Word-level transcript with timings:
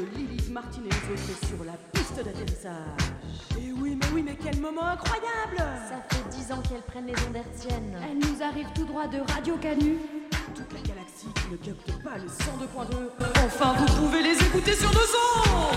Lilith 0.00 0.50
Martin 0.50 0.80
et 0.80 0.88
les 0.88 1.12
autres 1.12 1.46
sur 1.46 1.64
la 1.64 1.72
piste 1.92 2.16
d'atterrissage. 2.16 2.72
Et 3.58 3.72
oui, 3.72 3.96
mais 4.00 4.06
oui, 4.14 4.22
mais 4.24 4.36
quel 4.42 4.58
moment 4.58 4.86
incroyable 4.86 5.58
Ça 5.58 6.02
fait 6.08 6.24
dix 6.30 6.50
ans 6.50 6.62
qu'elles 6.66 6.82
prennent 6.82 7.06
les 7.06 7.14
ondes 7.28 7.36
hertziennes. 7.36 7.98
Elle 8.02 8.18
nous 8.18 8.42
arrive 8.42 8.66
tout 8.74 8.84
droit 8.84 9.06
de 9.06 9.18
Radio 9.32 9.56
Canu. 9.56 9.98
Toute 10.54 10.72
la 10.72 10.80
galaxie 10.80 11.28
qui 11.34 11.50
ne 11.52 11.56
capte 11.56 12.02
pas 12.02 12.16
le 12.16 12.26
102.2. 12.26 13.44
Enfin, 13.44 13.74
vous 13.74 13.94
pouvez 14.02 14.22
les 14.22 14.40
écouter 14.40 14.74
sur 14.74 14.90
nos 14.92 15.00
ondes 15.00 15.76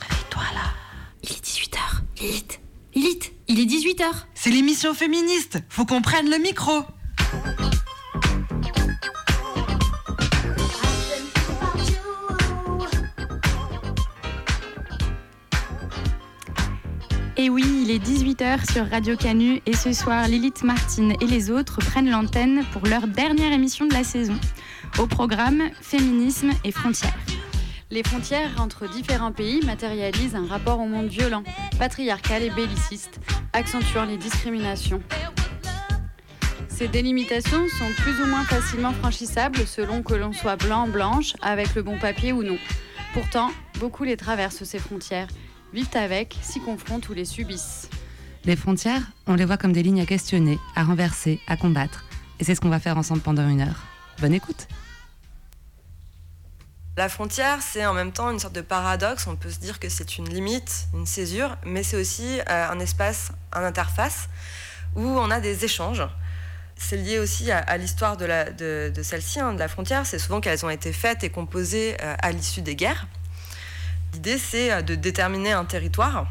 Réveille-toi 0.00 0.42
là. 0.54 0.70
Il 1.22 1.30
est 1.30 1.44
18h. 1.44 1.78
Lilith. 2.20 2.60
Lilith, 2.94 3.32
il 3.48 3.60
est 3.60 3.66
18h. 3.66 4.29
C'est 4.42 4.48
l'émission 4.48 4.94
féministe. 4.94 5.58
Faut 5.68 5.84
qu'on 5.84 6.00
prenne 6.00 6.30
le 6.30 6.38
micro. 6.38 6.72
Et 17.36 17.50
oui, 17.50 17.64
il 17.82 17.90
est 17.90 17.98
18h 17.98 18.72
sur 18.72 18.88
Radio 18.88 19.14
Canu 19.14 19.60
et 19.66 19.76
ce 19.76 19.92
soir, 19.92 20.26
Lilith 20.26 20.62
Martine 20.62 21.12
et 21.20 21.26
les 21.26 21.50
autres 21.50 21.80
prennent 21.80 22.08
l'antenne 22.08 22.64
pour 22.72 22.86
leur 22.86 23.08
dernière 23.08 23.52
émission 23.52 23.84
de 23.84 23.92
la 23.92 24.04
saison. 24.04 24.40
Au 24.98 25.06
programme, 25.06 25.68
féminisme 25.82 26.52
et 26.64 26.72
frontières. 26.72 27.18
Les 27.90 28.02
frontières 28.02 28.58
entre 28.58 28.88
différents 28.88 29.32
pays 29.32 29.60
matérialisent 29.66 30.36
un 30.36 30.46
rapport 30.46 30.80
au 30.80 30.86
monde 30.86 31.08
violent, 31.08 31.42
patriarcal 31.78 32.42
et 32.42 32.50
belliciste, 32.50 33.20
accentuant 33.52 34.04
les 34.04 34.16
discriminations. 34.16 35.02
Ces 36.68 36.88
délimitations 36.88 37.68
sont 37.68 38.02
plus 38.02 38.22
ou 38.22 38.26
moins 38.26 38.44
facilement 38.44 38.92
franchissables 38.92 39.66
selon 39.66 40.02
que 40.02 40.14
l'on 40.14 40.32
soit 40.32 40.56
blanc, 40.56 40.88
blanche, 40.88 41.34
avec 41.42 41.74
le 41.74 41.82
bon 41.82 41.98
papier 41.98 42.32
ou 42.32 42.42
non. 42.42 42.56
Pourtant, 43.12 43.50
beaucoup 43.78 44.04
les 44.04 44.16
traversent 44.16 44.64
ces 44.64 44.78
frontières, 44.78 45.28
vivent 45.72 45.88
avec, 45.94 46.38
s'y 46.42 46.60
confrontent 46.60 47.08
ou 47.08 47.12
les 47.12 47.24
subissent. 47.24 47.90
Les 48.44 48.56
frontières, 48.56 49.02
on 49.26 49.34
les 49.34 49.44
voit 49.44 49.58
comme 49.58 49.72
des 49.72 49.82
lignes 49.82 50.00
à 50.00 50.06
questionner, 50.06 50.58
à 50.74 50.84
renverser, 50.84 51.40
à 51.46 51.56
combattre. 51.56 52.04
Et 52.38 52.44
c'est 52.44 52.54
ce 52.54 52.60
qu'on 52.60 52.70
va 52.70 52.80
faire 52.80 52.96
ensemble 52.96 53.20
pendant 53.20 53.46
une 53.46 53.60
heure. 53.60 53.84
Bonne 54.20 54.32
écoute. 54.32 54.66
La 56.96 57.08
frontière, 57.08 57.58
c'est 57.62 57.86
en 57.86 57.94
même 57.94 58.10
temps 58.10 58.30
une 58.30 58.40
sorte 58.40 58.54
de 58.54 58.60
paradoxe. 58.60 59.26
On 59.28 59.36
peut 59.36 59.50
se 59.50 59.60
dire 59.60 59.78
que 59.78 59.88
c'est 59.88 60.18
une 60.18 60.28
limite, 60.28 60.88
une 60.92 61.06
césure, 61.06 61.56
mais 61.64 61.84
c'est 61.84 61.96
aussi 61.96 62.40
euh, 62.40 62.68
un 62.68 62.80
espace, 62.80 63.30
un 63.52 63.62
interface 63.62 64.28
où 64.96 65.02
on 65.02 65.30
a 65.30 65.40
des 65.40 65.64
échanges. 65.64 66.02
C'est 66.76 66.96
lié 66.96 67.18
aussi 67.18 67.52
à, 67.52 67.76
l'histoire 67.76 68.16
de, 68.16 68.92
celle-ci, 69.02 69.38
hein, 69.38 69.52
de 69.52 69.58
la 69.58 69.68
frontière. 69.68 70.04
C'est 70.04 70.18
souvent 70.18 70.40
qu'elles 70.40 70.64
ont 70.64 70.70
été 70.70 70.92
faites 70.92 71.22
et 71.22 71.30
composées 71.30 71.96
euh, 72.00 72.16
à 72.20 72.32
l'issue 72.32 72.62
des 72.62 72.74
guerres. 72.74 73.06
L'idée, 74.14 74.38
c'est 74.38 74.72
euh, 74.72 74.82
de 74.82 74.94
déterminer 74.94 75.52
un 75.52 75.66
territoire. 75.66 76.26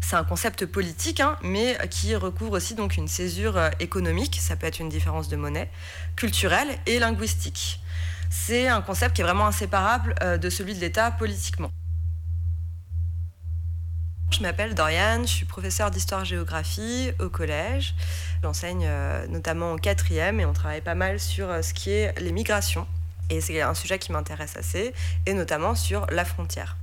C'est 0.00 0.16
un 0.16 0.24
concept 0.24 0.66
politique, 0.66 1.20
hein, 1.20 1.36
mais 1.42 1.78
qui 1.90 2.16
recouvre 2.16 2.52
aussi 2.52 2.74
donc 2.74 2.96
une 2.96 3.06
césure 3.06 3.70
économique. 3.78 4.38
Ça 4.40 4.56
peut 4.56 4.66
être 4.66 4.80
une 4.80 4.88
différence 4.88 5.28
de 5.28 5.36
monnaie, 5.36 5.70
culturelle 6.16 6.76
et 6.86 6.98
linguistique 6.98 7.78
c'est 8.32 8.66
un 8.66 8.80
concept 8.80 9.14
qui 9.14 9.20
est 9.20 9.24
vraiment 9.24 9.46
inséparable 9.46 10.14
euh, 10.22 10.38
de 10.38 10.48
celui 10.48 10.74
de 10.74 10.80
l'État 10.80 11.10
politiquement. 11.10 11.70
Je 14.30 14.40
m'appelle 14.40 14.74
Doriane, 14.74 15.26
je 15.26 15.32
suis 15.32 15.44
professeure 15.44 15.90
d'histoire-géographie 15.90 17.12
au 17.20 17.28
collège. 17.28 17.94
J'enseigne 18.42 18.86
euh, 18.88 19.26
notamment 19.26 19.72
au 19.72 19.76
quatrième 19.76 20.40
et 20.40 20.46
on 20.46 20.54
travaille 20.54 20.80
pas 20.80 20.94
mal 20.94 21.20
sur 21.20 21.50
euh, 21.50 21.60
ce 21.60 21.74
qui 21.74 21.90
est 21.90 22.18
les 22.18 22.32
migrations. 22.32 22.86
Et 23.28 23.42
c'est 23.42 23.60
un 23.60 23.74
sujet 23.74 23.98
qui 23.98 24.12
m'intéresse 24.12 24.56
assez, 24.56 24.94
et 25.26 25.34
notamment 25.34 25.74
sur 25.74 26.06
la 26.10 26.24
frontière. 26.24 26.76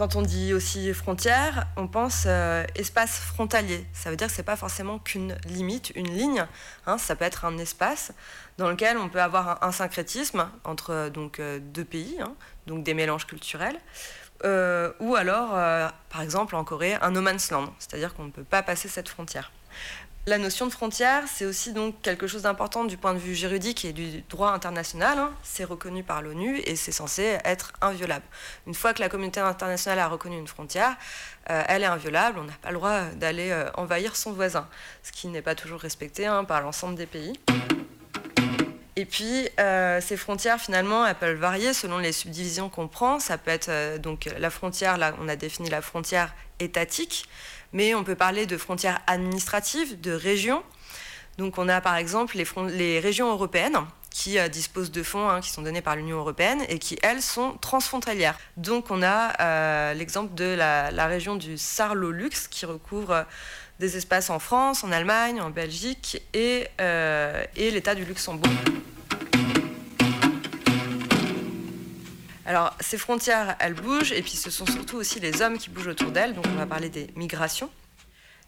Quand 0.00 0.16
on 0.16 0.22
dit 0.22 0.54
aussi 0.54 0.94
frontière, 0.94 1.66
on 1.76 1.86
pense 1.86 2.24
euh, 2.24 2.64
espace 2.74 3.18
frontalier. 3.18 3.86
Ça 3.92 4.08
veut 4.08 4.16
dire 4.16 4.28
que 4.28 4.32
c'est 4.32 4.42
pas 4.42 4.56
forcément 4.56 4.98
qu'une 4.98 5.36
limite, 5.44 5.92
une 5.94 6.08
ligne. 6.08 6.46
hein, 6.86 6.96
ça 6.96 7.16
peut 7.16 7.26
être 7.26 7.44
un 7.44 7.58
espace 7.58 8.14
dans 8.56 8.70
lequel 8.70 8.96
on 8.96 9.10
peut 9.10 9.20
avoir 9.20 9.62
un, 9.62 9.72
syncrétisme 9.72 10.48
entre 10.64 10.92
euh, 10.94 11.10
euh, 11.40 11.58
deux 11.60 11.84
pays, 11.84 12.16
hein, 12.18 12.32
donc 12.66 12.82
des 12.82 12.94
mélanges 12.94 13.26
culturels, 13.26 13.78
ou 15.00 15.16
alors, 15.16 15.50
par 16.08 16.22
exemple 16.22 16.56
en 16.56 16.64
Corée, 16.64 16.94
un 17.02 17.10
no 17.10 17.20
man's 17.20 17.50
land, 17.50 17.70
c'est-à-dire 17.78 18.14
qu'on 18.14 18.24
ne 18.24 18.30
peut 18.30 18.42
pas 18.42 18.62
passer 18.62 18.88
cette 18.88 19.10
frontière. 19.10 19.52
La 20.26 20.36
notion 20.36 20.66
de 20.66 20.70
frontière, 20.70 21.24
c'est 21.26 21.46
aussi 21.46 21.72
donc 21.72 22.02
quelque 22.02 22.26
chose 22.26 22.42
d'important 22.42 22.84
du 22.84 22.98
point 22.98 23.14
de 23.14 23.18
vue 23.18 23.34
juridique 23.34 23.86
et 23.86 23.92
du 23.94 24.20
droit 24.28 24.50
international. 24.50 25.18
hein. 25.18 25.32
C'est 25.42 25.64
reconnu 25.64 26.02
par 26.02 26.20
l'ONU 26.20 26.58
et 26.66 26.76
c'est 26.76 26.92
censé 26.92 27.38
être 27.44 27.72
inviolable. 27.80 28.24
Une 28.66 28.74
fois 28.74 28.92
que 28.92 29.00
la 29.00 29.08
communauté 29.08 29.40
internationale 29.40 29.98
a 29.98 30.08
reconnu 30.08 30.38
une 30.38 30.46
frontière, 30.46 30.94
euh, 31.48 31.62
elle 31.68 31.82
est 31.82 31.86
inviolable. 31.86 32.38
On 32.38 32.44
n'a 32.44 32.52
pas 32.60 32.68
le 32.68 32.74
droit 32.76 33.00
d'aller 33.16 33.50
euh, 33.50 33.70
envahir 33.74 34.14
son 34.14 34.32
voisin, 34.32 34.68
ce 35.02 35.10
qui 35.10 35.26
n'est 35.28 35.42
pas 35.42 35.54
toujours 35.54 35.80
respecté 35.80 36.26
hein, 36.26 36.44
par 36.44 36.60
l'ensemble 36.60 36.96
des 36.96 37.06
pays. 37.06 37.32
Et 38.96 39.06
puis, 39.06 39.48
euh, 39.58 40.02
ces 40.02 40.18
frontières, 40.18 40.60
finalement, 40.60 41.06
elles 41.06 41.14
peuvent 41.14 41.38
varier 41.38 41.72
selon 41.72 41.96
les 41.96 42.12
subdivisions 42.12 42.68
qu'on 42.68 42.88
prend. 42.88 43.18
Ça 43.20 43.38
peut 43.38 43.50
être 43.50 43.96
donc 43.96 44.28
la 44.38 44.50
frontière, 44.50 44.98
là, 44.98 45.14
on 45.18 45.28
a 45.28 45.36
défini 45.36 45.70
la 45.70 45.80
frontière 45.80 46.34
étatique, 46.58 47.24
mais 47.72 47.94
on 47.94 48.04
peut 48.04 48.14
parler 48.14 48.46
de 48.46 48.56
frontières 48.56 49.00
administratives, 49.06 50.00
de 50.00 50.12
régions. 50.12 50.62
Donc, 51.38 51.58
on 51.58 51.68
a 51.68 51.80
par 51.80 51.96
exemple 51.96 52.36
les, 52.36 53.00
régions 53.00 53.30
européennes 53.30 53.78
qui 54.10 54.38
euh, 54.38 54.48
disposent 54.48 54.90
de 54.90 55.02
fonds 55.02 55.28
hein, 55.28 55.40
qui 55.40 55.50
sont 55.50 55.62
donnés 55.62 55.80
par 55.80 55.96
l'Union 55.96 56.18
européenne 56.18 56.62
et 56.68 56.78
qui, 56.78 56.98
elles, 57.02 57.22
sont 57.22 57.56
transfrontalières. 57.60 58.38
Donc, 58.56 58.90
on 58.90 59.02
a 59.02 59.40
euh, 59.40 59.94
l'exemple 59.94 60.34
de 60.34 60.54
la, 60.56 61.06
région 61.06 61.36
du 61.36 61.56
Sarlo-Lux 61.56 62.48
qui 62.48 62.66
recouvre 62.66 63.10
euh, 63.12 63.22
des 63.78 63.96
espaces 63.96 64.28
en 64.28 64.38
France, 64.38 64.84
en 64.84 64.92
Allemagne, 64.92 65.40
en 65.40 65.48
Belgique 65.48 66.22
et 66.34 66.66
l'État 67.56 67.94
du 67.94 68.04
Luxembourg. 68.04 68.52
Alors, 72.50 72.74
ces 72.80 72.98
frontières, 72.98 73.54
elles 73.60 73.74
bougent, 73.74 74.10
et 74.10 74.22
puis 74.22 74.32
ce 74.32 74.50
sont 74.50 74.66
surtout 74.66 74.96
aussi 74.96 75.20
les 75.20 75.40
hommes 75.40 75.56
qui 75.56 75.70
bougent 75.70 75.86
autour 75.86 76.10
d'elles, 76.10 76.34
donc 76.34 76.44
on 76.48 76.58
va 76.58 76.66
parler 76.66 76.88
des 76.88 77.06
migrations. 77.14 77.70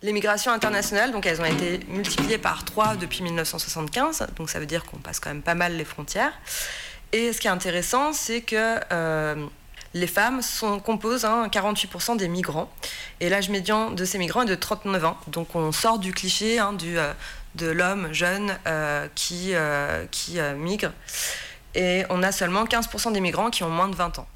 Les 0.03 0.13
migrations 0.13 0.51
internationales, 0.51 1.13
donc 1.13 1.25
elles 1.25 1.41
ont 1.41 1.45
été 1.45 1.79
multipliées 1.87 2.39
par 2.39 2.65
3 2.65 2.97
depuis 2.97 3.23
1975, 3.23 4.27
donc 4.35 4.51
ça 4.51 4.59
veut 4.59 4.67
dire 4.67 4.85
qu'on 4.87 4.97
passe 4.97 5.21
quand 5.21 5.31
même 5.31 5.41
pas 5.41 5.55
mal 5.55 5.77
les 5.77 5.85
frontières. 5.85 6.33
Et 7.13 7.33
ce 7.33 7.41
qui 7.41 7.47
est 7.47 7.51
intéressant, 7.51 8.13
c'est 8.13 8.41
que 8.41 8.81
euh, 8.93 9.47
les 9.95 10.09
femmes 10.09 10.41
composent 10.85 11.25
hein, 11.25 11.47
48% 11.47 12.17
des 12.17 12.27
migrants, 12.27 12.73
et 13.21 13.29
l'âge 13.29 13.51
médian 13.51 13.93
de 13.93 14.05
ces 14.05 14.19
migrants 14.19 14.43
est 14.43 14.47
de 14.47 14.57
39 14.57 15.05
ans. 15.05 15.17
Donc 15.29 15.55
on 15.55 15.71
sort 15.71 16.01
du 16.01 16.13
cliché 16.13 16.59
hein, 16.59 16.73
du, 16.73 16.99
euh, 16.99 17.13
de 17.55 17.69
l'homme 17.69 18.13
jeune 18.13 18.59
euh, 18.67 19.07
qui, 19.15 19.53
qui 20.11 20.41
migre, 20.57 20.91
et 21.75 22.05
on 22.11 22.23
a 22.23 22.33
seulement 22.33 22.65
15% 22.65 23.13
des 23.13 23.21
migrants 23.21 23.51
qui 23.51 23.63
ont 23.65 23.71
moins 23.71 23.89
de 23.89 23.95
20 23.97 24.19
ans. 24.19 24.29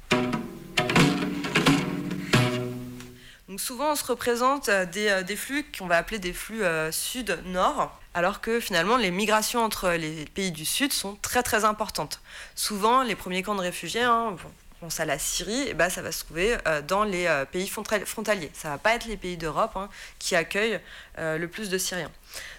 Donc 3.47 3.61
souvent, 3.61 3.91
on 3.93 3.95
se 3.95 4.03
représente 4.05 4.69
euh, 4.69 4.85
des, 4.85 5.07
euh, 5.07 5.23
des 5.23 5.35
flux 5.35 5.65
qu'on 5.77 5.87
va 5.87 5.97
appeler 5.97 6.19
des 6.19 6.33
flux 6.33 6.63
euh, 6.63 6.91
sud-nord, 6.91 7.97
alors 8.13 8.41
que 8.41 8.59
finalement, 8.59 8.97
les 8.97 9.09
migrations 9.09 9.63
entre 9.63 9.89
les 9.91 10.25
pays 10.25 10.51
du 10.51 10.65
sud 10.65 10.91
sont 10.91 11.15
très 11.21 11.43
très 11.43 11.63
importantes. 11.65 12.19
Souvent, 12.55 13.03
les 13.03 13.15
premiers 13.15 13.43
camps 13.43 13.55
de 13.55 13.61
réfugiés, 13.61 14.03
hein, 14.03 14.31
bon, 14.31 14.49
on 14.81 14.85
pense 14.85 14.99
à 14.99 15.05
la 15.05 15.17
Syrie, 15.17 15.69
et 15.69 15.73
ben, 15.73 15.89
ça 15.89 16.01
va 16.01 16.11
se 16.11 16.23
trouver 16.23 16.55
dans 16.87 17.03
les 17.03 17.27
pays 17.51 17.67
frontal- 17.67 18.05
frontaliers. 18.05 18.51
Ça 18.53 18.69
va 18.69 18.77
pas 18.77 18.93
être 18.93 19.05
les 19.05 19.17
pays 19.17 19.35
d'Europe 19.37 19.71
hein, 19.75 19.89
qui 20.19 20.35
accueillent 20.35 20.79
le 21.17 21.45
plus 21.47 21.69
de 21.71 21.79
Syriens. 21.79 22.11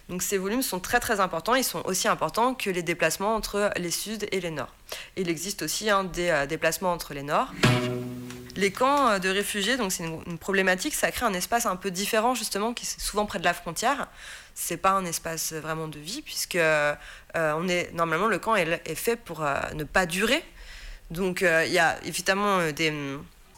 Donc 0.09 0.23
ces 0.23 0.39
volumes 0.39 0.63
sont 0.63 0.81
très 0.81 1.01
très 1.01 1.21
importants. 1.21 1.55
Ils 1.55 1.65
sont 1.65 1.83
aussi 1.85 2.09
importants 2.09 2.55
que 2.55 2.71
les 2.71 2.83
déplacements 2.83 3.35
entre 3.35 3.71
les 3.77 3.91
sud 3.91 4.27
et 4.33 4.41
les 4.41 4.51
nord. 4.51 4.73
Il 5.17 5.29
existe 5.29 5.63
aussi 5.63 5.91
hein, 5.91 6.05
des 6.05 6.31
euh, 6.31 6.47
déplacements 6.47 6.93
entre 6.93 7.13
les 7.13 7.23
nords. 7.23 7.53
Les 8.57 8.73
camps 8.73 9.11
euh, 9.11 9.19
de 9.19 9.29
réfugiés, 9.29 9.77
donc 9.77 9.93
c'est 9.93 10.05
une, 10.05 10.39
problématique, 10.39 10.95
ça 10.95 11.11
crée 11.13 11.27
un 11.27 11.35
espace 11.35 11.67
un 11.67 11.77
peu 11.77 11.91
différent 11.91 12.35
justement, 12.35 12.73
qui 12.73 12.85
est 12.85 13.01
souvent 13.01 13.27
près 13.27 13.39
de 13.39 13.45
la 13.45 13.55
frontière. 13.55 14.09
C'est 14.55 14.79
pas 14.79 14.93
un 14.93 15.05
espace 15.05 15.53
vraiment 15.53 15.89
de 15.89 15.99
vie 15.99 16.23
puisque 16.23 16.57
euh, 16.57 16.95
on 17.35 17.69
est 17.69 17.93
normalement 17.93 18.27
le 18.27 18.39
camp 18.39 18.57
est, 18.57 18.81
est 18.87 18.95
fait 18.95 19.17
pour 19.17 19.45
ne 19.75 19.85
pas 19.85 20.07
durer. 20.07 20.43
Donc 21.11 21.43
il 21.43 21.73
y 21.73 21.79
a 21.79 21.99
évidemment 22.05 22.71
des 22.73 22.93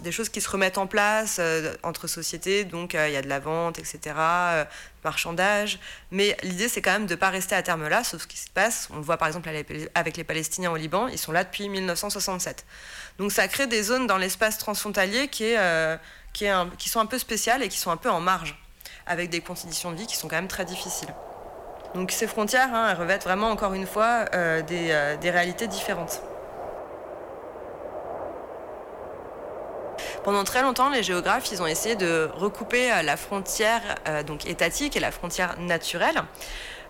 des 0.02 0.12
choses 0.12 0.28
qui 0.28 0.40
se 0.40 0.48
remettent 0.48 0.78
en 0.78 0.86
place 0.86 1.36
euh, 1.38 1.74
entre 1.82 2.06
sociétés, 2.06 2.64
donc 2.64 2.94
euh, 2.94 3.08
il 3.08 3.14
y 3.14 3.16
a 3.16 3.22
de 3.22 3.28
la 3.28 3.38
vente, 3.38 3.78
etc., 3.78 4.00
euh, 4.16 4.64
marchandage. 5.04 5.78
Mais 6.10 6.36
l'idée, 6.42 6.68
c'est 6.68 6.82
quand 6.82 6.92
même 6.92 7.06
de 7.06 7.14
ne 7.14 7.18
pas 7.18 7.30
rester 7.30 7.54
à 7.54 7.62
terme 7.62 7.88
là, 7.88 8.04
sauf 8.04 8.22
ce 8.22 8.26
qui 8.26 8.38
se 8.38 8.50
passe. 8.50 8.88
On 8.92 8.96
le 8.96 9.02
voit 9.02 9.16
par 9.16 9.28
exemple 9.28 9.48
avec 9.94 10.16
les 10.16 10.24
Palestiniens 10.24 10.70
au 10.70 10.76
Liban, 10.76 11.08
ils 11.08 11.18
sont 11.18 11.32
là 11.32 11.44
depuis 11.44 11.68
1967. 11.68 12.64
Donc 13.18 13.32
ça 13.32 13.46
crée 13.48 13.66
des 13.66 13.82
zones 13.82 14.06
dans 14.06 14.18
l'espace 14.18 14.58
transfrontalier 14.58 15.28
qui, 15.28 15.54
sont 16.86 17.00
un 17.00 17.06
peu 17.06 17.18
spéciales 17.18 17.62
et 17.62 17.68
qui 17.68 17.78
sont 17.78 17.90
un 17.90 17.96
peu 17.96 18.10
en 18.10 18.20
marge, 18.20 18.58
avec 19.06 19.30
des 19.30 19.40
conditions 19.40 19.92
de 19.92 19.96
vie 19.96 20.06
qui 20.06 20.16
sont 20.16 20.28
quand 20.28 20.36
même 20.36 20.48
très 20.48 20.64
difficiles. 20.64 21.14
Donc 21.94 22.12
ces 22.12 22.26
frontières, 22.26 22.72
hein, 22.72 22.88
elles 22.90 22.98
revêtent 22.98 23.24
vraiment 23.24 23.50
encore 23.50 23.74
une 23.74 23.86
fois 23.86 24.24
des 24.62 25.30
réalités 25.30 25.66
différentes. 25.66 26.22
Pendant 30.24 30.44
très 30.44 30.62
longtemps, 30.62 30.90
les 30.90 31.02
géographes, 31.02 31.50
ils 31.52 31.62
ont 31.62 31.66
essayé 31.66 31.96
de 31.96 32.28
recouper 32.34 32.92
euh, 32.92 33.02
la 33.02 33.16
frontière 33.16 33.82
euh, 34.06 34.22
donc 34.22 34.46
étatique 34.46 34.96
et 34.96 35.00
la 35.00 35.10
frontière 35.10 35.58
naturelle. 35.58 36.22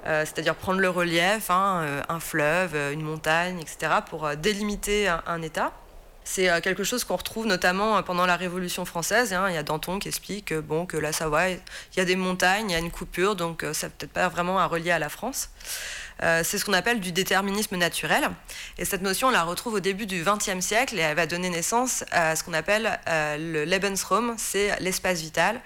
Euh, 0.07 0.25
c'est-à-dire 0.25 0.55
prendre 0.55 0.81
le 0.81 0.89
relief, 0.89 1.51
hein, 1.51 2.03
un 2.09 2.21
fleuve, 2.21 2.75
une 2.93 3.03
montagne, 3.03 3.61
etc., 3.61 3.93
pour 4.09 4.31
délimiter 4.37 5.09
un, 5.09 5.43
État. 5.43 5.73
C'est 6.25 6.49
quelque 6.63 6.85
chose 6.85 7.05
qu'on 7.05 7.17
retrouve 7.17 7.47
notamment 7.47 8.03
pendant 8.03 8.25
la 8.25 8.37
Révolution 8.37 8.85
française. 8.85 9.35
Hein. 9.35 9.47
Il 9.49 9.55
y 9.55 9.59
a 9.59 9.63
Danton 9.63 9.99
qui 9.99 10.09
explique 10.09 10.55
bon, 10.55 10.87
que 10.87 10.97
la 10.97 11.13
Savoie, 11.13 11.49
il 11.51 11.61
y 11.97 12.01
a 12.01 12.05
des 12.05 12.17
montagnes, 12.17 12.71
il 12.71 12.73
y 12.73 12.77
a 12.77 12.79
une 12.79 12.91
coupure, 12.91 13.37
donc 13.37 13.65
ça 13.73 13.89
peut-être 13.89 14.13
pas 14.13 14.29
vraiment 14.29 14.59
à 14.59 14.67
relier 14.67 14.91
à 14.91 14.99
la 14.99 15.09
France. 15.09 15.51
Euh, 16.23 16.43
c'est 16.45 16.59
ce 16.59 16.65
qu'on 16.65 16.73
appelle 16.73 17.01
du 17.01 17.13
déterminisme 17.13 17.77
naturel. 17.77 18.31
Et 18.79 18.85
cette 18.85 19.03
notion, 19.03 19.29
on 19.29 19.31
la 19.31 19.43
retrouve 19.43 19.75
au 19.75 19.81
début 19.81 20.07
du 20.07 20.23
XXe 20.23 20.65
siècle 20.65 20.99
et 20.99 21.03
elle 21.03 21.17
va 21.17 21.27
donner 21.27 21.51
naissance 21.51 22.05
à 22.11 22.37
ce 22.37 22.45
qu'on 22.45 22.53
appelle 22.53 22.99
euh, 23.09 23.37
le 23.37 23.65
Lebensraum, 23.65 24.35
c'est 24.37 24.79
l'espace 24.81 25.21
vital. 25.21 25.61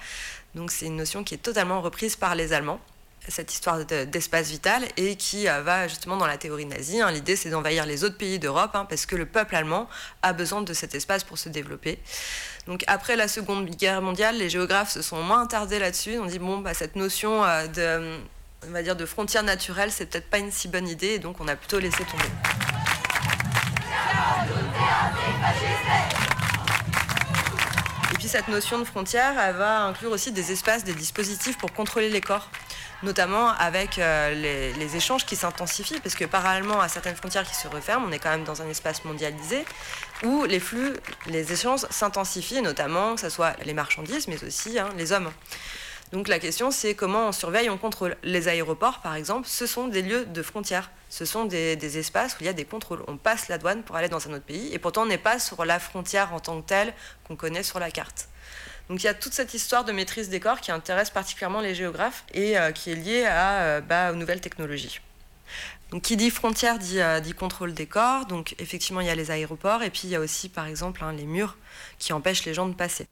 Donc 0.54 0.70
c'est 0.70 0.86
une 0.86 0.96
notion 0.96 1.24
qui 1.24 1.34
est 1.34 1.38
totalement 1.38 1.80
reprise 1.80 2.16
par 2.16 2.34
les 2.34 2.52
Allemands 2.52 2.80
cette 3.28 3.52
histoire 3.52 3.84
d'espace 3.84 4.50
vital 4.50 4.84
et 4.96 5.16
qui 5.16 5.48
euh, 5.48 5.62
va 5.62 5.88
justement 5.88 6.16
dans 6.16 6.26
la 6.26 6.36
théorie 6.36 6.66
nazie. 6.66 7.00
Hein. 7.00 7.10
L'idée, 7.10 7.36
c'est 7.36 7.50
d'envahir 7.50 7.86
les 7.86 8.04
autres 8.04 8.18
pays 8.18 8.38
d'Europe 8.38 8.72
hein, 8.74 8.86
parce 8.88 9.06
que 9.06 9.16
le 9.16 9.26
peuple 9.26 9.56
allemand 9.56 9.88
a 10.22 10.32
besoin 10.32 10.62
de 10.62 10.72
cet 10.74 10.94
espace 10.94 11.24
pour 11.24 11.38
se 11.38 11.48
développer. 11.48 11.98
Donc 12.66 12.84
après 12.86 13.16
la 13.16 13.28
Seconde 13.28 13.68
Guerre 13.70 14.02
mondiale, 14.02 14.36
les 14.36 14.50
géographes 14.50 14.90
se 14.90 15.02
sont 15.02 15.22
moins 15.22 15.44
attardés 15.44 15.78
là-dessus. 15.78 16.18
On 16.18 16.26
dit 16.26 16.38
bon, 16.38 16.58
bah, 16.58 16.74
cette 16.74 16.96
notion 16.96 17.42
de 17.74 18.18
on 18.68 18.72
va 18.72 18.82
dire, 18.82 18.96
de 18.96 19.06
frontières 19.06 19.42
naturelles, 19.42 19.90
c'est 19.90 20.06
peut-être 20.06 20.28
pas 20.28 20.38
une 20.38 20.50
si 20.50 20.68
bonne 20.68 20.88
idée, 20.88 21.14
et 21.14 21.18
donc 21.18 21.40
on 21.40 21.48
a 21.48 21.56
plutôt 21.56 21.78
laissé 21.78 22.04
tomber. 22.04 22.24
Et 28.12 28.16
puis 28.16 28.28
cette 28.28 28.48
notion 28.48 28.78
de 28.78 28.84
frontière, 28.84 29.38
elle 29.38 29.56
va 29.56 29.82
inclure 29.82 30.12
aussi 30.12 30.32
des 30.32 30.52
espaces, 30.52 30.84
des 30.84 30.94
dispositifs 30.94 31.58
pour 31.58 31.72
contrôler 31.72 32.08
les 32.08 32.20
corps, 32.20 32.48
notamment 33.02 33.50
avec 33.50 33.98
euh, 33.98 34.72
les, 34.78 34.96
échanges 34.96 35.26
qui 35.26 35.36
s'intensifient, 35.36 36.00
parce 36.00 36.14
que 36.14 36.24
parallèlement 36.24 36.80
à 36.80 36.88
certaines 36.88 37.16
frontières 37.16 37.46
qui 37.46 37.54
se 37.54 37.68
referment, 37.68 38.06
on 38.08 38.12
est 38.12 38.18
quand 38.18 38.30
même 38.30 38.44
dans 38.44 38.62
un 38.62 38.68
espace 38.68 39.04
mondialisé 39.04 39.64
où 40.22 40.44
les 40.44 40.60
flux, 40.60 40.94
les 41.26 41.52
échanges 41.52 41.86
s'intensifient, 41.90 42.62
notamment 42.62 43.14
que 43.16 43.20
ce 43.20 43.28
soit 43.28 43.56
les 43.64 43.74
marchandises, 43.74 44.28
mais 44.28 44.42
aussi 44.44 44.78
hein, 44.78 44.88
les 44.96 45.12
hommes. 45.12 45.30
Donc 46.12 46.28
la 46.28 46.38
question, 46.38 46.70
c'est 46.70 46.94
comment 46.94 47.28
on 47.28 47.32
surveille, 47.32 47.70
on 47.70 47.78
contrôle. 47.78 48.16
Les 48.22 48.48
aéroports, 48.48 49.00
par 49.00 49.14
exemple, 49.14 49.48
ce 49.48 49.66
sont 49.66 49.88
des 49.88 50.02
lieux 50.02 50.26
de 50.26 50.42
frontières. 50.42 50.90
Ce 51.10 51.24
sont 51.24 51.44
des, 51.44 51.98
espaces 51.98 52.34
où 52.34 52.36
il 52.40 52.46
y 52.46 52.48
a 52.48 52.52
des 52.52 52.64
contrôles. 52.64 53.02
On 53.08 53.16
passe 53.16 53.48
la 53.48 53.58
douane 53.58 53.82
pour 53.82 53.96
aller 53.96 54.08
dans 54.08 54.28
un 54.28 54.34
autre 54.34 54.44
pays, 54.44 54.72
et 54.72 54.78
pourtant 54.78 55.02
on 55.02 55.06
n'est 55.06 55.18
pas 55.18 55.38
sur 55.38 55.64
la 55.64 55.78
frontière 55.78 56.32
en 56.32 56.40
tant 56.40 56.60
que 56.60 56.66
telle 56.66 56.94
qu'on 57.26 57.36
connaît 57.36 57.62
sur 57.62 57.78
la 57.78 57.90
carte. 57.90 58.28
Donc 58.88 59.02
il 59.02 59.06
y 59.06 59.08
a 59.08 59.14
toute 59.14 59.32
cette 59.32 59.54
histoire 59.54 59.84
de 59.84 59.92
maîtrise 59.92 60.28
des 60.28 60.40
corps 60.40 60.60
qui 60.60 60.70
intéresse 60.70 61.10
particulièrement 61.10 61.60
les 61.60 61.74
géographes 61.74 62.24
et 62.34 62.58
euh, 62.58 62.70
qui 62.70 62.90
est 62.90 62.96
liée 62.96 63.24
à, 63.24 63.62
euh, 63.62 63.80
bah, 63.80 64.12
aux 64.12 64.16
nouvelles 64.16 64.40
technologies. 64.40 65.00
Donc, 65.90 66.02
qui 66.02 66.16
dit 66.16 66.30
frontière 66.30 66.78
dit, 66.78 67.00
euh, 67.00 67.20
dit, 67.20 67.34
contrôle 67.34 67.72
des 67.72 67.86
corps. 67.86 68.26
Donc, 68.26 68.56
effectivement, 68.58 69.00
il 69.00 69.06
y 69.06 69.10
a 69.10 69.14
les 69.14 69.30
aéroports 69.30 69.82
et 69.82 69.90
puis 69.90 70.02
il 70.04 70.10
y 70.10 70.16
a 70.16 70.20
aussi, 70.20 70.48
par 70.48 70.66
exemple, 70.66 71.04
hein, 71.04 71.12
les 71.12 71.24
murs 71.24 71.56
qui 71.98 72.12
empêchent 72.12 72.44
les 72.44 72.54
gens 72.54 72.66
de 72.66 72.74
passer. 72.74 73.06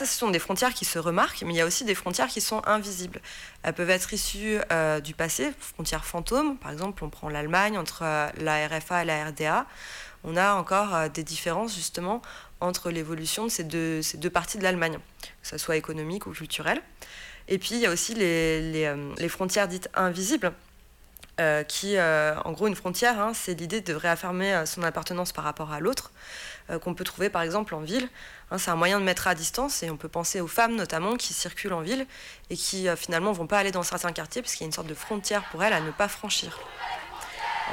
Ce 0.00 0.06
sont 0.06 0.30
des 0.30 0.38
frontières 0.38 0.72
qui 0.72 0.86
se 0.86 0.98
remarquent, 0.98 1.42
mais 1.42 1.52
il 1.52 1.56
y 1.56 1.60
a 1.60 1.66
aussi 1.66 1.84
des 1.84 1.94
frontières 1.94 2.28
qui 2.28 2.40
sont 2.40 2.62
invisibles. 2.66 3.20
Elles 3.62 3.74
peuvent 3.74 3.90
être 3.90 4.14
issues 4.14 4.58
euh, 4.72 4.98
du 5.00 5.12
passé, 5.12 5.52
frontières 5.58 6.06
fantômes. 6.06 6.56
Par 6.56 6.72
exemple, 6.72 7.04
on 7.04 7.10
prend 7.10 7.28
l'Allemagne 7.28 7.76
entre 7.76 8.00
euh, 8.04 8.30
la 8.38 8.66
RFA 8.66 9.02
et 9.02 9.04
la 9.04 9.26
RDA. 9.26 9.66
On 10.24 10.38
a 10.38 10.54
encore 10.54 10.94
euh, 10.94 11.08
des 11.10 11.22
différences 11.22 11.74
justement 11.74 12.22
entre 12.60 12.90
l'évolution 12.90 13.44
de 13.44 13.50
ces 13.50 13.64
deux, 13.64 14.30
parties 14.32 14.56
de 14.56 14.62
l'Allemagne, 14.62 14.98
que 15.42 15.48
ce 15.48 15.58
soit 15.58 15.76
économique 15.76 16.26
ou 16.26 16.30
culturelle. 16.30 16.80
Et 17.48 17.58
puis, 17.58 17.72
il 17.72 17.80
y 17.80 17.86
a 17.86 17.90
aussi 17.90 18.14
les, 18.14 18.94
les 19.18 19.28
frontières 19.28 19.68
dites 19.68 19.88
invisibles, 19.94 20.52
qui, 21.68 21.98
en 21.98 22.52
gros, 22.52 22.66
une 22.66 22.76
frontière, 22.76 23.18
hein, 23.18 23.32
c'est 23.34 23.54
l'idée 23.54 23.80
de 23.80 23.94
réaffirmer 23.94 24.64
son 24.66 24.82
appartenance 24.82 25.32
par 25.32 25.42
rapport 25.42 25.72
à 25.72 25.80
l'autre. 25.80 26.12
Euh, 26.70 26.78
qu'on 26.78 26.94
peut 26.94 27.04
trouver 27.04 27.30
par 27.30 27.42
exemple 27.42 27.74
en 27.74 27.80
ville. 27.80 28.08
Hein, 28.50 28.58
c'est 28.58 28.70
un 28.70 28.76
moyen 28.76 29.00
de 29.00 29.04
mettre 29.04 29.26
à 29.26 29.34
distance 29.34 29.82
et 29.82 29.90
on 29.90 29.96
peut 29.96 30.08
penser 30.08 30.40
aux 30.40 30.46
femmes 30.46 30.76
notamment 30.76 31.16
qui 31.16 31.32
circulent 31.34 31.72
en 31.72 31.80
ville 31.80 32.06
et 32.48 32.56
qui 32.56 32.88
euh, 32.88 32.96
finalement 32.96 33.32
vont 33.32 33.46
pas 33.46 33.58
aller 33.58 33.72
dans 33.72 33.82
certains 33.82 34.12
quartiers 34.12 34.40
parce 34.40 34.54
qu'il 34.54 34.62
y 34.62 34.64
a 34.64 34.68
une 34.68 34.72
sorte 34.72 34.86
de 34.86 34.94
frontière 34.94 35.42
pour 35.50 35.64
elles 35.64 35.72
à 35.72 35.80
ne 35.80 35.90
pas 35.90 36.08
franchir. 36.08 36.58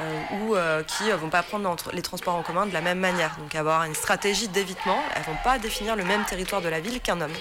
Euh, 0.00 0.22
ou 0.36 0.84
qui 0.84 1.10
vont 1.10 1.28
pas 1.28 1.42
prendre 1.42 1.74
les 1.92 2.02
transports 2.02 2.36
en 2.36 2.44
commun 2.44 2.66
de 2.66 2.72
la 2.72 2.80
même 2.80 3.00
manière. 3.00 3.36
Donc 3.38 3.52
avoir 3.56 3.82
une 3.82 3.96
stratégie 3.96 4.46
d'évitement, 4.46 5.02
elles 5.16 5.24
vont 5.24 5.38
pas 5.42 5.58
définir 5.58 5.96
le 5.96 6.04
même 6.04 6.24
territoire 6.24 6.62
de 6.62 6.68
la 6.68 6.78
ville 6.78 7.00
qu'un 7.00 7.20
homme. 7.20 7.32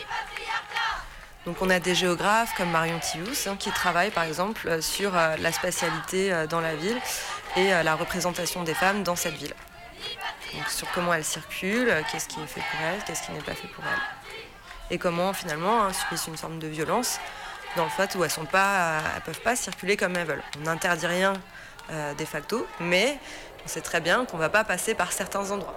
Donc 1.46 1.62
on 1.62 1.70
a 1.70 1.80
des 1.80 1.94
géographes 1.94 2.56
comme 2.58 2.72
Marion 2.72 3.00
Thius 3.00 3.46
hein, 3.46 3.58
qui 3.60 3.70
travaillent 3.70 4.10
par 4.10 4.24
exemple 4.24 4.82
sur 4.82 5.12
la 5.12 5.52
spatialité 5.52 6.46
dans 6.50 6.60
la 6.60 6.76
ville 6.76 7.00
et 7.56 7.70
la 7.70 7.94
représentation 7.94 8.64
des 8.64 8.74
femmes 8.74 9.04
dans 9.04 9.16
cette 9.16 9.36
ville 9.36 9.54
sur 10.70 10.90
comment 10.92 11.14
elles 11.14 11.24
circulent, 11.24 11.94
qu'est-ce 12.12 12.28
qui 12.28 12.40
est 12.40 12.48
fait 12.48 12.62
pour 12.72 12.80
elles, 12.82 13.04
qu'est-ce 13.06 13.24
qui 13.24 13.32
n'est 13.32 13.42
pas 13.42 13.54
fait 13.54 13.68
pour 13.68 13.84
elles. 13.84 14.02
Et 14.90 14.98
comment 14.98 15.34
finalement 15.34 15.84
hein, 15.84 15.94
subissent 15.94 16.28
une 16.28 16.38
forme 16.38 16.60
de 16.60 16.68
violence 16.68 17.20
dans 17.76 17.84
le 17.84 17.90
fait 17.90 18.16
où 18.16 18.24
elles 18.24 18.32
ne 18.40 19.20
peuvent 19.22 19.42
pas 19.42 19.56
circuler 19.56 19.98
comme 19.98 20.16
elles 20.16 20.28
veulent. 20.28 20.44
On 20.60 20.64
n'interdit 20.64 21.08
rien 21.08 21.34
euh, 21.92 22.14
de 22.14 22.26
facto, 22.26 22.68
mais 22.80 23.18
on 23.64 23.68
sait 23.68 23.82
très 23.82 24.02
bien 24.02 24.26
qu'on 24.26 24.38
ne 24.38 24.42
va 24.42 24.50
pas 24.50 24.64
passer 24.64 24.94
par 24.94 25.12
certains 25.12 25.52
endroits. 25.52 25.76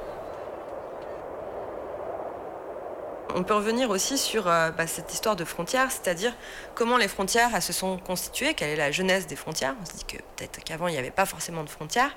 On 3.37 3.45
peut 3.45 3.55
revenir 3.55 3.91
aussi 3.91 4.19
sur 4.19 4.49
euh, 4.49 4.71
bah, 4.71 4.89
cette 4.89 5.13
histoire 5.13 5.37
de 5.37 5.45
frontières, 5.45 5.91
c'est-à-dire 5.93 6.33
comment 6.75 6.97
les 6.97 7.07
frontières 7.07 7.63
se 7.63 7.73
sont 7.73 7.97
constituées, 7.99 8.55
quelle 8.55 8.71
est 8.71 8.77
la 8.77 8.91
jeunesse 8.91 9.27
des 9.27 9.37
frontières. 9.37 9.77
On 9.81 9.87
se 9.87 9.93
dit 9.93 10.05
que 10.05 10.17
peut-être 10.17 10.65
qu'avant 10.65 10.89
il 10.89 10.93
n'y 10.93 10.99
avait 10.99 11.13
pas 11.13 11.27
forcément 11.27 11.63
de 11.63 11.69
frontières. 11.69 12.11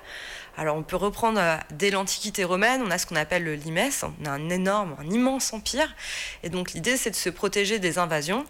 Alors 0.55 0.75
on 0.75 0.83
peut 0.83 0.95
reprendre 0.95 1.39
euh, 1.39 1.57
dès 1.71 1.89
l'Antiquité 1.89 2.43
romaine, 2.43 2.83
on 2.85 2.91
a 2.91 2.97
ce 2.97 3.07
qu'on 3.07 3.15
appelle 3.15 3.43
le 3.43 3.55
limes, 3.55 3.89
on 4.21 4.25
a 4.25 4.29
un 4.29 4.49
énorme, 4.49 4.95
un 4.99 5.09
immense 5.09 5.51
empire, 5.51 5.95
et 6.43 6.49
donc 6.49 6.73
l'idée 6.73 6.95
c'est 6.95 7.09
de 7.09 7.15
se 7.15 7.29
protéger 7.29 7.79
des 7.79 7.97
invasions. 7.97 8.45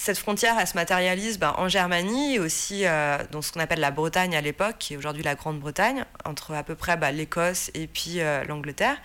Cette 0.00 0.18
frontière, 0.18 0.56
elle 0.60 0.66
se 0.66 0.74
matérialise 0.74 1.40
ben, 1.40 1.54
en 1.58 1.68
Germanie 1.68 2.36
et 2.36 2.38
aussi 2.38 2.86
euh, 2.86 3.18
dans 3.32 3.42
ce 3.42 3.50
qu'on 3.50 3.58
appelle 3.58 3.80
la 3.80 3.90
Bretagne 3.90 4.36
à 4.36 4.40
l'époque, 4.40 4.76
qui 4.78 4.94
est 4.94 4.96
aujourd'hui 4.96 5.24
la 5.24 5.34
Grande-Bretagne, 5.34 6.04
entre 6.24 6.54
à 6.54 6.62
peu 6.62 6.76
près 6.76 6.96
ben, 6.96 7.10
l'Écosse 7.10 7.72
et 7.74 7.88
puis 7.88 8.20
euh, 8.20 8.44
l'Angleterre. 8.44 8.96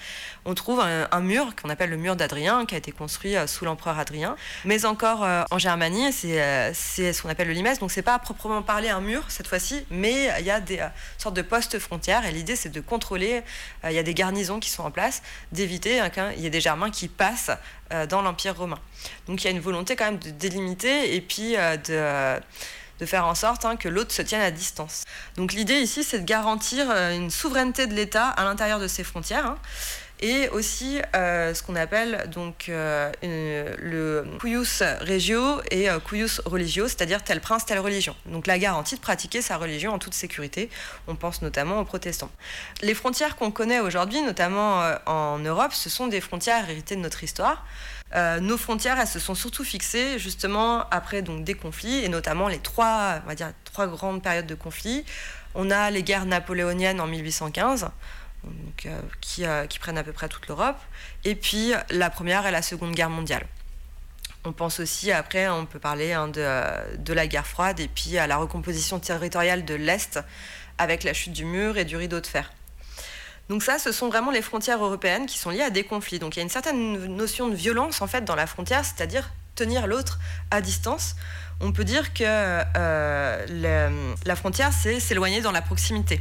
On 0.45 0.53
trouve 0.53 0.81
un, 0.81 1.19
mur 1.21 1.55
qu'on 1.55 1.69
appelle 1.69 1.89
le 1.89 1.97
mur 1.97 2.15
d'Adrien, 2.15 2.65
qui 2.65 2.75
a 2.75 2.77
été 2.77 2.91
construit 2.91 3.35
euh, 3.35 3.47
sous 3.47 3.65
l'empereur 3.65 3.97
Adrien. 3.97 4.35
Mais 4.65 4.85
encore 4.85 5.25
en 5.51 5.57
Germanie, 5.57 6.11
c'est 6.11 7.13
ce 7.13 7.21
qu'on 7.21 7.29
appelle 7.29 7.47
le 7.47 7.53
limes. 7.53 7.69
Donc 7.79 7.91
c'est 7.91 8.01
pas 8.01 8.15
à 8.15 8.19
proprement 8.19 8.61
parler 8.61 8.89
un 8.89 9.01
mur 9.01 9.23
cette 9.29 9.47
fois-ci, 9.47 9.85
mais 9.89 10.29
il 10.39 10.45
y 10.45 10.51
a 10.51 10.59
des 10.59 10.85
sortes 11.17 11.35
de 11.35 11.41
postes 11.41 11.79
frontières 11.79 12.25
et 12.25 12.31
l'idée 12.31 12.55
c'est 12.55 12.69
de 12.69 12.81
contrôler. 12.81 13.41
Il 13.85 13.93
y 13.93 13.99
a 13.99 14.03
des 14.03 14.13
garnisons 14.13 14.59
qui 14.59 14.69
sont 14.69 14.83
en 14.83 14.91
place, 14.91 15.21
d'éviter 15.51 15.99
hein, 15.99 16.09
qu'il 16.09 16.39
y 16.39 16.45
ait 16.45 16.49
des 16.49 16.61
Germains 16.61 16.91
qui 16.91 17.07
passent 17.07 17.51
euh, 17.93 18.07
dans 18.07 18.21
l'Empire 18.21 18.57
romain. 18.57 18.79
Donc 19.27 19.43
il 19.43 19.45
y 19.45 19.47
a 19.47 19.51
une 19.51 19.59
volonté 19.59 19.95
quand 19.95 20.05
même 20.05 20.17
de 20.17 20.31
délimiter 20.31 21.15
et 21.15 21.21
puis 21.21 21.55
euh, 21.57 21.77
de 21.77 23.05
faire 23.05 23.25
en 23.25 23.35
sorte 23.35 23.65
hein, 23.65 23.75
que 23.75 23.89
l'autre 23.89 24.13
se 24.13 24.21
tienne 24.21 24.41
à 24.41 24.51
distance. 24.51 25.03
Donc 25.35 25.53
l'idée 25.53 25.79
ici, 25.79 26.03
c'est 26.03 26.19
de 26.19 26.25
garantir 26.25 26.89
euh, 26.89 27.15
une 27.15 27.29
souveraineté 27.29 27.85
de 27.85 27.93
l'État 27.93 28.29
à 28.29 28.45
l'intérieur 28.45 28.79
de 28.79 28.87
ses 28.87 29.03
frontières. 29.03 29.45
Hein, 29.45 29.57
et 30.21 30.47
aussi 30.49 30.99
ce 31.13 31.61
qu'on 31.63 31.75
appelle 31.75 32.29
donc 32.29 32.65
le 32.69 34.23
cuius 34.39 34.81
regio 35.01 35.61
et 35.69 35.87
cuius 36.05 36.41
religio, 36.45 36.87
c'est-à-dire 36.87 37.23
tel 37.23 37.41
prince, 37.41 37.65
telle 37.65 37.79
religion. 37.79 38.15
Donc 38.25 38.47
la 38.47 38.57
garantie 38.57 38.95
de 38.95 39.01
pratiquer 39.01 39.41
sa 39.41 39.57
religion 39.57 39.93
en 39.93 39.99
toute 39.99 40.13
sécurité. 40.13 40.69
On 41.07 41.15
pense 41.15 41.41
notamment 41.41 41.79
aux 41.79 41.85
protestants. 41.85 42.31
Les 42.81 42.93
frontières 42.93 43.35
qu'on 43.35 43.51
connaît 43.51 43.81
aujourd'hui, 43.81 44.21
notamment 44.21 44.81
en 45.05 45.39
Europe, 45.39 45.73
ce 45.73 45.89
sont 45.89 46.07
des 46.07 46.21
frontières 46.21 46.69
héritées 46.69 46.95
de 46.95 47.01
notre 47.01 47.23
histoire. 47.23 47.65
Euh, 48.15 48.39
nos 48.39 48.57
frontières, 48.57 48.99
elles 48.99 49.07
se 49.07 49.19
sont 49.19 49.35
surtout 49.35 49.63
fixées 49.63 50.19
justement 50.19 50.87
après 50.91 51.21
donc, 51.21 51.43
des 51.43 51.55
conflits, 51.55 52.03
et 52.03 52.09
notamment 52.09 52.47
les 52.47 52.59
trois, 52.59 53.19
on 53.23 53.27
va 53.27 53.35
dire, 53.35 53.51
trois 53.63 53.87
grandes 53.87 54.21
périodes 54.21 54.45
de 54.45 54.55
conflits. 54.55 55.03
On 55.55 55.71
a 55.71 55.89
les 55.89 56.03
guerres 56.03 56.25
napoléoniennes 56.25 56.99
en 56.99 57.07
1815, 57.07 57.89
qui, 59.21 59.43
qui, 59.69 59.79
prennent 59.79 59.97
à 59.97 60.03
peu 60.03 60.13
près 60.13 60.27
toute 60.27 60.47
l'Europe, 60.47 60.79
et 61.23 61.35
puis 61.35 61.73
la 61.89 62.09
Première 62.09 62.45
et 62.45 62.51
la 62.51 62.61
Seconde 62.61 62.93
Guerre 62.93 63.09
mondiale. 63.09 63.45
On 64.45 64.51
pense 64.51 64.81
aussi, 64.81 65.11
après, 65.11 65.47
on 65.47 65.65
peut 65.65 65.79
parler 65.79 66.11
hein, 66.11 66.27
de, 66.27 66.97
de, 66.97 67.13
la 67.13 67.27
guerre 67.27 67.47
froide 67.47 67.79
et 67.79 67.87
puis 67.87 68.17
à 68.17 68.27
la 68.27 68.35
recomposition 68.35 68.99
territoriale 68.99 69.63
de 69.63 69.73
l'Est 69.73 70.19
avec 70.77 71.03
la 71.03 71.13
chute 71.13 71.31
du 71.31 71.45
mur 71.45 71.77
et 71.77 71.85
du 71.85 71.95
rideau 71.95 72.19
de 72.19 72.27
fer. 72.27 72.51
Donc 73.49 73.63
ça, 73.63 73.79
ce 73.79 73.91
sont 73.91 74.09
vraiment 74.09 74.31
les 74.31 74.41
frontières 74.41 74.83
européennes 74.83 75.25
qui 75.25 75.37
sont 75.37 75.49
liées 75.49 75.61
à 75.61 75.69
des 75.69 75.83
conflits. 75.83 76.19
Donc 76.19 76.35
il 76.35 76.39
y 76.39 76.41
a 76.41 76.43
une 76.43 76.49
certaine 76.49 77.15
notion 77.15 77.47
de 77.47 77.55
violence 77.55 78.01
en 78.01 78.07
fait 78.07 78.25
dans 78.25 78.35
la 78.35 78.47
frontière, 78.47 78.83
c'est-à-dire 78.83 79.31
tenir 79.55 79.87
l'autre 79.87 80.19
à 80.51 80.61
distance. 80.61 81.15
On 81.61 81.71
peut 81.71 81.83
dire 81.83 82.13
que 82.13 82.23
euh, 82.25 84.15
la 84.25 84.35
frontière, 84.35 84.71
c'est 84.73 84.99
s'éloigner 84.99 85.41
dans 85.41 85.51
la 85.51 85.61
proximité. 85.61 86.19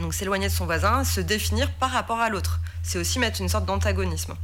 Donc 0.00 0.14
s'éloigner 0.14 0.48
de 0.48 0.52
son 0.52 0.66
voisin, 0.66 1.04
se 1.04 1.20
définir 1.20 1.70
par 1.72 1.90
rapport 1.90 2.18
à 2.18 2.28
l'autre. 2.28 2.60
C'est 2.82 2.98
aussi 2.98 3.18
mettre 3.18 3.40
une 3.40 3.48
sorte 3.48 3.66
d'antagonisme. 3.66 4.34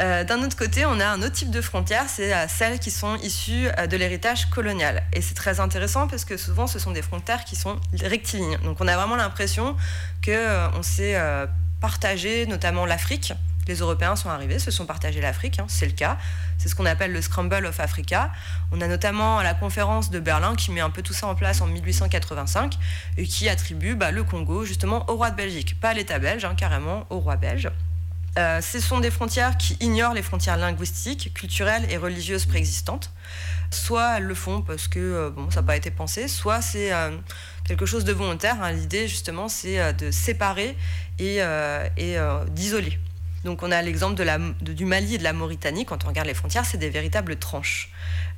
Euh, 0.00 0.22
d'un 0.24 0.42
autre 0.44 0.56
côté, 0.56 0.86
on 0.86 1.00
a 1.00 1.06
un 1.06 1.22
autre 1.22 1.32
type 1.32 1.50
de 1.50 1.60
frontières, 1.60 2.08
c'est 2.08 2.32
euh, 2.32 2.46
celles 2.48 2.78
qui 2.78 2.90
sont 2.90 3.16
issues 3.16 3.68
euh, 3.78 3.86
de 3.86 3.96
l'héritage 3.96 4.46
colonial. 4.46 5.02
Et 5.12 5.20
c'est 5.20 5.34
très 5.34 5.60
intéressant 5.60 6.06
parce 6.06 6.24
que 6.24 6.36
souvent, 6.36 6.66
ce 6.66 6.78
sont 6.78 6.92
des 6.92 7.02
frontières 7.02 7.44
qui 7.44 7.56
sont 7.56 7.80
rectilignes. 8.00 8.58
Donc 8.64 8.80
on 8.80 8.86
a 8.86 8.96
vraiment 8.96 9.16
l'impression 9.16 9.76
qu'on 10.24 10.82
s'est 10.82 11.20
partagé 11.80 12.46
notamment 12.46 12.86
l'Afrique. 12.86 13.32
Les 13.68 13.76
Européens 13.76 14.16
sont 14.16 14.30
arrivés, 14.30 14.58
se 14.58 14.70
sont 14.70 14.86
partagés 14.86 15.20
l'Afrique, 15.20 15.58
hein, 15.58 15.66
c'est 15.68 15.86
le 15.86 15.92
cas. 15.92 16.16
C'est 16.56 16.68
ce 16.68 16.74
qu'on 16.74 16.86
appelle 16.86 17.12
le 17.12 17.20
Scramble 17.22 17.66
of 17.66 17.78
Africa. 17.80 18.32
On 18.72 18.80
a 18.80 18.88
notamment 18.88 19.42
la 19.42 19.54
conférence 19.54 20.10
de 20.10 20.18
Berlin 20.18 20.56
qui 20.56 20.72
met 20.72 20.80
un 20.80 20.90
peu 20.90 21.02
tout 21.02 21.12
ça 21.12 21.26
en 21.26 21.34
place 21.34 21.60
en 21.60 21.66
1885 21.66 22.78
et 23.18 23.26
qui 23.26 23.48
attribue 23.48 23.94
bah, 23.94 24.10
le 24.10 24.24
Congo 24.24 24.64
justement 24.64 25.08
au 25.10 25.16
roi 25.16 25.30
de 25.30 25.36
Belgique. 25.36 25.78
Pas 25.80 25.90
à 25.90 25.94
l'État 25.94 26.18
belge, 26.18 26.44
hein, 26.44 26.54
carrément 26.56 27.06
au 27.10 27.20
roi 27.20 27.36
belge. 27.36 27.70
Euh, 28.38 28.60
ce 28.60 28.80
sont 28.80 29.00
des 29.00 29.10
frontières 29.10 29.56
qui 29.56 29.76
ignorent 29.80 30.14
les 30.14 30.22
frontières 30.22 30.56
linguistiques, 30.56 31.32
culturelles 31.34 31.86
et 31.90 31.96
religieuses 31.96 32.46
préexistantes. 32.46 33.12
Soit 33.70 34.18
elles 34.18 34.24
le 34.24 34.34
font 34.34 34.62
parce 34.62 34.88
que 34.88 34.98
euh, 34.98 35.30
bon, 35.30 35.50
ça 35.50 35.60
n'a 35.60 35.66
pas 35.66 35.76
été 35.76 35.90
pensé, 35.90 36.28
soit 36.28 36.62
c'est 36.62 36.92
euh, 36.92 37.10
quelque 37.64 37.84
chose 37.84 38.04
de 38.04 38.12
volontaire. 38.12 38.56
Hein. 38.62 38.72
L'idée, 38.72 39.08
justement, 39.08 39.48
c'est 39.48 39.92
de 39.94 40.10
séparer 40.10 40.76
et, 41.18 41.38
et 41.96 42.16
d'isoler. 42.50 42.98
Donc 43.44 43.62
on 43.62 43.70
a 43.70 43.80
l'exemple 43.82 44.20
du 44.60 44.84
Mali 44.84 45.14
et 45.14 45.18
de 45.18 45.22
la 45.22 45.32
Mauritanie, 45.32 45.84
quand 45.84 46.04
on 46.04 46.08
regarde 46.08 46.26
les 46.26 46.34
frontières, 46.34 46.64
c'est 46.64 46.78
des 46.78 46.90
véritables 46.90 47.36
tranches. 47.36 47.90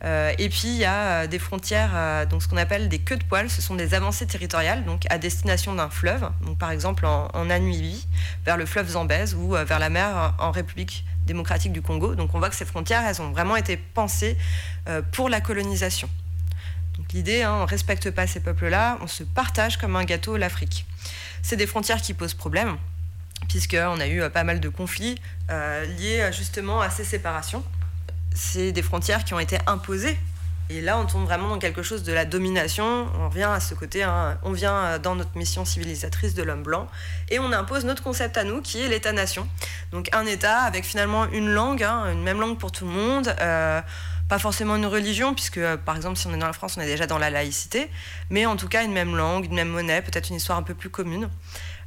Euh, 0.05 0.33
et 0.39 0.49
puis 0.49 0.69
il 0.69 0.77
y 0.77 0.85
a 0.85 1.23
euh, 1.23 1.27
des 1.27 1.39
frontières, 1.39 1.91
euh, 1.95 2.25
ce 2.39 2.49
qu'on 2.49 2.57
appelle 2.57 2.89
des 2.89 2.99
queues 2.99 3.17
de 3.17 3.25
poils, 3.25 3.51
ce 3.51 3.63
sont 3.63 3.75
des 3.75 3.95
avancées 3.95 4.27
territoriales, 4.27 4.85
donc 4.85 5.05
à 5.11 5.19
destination 5.19 5.75
d'un 5.75 5.91
fleuve, 5.91 6.31
par 6.59 6.71
exemple 6.71 7.07
en, 7.07 7.29
en, 7.33 7.47
Namibie, 7.47 8.07
vers 8.45 8.57
le 8.57 8.67
fleuve 8.67 8.91
Zambèze 8.91 9.35
ou 9.35 9.51
vers 9.51 9.79
la 9.79 9.91
mer 9.91 10.35
en 10.39 10.51
République 10.51 11.05
démocratique 11.27 11.73
du 11.73 11.83
Congo. 11.83 12.15
Donc 12.15 12.35
on 12.35 12.39
voit 12.39 12.51
que 12.51 12.57
ces 12.57 12.65
frontières, 12.65 13.05
elles 13.07 13.21
ont 13.23 13.31
vraiment 13.31 13.57
été 13.57 13.77
pensées 13.77 14.37
pour 15.13 15.29
la 15.29 15.41
colonisation. 15.41 16.09
Donc 16.99 17.13
l'idée, 17.13 17.43
hein, 17.43 17.55
on 17.55 17.63
ne 17.63 17.67
respecte 17.67 18.11
pas 18.11 18.27
ces 18.27 18.41
peuples-là, 18.41 18.99
on 19.01 19.07
se 19.07 19.23
partage 19.23 19.77
comme 19.79 19.97
un 19.97 20.05
gâteau 20.05 20.37
l'Afrique. 20.37 20.87
C'est 21.43 21.57
des 21.57 21.67
frontières 21.67 22.03
qui 22.03 22.15
posent 22.15 22.35
problème 22.35 22.77
puisqu'on 23.51 23.99
a 23.99 24.07
eu 24.07 24.23
pas 24.31 24.45
mal 24.45 24.61
de 24.61 24.69
conflits 24.69 25.21
euh, 25.51 25.85
liés 25.85 26.31
justement 26.33 26.81
à 26.81 26.89
ces 26.89 27.03
séparations. 27.03 27.65
C'est 28.33 28.71
des 28.71 28.83
frontières 28.83 29.25
qui 29.25 29.35
ont 29.35 29.41
été 29.41 29.59
imposées. 29.67 30.17
Et 30.73 30.81
là, 30.81 30.97
on 30.99 31.05
tombe 31.05 31.25
vraiment 31.25 31.49
dans 31.49 31.59
quelque 31.59 31.83
chose 31.83 32.05
de 32.05 32.13
la 32.13 32.25
domination. 32.25 33.09
On 33.19 33.29
revient 33.29 33.51
à 33.53 33.59
ce 33.59 33.75
côté, 33.75 34.05
hein, 34.05 34.39
on 34.45 34.53
vient 34.53 35.01
dans 35.01 35.17
notre 35.17 35.37
mission 35.37 35.65
civilisatrice 35.65 36.35
de 36.35 36.45
l'homme 36.45 36.63
blanc 36.63 36.87
et 37.29 37.41
on 37.41 37.51
impose 37.51 37.85
notre 37.85 38.05
concept 38.05 38.37
à 38.37 38.45
nous, 38.45 38.63
qui 38.63 38.81
est 38.81 38.87
l'État-nation. 38.87 39.49
Donc 39.91 40.09
un 40.13 40.27
État 40.27 40.59
avec 40.59 40.85
finalement 40.85 41.29
une 41.33 41.51
langue, 41.51 41.83
hein, 41.83 42.05
une 42.13 42.23
même 42.23 42.39
langue 42.39 42.57
pour 42.57 42.71
tout 42.71 42.85
le 42.85 42.93
monde. 42.93 43.35
Euh, 43.41 43.81
pas 44.31 44.39
forcément 44.39 44.77
une 44.77 44.87
religion, 44.87 45.35
puisque 45.35 45.61
par 45.85 45.97
exemple, 45.97 46.17
si 46.17 46.29
on 46.29 46.33
est 46.33 46.39
dans 46.39 46.47
la 46.47 46.53
France, 46.53 46.77
on 46.79 46.81
est 46.81 46.87
déjà 46.87 47.09
dans 47.09 47.19
la 47.19 47.31
laïcité, 47.31 47.91
mais 48.31 48.47
en 48.47 48.55
tout 48.55 48.69
cas 48.69 48.85
une 48.85 48.93
même 48.93 49.17
langue, 49.17 49.47
une 49.47 49.55
même 49.55 49.69
monnaie, 49.69 50.03
peut-être 50.03 50.31
une 50.31 50.37
histoire 50.37 50.57
un 50.57 50.63
peu 50.63 50.73
plus 50.73 50.89
commune. 50.89 51.29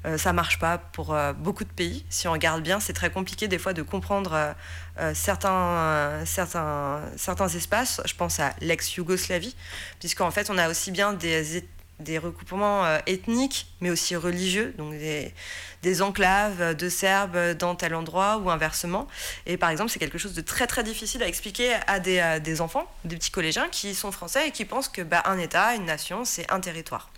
Euh, 0.06 0.18
ça 0.18 0.34
marche 0.34 0.60
pas 0.60 0.78
pour 0.78 1.14
euh, 1.14 1.32
beaucoup 1.32 1.64
de 1.64 1.70
pays. 1.70 2.06
Si 2.10 2.28
on 2.28 2.34
regarde 2.34 2.62
bien, 2.62 2.82
c'est 2.82 2.92
très 2.92 3.10
compliqué 3.10 3.48
des 3.48 3.58
fois 3.58 3.72
de 3.72 3.82
comprendre 3.82 4.54
euh, 5.00 5.14
certains, 5.16 6.26
certains, 6.26 7.00
certains 7.16 7.48
espaces. 7.48 8.02
Je 8.04 8.14
pense 8.14 8.42
à 8.42 8.54
l'ex-Yougoslavie, 8.60 9.56
puisqu'en 10.02 10.30
fait, 10.30 10.50
on 10.50 10.58
a 10.58 10.68
aussi 10.68 10.92
bien 10.92 11.14
des, 11.14 11.64
des 12.04 12.18
recoupements 12.18 12.84
ethniques, 13.08 13.68
mais 13.82 13.90
aussi 13.90 14.16
religieux, 14.16 14.74
donc 14.78 14.92
des, 14.92 15.34
des, 15.82 16.02
enclaves 16.02 16.76
de 16.76 16.90
Serbes 16.90 17.54
dans 17.58 17.76
tel 17.76 17.96
endroit 17.96 18.38
ou 18.38 18.50
inversement. 18.50 19.08
Et 19.46 19.58
par 19.58 19.70
exemple, 19.70 19.92
c'est 19.92 20.00
quelque 20.00 20.18
chose 20.18 20.34
de 20.34 20.42
très 20.42 20.68
très 20.68 20.84
difficile 20.84 21.24
à 21.24 21.28
expliquer 21.28 21.74
à 21.88 22.00
des, 22.00 22.40
des, 22.44 22.62
enfants, 22.62 22.86
des 23.06 23.16
petits 23.16 23.32
collégiens 23.32 23.68
qui 23.70 23.96
sont 23.96 24.12
français 24.12 24.48
et 24.48 24.52
qui 24.52 24.66
pensent 24.66 24.90
que 24.90 25.02
bah, 25.02 25.24
État, 25.40 25.76
une 25.76 25.86
nation, 25.86 26.26
c'est 26.26 26.50
un 26.52 26.60
territoire. 26.60 27.10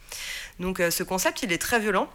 Donc 0.59 0.81
ce 0.89 1.03
concept, 1.03 1.43
il 1.43 1.51
est 1.51 1.61
très 1.61 1.79
violent 1.79 2.09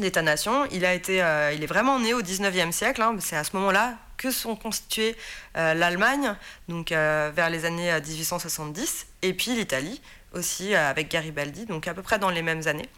d'État-nation. 0.00 0.66
Il, 0.70 0.84
euh, 0.84 1.52
il 1.54 1.62
est 1.62 1.66
vraiment 1.66 1.98
né 1.98 2.14
au 2.14 2.22
19e 2.22 2.72
siècle. 2.72 3.02
Hein. 3.02 3.16
C'est 3.20 3.36
à 3.36 3.44
ce 3.44 3.54
moment-là 3.56 3.96
que 4.16 4.30
sont 4.30 4.56
constituées 4.56 5.16
euh, 5.56 5.74
l'Allemagne, 5.74 6.34
donc 6.68 6.90
euh, 6.90 7.30
vers 7.34 7.50
les 7.50 7.64
années 7.64 7.92
1870, 7.92 9.06
et 9.22 9.32
puis 9.32 9.54
l'Italie 9.54 10.00
aussi 10.32 10.74
avec 10.74 11.10
Garibaldi, 11.10 11.66
donc 11.66 11.88
à 11.88 11.94
peu 11.94 12.02
près 12.02 12.18
dans 12.18 12.30
les 12.30 12.42
mêmes 12.42 12.66
années. 12.66 12.88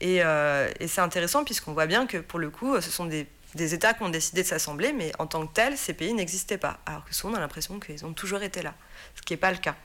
Et, 0.00 0.20
c'est 0.86 1.00
intéressant 1.00 1.44
puisqu'on 1.44 1.72
voit 1.72 1.86
bien 1.86 2.06
que 2.06 2.18
pour 2.18 2.38
le 2.38 2.50
coup, 2.50 2.80
ce 2.80 2.90
sont 2.90 3.06
des, 3.06 3.26
États 3.56 3.94
qui 3.94 4.02
ont 4.02 4.08
décidé 4.08 4.42
de 4.42 4.48
s'assembler, 4.48 4.92
mais 4.92 5.12
en 5.18 5.26
tant 5.26 5.46
que 5.46 5.52
tels, 5.52 5.76
ces 5.76 5.94
pays 5.94 6.12
n'existaient 6.12 6.58
pas. 6.58 6.78
Alors 6.86 7.04
que 7.04 7.14
souvent, 7.14 7.34
on 7.34 7.36
a 7.36 7.40
l'impression 7.40 7.78
qu'ils 7.78 8.04
ont 8.04 8.12
toujours 8.12 8.42
été 8.42 8.62
là, 8.62 8.74
ce 9.14 9.22
qui 9.22 9.32
n'est 9.32 9.38
pas 9.38 9.52
le 9.52 9.58
cas. 9.58 9.76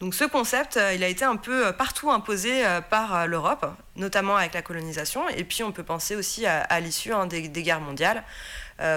Donc 0.00 0.14
ce 0.14 0.24
concept, 0.24 0.76
euh, 0.76 0.92
il 0.92 1.04
a 1.04 1.08
été 1.08 1.24
un 1.24 1.36
peu 1.36 1.68
euh, 1.68 1.72
partout 1.72 2.10
imposé 2.10 2.66
euh, 2.66 2.80
par 2.80 3.26
l'Europe, 3.26 3.66
notamment 3.96 4.36
avec 4.36 4.54
la 4.54 4.62
colonisation, 4.62 5.28
et 5.28 5.44
puis 5.44 5.62
on 5.62 5.72
peut 5.72 5.84
penser 5.84 6.16
aussi 6.16 6.46
à, 6.46 6.80
l'issue 6.80 7.12
hein, 7.12 7.26
des, 7.26 7.48
guerres 7.48 7.80
mondiales. 7.80 8.24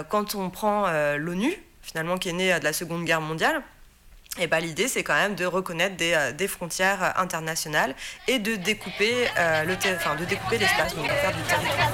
quand 0.10 0.36
on 0.36 0.50
prend 0.50 0.88
l'ONU, 1.18 1.54
finalement 1.82 2.18
qui 2.18 2.30
est 2.30 2.34
née 2.34 2.60
de 2.60 2.64
la 2.64 2.74
Seconde 2.74 3.06
Guerre 3.06 3.22
mondiale, 3.22 3.62
et 4.40 4.44
eh 4.44 4.48
ben, 4.48 4.60
l'idée, 4.60 4.88
c'est 4.88 5.04
quand 5.04 5.16
même 5.16 5.34
de 5.34 5.46
reconnaître 5.46 5.96
des, 5.96 6.48
frontières 6.48 7.14
internationales 7.18 7.96
et 8.28 8.38
de 8.38 8.56
découper 8.56 9.28
le 9.66 9.74
enfin, 9.96 10.16
de 10.16 10.26
découper 10.26 10.60
l'espace, 10.60 10.96
donc 10.96 11.06
de 11.06 11.14
faire 11.14 11.34
du 11.34 11.42
territoire. 11.42 11.90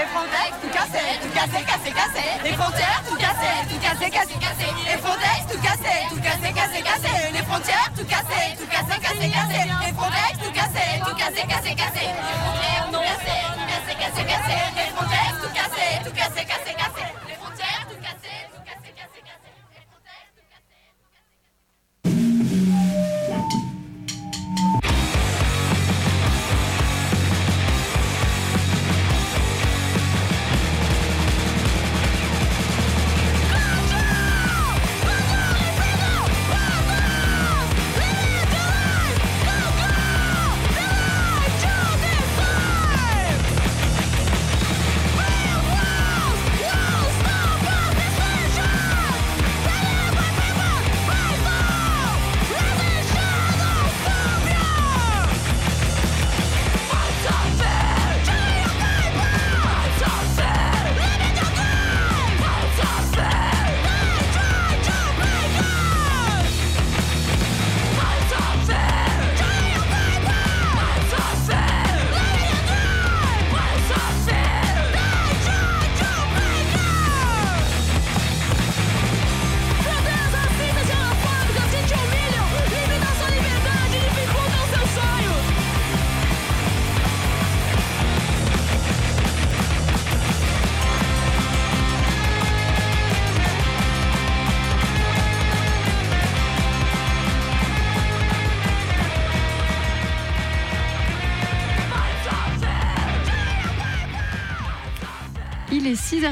Les 0.00 0.06
frontières, 0.06 0.60
tout 0.60 0.68
casser, 0.68 1.18
tout 1.22 1.28
casser, 1.30 1.64
casser, 1.64 1.92
casser. 1.92 2.28
Les 2.44 2.52
frontières, 2.52 3.02
tout 3.08 3.16
casser, 3.16 3.54
tout 3.68 3.80
casser, 3.80 4.10
casser, 4.10 4.38
casser. 4.40 4.72
Les 4.84 4.98
frontières, 4.98 5.44
tout 5.50 5.60
casser, 5.60 5.98
tout 6.10 6.20
casser, 6.20 6.52
casser, 6.52 6.82
casser. 6.82 7.32
Les 7.32 7.42
frontières, 7.42 7.92
tout 7.96 8.04
casser, 8.04 8.56
tout 8.58 8.66
casser, 8.66 9.00
casser, 9.00 9.30
casser. 9.30 9.64
Les 9.80 9.92
frontières, 9.92 10.36
tout 10.36 10.52
casser, 10.52 11.00
tout 11.00 11.16
casser, 11.16 11.48
casser, 11.48 11.74
casser. 11.76 12.04
Les 12.04 12.36
frontières, 12.36 12.76
tout 12.76 12.92
casser, 12.92 13.40
tout 13.48 13.64
casser, 13.64 13.96
casser, 13.96 14.24
casser. 14.26 14.99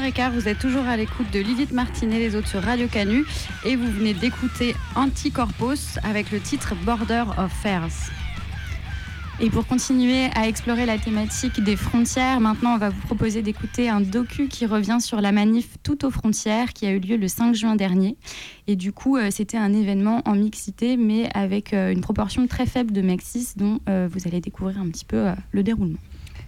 8h15, 0.09 0.31
vous 0.31 0.47
êtes 0.47 0.57
toujours 0.57 0.85
à 0.87 0.97
l'écoute 0.97 1.29
de 1.31 1.39
Lilith 1.39 1.71
Martinet, 1.71 2.17
les 2.17 2.35
autres 2.35 2.47
sur 2.47 2.63
Radio 2.63 2.87
Canu, 2.87 3.25
et 3.63 3.75
vous 3.75 3.91
venez 3.91 4.15
d'écouter 4.15 4.75
Anticorpos 4.95 5.99
avec 6.03 6.31
le 6.31 6.39
titre 6.39 6.73
Border 6.83 7.25
of 7.37 7.51
Fairs. 7.61 8.09
Et 9.39 9.51
pour 9.51 9.67
continuer 9.67 10.29
à 10.35 10.47
explorer 10.47 10.87
la 10.87 10.97
thématique 10.97 11.63
des 11.63 11.75
frontières, 11.75 12.39
maintenant 12.39 12.73
on 12.73 12.77
va 12.77 12.89
vous 12.89 13.01
proposer 13.01 13.43
d'écouter 13.43 13.87
un 13.87 14.01
docu 14.01 14.47
qui 14.47 14.65
revient 14.65 14.97
sur 14.99 15.21
la 15.21 15.31
manif 15.31 15.77
Tout 15.83 16.05
aux 16.05 16.11
frontières 16.11 16.73
qui 16.73 16.87
a 16.87 16.91
eu 16.91 16.99
lieu 16.99 17.15
le 17.15 17.27
5 17.27 17.53
juin 17.53 17.75
dernier. 17.75 18.17
Et 18.65 18.75
du 18.75 18.91
coup, 18.91 19.15
euh, 19.15 19.29
c'était 19.29 19.57
un 19.57 19.73
événement 19.73 20.23
en 20.25 20.33
mixité, 20.33 20.97
mais 20.97 21.29
avec 21.35 21.73
euh, 21.73 21.91
une 21.91 22.01
proportion 22.01 22.47
très 22.47 22.65
faible 22.65 22.91
de 22.91 23.01
Mexis, 23.01 23.53
dont 23.57 23.79
euh, 23.87 24.09
vous 24.11 24.27
allez 24.27 24.41
découvrir 24.41 24.79
un 24.79 24.89
petit 24.89 25.05
peu 25.05 25.27
le 25.51 25.61
déroulement. 25.61 25.99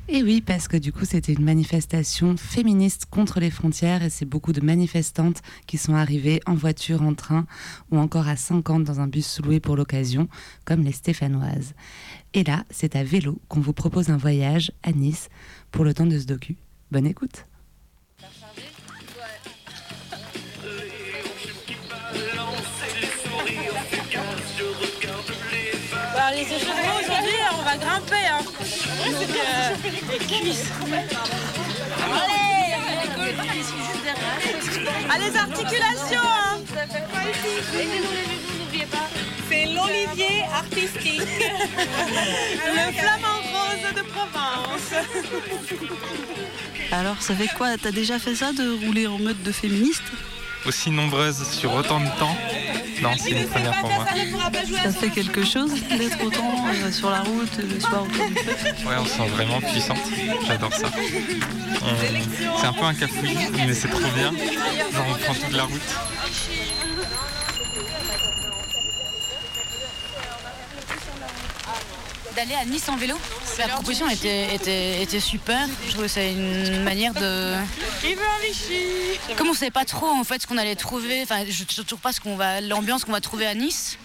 Et 0.08 0.24
oui, 0.24 0.42
parce 0.42 0.68
que 0.68 0.78
du 0.78 0.92
coup, 0.92 1.06
c'était 1.06 1.32
une 1.32 1.46
manifestation 1.46 2.36
féministe 2.36 3.06
contre 3.10 3.40
les 3.40 3.50
frontières 3.50 4.04
et 4.04 4.10
c'est 4.10 4.26
beaucoup 4.26 4.52
de 4.52 4.60
manifestantes 4.60 5.42
qui 5.68 5.78
sont 5.78 5.96
arrivées 5.96 6.42
en 6.46 6.54
voiture, 6.54 7.02
en 7.02 7.14
train 7.14 7.46
ou 7.92 7.98
encore 7.98 8.28
à 8.28 8.36
50 8.36 8.84
dans 8.84 9.00
un 9.00 9.08
bus 9.08 9.26
sous-loué 9.26 9.60
pour 9.60 9.78
l'occasion, 9.78 10.28
comme 10.66 10.82
les 10.82 10.92
Stéphanoises. 10.92 11.74
Et 12.34 12.44
là, 12.44 12.66
c'est 12.70 12.96
à 12.96 13.04
vélo 13.04 13.40
qu'on 13.48 13.62
vous 13.62 13.74
propose 13.74 14.10
un 14.10 14.18
voyage 14.18 14.72
à 14.84 14.92
Nice 14.92 15.30
pour 15.72 15.86
le 15.86 15.94
temps 15.94 16.08
de 16.08 16.20
ce 16.20 16.26
docu. 16.26 16.58
Bonne 16.92 17.06
écoute. 17.06 17.46
Les 30.12 30.18
cuisses. 30.18 30.72
Allez 35.10 35.30
les 35.30 35.38
articulations 35.38 36.22
hein. 36.22 36.60
C'est 39.50 39.66
l'olivier 39.66 40.44
artistique. 40.54 41.22
Le 41.22 42.94
flamant 42.94 43.42
rose 43.52 43.94
de 43.96 44.02
Provence. 44.02 44.94
Alors, 46.92 47.22
ça 47.22 47.36
fait 47.36 47.50
quoi? 47.58 47.78
T'as 47.78 47.92
déjà 47.92 48.18
fait 48.20 48.36
ça 48.36 48.54
de 48.54 48.86
rouler 48.86 49.08
en 49.08 49.20
mode 49.20 49.42
de 49.44 49.52
féministe? 49.52 50.04
Aussi 50.66 50.92
nombreuse 50.92 51.44
sur 51.50 51.74
autant 51.74 52.00
de 52.00 52.06
temps 52.20 52.36
Non, 53.02 53.12
c'est 53.18 53.32
une 53.32 53.48
première 53.48 53.80
pour 53.80 53.90
moi. 53.92 54.06
Ça 54.84 54.92
fait 54.92 55.10
quelque 55.10 55.44
chose 55.44 55.72
d'être 55.98 56.24
autant 56.24 56.54
euh, 56.68 56.92
sur 56.92 57.10
la 57.10 57.22
route 57.22 57.58
le 57.58 57.80
soir 57.80 58.04
autour 58.04 58.28
du 58.28 58.36
feu 58.36 58.70
Ouais, 58.88 58.96
on 59.00 59.06
se 59.06 59.12
sent 59.12 59.28
vraiment 59.30 59.60
puissante. 59.60 59.98
J'adore 60.48 60.74
ça. 60.74 60.88
On- 61.82 62.60
C'est 62.60 62.68
un 62.68 62.74
peu 62.74 62.84
un 62.84 62.94
cafouille, 62.94 63.38
mais 63.66 63.74
c'est 63.74 63.88
trop 63.90 64.00
bien. 64.16 64.32
Genre, 64.32 65.06
on 65.10 65.16
prend 65.24 65.34
toute 65.34 65.52
la 65.56 65.64
route. 65.64 65.82
D'aller 72.36 72.56
à 72.56 72.66
Nice 72.66 72.88
en 72.88 72.96
vélo 72.96 73.16
La 73.58 73.68
proposition 73.68 74.10
était, 74.10 74.56
était, 74.56 75.02
était 75.02 75.20
super. 75.20 75.68
Je 75.86 75.92
trouve 75.92 76.04
que 76.04 76.08
c'est 76.08 76.32
une 76.32 76.84
manière 76.84 77.14
de. 77.14 77.56
Comme 79.36 79.50
on 79.50 79.54
savait 79.54 79.72
pas 79.72 79.86
trop 79.86 80.08
en 80.08 80.24
fait 80.24 80.42
ce 80.42 80.48
qu'on 80.48 80.58
allait 80.58 80.76
trouver, 80.76 81.22
enfin 81.24 81.44
je 81.48 81.52
sais 81.52 81.84
toujours 81.84 82.00
pas 82.00 82.14
ce 82.14 82.22
qu'on 82.22 82.36
va, 82.38 82.62
l'ambiance 82.62 83.04
qu'on 83.04 83.12
va 83.12 83.22
trouver 83.22 83.48
à 83.48 83.54
Nice. 83.54 83.98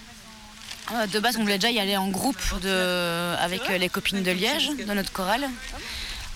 Euh, 0.92 1.06
De 1.06 1.18
base, 1.20 1.36
on 1.36 1.42
voulait 1.42 1.58
déjà 1.58 1.70
y 1.70 1.78
aller 1.80 1.96
en 1.96 2.08
groupe 2.08 2.60
de, 2.60 3.34
avec 3.36 3.68
les 3.68 3.88
copines 3.88 4.22
de 4.22 4.30
Liège, 4.32 4.70
de 4.76 4.92
notre 4.92 5.12
chorale. 5.12 5.48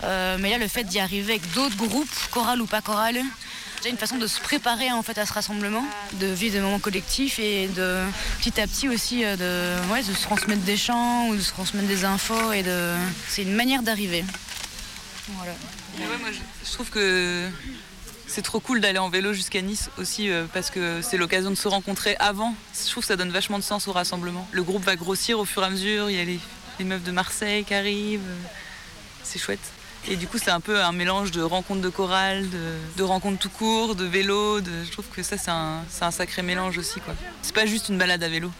Euh, 0.05 0.37
mais 0.41 0.51
là, 0.51 0.59
le 0.59 0.69
fait 0.69 0.85
d'y 0.85 0.99
arriver 0.99 1.35
avec 1.35 1.53
d'autres 1.53 1.77
groupes, 1.77 2.09
chorale 2.31 2.61
ou 2.61 2.67
pas 2.67 2.81
chorale, 2.81 3.21
c'est 3.81 3.91
une 3.91 3.97
façon 3.97 4.19
de 4.19 4.27
se 4.27 4.41
préparer 4.41 4.93
en 4.93 5.03
fait 5.03 5.17
à 5.19 5.27
ce 5.27 5.33
rassemblement, 5.33 5.85
de 6.15 6.27
vivre 6.27 6.55
des 6.55 6.61
moments 6.61 6.79
collectifs 6.79 7.39
et 7.39 7.67
de 7.69 8.03
petit 8.39 8.61
à 8.61 8.67
petit 8.67 8.89
aussi 8.89 9.25
euh, 9.25 9.37
de, 9.37 9.93
ouais, 9.93 10.03
de 10.03 10.13
se 10.13 10.23
transmettre 10.23 10.63
des 10.63 10.77
chants 10.77 11.29
ou 11.29 11.37
de 11.37 11.41
se 11.41 11.51
transmettre 11.51 11.89
des 11.89 12.05
infos 12.05 12.53
et 12.53 12.63
de, 12.63 12.95
c'est 13.29 13.43
une 13.43 13.55
manière 13.55 13.83
d'arriver. 13.83 14.25
Voilà. 15.29 15.53
Ouais, 15.99 16.19
moi, 16.21 16.29
je, 16.33 16.73
trouve 16.73 16.91
que 16.91 17.49
c'est 18.27 18.43
trop 18.43 18.61
cool 18.61 18.81
d'aller 18.81 18.99
en 18.99 19.09
vélo 19.09 19.33
jusqu'à 19.33 19.63
Nice 19.63 19.91
aussi 19.97 20.31
euh, 20.31 20.45
parce 20.53 20.71
que 20.71 21.01
c'est 21.03 21.17
l'occasion 21.17 21.51
de 21.51 21.55
se 21.55 21.69
rencontrer 21.69 22.17
avant. 22.19 22.55
Je 22.75 22.91
trouve 22.91 23.03
que 23.03 23.09
ça 23.09 23.17
donne 23.17 23.31
vachement 23.31 23.59
de 23.59 23.65
sens 23.65 23.89
au 23.89 23.93
rassemblement. 23.93 24.47
Le 24.53 24.63
groupe 24.63 24.85
va 24.85 24.97
grossir 24.97 25.39
au 25.39 25.45
fur 25.45 25.63
et 25.63 25.67
à 25.67 25.71
mesure. 25.71 26.11
Il 26.11 26.17
y 26.17 26.21
a 26.21 26.25
les, 26.25 26.41
les 26.79 26.85
meufs 26.85 27.03
de 27.03 27.13
Marseille 27.13 27.65
qui 27.65 27.75
arrivent. 27.75 28.21
C'est 29.23 29.39
chouette. 29.39 29.61
Et 30.09 30.17
du 30.17 30.27
coup, 30.27 30.39
c'est 30.39 30.51
un 30.51 30.61
peu 30.61 30.83
un 30.83 30.93
mélange 30.93 31.31
de 31.31 31.43
rencontres 31.43 31.83
de 31.83 31.89
chorale, 31.91 32.49
de, 32.51 32.75
de 32.97 33.03
rencontres 33.03 33.39
tout 33.39 33.51
court, 33.51 33.95
de 33.95 34.05
vélo. 34.05 34.61
De... 34.61 34.85
Je 34.85 34.91
trouve 34.91 35.07
que 35.09 35.23
ça, 35.23 35.37
c'est 35.37 35.51
un, 35.51 35.85
un 36.01 36.11
sacré 36.11 36.43
mélange 36.43 36.79
aussi. 36.79 37.01
quoi. 37.01 37.15
C'est 37.43 37.55
pas 37.55 37.67
juste 37.67 37.89
une 37.91 37.99
balade 37.99 38.23
à 38.23 38.29
vélo. 38.29 38.51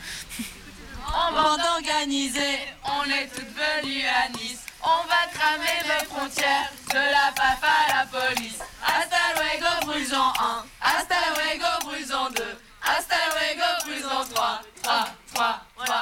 En 1.13 1.33
bande 1.33 1.61
organisée, 1.77 2.59
on 2.85 3.05
est 3.11 3.27
toutes 3.35 3.49
venues 3.49 4.05
à 4.07 4.29
Nice. 4.39 4.61
On 4.83 5.07
va 5.09 5.27
cramer 5.35 5.81
les 5.85 6.07
frontières, 6.07 6.71
de 6.91 6.95
la 6.95 7.33
PAF 7.35 7.63
à 7.63 7.97
la 7.99 8.07
police. 8.07 8.59
Hasta 8.83 9.17
luego, 9.35 9.87
brusons 9.87 10.33
1. 10.39 10.65
Hasta 10.81 11.17
luego, 11.35 11.67
brusons 11.85 12.31
2. 12.37 12.45
Hasta 12.83 13.17
luego, 13.35 13.67
brusons 13.85 14.33
3. 14.35 14.63
3, 14.83 15.09
3, 15.35 15.61
3. 15.85 15.95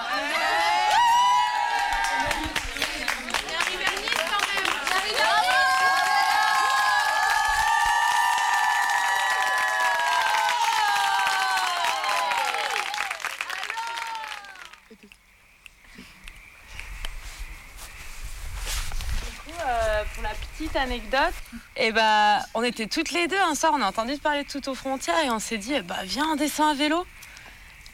Euh, 19.48 20.03
pour 20.14 20.22
la 20.22 20.31
petite 20.59 20.77
anecdote, 20.77 21.35
et 21.77 21.92
bah, 21.92 22.40
on 22.55 22.64
était 22.64 22.88
toutes 22.88 23.12
les 23.12 23.29
deux 23.29 23.38
un 23.49 23.55
soir, 23.55 23.73
on 23.77 23.81
a 23.81 23.87
entendu 23.87 24.16
parler 24.16 24.42
de 24.42 24.49
tout 24.49 24.68
aux 24.68 24.75
frontières 24.75 25.18
et 25.25 25.31
on 25.31 25.38
s'est 25.38 25.57
dit, 25.57 25.73
eh 25.75 25.83
bah, 25.83 26.01
viens, 26.03 26.27
on 26.33 26.37
descend 26.37 26.71
à 26.71 26.75
vélo. 26.75 27.07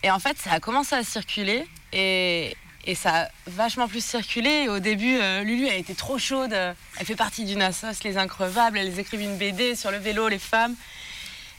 Et 0.03 0.11
en 0.11 0.19
fait, 0.19 0.39
ça 0.39 0.53
a 0.53 0.61
commencé 0.61 0.95
à 0.95 1.05
circuler 1.05 1.67
et, 1.93 2.57
et 2.87 2.95
ça 2.95 3.25
a 3.25 3.29
vachement 3.49 3.87
plus 3.87 4.03
circulé. 4.03 4.69
Au 4.69 4.79
début, 4.79 5.19
euh, 5.21 5.43
Lulu, 5.43 5.67
elle 5.67 5.79
était 5.79 5.95
trop 5.95 6.19
chaude. 6.19 6.53
Elle 6.53 7.07
fait 7.07 7.17
partie 7.17 7.45
d'une 7.45 7.61
assoce, 7.61 8.03
Les 8.03 8.17
Increvables. 8.17 8.79
Elle 8.79 8.99
écrivait 8.99 9.25
une 9.25 9.37
BD 9.37 9.77
sur 9.77 9.91
le 9.91 9.99
vélo, 9.99 10.29
les 10.29 10.39
femmes. 10.39 10.75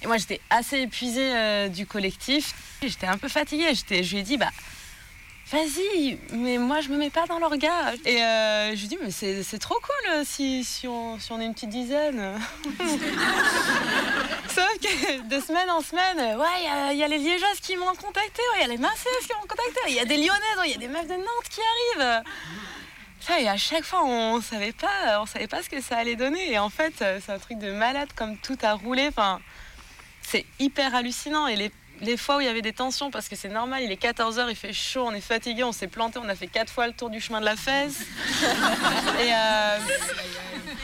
Et 0.02 0.08
moi, 0.08 0.18
j'étais 0.18 0.42
assez 0.50 0.80
épuisée 0.80 1.36
euh, 1.36 1.68
du 1.68 1.86
collectif. 1.86 2.56
J'étais 2.82 3.08
un 3.08 3.20
peu 3.20 3.28
fatiguée. 3.28 3.74
Je 3.76 4.12
lui 4.12 4.18
ai 4.18 4.24
dit, 4.24 4.38
bah, 4.38 4.52
vas-y, 5.52 6.18
mais 6.34 6.58
moi, 6.58 6.82
je 6.82 6.90
me 6.90 6.98
mets 6.98 7.10
pas 7.10 7.26
dans 7.28 7.40
leur 7.40 7.56
gars. 7.58 7.94
Et 8.06 8.22
euh, 8.24 8.76
je 8.76 8.82
lui 8.82 8.88
dit, 8.88 8.98
mais 9.02 9.12
c'est 9.12 9.60
trop 9.60 9.76
cool 9.76 10.12
euh, 10.14 10.24
si, 10.26 10.64
si, 10.64 10.88
on, 10.88 11.20
si 11.20 11.32
on 11.32 11.40
est 11.40 11.46
une 11.46 11.54
petite 11.54 11.70
dizaine. 11.70 12.40
Sauf 14.50 14.72
que 14.82 15.22
de 15.28 15.40
semaine 15.42 15.70
en 15.70 15.82
semaine, 15.82 16.18
euh, 16.20 16.38
ouais, 16.38 16.92
il 16.94 16.98
y 16.98 17.04
a- 17.04 17.08
les 17.08 17.18
Liégeoises 17.18 17.60
qui 17.62 17.76
m'ont 17.76 17.86
contacté, 17.96 18.42
ouais, 18.54 18.60
il 18.60 18.62
y 18.62 18.66
a 18.66 18.68
les 18.68 18.78
Marseillaises 18.78 19.28
qui 19.28 19.34
m'ont 19.34 19.42
contacté, 19.42 19.80
il 19.90 19.94
y 19.96 20.00
a 20.00 20.06
des 20.06 20.18
Lyonnaises, 20.18 20.58
ouais, 20.60 20.70
il 20.70 20.72
y 20.72 20.76
a 20.76 20.80
des 20.80 20.88
meufs 20.88 21.08
de 21.08 21.14
Nantes 21.16 21.50
qui 21.50 21.60
arrivent. 22.00 22.24
Et 23.40 23.50
à 23.50 23.58
chaque 23.58 23.84
fois, 23.84 24.04
on 24.06 24.40
savait 24.40 24.72
pas, 24.72 25.20
on 25.20 25.26
savait 25.26 25.48
pas 25.48 25.64
ce 25.64 25.70
que 25.70 25.82
ça 25.82 25.98
allait 25.98 26.16
donner. 26.16 26.52
Et 26.52 26.60
en 26.60 26.70
fait, 26.70 26.94
c'est 27.00 27.32
un 27.32 27.40
truc 27.40 27.58
de 27.58 27.72
malade, 27.72 28.10
comme 28.16 28.38
tout 28.38 28.58
a 28.62 28.74
roulé. 28.74 29.08
Enfin, 29.08 29.40
c'est 30.22 30.46
hyper 30.60 30.94
hallucinant. 30.94 31.48
Et 31.48 31.56
les, 31.56 31.72
les 32.02 32.18
fois 32.18 32.38
où 32.38 32.42
il 32.42 32.46
y 32.46 32.50
avait 32.50 32.62
des 32.62 32.74
tensions, 32.74 33.12
parce 33.12 33.30
que 33.30 33.36
c'est 33.36 33.50
normal, 33.50 33.84
il 33.84 33.92
est 33.92 34.02
14h, 34.02 34.48
il 34.50 34.56
fait 34.56 34.74
chaud, 34.74 35.06
on 35.08 35.14
est 35.14 35.22
fatigué, 35.22 35.64
on 35.64 35.72
s'est 35.72 35.88
planté, 35.88 36.20
on 36.22 36.28
a 36.30 36.36
fait 36.36 36.48
quatre 36.48 36.72
fois 36.72 36.88
le 36.88 36.94
tour 36.94 37.10
du 37.10 37.22
chemin 37.22 37.40
de 37.40 37.46
la 37.46 37.54
et, 37.56 37.58
euh, 39.34 39.78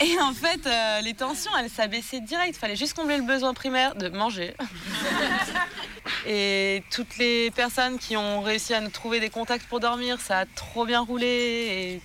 et 0.00 0.18
en 0.20 0.32
fait, 0.32 0.66
euh, 0.66 1.00
les 1.02 1.14
tensions, 1.14 1.50
elles 1.58 1.70
s'abaissaient 1.70 2.20
direct. 2.20 2.56
Il 2.56 2.58
fallait 2.58 2.76
juste 2.76 2.94
combler 2.94 3.16
le 3.16 3.22
besoin 3.22 3.54
primaire 3.54 3.94
de 3.94 4.08
manger. 4.08 4.54
Et 6.26 6.82
toutes 6.90 7.18
les 7.18 7.50
personnes 7.50 7.98
qui 7.98 8.16
ont 8.16 8.40
réussi 8.40 8.74
à 8.74 8.80
nous 8.80 8.90
trouver 8.90 9.20
des 9.20 9.30
contacts 9.30 9.66
pour 9.66 9.80
dormir, 9.80 10.20
ça 10.20 10.40
a 10.40 10.46
trop 10.46 10.84
bien 10.84 11.00
roulé. 11.00 11.26
Et... 11.26 12.00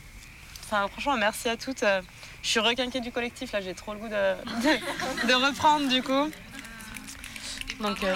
Enfin, 0.66 0.88
franchement, 0.88 1.18
merci 1.18 1.50
à 1.50 1.58
toutes. 1.58 1.84
Euh, 1.84 2.02
Je 2.44 2.50
suis 2.50 2.60
requinquée 2.60 3.00
du 3.00 3.12
collectif, 3.12 3.52
là, 3.52 3.62
j'ai 3.62 3.74
trop 3.74 3.94
le 3.94 4.00
goût 4.00 4.08
de, 4.10 4.14
de, 4.14 5.28
de 5.28 5.34
reprendre 5.34 5.88
du 5.88 6.04
coup. 6.04 6.32
Donc, 7.80 8.04
euh, 8.04 8.16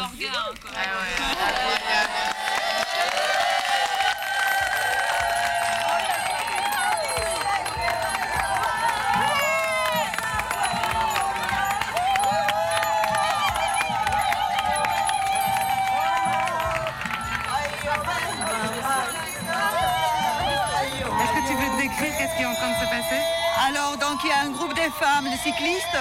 Est-ce 21.20 21.34
que 21.34 21.48
tu 21.48 21.54
veux 21.54 21.70
te 21.70 21.82
décrire 21.82 22.18
qu'est-ce 22.18 22.36
qui 22.36 22.42
est 22.42 22.46
en 22.46 22.56
train 22.56 22.70
de 22.70 22.76
se 22.76 22.90
passer? 22.90 23.22
Alors, 23.68 23.96
donc, 23.98 24.22
il 24.24 24.30
y 24.30 24.32
a 24.32 24.40
un 24.40 24.50
groupe 24.50 24.74
de 24.74 24.92
femmes, 25.00 25.26
de 25.26 25.38
cyclistes, 25.38 25.98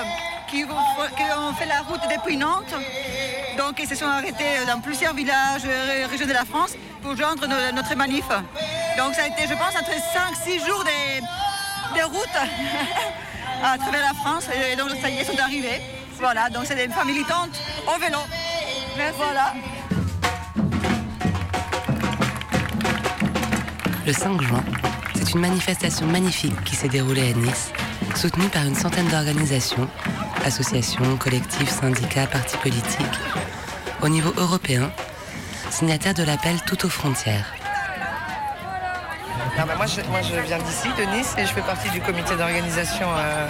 qui, 0.50 0.64
ont 0.64 1.52
fait 1.54 1.66
la 1.66 1.80
route 1.82 2.00
depuis 2.10 2.36
Nantes. 2.36 2.74
Donc 3.56 3.78
ils 3.78 3.88
se 3.88 3.94
sont 3.94 4.06
arrêtés 4.06 4.64
dans 4.66 4.80
plusieurs 4.80 5.14
villages, 5.14 5.62
régions 6.10 6.26
de 6.26 6.32
la 6.32 6.44
France 6.44 6.74
pour 7.02 7.16
joindre 7.16 7.46
notre 7.74 7.94
manif. 7.96 8.26
Donc 8.96 9.14
ça 9.14 9.22
a 9.22 9.26
été, 9.26 9.42
je 9.48 9.54
pense, 9.54 9.74
entre 9.76 9.90
5-6 9.90 10.66
jours 10.66 10.84
de, 10.84 12.02
route 12.04 12.28
à 13.64 13.78
travers 13.78 14.00
la 14.00 14.14
France. 14.14 14.46
Et 14.72 14.76
donc 14.76 14.90
ça 15.00 15.08
y 15.08 15.18
est, 15.18 15.22
ils 15.22 15.26
sont 15.26 15.38
arrivés. 15.38 15.80
Voilà, 16.18 16.50
donc 16.50 16.64
c'est 16.66 16.74
des 16.74 16.88
femmes 16.88 17.08
militantes 17.08 17.58
au 17.86 17.98
vélo. 17.98 18.18
Voilà. 19.16 19.54
Le 24.06 24.12
5 24.12 24.40
juin, 24.42 24.64
c'est 25.14 25.32
une 25.32 25.40
manifestation 25.40 26.06
magnifique 26.06 26.64
qui 26.64 26.74
s'est 26.74 26.88
déroulée 26.88 27.30
à 27.30 27.34
Nice, 27.34 27.70
soutenue 28.16 28.48
par 28.48 28.64
une 28.64 28.74
centaine 28.74 29.06
d'organisations, 29.08 29.88
associations, 30.44 31.16
collectifs, 31.16 31.70
syndicats, 31.70 32.26
partis 32.26 32.56
politiques. 32.58 33.20
Au 34.02 34.08
niveau 34.08 34.32
européen, 34.36 34.90
signataire 35.70 36.14
de 36.14 36.22
l'appel 36.22 36.56
Tout 36.66 36.86
aux 36.86 36.88
frontières. 36.88 37.59
Moi, 39.76 39.86
je, 39.86 40.40
viens 40.46 40.58
d'ici, 40.58 40.88
de 40.98 41.16
Nice, 41.16 41.34
et 41.38 41.46
je 41.46 41.52
fais 41.52 41.62
partie 41.62 41.90
du 41.90 42.00
comité 42.00 42.36
d'organisation 42.36 43.06
euh, 43.10 43.46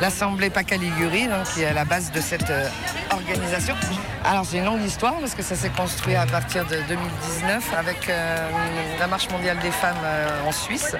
l'Assemblée 0.00 0.50
PACA-Liguri, 0.50 1.28
qui 1.52 1.62
est 1.62 1.66
à 1.66 1.72
la 1.72 1.84
base 1.84 2.12
de 2.12 2.20
cette 2.20 2.50
euh, 2.50 2.68
organisation. 3.12 3.74
Alors 4.24 4.46
c'est 4.46 4.56
une 4.56 4.64
longue 4.64 4.82
histoire 4.82 5.14
parce 5.20 5.34
que 5.34 5.42
ça 5.42 5.54
s'est 5.54 5.70
construit 5.70 6.14
à 6.14 6.24
partir 6.24 6.64
de 6.64 6.76
2019 6.88 7.74
avec 7.76 8.08
euh, 8.08 8.48
la 8.98 9.06
Marche 9.06 9.28
mondiale 9.30 9.58
des 9.58 9.70
femmes 9.70 9.96
en 10.46 10.52
Suisse 10.52 10.96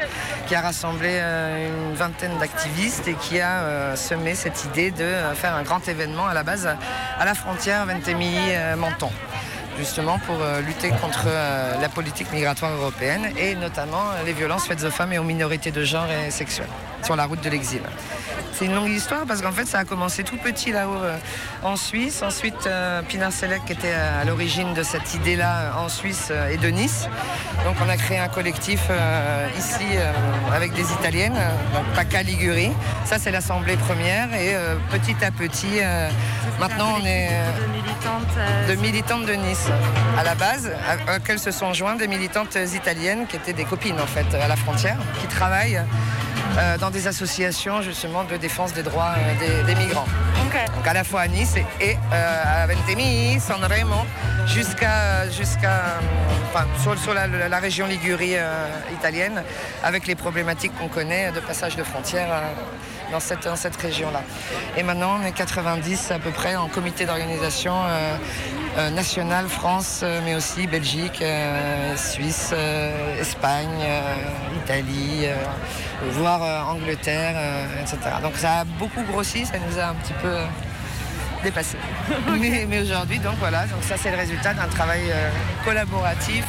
qui 0.46 0.54
a 0.54 0.60
rassemblé 0.60 1.18
une 1.18 1.94
vingtaine 1.94 2.36
d'activistes 2.38 3.08
et 3.08 3.14
qui 3.14 3.40
a 3.40 3.96
semé 3.96 4.34
cette 4.34 4.66
idée 4.66 4.90
de 4.90 5.10
faire 5.34 5.54
un 5.54 5.62
grand 5.62 5.88
événement 5.88 6.26
à 6.26 6.34
la 6.34 6.42
base 6.42 6.68
à 7.18 7.24
la 7.24 7.34
frontière 7.34 7.86
Ventimigli-Menton 7.86 9.10
justement 9.78 10.18
pour 10.20 10.36
euh, 10.40 10.60
lutter 10.60 10.88
contre 10.88 11.24
euh, 11.26 11.80
la 11.80 11.88
politique 11.88 12.32
migratoire 12.32 12.72
européenne 12.72 13.30
et 13.38 13.54
notamment 13.54 14.10
euh, 14.10 14.24
les 14.24 14.32
violences 14.32 14.66
faites 14.66 14.84
aux 14.84 14.90
femmes 14.90 15.12
et 15.12 15.18
aux 15.18 15.24
minorités 15.24 15.70
de 15.70 15.84
genre 15.84 16.06
et 16.10 16.30
sexuelles 16.30 16.68
sur 17.04 17.16
la 17.16 17.26
route 17.26 17.42
de 17.42 17.50
l'exil. 17.50 17.82
C'est 18.52 18.66
une 18.66 18.74
longue 18.74 18.90
histoire 18.90 19.26
parce 19.26 19.42
qu'en 19.42 19.50
fait 19.50 19.66
ça 19.66 19.80
a 19.80 19.84
commencé 19.84 20.22
tout 20.22 20.36
petit 20.36 20.70
là-haut 20.70 21.00
en 21.64 21.74
Suisse. 21.76 22.22
Ensuite 22.22 22.68
Pinar 23.08 23.32
Selek 23.32 23.68
était 23.68 23.92
à 23.92 24.24
l'origine 24.24 24.74
de 24.74 24.84
cette 24.84 25.12
idée-là 25.14 25.72
en 25.76 25.88
Suisse 25.88 26.32
et 26.52 26.56
de 26.56 26.68
Nice. 26.68 27.08
Donc 27.64 27.74
on 27.84 27.88
a 27.88 27.96
créé 27.96 28.18
un 28.18 28.28
collectif 28.28 28.80
ici 29.58 29.84
avec 30.54 30.72
des 30.72 30.92
Italiennes, 30.92 31.36
donc 31.74 31.84
PACA 31.96 32.22
Liguri. 32.22 32.70
Ça 33.04 33.18
c'est 33.18 33.32
l'assemblée 33.32 33.76
première 33.76 34.32
et 34.34 34.54
petit 34.92 35.16
à 35.24 35.32
petit 35.32 35.80
maintenant 36.60 36.94
on 37.02 37.04
est 37.04 37.30
de 38.68 38.74
militantes 38.76 39.26
de 39.26 39.32
Nice 39.32 39.66
à 40.16 40.22
la 40.22 40.36
base, 40.36 40.70
à 40.88 41.12
laquelle 41.14 41.40
se 41.40 41.50
sont 41.50 41.72
joints 41.72 41.96
des 41.96 42.06
militantes 42.06 42.56
italiennes 42.72 43.26
qui 43.26 43.34
étaient 43.34 43.52
des 43.52 43.64
copines 43.64 44.00
en 44.00 44.06
fait 44.06 44.32
à 44.36 44.46
la 44.46 44.54
frontière, 44.54 44.98
qui 45.20 45.26
travaillent 45.26 45.80
euh, 46.58 46.78
dans 46.78 46.90
des 46.94 47.06
associations 47.06 47.82
justement 47.82 48.24
de 48.24 48.36
défense 48.36 48.72
des 48.72 48.82
droits 48.82 49.14
euh, 49.18 49.64
des, 49.66 49.74
migrants. 49.74 50.06
Donc 50.76 50.86
à 50.86 50.94
la 50.94 51.04
fois 51.04 51.22
à 51.22 51.28
Nice 51.28 51.56
et, 51.80 51.96
euh, 52.12 52.62
à 52.62 52.66
Ventimiglia, 52.66 53.40
Sanremo, 53.40 54.06
jusqu'à 54.46 55.28
jusqu'à 55.28 55.98
sur, 57.02 57.12
la, 57.12 57.58
région 57.58 57.86
Ligurie 57.86 58.36
italienne, 58.92 59.42
avec 59.82 60.06
les 60.06 60.14
problématiques 60.14 60.72
qu'on 60.78 60.88
connaît 60.88 61.32
de 61.32 61.40
passage 61.40 61.74
de 61.74 61.82
frontières 61.82 62.32
dans 63.10 63.20
cette, 63.20 63.44
dans 63.44 63.56
cette 63.56 63.76
région-là. 63.76 64.22
Et 64.76 64.82
maintenant, 64.82 65.18
on 65.20 65.26
est 65.26 65.32
90 65.32 66.10
à 66.10 66.18
peu 66.18 66.30
près 66.30 66.56
en 66.56 66.68
comité 66.68 67.06
d'organisation 67.06 67.74
euh, 67.74 68.16
euh, 68.78 68.90
national, 68.90 69.46
France, 69.48 70.00
euh, 70.02 70.20
mais 70.24 70.34
aussi 70.34 70.66
Belgique, 70.66 71.22
Suisse, 71.96 72.52
Espagne, 73.20 73.86
Italie, 74.64 75.26
voire 76.10 76.68
Angleterre, 76.68 77.36
etc. 77.80 77.98
Donc 78.22 78.36
ça 78.36 78.60
a 78.60 78.64
beaucoup 78.64 79.02
grossi, 79.02 79.46
ça 79.46 79.54
nous 79.58 79.78
a 79.78 79.86
un 79.86 79.94
petit 79.94 80.12
peu 80.14 80.34
dépassé. 81.42 81.76
mais, 82.68 82.80
aujourd'hui, 82.80 83.18
donc 83.18 83.34
voilà, 83.38 83.66
donc 83.66 83.82
ça 83.82 83.96
c'est 83.96 84.10
le 84.10 84.16
résultat 84.16 84.54
d'un 84.54 84.66
travail 84.66 85.12
collaboratif 85.64 86.46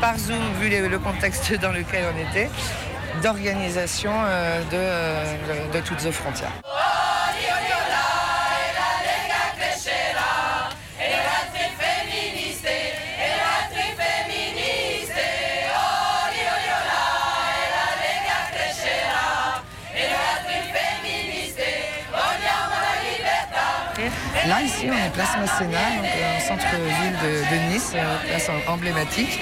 par 0.00 0.18
Zoom 0.18 0.40
vu 0.60 0.70
le 0.70 0.98
contexte 0.98 1.52
dans 1.60 1.72
lequel 1.72 2.04
on 2.14 2.30
était 2.30 2.50
d'organisation 3.22 4.12
euh, 4.14 4.62
de, 4.70 5.78
de 5.78 5.84
toutes 5.84 6.02
les 6.02 6.12
frontières. 6.12 6.52
Là, 24.48 24.60
ici, 24.60 24.88
on 24.90 25.06
est 25.06 25.10
place 25.10 25.36
Masséna, 25.38 25.78
donc 25.96 26.04
euh, 26.04 26.40
centre-ville 26.40 27.14
de, 27.22 27.72
Nice, 27.72 27.92
euh, 27.94 28.16
place 28.26 28.50
emblématique, 28.66 29.38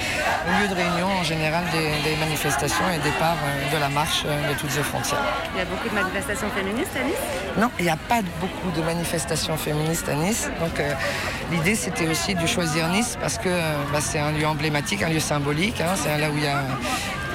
lieu 0.61 0.67
de 0.67 0.75
réunion 0.75 1.07
en 1.07 1.23
général 1.23 1.63
des, 1.71 2.15
manifestations 2.17 2.83
et 2.93 2.99
départ 2.99 3.35
euh, 3.43 3.75
de 3.75 3.79
la 3.79 3.89
marche 3.89 4.23
de 4.23 4.53
toutes 4.59 4.75
les 4.75 4.83
frontières. 4.83 5.23
Il 5.55 5.57
y 5.57 5.61
a 5.61 5.65
beaucoup 5.65 5.89
de 5.89 5.95
manifestations 5.95 6.49
féministes 6.51 6.91
à 6.95 7.03
Nice? 7.03 7.15
Non, 7.57 7.71
il 7.79 7.85
n'y 7.85 7.91
a 7.91 7.97
pas 7.97 8.21
beaucoup 8.39 8.69
de 8.75 8.83
manifestations 8.83 9.57
féministes 9.57 10.07
à 10.07 10.13
Nice. 10.13 10.49
Donc 10.59 10.79
l'idée, 11.51 11.73
c'était 11.73 12.07
aussi 12.07 12.35
de 12.35 12.45
choisir 12.45 12.87
Nice 12.89 13.17
parce 13.19 13.39
que 13.39 13.49
bah, 13.91 13.99
c'est 14.01 14.19
un 14.19 14.31
lieu 14.31 14.45
emblématique, 14.45 15.01
un 15.01 15.09
lieu 15.09 15.19
symbolique. 15.19 15.81
Hein. 15.81 15.95
c'est 15.95 16.15
là 16.19 16.29
où 16.29 16.37
il 16.37 16.43
y 16.43 16.47
a 16.47 16.61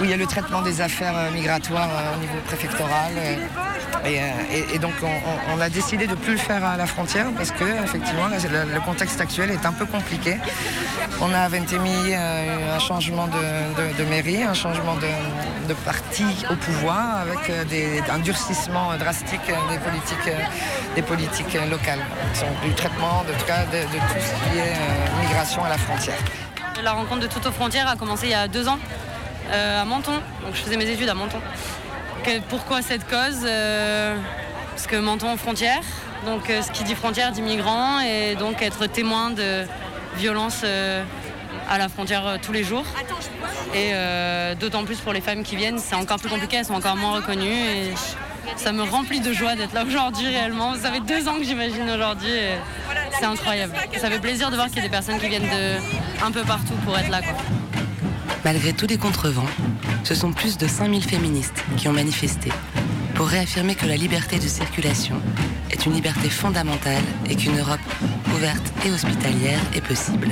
où 0.00 0.04
il 0.04 0.10
y 0.10 0.12
a 0.12 0.16
le 0.16 0.26
traitement 0.26 0.62
des 0.62 0.80
affaires 0.80 1.16
euh, 1.16 1.30
migratoires 1.30 1.88
euh, 1.90 2.16
au 2.16 2.20
niveau 2.20 2.38
préfectoral. 2.46 3.12
Euh, 3.16 4.30
et, 4.72 4.78
donc 4.78 4.92
on, 5.02 5.60
a 5.60 5.68
décidé 5.68 6.06
de 6.06 6.12
ne 6.12 6.16
plus 6.16 6.32
le 6.32 6.38
faire 6.38 6.64
à 6.64 6.76
la 6.76 6.86
frontière 6.86 7.26
parce 7.36 7.50
que 7.50 7.64
effectivement 7.82 8.28
le, 8.28 8.80
contexte 8.80 9.20
actuel 9.20 9.50
est 9.50 9.66
un 9.66 9.72
peu 9.72 9.84
compliqué. 9.84 10.36
On 11.20 11.32
a 11.32 11.40
à 11.40 11.48
Ventimille 11.48 12.14
un 12.14 12.78
changement 12.78 13.26
de, 13.26 14.04
mairie, 14.04 14.44
un 14.44 14.54
changement 14.54 14.94
de, 14.96 15.74
parti 15.84 16.24
au 16.50 16.54
pouvoir 16.54 17.22
avec 17.22 17.50
un 18.08 18.18
durcissement 18.18 18.96
drastique 18.96 19.40
des 19.70 19.78
politiques, 19.78 20.32
des 20.94 21.02
politiques 21.02 21.58
locales, 21.68 22.04
du 22.64 22.72
traitement 22.74 23.24
de, 23.26 23.32
tout 23.32 23.46
cas, 23.46 23.64
de, 23.64 23.82
tout 23.82 24.20
ce 24.20 24.52
qui 24.52 24.58
est 24.58 25.26
migration 25.26 25.64
à 25.64 25.68
la 25.68 25.78
frontière. 25.78 26.18
La 26.84 26.92
rencontre 26.92 27.22
de 27.22 27.26
Toutes 27.26 27.46
aux 27.46 27.52
frontières 27.52 27.88
a 27.88 27.96
commencé 27.96 28.26
il 28.26 28.32
y 28.32 28.34
a 28.34 28.46
deux 28.46 28.68
ans 28.68 28.78
à 29.52 29.84
Menton. 29.84 30.12
Donc 30.44 30.54
je 30.54 30.60
faisais 30.60 30.76
mes 30.76 30.88
études 30.88 31.08
à 31.08 31.14
Menton. 31.14 31.38
pourquoi 32.48 32.82
cette 32.82 33.06
cause 33.08 33.44
euh, 33.44 34.16
Parce 34.70 34.86
que 34.86 34.96
Menton 34.96 35.36
frontière. 35.36 35.82
Donc 36.24 36.50
euh, 36.50 36.62
ce 36.62 36.70
qui 36.72 36.84
dit 36.84 36.94
frontière 36.94 37.32
dit 37.32 37.42
migrants 37.42 38.00
et 38.00 38.34
donc 38.36 38.62
être 38.62 38.86
témoin 38.86 39.30
de 39.30 39.64
violences 40.16 40.64
à 41.68 41.78
la 41.78 41.88
frontière 41.88 42.38
tous 42.42 42.52
les 42.52 42.64
jours. 42.64 42.86
Et 43.74 43.92
d'autant 44.58 44.84
plus 44.84 44.98
pour 44.98 45.12
les 45.12 45.20
femmes 45.20 45.42
qui 45.42 45.56
viennent, 45.56 45.78
c'est 45.78 45.94
encore 45.94 46.18
plus 46.18 46.30
compliqué, 46.30 46.56
elles 46.56 46.64
sont 46.64 46.74
encore 46.74 46.96
moins 46.96 47.16
reconnues. 47.16 47.50
Et 47.50 47.92
ça 48.56 48.72
me 48.72 48.82
remplit 48.82 49.20
de 49.20 49.32
joie 49.32 49.56
d'être 49.56 49.74
là 49.74 49.84
aujourd'hui 49.84 50.26
réellement. 50.26 50.74
Ça 50.74 50.90
fait 50.90 51.00
deux 51.00 51.28
ans 51.28 51.36
que 51.36 51.44
j'imagine 51.44 51.90
aujourd'hui. 51.90 52.32
C'est 53.18 53.26
incroyable. 53.26 53.74
Ça 53.98 54.10
fait 54.10 54.20
plaisir 54.20 54.50
de 54.50 54.56
voir 54.56 54.68
qu'il 54.68 54.76
y 54.76 54.80
a 54.80 54.84
des 54.84 54.88
personnes 54.88 55.18
qui 55.18 55.28
viennent 55.28 55.42
de 55.42 56.24
un 56.24 56.30
peu 56.30 56.42
partout 56.42 56.74
pour 56.84 56.96
être 56.98 57.10
là. 57.10 57.20
Quoi. 57.20 57.65
Malgré 58.46 58.72
tous 58.72 58.86
les 58.86 58.96
contrevents, 58.96 59.50
ce 60.04 60.14
sont 60.14 60.32
plus 60.32 60.56
de 60.56 60.68
5000 60.68 61.02
féministes 61.02 61.64
qui 61.76 61.88
ont 61.88 61.92
manifesté 61.92 62.52
pour 63.16 63.26
réaffirmer 63.26 63.74
que 63.74 63.86
la 63.86 63.96
liberté 63.96 64.38
de 64.38 64.46
circulation 64.46 65.16
est 65.72 65.84
une 65.84 65.94
liberté 65.94 66.30
fondamentale 66.30 67.02
et 67.28 67.34
qu'une 67.34 67.58
Europe 67.58 67.80
ouverte 68.36 68.72
et 68.86 68.92
hospitalière 68.92 69.58
est 69.74 69.80
possible. 69.80 70.28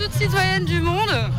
toute 0.00 0.12
citoyenne 0.14 0.64
du 0.64 0.80
monde 0.80 1.30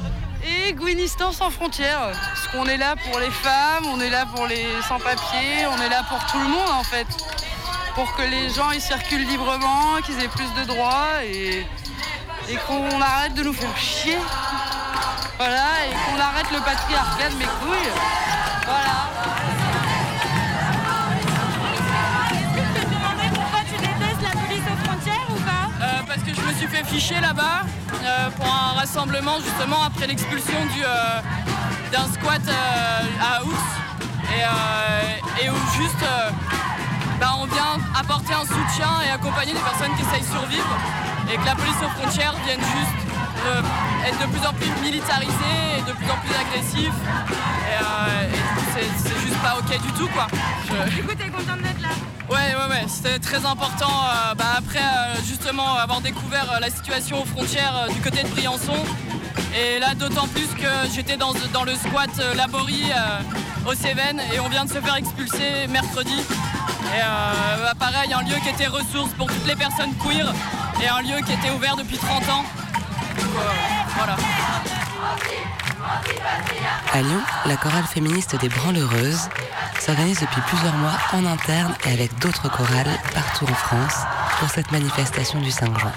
et 0.45 0.73
Gwenistan 0.73 1.31
sans 1.31 1.49
frontières. 1.49 2.11
Parce 2.11 2.47
qu'on 2.49 2.65
est 2.65 2.77
là 2.77 2.95
pour 2.95 3.19
les 3.19 3.31
femmes, 3.31 3.85
on 3.91 3.99
est 3.99 4.09
là 4.11 4.27
pour 4.27 4.45
les 4.45 4.67
sans-papiers, 4.87 5.65
on 5.65 5.81
est 5.81 5.89
là 5.89 6.03
pour 6.07 6.19
tout 6.31 6.37
le 6.37 6.47
monde 6.47 6.69
en 6.69 6.83
fait. 6.83 7.07
Pour 7.95 8.15
que 8.15 8.21
les 8.21 8.49
gens 8.49 8.69
ils 8.69 8.81
circulent 8.81 9.27
librement, 9.27 9.99
qu'ils 10.05 10.19
aient 10.23 10.27
plus 10.27 10.53
de 10.61 10.67
droits 10.67 11.23
et, 11.23 11.65
qu'on 12.67 13.01
arrête 13.01 13.33
de 13.33 13.43
nous 13.43 13.53
faire 13.53 13.75
chier. 13.77 14.17
Voilà, 15.37 15.85
et 15.87 15.93
qu'on 16.05 16.19
arrête 16.19 16.51
le 16.51 16.59
patriarcat 16.59 17.29
de 17.31 17.35
mes 17.37 17.45
couilles. 17.45 17.91
Voilà. 18.65 19.07
parce 26.05 26.23
que 26.23 26.33
je 26.35 26.41
me 26.41 26.53
suis 26.53 26.67
fait 26.67 26.83
ficher 26.83 27.19
là-bas 27.21 27.63
pour 28.37 28.45
un 28.45 28.79
rassemblement 28.79 29.37
justement 29.43 29.83
après 29.83 30.07
l'expulsion 30.07 30.57
d'un 31.91 32.07
squat 32.13 32.41
à 33.21 33.43
Ours 33.43 33.71
et, 35.41 35.49
où 35.49 35.55
juste 35.77 36.05
bah, 37.19 37.33
on 37.39 37.45
vient 37.45 37.77
apporter 37.99 38.33
un 38.33 38.45
soutien 38.45 38.89
et 39.05 39.11
accompagner 39.11 39.53
des 39.53 39.59
personnes 39.59 39.93
qui 39.95 40.01
essayent 40.01 40.21
de 40.21 40.39
survivre 40.39 40.77
et 41.31 41.37
que 41.37 41.45
la 41.45 41.55
police 41.55 41.75
aux 41.85 41.99
frontières 41.99 42.35
vienne 42.45 42.59
juste 42.59 43.01
euh, 43.45 43.61
être 44.07 44.19
de 44.19 44.31
plus 44.31 44.45
en 44.47 44.53
plus 44.53 44.69
militarisé 44.81 45.51
et 45.77 45.81
de 45.81 45.93
plus 45.93 46.09
en 46.09 46.17
plus 46.17 46.35
agressif. 46.35 46.93
Et, 47.69 47.81
euh, 47.81 48.29
c'est 48.75 49.19
juste 49.21 49.30
pas 49.41 49.57
ok 49.59 49.81
du 49.81 49.91
tout 49.93 50.07
quoi. 50.09 50.27
Du 50.89 51.03
coup 51.03 51.15
t'es 51.15 51.29
content 51.29 51.57
d'être 51.57 51.81
là 51.81 51.89
Ouais 52.29 52.55
ouais 52.55 52.69
ouais 52.69 52.85
c'était 52.87 53.19
très 53.19 53.45
important 53.45 53.89
euh, 53.89 54.35
bah, 54.35 54.55
après 54.57 54.79
justement 55.25 55.75
avoir 55.75 56.01
découvert 56.01 56.59
la 56.59 56.69
situation 56.69 57.21
aux 57.21 57.25
frontières 57.25 57.87
du 57.93 57.99
côté 58.01 58.23
de 58.23 58.29
Briançon. 58.29 58.77
Et 59.55 59.79
là 59.79 59.95
d'autant 59.95 60.27
plus 60.27 60.47
que 60.47 60.67
j'étais 60.93 61.17
dans, 61.17 61.33
dans, 61.53 61.63
le 61.63 61.75
squat 61.75 62.09
Laborie 62.35 62.91
au 63.65 63.73
Cévennes 63.73 64.21
et 64.33 64.39
on 64.39 64.49
vient 64.49 64.65
de 64.65 64.69
se 64.69 64.79
faire 64.79 64.95
expulser 64.95 65.67
mercredi. 65.69 66.15
Et 66.95 67.01
bah, 67.01 67.73
pareil, 67.77 68.13
un 68.13 68.21
lieu 68.21 68.35
qui 68.43 68.49
était 68.49 68.67
ressource 68.67 69.11
pour 69.17 69.27
toutes 69.27 69.47
les 69.47 69.55
personnes 69.55 69.93
queer 69.95 70.33
et 70.81 70.87
un 70.87 71.01
lieu 71.01 71.21
qui 71.25 71.33
était 71.33 71.51
ouvert 71.51 71.75
depuis 71.75 71.97
30 71.97 72.29
ans. 72.29 72.45
Voilà. 73.95 74.15
À 76.93 77.01
Lyon, 77.01 77.21
la 77.45 77.55
chorale 77.57 77.85
féministe 77.85 78.35
des 78.39 78.49
Branlheureuses 78.49 79.29
s'organise 79.79 80.19
depuis 80.19 80.41
plusieurs 80.47 80.75
mois 80.75 80.97
en 81.13 81.25
interne 81.25 81.73
et 81.85 81.93
avec 81.93 82.17
d'autres 82.19 82.49
chorales 82.49 82.99
partout 83.13 83.45
en 83.45 83.55
France 83.55 83.95
pour 84.39 84.49
cette 84.49 84.71
manifestation 84.71 85.39
du 85.39 85.51
5 85.51 85.79
juin. 85.79 85.93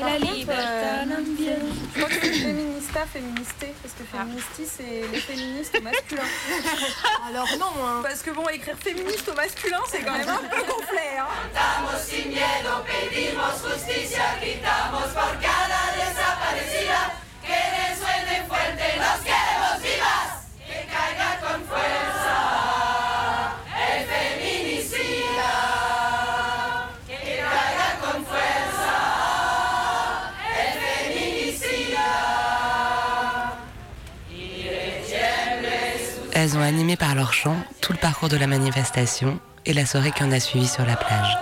La 0.00 0.18
libertà 0.18 1.04
non 1.04 1.22
viene. 1.36 2.81
Féminista, 2.92 3.06
féministé, 3.06 3.74
parce 3.82 3.94
que 3.94 4.04
féministi, 4.04 4.66
c'est 4.66 5.08
les 5.10 5.20
féministes 5.20 5.74
au 5.78 5.80
masculin. 5.80 6.22
Alors 7.26 7.48
non, 7.58 7.72
hein. 7.82 8.00
parce 8.02 8.20
que 8.20 8.30
bon, 8.32 8.46
écrire 8.48 8.76
féministe 8.76 9.26
au 9.30 9.34
masculin, 9.34 9.80
c'est 9.88 10.02
quand 10.02 10.12
même 10.12 10.28
un 10.28 10.36
peu 10.36 10.62
complet. 10.62 11.16
Hein. 11.18 11.26
sin 11.98 12.28
miedo, 12.28 12.84
pedimos 12.84 13.62
justicia, 13.62 14.36
gritamos 14.42 15.08
por 15.14 15.32
cada 15.40 15.80
desaparecida, 15.96 17.14
que 17.40 17.56
resuene 17.80 18.44
fuerte, 18.46 18.84
nos 18.98 19.20
queremos 19.24 19.82
vivas, 19.82 20.44
que 20.66 20.86
caiga 20.92 21.40
con 21.40 21.64
fuerza. 21.64 22.11
Elles 36.42 36.58
ont 36.58 36.60
animé 36.60 36.96
par 36.96 37.14
leur 37.14 37.32
chant 37.32 37.54
tout 37.80 37.92
le 37.92 37.98
parcours 37.98 38.28
de 38.28 38.36
la 38.36 38.48
manifestation 38.48 39.38
et 39.64 39.72
la 39.72 39.86
soirée 39.86 40.10
qui 40.10 40.24
en 40.24 40.32
a 40.32 40.40
suivi 40.40 40.66
sur 40.66 40.84
la 40.84 40.96
plage. 40.96 41.38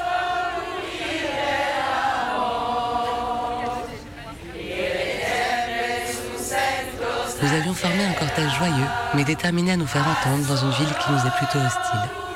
Nous 7.43 7.49
avions 7.51 7.73
formé 7.73 8.05
un 8.05 8.13
cortège 8.13 8.55
joyeux, 8.59 8.75
mais 9.15 9.25
déterminé 9.25 9.73
à 9.73 9.77
nous 9.79 9.87
faire 9.87 10.07
entendre 10.07 10.47
dans 10.47 10.57
une 10.67 10.73
ville 10.73 10.95
qui 11.03 11.13
nous 11.13 11.27
est 11.27 11.37
plutôt 11.39 11.65
hostile. 11.65 12.30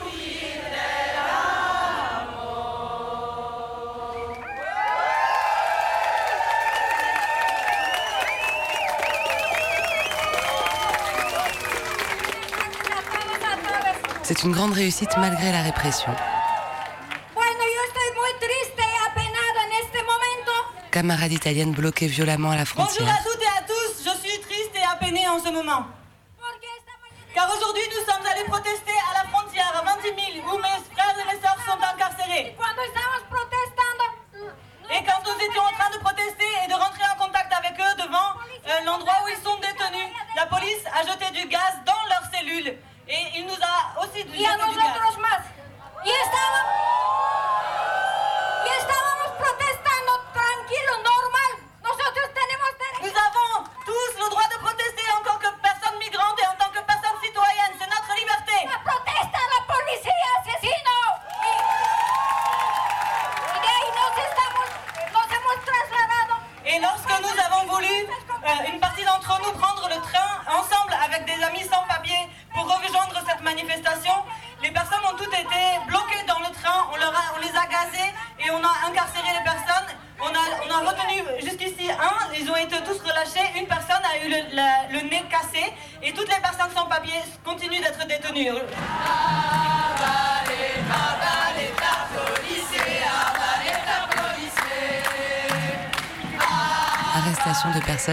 Une 14.44 14.52
grande 14.52 14.74
réussite 14.74 15.16
malgré 15.16 15.52
la 15.52 15.62
répression. 15.62 16.12
Camarade 20.90 21.32
italienne 21.32 21.72
bloquée 21.72 22.06
violemment 22.06 22.50
à 22.52 22.56
la 22.56 22.64
frontière. 22.64 23.02
Bonjour 23.02 23.08
à 23.08 23.22
toutes 23.24 23.42
et 23.42 23.58
à 23.58 23.62
tous, 23.66 24.04
je 24.04 24.14
suis 24.22 24.38
triste 24.42 24.70
et 24.76 24.84
apeinée 24.84 25.26
en 25.26 25.42
ce 25.42 25.50
moment. 25.50 25.86
Car 27.34 27.50
aujourd'hui, 27.50 27.82
nous 27.90 28.04
sommes 28.06 28.24
allés 28.30 28.44
protester 28.44 28.94
à 29.10 29.24
la 29.24 29.28
frontière 29.28 29.72
à 29.74 29.82
20 29.82 30.02
000 30.02 30.14
où 30.46 30.56
mes 30.58 30.78
frères 30.94 31.16
et 31.18 31.34
mes 31.34 31.40
sœurs 31.42 31.58
sont 31.66 31.80
incarcérés. 31.82 32.54
Et 34.94 35.02
quand 35.02 35.22
nous 35.24 35.38
étions 35.44 35.62
en 35.62 35.72
train 35.72 35.90
de 35.90 35.98
protester 35.98 36.50
et 36.64 36.68
de 36.68 36.74
rentrer 36.74 37.02
en 37.10 37.24
contact 37.26 37.52
avec 37.52 37.74
eux 37.80 37.94
devant 37.98 38.38
euh, 38.68 38.84
l'endroit 38.84 39.16
où 39.24 39.28
ils 39.28 39.42
sont 39.42 39.56
détenus, 39.56 40.12
la 40.36 40.46
police 40.46 40.84
a 40.94 41.02
jeté 41.02 41.26
du 41.32 41.48
gaz 41.48 41.74
dans 41.84 42.04
leurs 42.08 42.30
cellules. 42.30 42.73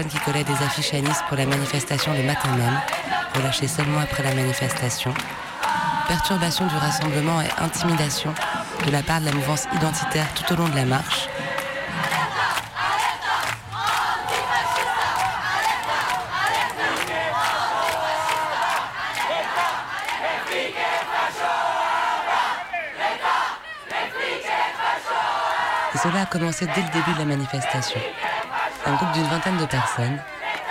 Qui 0.00 0.18
collaient 0.20 0.44
des 0.44 0.64
affiches 0.64 0.94
à 0.94 1.00
Nice 1.00 1.22
pour 1.28 1.36
la 1.36 1.44
manifestation 1.44 2.14
le 2.14 2.22
matin 2.22 2.48
même 2.56 2.80
relâché 3.36 3.68
seulement 3.68 4.00
après 4.00 4.22
la 4.22 4.34
manifestation, 4.34 5.12
perturbation 6.08 6.66
du 6.66 6.74
rassemblement 6.76 7.42
et 7.42 7.62
intimidation 7.62 8.32
de 8.86 8.90
la 8.90 9.02
part 9.02 9.20
de 9.20 9.26
la 9.26 9.32
mouvance 9.32 9.66
identitaire 9.74 10.26
tout 10.32 10.50
au 10.54 10.56
long 10.56 10.68
de 10.68 10.76
la 10.76 10.86
marche, 10.86 11.28
Et 25.94 25.98
cela 25.98 26.22
a 26.22 26.26
commencé 26.26 26.64
dès 26.64 26.80
le 26.80 26.88
début 26.88 27.12
de 27.12 27.18
la 27.18 27.26
manifestation. 27.26 28.00
Un 28.84 28.94
groupe 28.94 29.12
d'une 29.12 29.28
vingtaine 29.28 29.58
de 29.58 29.66
personnes, 29.66 30.18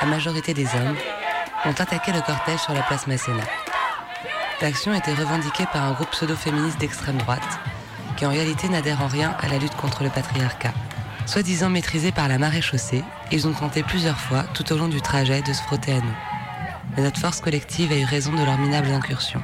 la 0.01 0.07
majorité 0.07 0.53
des 0.53 0.65
hommes, 0.65 0.95
ont 1.65 1.71
attaqué 1.71 2.11
le 2.11 2.19
cortège 2.19 2.59
sur 2.59 2.73
la 2.73 2.81
place 2.81 3.07
Masséna. 3.07 3.43
L'action 4.61 4.93
était 4.93 5.13
revendiquée 5.13 5.65
par 5.71 5.85
un 5.85 5.93
groupe 5.93 6.11
pseudo-féministe 6.11 6.77
d'extrême 6.77 7.17
droite, 7.17 7.59
qui 8.17 8.25
en 8.25 8.29
réalité 8.29 8.67
n'adhère 8.67 9.01
en 9.01 9.07
rien 9.07 9.35
à 9.39 9.47
la 9.47 9.57
lutte 9.57 9.75
contre 9.77 10.03
le 10.03 10.09
patriarcat. 10.09 10.73
Soi-disant 11.25 11.69
maîtrisés 11.69 12.11
par 12.11 12.27
la 12.27 12.37
marée 12.37 12.61
chaussée, 12.61 13.03
ils 13.31 13.47
ont 13.47 13.53
tenté 13.53 13.81
plusieurs 13.81 14.19
fois, 14.19 14.43
tout 14.53 14.73
au 14.73 14.77
long 14.77 14.89
du 14.89 15.01
trajet, 15.01 15.41
de 15.41 15.53
se 15.53 15.61
frotter 15.61 15.93
à 15.93 16.01
nous. 16.01 16.17
Mais 16.97 17.03
notre 17.03 17.19
force 17.19 17.39
collective 17.39 17.93
a 17.93 17.95
eu 17.95 18.03
raison 18.03 18.33
de 18.33 18.43
leur 18.43 18.57
minable 18.57 18.91
incursion. 18.91 19.41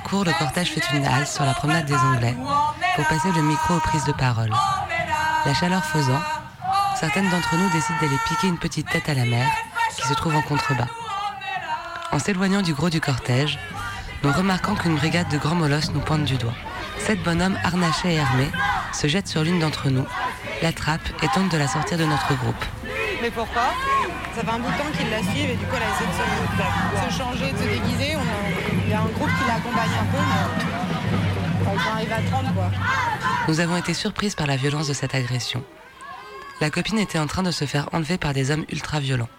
Parcours, 0.00 0.24
le 0.24 0.32
cortège 0.32 0.70
fait 0.70 0.96
une 0.96 1.06
halte 1.06 1.28
sur 1.28 1.44
la 1.44 1.54
promenade 1.54 1.86
des 1.86 1.94
Anglais 1.94 2.34
pour 2.96 3.04
passer 3.06 3.30
le 3.30 3.42
micro 3.42 3.74
aux 3.74 3.80
prises 3.80 4.04
de 4.04 4.10
parole. 4.10 4.50
La 5.46 5.54
chaleur 5.54 5.84
faisant, 5.84 6.20
certaines 6.98 7.30
d'entre 7.30 7.54
nous 7.54 7.70
décident 7.70 7.98
d'aller 8.00 8.18
piquer 8.26 8.48
une 8.48 8.58
petite 8.58 8.90
tête 8.90 9.08
à 9.08 9.14
la 9.14 9.24
mer 9.24 9.46
qui 9.94 10.04
se 10.08 10.14
trouve 10.14 10.34
en 10.34 10.42
contrebas. 10.42 10.88
En 12.10 12.18
s'éloignant 12.18 12.62
du 12.62 12.74
gros 12.74 12.90
du 12.90 13.00
cortège, 13.00 13.56
nous 14.24 14.32
remarquons 14.32 14.74
qu'une 14.74 14.96
brigade 14.96 15.28
de 15.28 15.38
grands 15.38 15.54
molosses 15.54 15.92
nous 15.92 16.00
pointe 16.00 16.24
du 16.24 16.38
doigt. 16.38 16.56
Sept 16.98 17.22
bonhommes 17.22 17.58
harnachés 17.62 18.14
et 18.14 18.20
armés 18.20 18.50
se 18.92 19.06
jettent 19.06 19.28
sur 19.28 19.44
l'une 19.44 19.60
d'entre 19.60 19.90
nous, 19.90 20.06
l'attrapent 20.60 21.12
et 21.22 21.28
tentent 21.28 21.52
de 21.52 21.58
la 21.58 21.68
sortir 21.68 21.98
de 21.98 22.04
notre 22.04 22.34
groupe. 22.34 22.64
Mais 23.24 23.30
pourquoi 23.30 23.72
Ça 24.36 24.42
fait 24.42 24.50
un 24.50 24.58
bout 24.58 24.70
de 24.70 24.76
temps 24.76 24.98
qu'ils 24.98 25.08
la 25.08 25.22
suivent 25.22 25.48
et 25.48 25.56
du 25.56 25.64
coup 25.64 25.76
elle 25.76 25.82
a 25.82 25.88
essayé 25.94 26.08
de 26.10 27.10
se, 27.10 27.16
changer, 27.16 27.52
de 27.52 27.56
se 27.56 27.62
déguiser. 27.62 28.18
Il 28.84 28.90
y 28.90 28.92
a 28.92 29.00
un 29.00 29.06
groupe 29.06 29.30
qui 29.30 29.48
l'accompagne 29.48 29.88
un 29.98 30.04
peu, 30.12 30.18
mais 31.64 31.70
on 31.72 31.94
arrive 31.94 32.12
à 32.12 32.20
30 32.20 32.54
quoi. 32.54 32.70
Nous 33.48 33.60
avons 33.60 33.78
été 33.78 33.94
surprises 33.94 34.34
par 34.34 34.46
la 34.46 34.56
violence 34.56 34.88
de 34.88 34.92
cette 34.92 35.14
agression. 35.14 35.64
La 36.60 36.68
copine 36.68 36.98
était 36.98 37.18
en 37.18 37.26
train 37.26 37.42
de 37.42 37.50
se 37.50 37.64
faire 37.64 37.88
enlever 37.94 38.18
par 38.18 38.34
des 38.34 38.50
hommes 38.50 38.66
ultra 38.70 39.00
violents. 39.00 39.30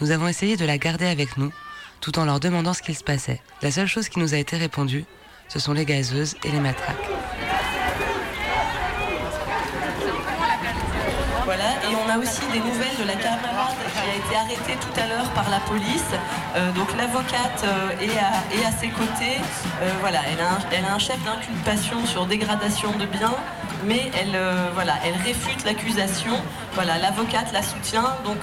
Nous 0.00 0.10
avons 0.10 0.26
essayé 0.26 0.56
de 0.56 0.64
la 0.64 0.76
garder 0.76 1.06
avec 1.06 1.36
nous, 1.36 1.52
tout 2.00 2.18
en 2.18 2.24
leur 2.24 2.40
demandant 2.40 2.74
ce 2.74 2.82
qu'il 2.82 2.96
se 2.96 3.04
passait. 3.04 3.40
La 3.62 3.70
seule 3.70 3.86
chose 3.86 4.08
qui 4.08 4.18
nous 4.18 4.34
a 4.34 4.38
été 4.38 4.56
répondue, 4.56 5.04
ce 5.46 5.60
sont 5.60 5.72
les 5.72 5.84
gazeuses 5.84 6.34
et 6.42 6.50
les 6.50 6.58
matraques. 6.58 7.08
Voilà, 11.44 11.74
et 11.90 11.94
on 11.94 12.01
aussi 12.18 12.42
des 12.52 12.58
nouvelles 12.58 12.96
de 12.98 13.04
la 13.06 13.14
camarade 13.14 13.76
qui 13.92 13.98
a 13.98 14.16
été 14.16 14.36
arrêtée 14.36 14.78
tout 14.80 15.00
à 15.00 15.06
l'heure 15.06 15.28
par 15.30 15.48
la 15.50 15.60
police. 15.60 16.12
Euh, 16.56 16.70
donc 16.72 16.88
l'avocate 16.96 17.64
euh, 17.64 17.90
est, 18.00 18.64
à, 18.64 18.72
ses 18.72 18.88
côtés. 18.88 19.38
Euh, 19.82 19.90
voilà, 20.00 20.20
elle 20.30 20.84
a 20.84 20.94
un, 20.94 20.98
chef 20.98 21.18
d'inculpation 21.24 22.04
sur 22.06 22.26
dégradation 22.26 22.92
de 22.92 23.06
biens, 23.06 23.34
mais 23.84 24.10
elle, 24.20 24.38
voilà, 24.74 24.94
elle 25.04 25.16
réfute 25.22 25.64
l'accusation. 25.64 26.32
Voilà, 26.74 26.98
l'avocate 26.98 27.52
la 27.52 27.62
soutient, 27.62 28.16
donc 28.24 28.38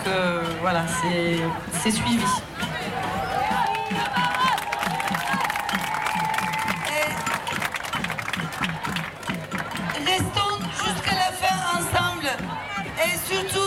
voilà, 0.61 0.83
c'est 1.81 1.91
suivi. 1.91 2.25
Restons 10.05 10.59
jusqu'à 10.83 11.15
la 11.15 11.31
fin 11.31 11.57
ensemble. 11.77 12.29
Et 13.05 13.33
surtout, 13.33 13.58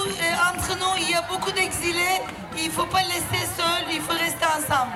beaucoup 1.32 1.52
d'exilés. 1.52 2.20
Il 2.58 2.66
ne 2.66 2.70
faut 2.70 2.86
pas 2.86 3.02
les 3.02 3.08
laisser 3.08 3.46
seuls, 3.56 3.86
il 3.90 4.00
faut 4.00 4.12
rester 4.12 4.44
ensemble. 4.44 4.92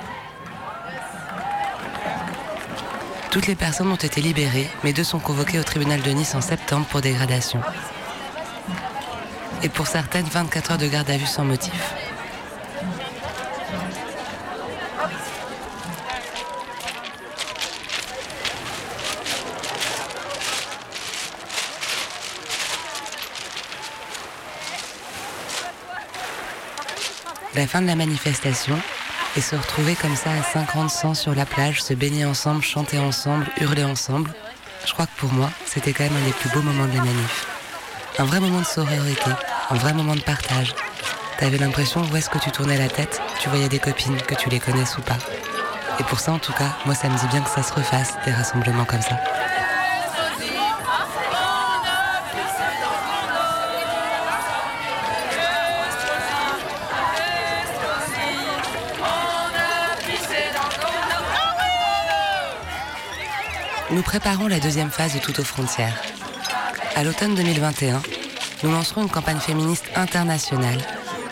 Toutes 3.30 3.46
les 3.46 3.54
personnes 3.54 3.90
ont 3.90 3.96
été 3.96 4.20
libérées, 4.20 4.68
mais 4.84 4.92
deux 4.92 5.04
sont 5.04 5.18
convoquées 5.18 5.58
au 5.58 5.62
tribunal 5.62 6.00
de 6.02 6.10
Nice 6.10 6.34
en 6.34 6.40
septembre 6.40 6.86
pour 6.86 7.00
dégradation. 7.00 7.60
Et 9.62 9.68
pour 9.68 9.86
certaines, 9.86 10.26
24 10.26 10.72
heures 10.72 10.78
de 10.78 10.86
garde 10.86 11.10
à 11.10 11.16
vue 11.16 11.26
sans 11.26 11.44
motif. 11.44 11.94
La 27.56 27.66
fin 27.66 27.80
de 27.80 27.86
la 27.86 27.96
manifestation 27.96 28.78
et 29.34 29.40
se 29.40 29.56
retrouver 29.56 29.94
comme 29.94 30.14
ça 30.14 30.28
à 30.30 30.42
50 30.42 30.90
100 30.90 31.14
sur 31.14 31.34
la 31.34 31.46
plage, 31.46 31.82
se 31.82 31.94
baigner 31.94 32.26
ensemble, 32.26 32.62
chanter 32.62 32.98
ensemble, 32.98 33.46
hurler 33.58 33.82
ensemble. 33.82 34.30
Je 34.86 34.92
crois 34.92 35.06
que 35.06 35.16
pour 35.16 35.32
moi, 35.32 35.50
c'était 35.64 35.94
quand 35.94 36.04
même 36.04 36.16
un 36.22 36.26
des 36.26 36.32
plus 36.32 36.50
beaux 36.50 36.60
moments 36.60 36.84
de 36.84 36.94
la 36.94 37.02
manif. 37.02 37.46
Un 38.18 38.24
vrai 38.24 38.40
moment 38.40 38.60
de 38.60 38.66
sororité, 38.66 39.30
un 39.70 39.74
vrai 39.74 39.94
moment 39.94 40.14
de 40.14 40.20
partage. 40.20 40.74
T'avais 41.38 41.56
l'impression 41.56 42.02
où 42.02 42.16
est-ce 42.16 42.28
que 42.28 42.38
tu 42.38 42.50
tournais 42.50 42.76
la 42.76 42.88
tête, 42.88 43.22
tu 43.40 43.48
voyais 43.48 43.70
des 43.70 43.78
copines, 43.78 44.20
que 44.20 44.34
tu 44.34 44.50
les 44.50 44.60
connaisses 44.60 44.98
ou 44.98 45.00
pas. 45.00 45.18
Et 45.98 46.04
pour 46.04 46.20
ça, 46.20 46.32
en 46.32 46.38
tout 46.38 46.52
cas, 46.52 46.76
moi, 46.84 46.94
ça 46.94 47.08
me 47.08 47.18
dit 47.18 47.26
bien 47.28 47.40
que 47.40 47.50
ça 47.50 47.62
se 47.62 47.72
refasse, 47.72 48.12
des 48.26 48.32
rassemblements 48.32 48.84
comme 48.84 49.00
ça. 49.00 49.18
Nous 63.96 64.02
préparons 64.02 64.46
la 64.46 64.60
deuxième 64.60 64.90
phase 64.90 65.14
de 65.14 65.20
Tout 65.20 65.40
aux 65.40 65.44
frontières. 65.44 65.98
À 66.96 67.02
l'automne 67.02 67.34
2021, 67.34 68.02
nous 68.62 68.70
lancerons 68.70 69.04
une 69.04 69.08
campagne 69.08 69.38
féministe 69.38 69.86
internationale 69.96 70.76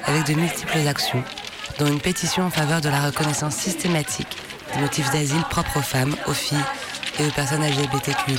avec 0.06 0.24
de 0.24 0.32
multiples 0.32 0.88
actions, 0.88 1.22
dont 1.78 1.86
une 1.86 2.00
pétition 2.00 2.44
en 2.44 2.50
faveur 2.50 2.80
de 2.80 2.88
la 2.88 3.02
reconnaissance 3.02 3.54
systématique 3.54 4.38
des 4.72 4.80
motifs 4.80 5.10
d'asile 5.10 5.42
propres 5.50 5.80
aux 5.80 5.82
femmes, 5.82 6.16
aux 6.26 6.32
filles 6.32 6.56
et 7.18 7.26
aux 7.26 7.32
personnes 7.32 7.68
LGBTQI+. 7.68 8.38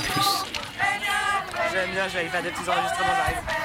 J'aime 1.72 1.90
bien, 1.92 2.08
j'allais 2.12 2.28
faire 2.28 2.42
des 2.42 2.50
petits 2.50 2.68
enregistrements, 2.68 3.14
j'arrive. 3.16 3.55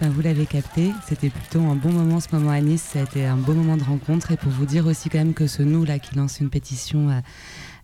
Ben, 0.00 0.08
vous 0.08 0.22
l'avez 0.22 0.46
capté, 0.46 0.92
c'était 1.06 1.28
plutôt 1.28 1.60
un 1.60 1.74
bon 1.74 1.92
moment 1.92 2.20
ce 2.20 2.34
moment 2.34 2.52
à 2.52 2.60
Nice, 2.62 2.80
ça 2.80 3.00
a 3.00 3.02
été 3.02 3.26
un 3.26 3.36
beau 3.36 3.52
moment 3.52 3.76
de 3.76 3.82
rencontre 3.82 4.32
et 4.32 4.38
pour 4.38 4.50
vous 4.50 4.64
dire 4.64 4.86
aussi 4.86 5.10
quand 5.10 5.18
même 5.18 5.34
que 5.34 5.46
ce 5.46 5.62
nous 5.62 5.84
là 5.84 5.98
qui 5.98 6.14
lance 6.14 6.40
une 6.40 6.48
pétition 6.48 7.10
euh, 7.10 7.20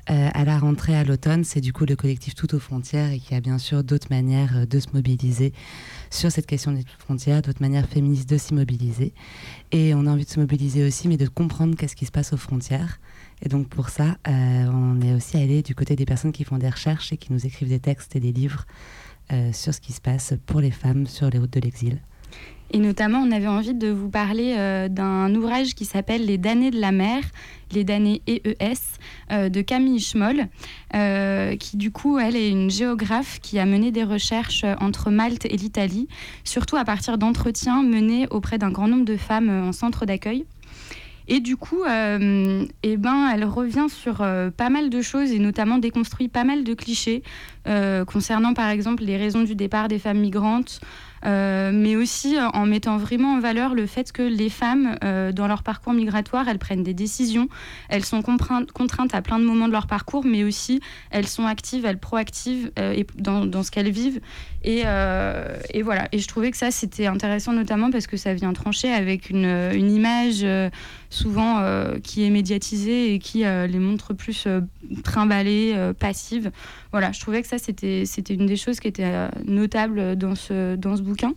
euh, 0.09 0.29
à 0.33 0.45
la 0.47 0.59
rentrée 0.59 0.97
à 0.97 1.05
l'automne, 1.05 1.45
c'est 1.45 1.61
du 1.61 1.75
coup 1.75 1.85
le 1.85 1.95
collectif 1.95 2.35
Tout 2.35 2.55
aux 2.55 2.59
frontières 2.59 3.13
et 3.13 3.19
qui 3.19 3.35
a 3.35 3.41
bien 3.43 3.59
sûr 3.59 3.85
d'autres 3.85 4.07
manières 4.09 4.57
euh, 4.57 4.65
de 4.65 4.81
se 4.81 4.87
mobiliser 4.95 5.53
sur 6.09 6.33
cette 6.33 6.47
question 6.47 6.73
des 6.73 6.85
frontières, 6.99 7.43
d'autres 7.43 7.61
manières 7.61 7.87
féministes 7.87 8.31
de 8.31 8.39
s'y 8.39 8.55
mobiliser. 8.55 9.13
Et 9.71 9.95
on 9.95 10.07
a 10.07 10.11
envie 10.11 10.25
de 10.25 10.31
se 10.31 10.41
mobiliser 10.41 10.87
aussi, 10.87 11.09
mais 11.09 11.19
de 11.19 11.29
comprendre 11.29 11.77
qu'est-ce 11.77 11.97
qui 11.97 12.07
se 12.07 12.13
passe 12.13 12.33
aux 12.33 12.39
frontières. 12.39 12.99
Et 13.43 13.51
donc 13.51 13.69
pour 13.69 13.91
ça, 13.91 14.17
on 14.25 15.03
est 15.03 15.13
aussi 15.13 15.37
allé 15.37 15.61
du 15.61 15.75
côté 15.75 15.95
des 15.95 16.07
personnes 16.07 16.33
qui 16.33 16.45
font 16.45 16.57
des 16.57 16.71
recherches 16.71 17.13
et 17.13 17.19
qui 17.19 17.35
nous 17.35 17.45
écrivent 17.45 17.69
des 17.69 17.81
textes 17.81 18.17
et 18.17 18.21
des 18.21 18.33
livres 18.33 18.65
sur 19.53 19.75
ce 19.75 19.81
qui 19.81 19.93
se 19.93 20.01
passe 20.01 20.35
pour 20.47 20.61
les 20.61 20.71
femmes 20.71 21.07
sur 21.07 21.31
les 21.31 21.39
routes 21.39 21.53
de 21.53 21.61
l'exil. 21.61 22.01
Et 22.73 22.79
notamment, 22.79 23.19
on 23.21 23.31
avait 23.31 23.47
envie 23.47 23.75
de 23.75 23.89
vous 23.89 24.11
parler 24.11 24.57
euh, 24.59 24.89
d'un 24.89 25.33
ouvrage 25.35 25.75
qui 25.75 25.85
s'appelle 25.85 26.27
Les 26.27 26.37
damnés 26.37 26.73
de 26.73 26.81
la 26.81 26.91
mer, 26.91 27.23
les 27.73 27.85
damnés 27.85 28.23
EES, 28.27 28.99
euh, 29.31 29.49
de 29.49 29.61
Camille 29.61 30.01
Schmoll, 30.01 30.49
euh, 30.95 31.57
qui 31.57 31.77
du 31.77 31.93
coup, 31.93 32.19
elle 32.19 32.35
est 32.35 32.51
une 32.51 32.71
géographe 32.71 33.39
qui 33.41 33.61
a 33.61 33.67
mené 33.67 33.93
des 33.93 34.03
recherches 34.03 34.65
euh, 34.65 34.75
entre 34.81 35.11
Malte 35.11 35.45
et 35.47 35.57
l'Italie, 35.57 36.09
surtout 36.43 36.77
à 36.77 36.85
partir 36.85 37.19
d'entretiens 37.19 37.85
menés 37.85 38.27
auprès 38.31 38.59
d'un 38.59 38.71
grand 38.71 38.89
nombre 38.89 39.05
de 39.05 39.17
femmes 39.17 39.49
euh, 39.49 39.69
en 39.69 39.73
centre 39.73 40.05
d'accueil. 40.05 40.45
Et 41.29 41.41
du 41.41 41.57
coup, 41.57 41.83
euh, 41.83 42.65
eh 42.83 42.97
ben, 42.97 43.29
elle 43.33 43.45
revient 43.45 43.87
sur 43.89 44.21
euh, 44.21 44.51
pas 44.51 44.71
mal 44.71 44.91
de 44.91 45.03
choses 45.03 45.33
et 45.33 45.41
notamment 45.41 45.79
déconstruit 45.79 46.29
pas 46.29 46.45
mal 46.45 46.63
de 46.63 46.75
clichés 46.75 47.23
euh, 47.67 48.05
concernant 48.05 48.55
par 48.55 48.69
exemple 48.69 49.03
les 49.03 49.17
raisons 49.17 49.43
du 49.43 49.57
départ 49.57 49.89
des 49.89 49.99
femmes 49.99 50.21
migrantes, 50.21 50.81
mais 51.25 51.97
aussi 51.97 52.37
en 52.39 52.67
mettant 52.67 52.99
vraiment 52.99 53.35
en 53.35 53.41
valeur 53.41 53.75
le 53.75 53.87
fait 53.87 54.13
que 54.13 54.23
les 54.23 54.49
femmes, 54.49 54.97
dans 55.35 55.49
leur 55.49 55.65
parcours 55.65 55.93
migratoire, 55.93 56.49
elles 56.49 56.61
prennent 56.61 56.85
des 56.85 56.95
décisions, 56.95 57.49
elles 57.89 58.05
sont 58.05 58.23
contraintes, 58.23 59.13
à 59.13 59.23
plein 59.23 59.41
de 59.41 59.45
moments 59.45 59.67
de 59.67 59.73
leur 59.73 59.89
parcours, 59.89 60.25
mais 60.25 60.45
aussi 60.45 60.79
elles 61.11 61.27
sont 61.27 61.45
actives, 61.45 61.85
elles 61.85 61.99
proactives 61.99 62.71
dans, 63.17 63.63
ce 63.65 63.73
qu'elles 63.73 63.91
vivent. 63.91 64.21
Et, 64.63 64.83
voilà. 65.83 66.07
Et 66.13 66.21
je 66.21 66.29
trouvais 66.29 66.53
que 66.53 66.57
ça, 66.57 66.71
c'était 66.71 67.07
intéressant, 67.07 67.53
notamment 67.53 67.91
parce 67.91 68.07
que 68.07 68.17
ça 68.17 68.33
vient 68.33 68.53
trancher 68.53 68.93
avec 68.93 69.29
une, 69.29 69.75
image 69.75 70.47
souvent 71.11 71.61
euh, 71.61 71.99
qui 72.03 72.25
est 72.25 72.31
médiatisée 72.31 73.15
et 73.15 73.19
qui 73.19 73.45
euh, 73.45 73.67
les 73.67 73.79
montre 73.79 74.13
plus 74.15 74.45
euh, 74.47 74.61
trimballées, 75.03 75.75
passives. 75.99 76.51
Voilà, 76.93 77.13
je 77.13 77.21
trouvais 77.21 77.43
que 77.43 77.49
ça, 77.49 77.59
c'était 77.59 78.05
une 78.31 78.47
des 78.47 78.57
choses 78.57 78.81
qui 78.81 78.89
était 78.89 79.13
notable 79.47 80.17
dans 80.17 80.35
ce, 80.35 80.77
dans 80.77 80.97
ce 80.97 81.03
bouquin. 81.03 81.35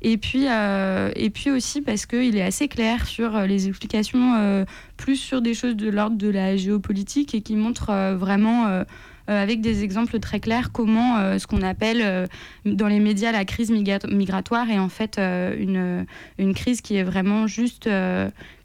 Et 0.00 0.16
puis, 0.16 0.46
et 0.46 1.30
puis 1.30 1.50
aussi 1.50 1.82
parce 1.82 2.06
qu'il 2.06 2.36
est 2.36 2.42
assez 2.42 2.68
clair 2.68 3.06
sur 3.06 3.40
les 3.40 3.68
explications, 3.68 4.64
plus 4.96 5.16
sur 5.16 5.42
des 5.42 5.54
choses 5.54 5.76
de 5.76 5.90
l'ordre 5.90 6.16
de 6.16 6.28
la 6.28 6.56
géopolitique 6.56 7.34
et 7.34 7.42
qui 7.42 7.56
montre 7.56 8.14
vraiment. 8.14 8.84
avec 9.26 9.60
des 9.60 9.84
exemples 9.84 10.18
très 10.18 10.40
clairs 10.40 10.72
comment 10.72 11.38
ce 11.38 11.46
qu'on 11.46 11.62
appelle 11.62 12.28
dans 12.64 12.88
les 12.88 12.98
médias 12.98 13.30
la 13.32 13.44
crise 13.44 13.70
migra- 13.70 14.12
migratoire 14.12 14.68
est 14.68 14.78
en 14.78 14.88
fait 14.88 15.18
une, 15.18 16.06
une 16.38 16.54
crise 16.54 16.80
qui 16.80 16.96
est 16.96 17.04
vraiment 17.04 17.46
juste 17.46 17.88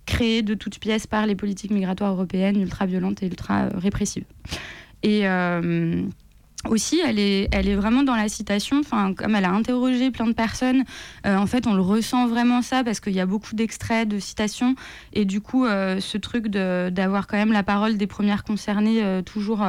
créée 0.07 0.41
de 0.41 0.55
toutes 0.55 0.79
pièces 0.79 1.05
par 1.05 1.27
les 1.27 1.35
politiques 1.35 1.69
migratoires 1.69 2.13
européennes 2.13 2.59
ultra 2.59 2.87
violentes 2.87 3.21
et 3.21 3.27
ultra 3.27 3.67
répressives. 3.75 4.25
Et, 5.03 5.27
euh, 5.27 6.01
aussi, 6.65 6.99
elle 7.05 7.19
est, 7.19 7.75
vraiment 7.75 8.03
dans 8.03 8.15
la 8.15 8.29
citation. 8.29 8.79
Enfin, 8.79 9.13
comme 9.13 9.35
elle 9.35 9.45
a 9.45 9.51
interrogé 9.51 10.11
plein 10.11 10.27
de 10.27 10.33
personnes, 10.33 10.83
euh, 11.25 11.35
en 11.37 11.45
fait, 11.45 11.67
on 11.67 11.73
le 11.73 11.81
ressent 11.81 12.27
vraiment 12.27 12.61
ça 12.61 12.83
parce 12.83 12.99
qu'il 12.99 13.13
y 13.13 13.19
a 13.19 13.25
beaucoup 13.25 13.55
d'extraits, 13.55 14.07
de 14.07 14.19
citations, 14.19 14.75
et 15.13 15.25
du 15.25 15.41
coup, 15.41 15.65
euh, 15.65 15.99
ce 15.99 16.17
truc 16.17 16.47
d'avoir 16.47 17.27
quand 17.27 17.37
même 17.37 17.53
la 17.53 17.63
parole 17.63 17.97
des 17.97 18.07
premières 18.07 18.43
concernées 18.43 19.03
euh, 19.03 19.21
toujours 19.21 19.65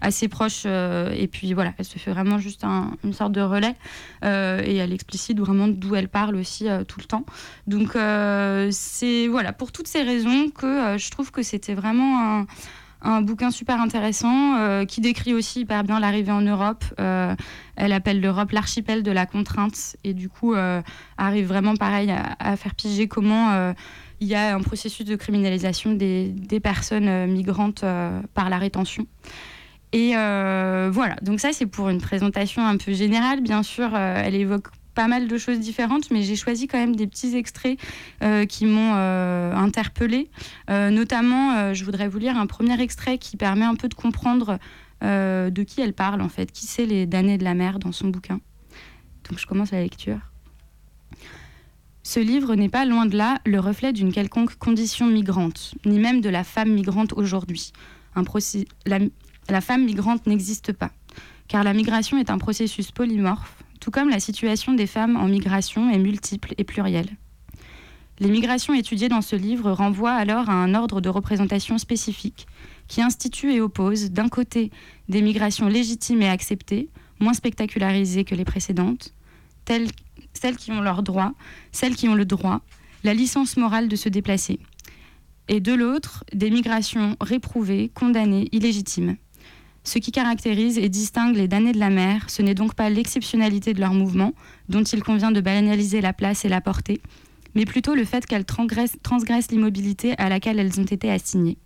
assez 0.00 0.28
proche. 0.28 0.64
et 0.64 1.28
puis 1.30 1.54
voilà, 1.54 1.72
elle 1.78 1.84
se 1.84 1.98
fait 1.98 2.12
vraiment 2.12 2.38
juste 2.38 2.64
une 2.64 3.12
sorte 3.12 3.32
de 3.32 3.40
relais 3.40 3.74
et 4.22 4.76
elle 4.76 4.92
explicite 4.92 5.38
vraiment 5.38 5.66
d'où 5.66 5.94
elle 5.94 6.08
parle 6.08 6.36
aussi 6.36 6.66
tout 6.86 7.00
le 7.00 7.04
temps. 7.04 7.24
Donc 7.66 7.92
c'est 8.72 9.26
voilà 9.26 9.52
pour 9.52 9.72
toutes 9.72 9.88
ces 9.88 10.02
raisons 10.02 10.50
que 10.50 10.96
je 10.98 11.10
trouve 11.10 11.30
que 11.32 11.42
c'était 11.42 11.74
vraiment 11.74 12.38
un 12.40 12.46
un 13.00 13.22
bouquin 13.22 13.50
super 13.50 13.80
intéressant 13.80 14.56
euh, 14.56 14.84
qui 14.84 15.00
décrit 15.00 15.34
aussi 15.34 15.60
hyper 15.60 15.84
bien 15.84 16.00
l'arrivée 16.00 16.32
en 16.32 16.40
Europe. 16.40 16.84
Euh, 16.98 17.34
elle 17.76 17.92
appelle 17.92 18.20
l'Europe 18.20 18.52
l'archipel 18.52 19.02
de 19.02 19.12
la 19.12 19.26
contrainte 19.26 19.96
et 20.04 20.14
du 20.14 20.28
coup 20.28 20.54
euh, 20.54 20.82
arrive 21.16 21.46
vraiment 21.46 21.76
pareil 21.76 22.12
à, 22.38 22.56
faire 22.56 22.74
piger 22.74 23.06
comment 23.06 23.72
il 24.20 24.26
y 24.26 24.34
a 24.34 24.54
un 24.54 24.60
processus 24.60 25.06
de 25.06 25.14
criminalisation 25.14 25.92
des, 25.92 26.28
des 26.28 26.60
personnes 26.60 27.26
migrantes 27.26 27.84
par 28.34 28.50
la 28.50 28.58
rétention. 28.58 29.06
Et 29.92 30.12
voilà, 30.12 31.16
donc 31.22 31.40
ça 31.40 31.52
c'est 31.52 31.66
pour 31.66 31.88
une 31.88 32.00
présentation 32.00 32.66
un 32.66 32.76
peu 32.76 32.92
générale. 32.92 33.40
Bien 33.42 33.62
sûr, 33.62 33.96
elle 33.96 34.34
évoque 34.34 34.68
pas 34.98 35.06
mal 35.06 35.28
de 35.28 35.38
choses 35.38 35.60
différentes, 35.60 36.10
mais 36.10 36.22
j'ai 36.22 36.34
choisi 36.34 36.66
quand 36.66 36.76
même 36.76 36.96
des 36.96 37.06
petits 37.06 37.36
extraits 37.36 37.78
euh, 38.20 38.46
qui 38.46 38.66
m'ont 38.66 38.94
euh, 38.96 39.54
interpellée. 39.54 40.28
Euh, 40.70 40.90
notamment, 40.90 41.72
je 41.72 41.84
voudrais 41.84 42.08
vous 42.08 42.18
lire 42.18 42.36
un 42.36 42.48
premier 42.48 42.80
extrait 42.80 43.16
qui 43.16 43.36
permet 43.36 43.64
un 43.64 43.76
peu 43.76 43.88
de 43.88 43.94
comprendre 43.94 44.58
de 45.00 45.62
qui 45.62 45.80
elle 45.80 45.92
parle, 45.92 46.20
en 46.20 46.28
fait, 46.28 46.50
qui 46.50 46.66
c'est 46.66 46.84
les 46.84 47.06
damnés 47.06 47.38
de 47.38 47.44
la 47.44 47.54
mer 47.54 47.78
dans 47.78 47.92
son 47.92 48.08
bouquin? 48.08 48.40
Donc 49.28 49.38
je 49.38 49.46
commence 49.46 49.70
la 49.70 49.80
lecture. 49.80 50.18
Ce 52.02 52.18
livre 52.18 52.56
n'est 52.56 52.68
pas 52.68 52.84
loin 52.84 53.06
de 53.06 53.16
là 53.16 53.38
le 53.46 53.60
reflet 53.60 53.92
d'une 53.92 54.12
quelconque 54.12 54.56
condition 54.56 55.06
migrante, 55.06 55.74
ni 55.86 56.00
même 56.00 56.20
de 56.20 56.28
la 56.28 56.42
femme 56.42 56.72
migrante 56.72 57.12
aujourd'hui. 57.12 57.72
La, 58.84 58.98
la 59.48 59.60
femme 59.60 59.84
migrante 59.84 60.26
n'existe 60.26 60.72
pas, 60.72 60.90
car 61.46 61.62
la 61.62 61.72
migration 61.72 62.18
est 62.18 62.30
un 62.30 62.38
processus 62.38 62.90
polymorphe 62.90 63.62
tout 63.80 63.90
comme 63.90 64.08
la 64.08 64.20
situation 64.20 64.74
des 64.74 64.86
femmes 64.86 65.16
en 65.16 65.26
migration 65.26 65.90
est 65.90 65.98
multiple 65.98 66.54
et 66.58 66.64
plurielle. 66.64 67.16
Les 68.20 68.30
migrations 68.30 68.74
étudiées 68.74 69.08
dans 69.08 69.22
ce 69.22 69.36
livre 69.36 69.70
renvoient 69.70 70.12
alors 70.12 70.50
à 70.50 70.54
un 70.54 70.74
ordre 70.74 71.00
de 71.00 71.08
représentation 71.08 71.78
spécifique 71.78 72.46
qui 72.88 73.00
institue 73.00 73.52
et 73.52 73.60
oppose 73.60 74.10
d'un 74.10 74.28
côté 74.28 74.70
des 75.08 75.22
migrations 75.22 75.68
légitimes 75.68 76.22
et 76.22 76.28
acceptées, 76.28 76.88
moins 77.20 77.34
spectacularisées 77.34 78.24
que 78.24 78.34
les 78.34 78.44
précédentes, 78.44 79.14
telles, 79.64 79.88
celles 80.32 80.56
qui 80.56 80.72
ont 80.72 80.80
leurs 80.80 81.02
droits, 81.02 81.34
celles 81.70 81.94
qui 81.94 82.08
ont 82.08 82.14
le 82.14 82.24
droit, 82.24 82.62
la 83.04 83.14
licence 83.14 83.56
morale 83.56 83.88
de 83.88 83.96
se 83.96 84.08
déplacer, 84.08 84.58
et 85.46 85.60
de 85.60 85.72
l'autre 85.72 86.24
des 86.32 86.50
migrations 86.50 87.16
réprouvées, 87.20 87.90
condamnées, 87.94 88.48
illégitimes. 88.52 89.16
Ce 89.88 89.98
qui 89.98 90.12
caractérise 90.12 90.76
et 90.76 90.90
distingue 90.90 91.34
les 91.34 91.48
damnés 91.48 91.72
de 91.72 91.78
la 91.78 91.88
mer, 91.88 92.28
ce 92.28 92.42
n'est 92.42 92.52
donc 92.52 92.74
pas 92.74 92.90
l'exceptionnalité 92.90 93.72
de 93.72 93.80
leur 93.80 93.94
mouvement, 93.94 94.34
dont 94.68 94.82
il 94.82 95.02
convient 95.02 95.30
de 95.30 95.40
banaliser 95.40 96.02
la 96.02 96.12
place 96.12 96.44
et 96.44 96.50
la 96.50 96.60
portée, 96.60 97.00
mais 97.54 97.64
plutôt 97.64 97.94
le 97.94 98.04
fait 98.04 98.26
qu'elles 98.26 98.44
transgressent, 98.44 99.50
l'immobilité 99.50 100.14
à 100.18 100.28
laquelle 100.28 100.58
elles 100.58 100.78
ont 100.78 100.84
été 100.84 101.10
assignées. 101.10 101.56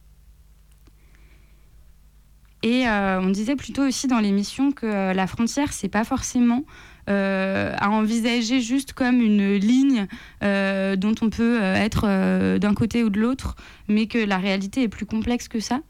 Et 2.62 2.86
euh, 2.86 3.20
on 3.20 3.30
disait 3.30 3.56
plutôt 3.56 3.82
aussi 3.82 4.06
dans 4.06 4.20
l'émission 4.20 4.70
que 4.70 4.86
euh, 4.86 5.12
la 5.12 5.26
frontière, 5.26 5.72
c'est 5.72 5.88
pas 5.88 6.04
forcément 6.04 6.62
euh, 7.10 7.74
à 7.76 7.90
envisager 7.90 8.60
juste 8.60 8.92
comme 8.92 9.20
une 9.20 9.56
ligne 9.56 10.06
dont 10.40 11.14
on 11.22 11.28
peut 11.28 11.60
être 11.60 12.58
d'un 12.58 12.74
côté 12.74 13.02
ou 13.02 13.10
de 13.10 13.18
l'autre, 13.18 13.56
mais 13.88 14.06
que 14.06 14.18
la 14.18 14.38
réalité 14.38 14.84
est 14.84 14.88
plus 14.88 15.06
complexe 15.06 15.48
que 15.48 15.58
ça. 15.58 15.80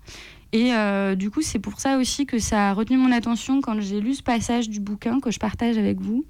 Et 0.53 0.75
euh, 0.75 1.15
du 1.15 1.31
coup, 1.31 1.41
c'est 1.41 1.59
pour 1.59 1.81
ça 1.81 1.97
aussi 1.97 2.27
que 2.27 2.39
ça 2.39 2.71
a 2.71 2.75
retenu 2.75 2.99
mon 2.99 3.11
attention 3.11 3.61
quand 3.63 3.81
j'ai 3.81 4.01
lu 4.01 4.15
ce 4.15 4.23
passage 4.23 4.69
du 4.69 4.81
bouquin 4.81 5.19
que 5.19 5.31
je 5.31 5.39
partage 5.39 5.79
avec 5.79 6.01
vous. 6.01 6.27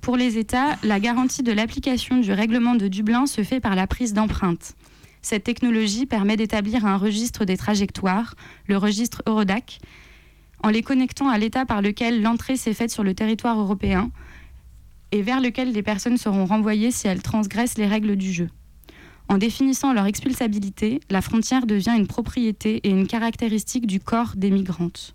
Pour 0.00 0.16
les 0.16 0.38
États, 0.38 0.76
la 0.84 1.00
garantie 1.00 1.42
de 1.42 1.52
l'application 1.52 2.18
du 2.18 2.32
règlement 2.32 2.76
de 2.76 2.86
Dublin 2.86 3.26
se 3.26 3.42
fait 3.42 3.60
par 3.60 3.74
la 3.74 3.88
prise 3.88 4.14
d'empreintes. 4.14 4.74
Cette 5.20 5.42
technologie 5.42 6.06
permet 6.06 6.36
d'établir 6.36 6.86
un 6.86 6.96
registre 6.96 7.44
des 7.44 7.56
trajectoires, 7.56 8.34
le 8.66 8.76
registre 8.76 9.22
Eurodac, 9.26 9.80
en 10.62 10.70
les 10.70 10.82
connectant 10.82 11.28
à 11.28 11.38
l'état 11.38 11.66
par 11.66 11.82
lequel 11.82 12.22
l'entrée 12.22 12.56
s'est 12.56 12.74
faite 12.74 12.90
sur 12.90 13.02
le 13.02 13.14
territoire 13.14 13.58
européen 13.58 14.10
et 15.10 15.22
vers 15.22 15.40
lequel 15.40 15.72
les 15.72 15.82
personnes 15.82 16.18
seront 16.18 16.44
renvoyées 16.44 16.90
si 16.90 17.08
elles 17.08 17.22
transgressent 17.22 17.78
les 17.78 17.86
règles 17.86 18.16
du 18.16 18.32
jeu. 18.32 18.48
En 19.28 19.36
définissant 19.36 19.92
leur 19.92 20.06
expulsabilité, 20.06 21.00
la 21.10 21.20
frontière 21.20 21.66
devient 21.66 21.94
une 21.96 22.06
propriété 22.06 22.80
et 22.84 22.88
une 22.88 23.06
caractéristique 23.06 23.86
du 23.86 24.00
corps 24.00 24.32
des 24.36 24.50
migrantes. 24.50 25.14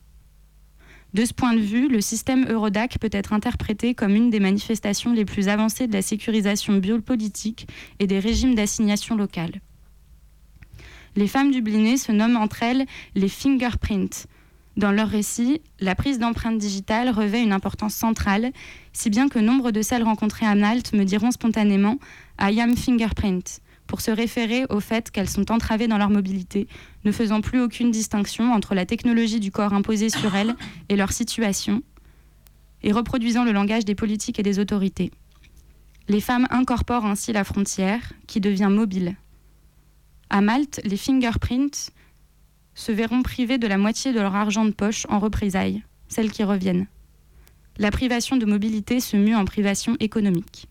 De 1.15 1.25
ce 1.25 1.33
point 1.33 1.53
de 1.53 1.59
vue, 1.59 1.87
le 1.87 1.99
système 1.99 2.45
Eurodac 2.47 2.97
peut 2.99 3.09
être 3.11 3.33
interprété 3.33 3.95
comme 3.95 4.15
une 4.15 4.29
des 4.29 4.39
manifestations 4.39 5.13
les 5.13 5.25
plus 5.25 5.47
avancées 5.47 5.87
de 5.87 5.93
la 5.93 6.01
sécurisation 6.03 6.77
biopolitique 6.77 7.67
et 7.99 8.07
des 8.07 8.19
régimes 8.19 8.55
d'assignation 8.55 9.15
locale. 9.15 9.61
Les 11.15 11.27
femmes 11.27 11.51
dublinées 11.51 11.97
se 11.97 12.11
nomment 12.11 12.37
entre 12.37 12.63
elles 12.63 12.85
les 13.15 13.29
fingerprints. 13.29 14.27
Dans 14.77 14.91
leur 14.91 15.07
récit, 15.07 15.61
la 15.79 15.93
prise 15.93 16.17
d'empreintes 16.17 16.57
digitales 16.57 17.09
revêt 17.09 17.43
une 17.43 17.51
importance 17.51 17.93
centrale, 17.93 18.51
si 18.91 19.11
bien 19.11 19.27
que 19.29 19.37
nombre 19.37 19.69
de 19.69 19.83
celles 19.83 20.03
rencontrées 20.03 20.47
à 20.47 20.55
Malte 20.55 20.93
me 20.93 21.03
diront 21.03 21.29
spontanément 21.29 21.97
I 22.39 22.59
am 22.59 22.75
fingerprint 22.75 23.61
pour 23.93 24.01
se 24.01 24.09
référer 24.09 24.65
au 24.71 24.79
fait 24.79 25.11
qu'elles 25.11 25.29
sont 25.29 25.51
entravées 25.51 25.87
dans 25.87 25.99
leur 25.99 26.09
mobilité, 26.09 26.67
ne 27.05 27.11
faisant 27.11 27.41
plus 27.41 27.61
aucune 27.61 27.91
distinction 27.91 28.51
entre 28.51 28.73
la 28.73 28.87
technologie 28.87 29.39
du 29.39 29.51
corps 29.51 29.71
imposée 29.71 30.09
sur 30.09 30.35
elles 30.35 30.55
et 30.89 30.95
leur 30.95 31.11
situation, 31.11 31.83
et 32.81 32.91
reproduisant 32.91 33.43
le 33.43 33.51
langage 33.51 33.85
des 33.85 33.93
politiques 33.93 34.39
et 34.39 34.41
des 34.41 34.57
autorités. 34.57 35.11
Les 36.07 36.21
femmes 36.21 36.47
incorporent 36.49 37.05
ainsi 37.05 37.33
la 37.33 37.43
frontière, 37.43 38.13
qui 38.25 38.41
devient 38.41 38.69
mobile. 38.71 39.15
À 40.31 40.41
Malte, 40.41 40.81
les 40.85 40.97
fingerprints 40.97 41.91
se 42.73 42.91
verront 42.91 43.21
privés 43.21 43.59
de 43.59 43.67
la 43.67 43.77
moitié 43.77 44.11
de 44.11 44.19
leur 44.19 44.35
argent 44.35 44.65
de 44.65 44.71
poche 44.71 45.05
en 45.07 45.19
représailles, 45.19 45.83
celles 46.07 46.31
qui 46.31 46.43
reviennent. 46.43 46.87
La 47.77 47.91
privation 47.91 48.37
de 48.37 48.47
mobilité 48.47 48.99
se 48.99 49.17
mue 49.17 49.35
en 49.35 49.45
privation 49.45 49.97
économique. 49.99 50.67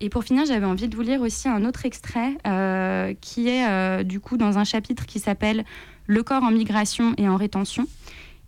Et 0.00 0.08
pour 0.08 0.24
finir, 0.24 0.44
j'avais 0.46 0.66
envie 0.66 0.88
de 0.88 0.94
vous 0.94 1.02
lire 1.02 1.20
aussi 1.20 1.48
un 1.48 1.64
autre 1.64 1.84
extrait 1.84 2.36
euh, 2.46 3.14
qui 3.20 3.48
est 3.48 3.66
euh, 3.68 4.02
du 4.04 4.20
coup 4.20 4.36
dans 4.36 4.58
un 4.58 4.64
chapitre 4.64 5.06
qui 5.06 5.18
s'appelle 5.18 5.64
Le 6.06 6.22
corps 6.22 6.42
en 6.42 6.50
migration 6.50 7.14
et 7.18 7.28
en 7.28 7.36
rétention. 7.36 7.86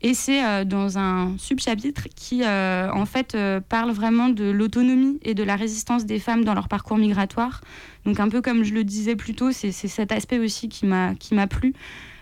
Et 0.03 0.15
c'est 0.15 0.45
euh, 0.45 0.65
dans 0.65 0.97
un 0.97 1.37
subchapitre 1.39 2.05
qui 2.15 2.43
en 2.47 3.05
fait 3.07 3.37
parle 3.69 3.91
vraiment 3.91 4.29
de 4.29 4.45
l'autonomie 4.45 5.19
et 5.23 5.35
de 5.35 5.43
la 5.43 5.57
résistance 5.57 6.07
des 6.07 6.21
femmes 6.21 6.45
dans 6.45 6.55
leur 6.55 6.69
parcours 6.69 6.99
migratoire. 6.99 7.61
Donc 8.05 8.21
un 8.21 8.29
peu 8.29 8.41
comme 8.41 8.63
je 8.63 8.73
le 8.73 8.85
disais 8.85 9.17
plus 9.17 9.35
tôt, 9.35 9.51
c'est 9.51 9.73
cet 9.73 10.13
aspect 10.13 10.39
aussi 10.39 10.69
qui 10.69 10.87
m'a 10.87 11.47
plu 11.49 11.75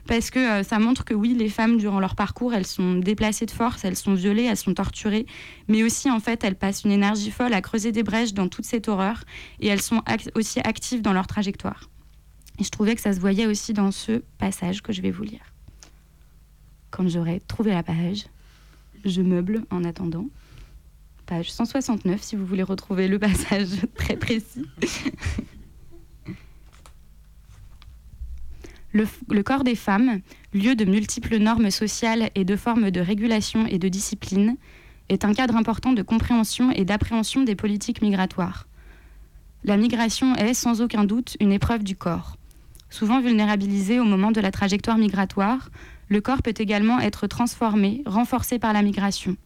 parce 0.08 0.30
que 0.30 0.38
euh, 0.38 0.62
ça 0.62 0.78
montre 0.78 1.04
que 1.04 1.12
oui, 1.12 1.34
les 1.34 1.50
femmes, 1.50 1.76
durant 1.76 2.00
leur 2.00 2.16
parcours, 2.16 2.54
elles 2.54 2.66
sont 2.66 2.94
déplacées 2.94 3.44
de 3.44 3.50
force, 3.50 3.84
elles 3.84 3.94
sont 3.94 4.14
violées, 4.14 4.44
elles 4.44 4.56
sont 4.56 4.72
torturées, 4.72 5.26
mais 5.68 5.82
aussi, 5.82 6.10
en 6.10 6.18
fait, 6.18 6.42
elles 6.42 6.56
passent 6.56 6.84
une 6.84 6.90
énergie 6.90 7.30
folle 7.30 7.52
à 7.52 7.60
creuser 7.60 7.92
des 7.92 8.02
brèches 8.02 8.32
dans 8.32 8.48
toute 8.48 8.64
cette 8.64 8.88
horreur, 8.88 9.22
et 9.60 9.68
elles 9.68 9.82
sont 9.82 10.02
aussi 10.34 10.60
actives 10.60 11.02
dans 11.02 11.12
leur 11.12 11.26
trajectoire. 11.26 11.90
Et 12.58 12.64
je 12.64 12.70
trouvais 12.70 12.94
que 12.94 13.02
ça 13.02 13.12
se 13.12 13.20
voyait 13.20 13.46
aussi 13.46 13.74
dans 13.74 13.92
ce 13.92 14.22
passage 14.38 14.82
que 14.82 14.94
je 14.94 15.02
vais 15.02 15.10
vous 15.10 15.24
lire. 15.24 15.52
Quand 16.90 17.06
j'aurai 17.06 17.40
trouvé 17.46 17.72
la 17.72 17.82
page, 17.82 18.24
je 19.04 19.20
meuble 19.20 19.64
en 19.70 19.84
attendant. 19.84 20.26
Page 21.26 21.52
169, 21.52 22.22
si 22.22 22.34
vous 22.34 22.46
voulez 22.46 22.62
retrouver 22.62 23.08
le 23.08 23.18
passage 23.20 23.76
très 23.94 24.16
précis. 24.16 24.64
Le, 28.92 29.42
corps 29.42 29.64
des 29.64 29.74
femmes, 29.74 30.20
lieu 30.54 30.74
de 30.74 30.84
multiples 30.84 31.36
normes 31.36 31.70
sociales 31.70 32.30
et 32.34 32.44
de 32.44 32.56
formes 32.56 32.90
de 32.90 33.00
régulation 33.00 33.66
et 33.66 33.78
de 33.78 33.88
discipline, 33.88 34.56
est 35.08 35.24
un 35.24 35.34
cadre 35.34 35.56
important 35.56 35.92
de 35.92 36.02
compréhension 36.02 36.70
et 36.70 36.84
d'appréhension 36.84 37.42
des 37.42 37.54
politiques 37.54 38.02
migratoires. 38.02 38.66
La 39.64 39.76
migration 39.76 40.34
est 40.36 40.54
sans 40.54 40.80
aucun 40.80 41.04
doute 41.04 41.36
une 41.40 41.52
épreuve 41.52 41.84
du 41.84 41.96
corps. 41.96 42.36
Souvent 42.90 43.20
vulnérabilisé 43.20 44.00
au 44.00 44.04
moment 44.04 44.30
de 44.30 44.40
la 44.40 44.50
trajectoire 44.50 44.96
migratoire, 44.96 45.70
le 46.08 46.22
corps 46.22 46.42
peut 46.42 46.54
également 46.56 47.00
être 47.00 47.26
transformé, 47.26 48.02
renforcé 48.06 48.58
par 48.58 48.72
la 48.72 48.82
migration. 48.82 49.36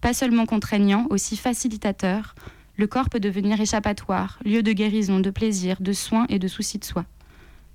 Pas 0.00 0.14
seulement 0.14 0.46
contraignant, 0.46 1.06
aussi 1.10 1.36
facilitateur, 1.36 2.34
le 2.76 2.86
corps 2.86 3.10
peut 3.10 3.20
devenir 3.20 3.60
échappatoire, 3.60 4.38
lieu 4.44 4.62
de 4.62 4.72
guérison, 4.72 5.18
de 5.18 5.30
plaisir, 5.30 5.76
de 5.80 5.92
soins 5.92 6.26
et 6.28 6.38
de 6.38 6.48
soucis 6.48 6.78
de 6.78 6.84
soi. 6.84 7.04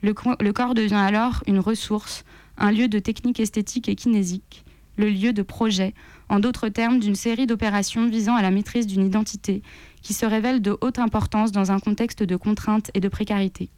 Le, 0.06 0.14
corps 0.52 0.76
devient 0.76 0.94
alors 0.94 1.42
une 1.48 1.58
ressource, 1.58 2.26
un 2.60 2.72
lieu 2.72 2.88
de 2.88 3.00
technique 3.00 3.40
esthétique 3.40 3.90
et 3.90 3.96
kinésique, 3.96 4.64
le 4.98 5.10
lieu 5.10 5.34
de 5.34 5.42
projet, 5.42 5.96
en 6.30 6.40
d'autres 6.40 6.70
termes 6.70 7.00
d'une 7.00 7.16
série 7.16 7.48
d'opérations 7.48 8.08
visant 8.08 8.36
à 8.36 8.44
la 8.44 8.52
maîtrise 8.52 8.86
d'une 8.86 9.04
identité 9.04 9.64
qui 10.04 10.14
se 10.14 10.28
révèle 10.28 10.62
de 10.62 10.78
haute 10.80 11.00
importance 11.00 11.52
dans 11.52 11.72
un 11.72 11.80
contexte 11.80 12.22
de 12.22 12.36
contrainte 12.36 12.92
et 12.94 13.00
de 13.00 13.10
précarité. 13.10 13.72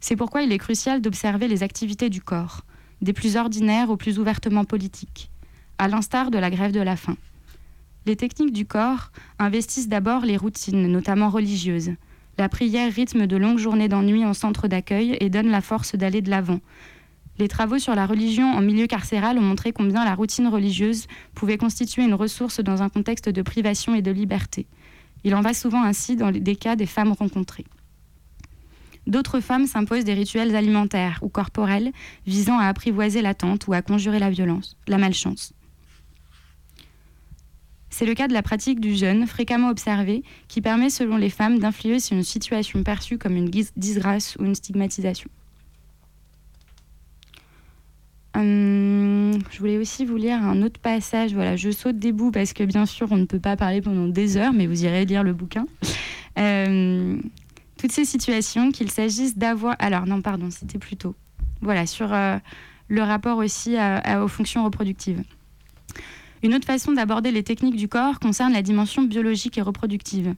C'est 0.00 0.16
pourquoi 0.16 0.42
il 0.42 0.50
est 0.50 0.58
crucial 0.58 1.00
d'observer 1.00 1.46
les 1.46 1.62
activités 1.62 2.10
du 2.10 2.20
corps, 2.20 2.62
des 3.00 3.12
plus 3.12 3.36
ordinaires 3.36 3.90
aux 3.90 3.96
plus 3.96 4.18
ouvertement 4.18 4.64
politiques, 4.64 5.30
à 5.78 5.86
l'instar 5.86 6.32
de 6.32 6.38
la 6.38 6.50
grève 6.50 6.72
de 6.72 6.80
la 6.80 6.96
faim. 6.96 7.16
Les 8.06 8.16
techniques 8.16 8.52
du 8.52 8.66
corps 8.66 9.12
investissent 9.38 9.88
d'abord 9.88 10.24
les 10.24 10.36
routines, 10.36 10.88
notamment 10.88 11.30
religieuses. 11.30 11.92
La 12.36 12.48
prière 12.48 12.92
rythme 12.92 13.26
de 13.28 13.36
longues 13.36 13.58
journées 13.58 13.88
d'ennui 13.88 14.24
en 14.24 14.34
centre 14.34 14.66
d'accueil 14.66 15.16
et 15.20 15.30
donne 15.30 15.50
la 15.50 15.60
force 15.60 15.94
d'aller 15.94 16.20
de 16.20 16.30
l'avant. 16.30 16.60
Les 17.38 17.48
travaux 17.48 17.78
sur 17.78 17.94
la 17.94 18.06
religion 18.06 18.52
en 18.52 18.60
milieu 18.60 18.86
carcéral 18.86 19.38
ont 19.38 19.42
montré 19.42 19.72
combien 19.72 20.04
la 20.04 20.14
routine 20.14 20.48
religieuse 20.48 21.06
pouvait 21.34 21.58
constituer 21.58 22.02
une 22.02 22.14
ressource 22.14 22.60
dans 22.60 22.82
un 22.82 22.88
contexte 22.88 23.28
de 23.28 23.42
privation 23.42 23.94
et 23.94 24.02
de 24.02 24.10
liberté. 24.10 24.66
Il 25.24 25.34
en 25.34 25.40
va 25.40 25.54
souvent 25.54 25.82
ainsi 25.82 26.16
dans 26.16 26.30
des 26.32 26.56
cas 26.56 26.76
des 26.76 26.86
femmes 26.86 27.12
rencontrées. 27.12 27.64
D'autres 29.06 29.40
femmes 29.40 29.66
s'imposent 29.66 30.04
des 30.04 30.14
rituels 30.14 30.56
alimentaires 30.56 31.18
ou 31.22 31.28
corporels 31.28 31.92
visant 32.26 32.58
à 32.58 32.66
apprivoiser 32.66 33.22
l'attente 33.22 33.66
ou 33.68 33.72
à 33.74 33.82
conjurer 33.82 34.18
la 34.18 34.30
violence, 34.30 34.76
la 34.86 34.98
malchance. 34.98 35.53
C'est 37.94 38.06
le 38.06 38.14
cas 38.14 38.26
de 38.26 38.32
la 38.32 38.42
pratique 38.42 38.80
du 38.80 38.96
jeûne, 38.96 39.24
fréquemment 39.24 39.68
observée, 39.68 40.24
qui 40.48 40.60
permet, 40.60 40.90
selon 40.90 41.16
les 41.16 41.30
femmes, 41.30 41.60
d'influer 41.60 42.00
sur 42.00 42.16
une 42.16 42.24
situation 42.24 42.82
perçue 42.82 43.18
comme 43.18 43.36
une 43.36 43.48
disgrâce 43.76 44.34
ou 44.40 44.44
une 44.44 44.56
stigmatisation. 44.56 45.30
Hum, 48.34 49.38
je 49.48 49.58
voulais 49.60 49.78
aussi 49.78 50.04
vous 50.04 50.16
lire 50.16 50.42
un 50.42 50.60
autre 50.62 50.80
passage. 50.80 51.34
Voilà, 51.34 51.54
je 51.54 51.70
saute 51.70 52.00
des 52.00 52.10
bouts 52.10 52.32
parce 52.32 52.52
que 52.52 52.64
bien 52.64 52.84
sûr, 52.84 53.06
on 53.12 53.16
ne 53.16 53.26
peut 53.26 53.38
pas 53.38 53.56
parler 53.56 53.80
pendant 53.80 54.08
des 54.08 54.36
heures, 54.36 54.52
mais 54.52 54.66
vous 54.66 54.84
irez 54.84 55.04
lire 55.04 55.22
le 55.22 55.32
bouquin. 55.32 55.66
Hum, 56.36 57.22
toutes 57.78 57.92
ces 57.92 58.04
situations, 58.04 58.72
qu'il 58.72 58.90
s'agisse 58.90 59.38
d'avoir. 59.38 59.76
Alors, 59.78 60.04
non, 60.04 60.20
pardon, 60.20 60.50
c'était 60.50 60.80
plutôt. 60.80 61.14
Voilà, 61.60 61.86
sur 61.86 62.12
euh, 62.12 62.38
le 62.88 63.02
rapport 63.02 63.38
aussi 63.38 63.76
aux 64.20 64.26
fonctions 64.26 64.64
reproductives. 64.64 65.22
Une 66.44 66.54
autre 66.54 66.66
façon 66.66 66.92
d'aborder 66.92 67.30
les 67.30 67.42
techniques 67.42 67.74
du 67.74 67.88
corps 67.88 68.20
concerne 68.20 68.52
la 68.52 68.60
dimension 68.60 69.00
biologique 69.00 69.56
et 69.56 69.62
reproductive. 69.62 70.34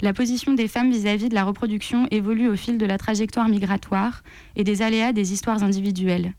La 0.00 0.14
position 0.14 0.54
des 0.54 0.66
femmes 0.66 0.90
vis-à-vis 0.90 1.28
de 1.28 1.34
la 1.34 1.44
reproduction 1.44 2.08
évolue 2.10 2.48
au 2.48 2.56
fil 2.56 2.78
de 2.78 2.86
la 2.86 2.96
trajectoire 2.96 3.50
migratoire 3.50 4.22
et 4.56 4.64
des 4.64 4.80
aléas 4.80 5.12
des 5.12 5.34
histoires 5.34 5.62
individuelles. 5.62 6.32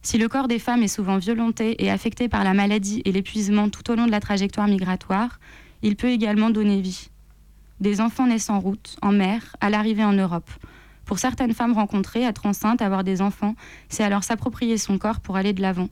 Si 0.00 0.16
le 0.16 0.26
corps 0.28 0.48
des 0.48 0.58
femmes 0.58 0.82
est 0.82 0.88
souvent 0.88 1.18
violenté 1.18 1.84
et 1.84 1.90
affecté 1.90 2.30
par 2.30 2.44
la 2.44 2.54
maladie 2.54 3.02
et 3.04 3.12
l'épuisement 3.12 3.68
tout 3.68 3.90
au 3.90 3.94
long 3.94 4.06
de 4.06 4.10
la 4.10 4.20
trajectoire 4.20 4.68
migratoire, 4.68 5.38
il 5.82 5.94
peut 5.94 6.08
également 6.08 6.48
donner 6.48 6.80
vie. 6.80 7.10
Des 7.80 8.00
enfants 8.00 8.26
naissent 8.26 8.48
en 8.48 8.58
route, 8.58 8.96
en 9.02 9.12
mer, 9.12 9.54
à 9.60 9.68
l'arrivée 9.68 10.04
en 10.04 10.14
Europe. 10.14 10.48
Pour 11.04 11.18
certaines 11.18 11.52
femmes 11.52 11.74
rencontrées, 11.74 12.22
être 12.22 12.46
enceinte, 12.46 12.80
avoir 12.80 13.04
des 13.04 13.20
enfants, 13.20 13.54
c'est 13.90 14.02
alors 14.02 14.24
s'approprier 14.24 14.78
son 14.78 14.96
corps 14.96 15.20
pour 15.20 15.36
aller 15.36 15.52
de 15.52 15.60
l'avant. 15.60 15.90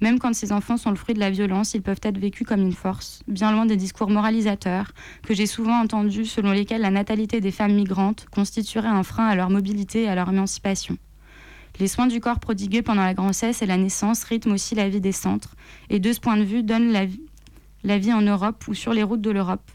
Même 0.00 0.18
quand 0.18 0.34
ces 0.34 0.52
enfants 0.52 0.76
sont 0.76 0.90
le 0.90 0.96
fruit 0.96 1.14
de 1.14 1.20
la 1.20 1.30
violence, 1.30 1.72
ils 1.74 1.80
peuvent 1.80 2.00
être 2.02 2.18
vécus 2.18 2.46
comme 2.46 2.60
une 2.60 2.74
force, 2.74 3.22
bien 3.28 3.50
loin 3.50 3.64
des 3.64 3.76
discours 3.76 4.10
moralisateurs 4.10 4.92
que 5.22 5.32
j'ai 5.32 5.46
souvent 5.46 5.80
entendus 5.80 6.26
selon 6.26 6.52
lesquels 6.52 6.82
la 6.82 6.90
natalité 6.90 7.40
des 7.40 7.50
femmes 7.50 7.74
migrantes 7.74 8.26
constituerait 8.30 8.88
un 8.88 9.02
frein 9.02 9.26
à 9.26 9.34
leur 9.34 9.48
mobilité 9.48 10.02
et 10.02 10.08
à 10.08 10.14
leur 10.14 10.28
émancipation. 10.28 10.98
Les 11.78 11.88
soins 11.88 12.06
du 12.06 12.20
corps 12.20 12.40
prodigués 12.40 12.82
pendant 12.82 13.04
la 13.04 13.14
grossesse 13.14 13.62
et 13.62 13.66
la 13.66 13.76
naissance 13.76 14.24
rythment 14.24 14.52
aussi 14.52 14.74
la 14.74 14.88
vie 14.88 15.00
des 15.00 15.12
centres 15.12 15.54
et 15.90 15.98
de 15.98 16.12
ce 16.12 16.20
point 16.20 16.36
de 16.36 16.44
vue 16.44 16.62
donnent 16.62 16.92
la 16.92 17.06
vie, 17.06 17.22
la 17.82 17.98
vie 17.98 18.12
en 18.12 18.22
Europe 18.22 18.64
ou 18.68 18.74
sur 18.74 18.92
les 18.92 19.02
routes 19.02 19.20
de 19.20 19.30
l'Europe. 19.30 19.70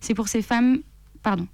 C'est 0.00 0.14
pour 0.14 0.28
ces 0.28 0.42
femmes, 0.42 0.80
pardon, 1.22 1.46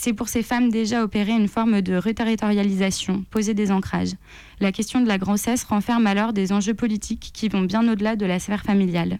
c'est 0.00 0.12
pour 0.12 0.28
ces 0.28 0.44
femmes 0.44 0.70
déjà 0.70 1.02
opérer 1.02 1.32
une 1.32 1.48
forme 1.48 1.82
de 1.82 1.96
reterritorialisation, 1.96 3.24
poser 3.30 3.52
des 3.52 3.72
ancrages. 3.72 4.14
La 4.60 4.70
question 4.70 5.00
de 5.00 5.08
la 5.08 5.18
grossesse 5.18 5.64
renferme 5.64 6.06
alors 6.06 6.32
des 6.32 6.52
enjeux 6.52 6.74
politiques 6.74 7.30
qui 7.34 7.48
vont 7.48 7.62
bien 7.62 7.86
au-delà 7.90 8.14
de 8.14 8.24
la 8.24 8.38
sphère 8.38 8.62
familiale. 8.62 9.18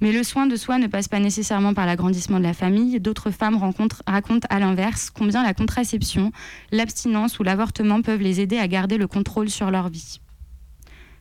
Mais 0.00 0.10
le 0.10 0.24
soin 0.24 0.46
de 0.46 0.56
soi 0.56 0.78
ne 0.78 0.86
passe 0.86 1.06
pas 1.06 1.20
nécessairement 1.20 1.74
par 1.74 1.84
l'agrandissement 1.84 2.38
de 2.38 2.44
la 2.44 2.54
famille. 2.54 2.98
D'autres 2.98 3.30
femmes 3.30 3.60
racontent 4.06 4.48
à 4.48 4.58
l'inverse 4.58 5.10
combien 5.10 5.42
la 5.42 5.52
contraception, 5.52 6.32
l'abstinence 6.70 7.38
ou 7.38 7.42
l'avortement 7.42 8.00
peuvent 8.00 8.22
les 8.22 8.40
aider 8.40 8.56
à 8.56 8.68
garder 8.68 8.96
le 8.96 9.06
contrôle 9.06 9.50
sur 9.50 9.70
leur 9.70 9.90
vie. 9.90 10.18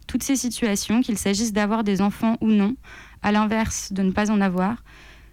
Toutes 0.08 0.24
ces 0.24 0.38
situations, 0.38 1.02
qu'il 1.02 1.18
s'agisse 1.18 1.52
d'avoir 1.52 1.84
des 1.84 2.02
enfants 2.02 2.38
ou 2.40 2.48
non, 2.48 2.78
à 3.22 3.34
l'inverse 3.34 3.92
de 3.92 4.04
ne 4.04 4.12
pas 4.12 4.32
en 4.32 4.40
avoir, 4.40 4.84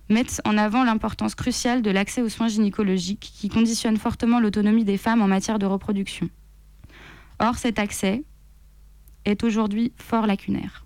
mettent 0.08 0.40
en 0.44 0.56
avant 0.56 0.84
l'importance 0.84 1.34
cruciale 1.34 1.82
de 1.82 1.90
l'accès 1.90 2.22
aux 2.22 2.28
soins 2.28 2.48
gynécologiques 2.48 3.32
qui 3.34 3.48
conditionne 3.48 3.96
fortement 3.96 4.40
l'autonomie 4.40 4.84
des 4.84 4.96
femmes 4.96 5.22
en 5.22 5.28
matière 5.28 5.58
de 5.58 5.66
reproduction. 5.66 6.28
Or, 7.38 7.56
cet 7.56 7.78
accès 7.78 8.24
est 9.24 9.44
aujourd'hui 9.44 9.92
fort 9.96 10.26
lacunaire. 10.26 10.84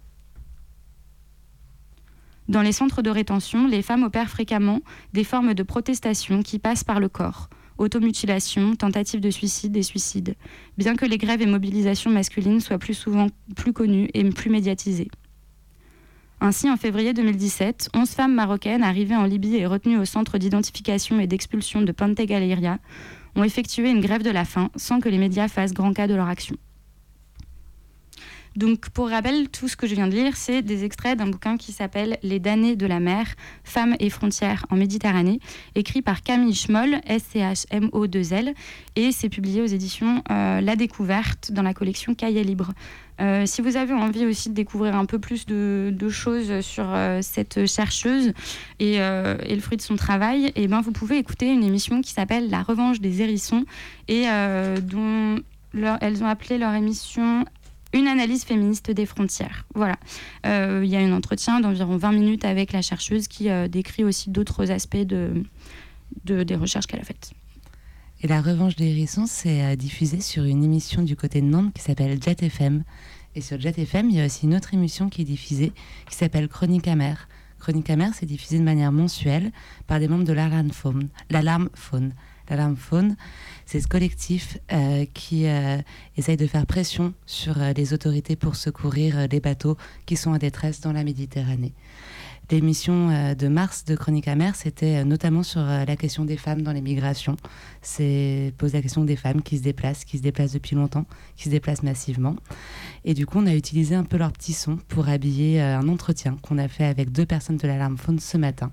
Dans 2.48 2.62
les 2.62 2.72
centres 2.72 3.02
de 3.02 3.10
rétention, 3.10 3.68
les 3.68 3.82
femmes 3.82 4.02
opèrent 4.02 4.28
fréquemment 4.28 4.80
des 5.12 5.24
formes 5.24 5.54
de 5.54 5.62
protestation 5.62 6.42
qui 6.42 6.58
passent 6.58 6.84
par 6.84 7.00
le 7.00 7.08
corps, 7.08 7.48
automutilation, 7.78 8.74
tentative 8.74 9.20
de 9.20 9.30
suicide 9.30 9.76
et 9.76 9.82
suicide, 9.82 10.34
bien 10.76 10.96
que 10.96 11.06
les 11.06 11.18
grèves 11.18 11.42
et 11.42 11.46
mobilisations 11.46 12.10
masculines 12.10 12.60
soient 12.60 12.78
plus 12.78 12.94
souvent 12.94 13.28
plus 13.56 13.72
connues 13.72 14.10
et 14.12 14.28
plus 14.30 14.50
médiatisées. 14.50 15.10
Ainsi, 16.44 16.68
en 16.68 16.76
février 16.76 17.14
2017, 17.14 17.90
11 17.94 18.10
femmes 18.10 18.34
marocaines 18.34 18.82
arrivées 18.82 19.14
en 19.14 19.22
Libye 19.22 19.58
et 19.58 19.66
retenues 19.66 19.98
au 19.98 20.04
centre 20.04 20.38
d'identification 20.38 21.20
et 21.20 21.28
d'expulsion 21.28 21.82
de 21.82 21.92
Ponte 21.92 22.20
Galeria 22.20 22.78
ont 23.36 23.44
effectué 23.44 23.88
une 23.88 24.00
grève 24.00 24.24
de 24.24 24.30
la 24.30 24.44
faim 24.44 24.68
sans 24.74 24.98
que 24.98 25.08
les 25.08 25.18
médias 25.18 25.46
fassent 25.46 25.72
grand 25.72 25.92
cas 25.92 26.08
de 26.08 26.16
leur 26.16 26.26
action. 26.26 26.56
Donc, 28.56 28.90
pour 28.90 29.08
rappel, 29.08 29.50
tout 29.50 29.68
ce 29.68 29.76
que 29.76 29.86
je 29.86 29.94
viens 29.94 30.08
de 30.08 30.14
lire, 30.14 30.36
c'est 30.36 30.62
des 30.62 30.84
extraits 30.84 31.16
d'un 31.16 31.28
bouquin 31.28 31.56
qui 31.56 31.70
s'appelle 31.70 32.18
Les 32.24 32.40
damnés 32.40 32.74
de 32.74 32.86
la 32.86 32.98
mer, 32.98 33.26
femmes 33.62 33.94
et 34.00 34.10
frontières 34.10 34.66
en 34.68 34.76
Méditerranée, 34.76 35.38
écrit 35.76 36.02
par 36.02 36.22
Camille 36.22 36.56
Schmoll, 36.56 37.00
S-C-H-M-O-2-L, 37.06 38.52
et 38.96 39.12
c'est 39.12 39.28
publié 39.28 39.62
aux 39.62 39.66
éditions 39.66 40.22
euh, 40.30 40.60
La 40.60 40.74
Découverte 40.74 41.52
dans 41.52 41.62
la 41.62 41.72
collection 41.72 42.14
Cahiers 42.14 42.44
Libre. 42.44 42.72
Euh, 43.20 43.46
si 43.46 43.62
vous 43.62 43.76
avez 43.76 43.92
envie 43.92 44.26
aussi 44.26 44.48
de 44.48 44.54
découvrir 44.54 44.96
un 44.96 45.04
peu 45.04 45.18
plus 45.18 45.46
de, 45.46 46.08
choses 46.08 46.60
sur 46.60 46.86
euh, 46.88 47.20
cette 47.22 47.66
chercheuse 47.66 48.32
et, 48.80 48.98
le 48.98 49.60
fruit 49.60 49.76
de 49.76 49.82
son 49.82 49.96
travail, 49.96 50.46
et 50.46 50.64
eh 50.64 50.68
ben 50.68 50.80
vous 50.80 50.92
pouvez 50.92 51.18
écouter 51.18 51.52
une 51.52 51.62
émission 51.62 52.00
qui 52.00 52.12
s'appelle 52.12 52.50
La 52.50 52.62
revanche 52.62 53.00
des 53.00 53.22
hérissons 53.22 53.64
et 54.08 54.26
dont 54.82 55.36
elles 56.00 56.22
ont 56.22 56.26
appelé 56.26 56.58
leur 56.58 56.74
émission 56.74 57.44
une 57.92 58.08
analyse 58.08 58.44
féministe 58.44 58.90
des 58.90 59.06
frontières. 59.06 59.64
Voilà. 59.74 59.96
Euh, 60.46 60.82
il 60.84 60.90
y 60.90 60.96
a 60.96 61.00
un 61.00 61.12
entretien 61.12 61.60
d'environ 61.60 61.96
20 61.96 62.12
minutes 62.12 62.44
avec 62.44 62.72
la 62.72 62.82
chercheuse 62.82 63.28
qui 63.28 63.50
euh, 63.50 63.68
décrit 63.68 64.04
aussi 64.04 64.30
d'autres 64.30 64.70
aspects 64.70 64.96
de, 64.96 65.44
des 66.24 66.56
recherches 66.56 66.86
qu'elle 66.86 67.00
a 67.00 67.04
faites. 67.04 67.32
Et 68.24 68.28
La 68.28 68.40
Revanche 68.40 68.76
des 68.76 68.86
Hérissons, 68.86 69.26
c'est 69.26 69.64
euh, 69.64 69.74
diffusé 69.74 70.20
sur 70.20 70.44
une 70.44 70.62
émission 70.62 71.02
du 71.02 71.16
côté 71.16 71.40
de 71.40 71.46
Nantes 71.46 71.72
qui 71.74 71.82
s'appelle 71.82 72.22
Jet 72.22 72.40
FM. 72.40 72.84
Et 73.34 73.40
sur 73.40 73.60
Jet 73.60 73.76
FM, 73.76 74.10
il 74.10 74.16
y 74.16 74.20
a 74.20 74.26
aussi 74.26 74.46
une 74.46 74.54
autre 74.54 74.74
émission 74.74 75.08
qui 75.08 75.22
est 75.22 75.24
diffusée 75.24 75.72
qui 76.08 76.14
s'appelle 76.14 76.46
Chronique 76.46 76.86
amère. 76.86 77.28
Chronique 77.58 77.90
amère, 77.90 78.12
c'est 78.14 78.26
diffusé 78.26 78.60
de 78.60 78.62
manière 78.62 78.92
mensuelle 78.92 79.50
par 79.88 79.98
des 79.98 80.06
membres 80.06 80.22
de 80.22 80.32
l'Alarme 80.32 80.70
Faune. 80.70 81.08
L'Alarme 81.30 81.68
Faune. 82.76 83.16
C'est 83.66 83.80
ce 83.80 83.88
collectif 83.88 84.56
euh, 84.70 85.04
qui 85.12 85.46
euh, 85.48 85.78
essaye 86.16 86.36
de 86.36 86.46
faire 86.46 86.66
pression 86.66 87.14
sur 87.26 87.56
les 87.74 87.92
autorités 87.92 88.36
pour 88.36 88.54
secourir 88.54 89.26
les 89.32 89.40
bateaux 89.40 89.76
qui 90.06 90.16
sont 90.16 90.30
en 90.30 90.38
détresse 90.38 90.80
dans 90.80 90.92
la 90.92 91.02
Méditerranée. 91.02 91.72
L'émission 92.50 93.34
de 93.34 93.48
mars 93.48 93.84
de 93.86 93.96
Chronique 93.96 94.28
amère, 94.28 94.56
c'était 94.56 95.06
notamment 95.06 95.42
sur 95.42 95.62
la 95.62 95.96
question 95.96 96.26
des 96.26 96.36
femmes 96.36 96.60
dans 96.60 96.72
les 96.72 96.82
migrations. 96.82 97.36
C'est 97.80 98.52
pose 98.58 98.74
la 98.74 98.82
question 98.82 99.04
des 99.04 99.16
femmes 99.16 99.40
qui 99.40 99.56
se 99.56 99.62
déplacent, 99.62 100.04
qui 100.04 100.18
se 100.18 100.22
déplacent 100.22 100.52
depuis 100.52 100.76
longtemps, 100.76 101.06
qui 101.36 101.44
se 101.44 101.48
déplacent 101.48 101.82
massivement. 101.82 102.36
Et 103.06 103.14
du 103.14 103.24
coup, 103.24 103.38
on 103.38 103.46
a 103.46 103.54
utilisé 103.54 103.94
un 103.94 104.04
peu 104.04 104.18
leur 104.18 104.32
petit 104.32 104.52
son 104.52 104.76
pour 104.76 105.08
habiller 105.08 105.62
un 105.62 105.88
entretien 105.88 106.36
qu'on 106.42 106.58
a 106.58 106.68
fait 106.68 106.84
avec 106.84 107.10
deux 107.10 107.24
personnes 107.24 107.56
de 107.56 107.66
l'alarme 107.66 107.96
faune 107.96 108.18
ce 108.18 108.36
matin. 108.36 108.70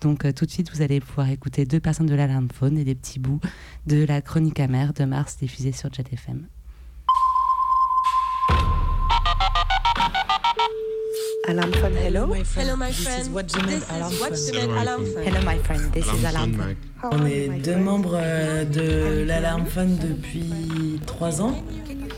Donc 0.00 0.24
euh, 0.24 0.32
tout 0.32 0.46
de 0.46 0.50
suite, 0.50 0.70
vous 0.72 0.82
allez 0.82 1.00
pouvoir 1.00 1.28
écouter 1.30 1.64
deux 1.64 1.80
personnes 1.80 2.06
de 2.06 2.14
l'alarme 2.14 2.48
faune 2.52 2.78
et 2.78 2.84
des 2.84 2.94
petits 2.94 3.18
bouts 3.18 3.40
de 3.86 4.04
la 4.04 4.22
chronique 4.22 4.60
amère 4.60 4.92
de 4.92 5.04
mars 5.04 5.36
diffusée 5.38 5.72
sur 5.72 5.92
Jet 5.92 6.08
Alarm 11.48 11.72
phone, 11.72 11.94
hello? 11.96 12.26
Hello 12.56 12.76
my 12.76 12.88
This 12.88 13.02
friend. 13.04 13.20
is 13.22 13.28
What 13.30 13.48
This 13.48 13.56
alarm 13.90 14.12
is 14.12 14.20
What 14.20 14.36
phone. 14.36 14.54
you 14.54 14.68
meant 14.68 14.82
alarm 14.82 15.06
phone. 15.06 15.24
Hello 15.24 15.40
my 15.42 15.58
friend, 15.58 15.92
this 15.92 16.06
is 16.06 16.24
alarm 16.24 16.52
phone. 16.54 16.76
On 17.12 17.26
est 17.26 17.48
deux 17.64 17.76
membres 17.76 18.16
euh, 18.20 18.64
de 18.64 19.24
l'Alarm 19.24 19.64
Phone 19.66 19.96
depuis 19.96 21.00
trois 21.06 21.40
ans. 21.40 21.54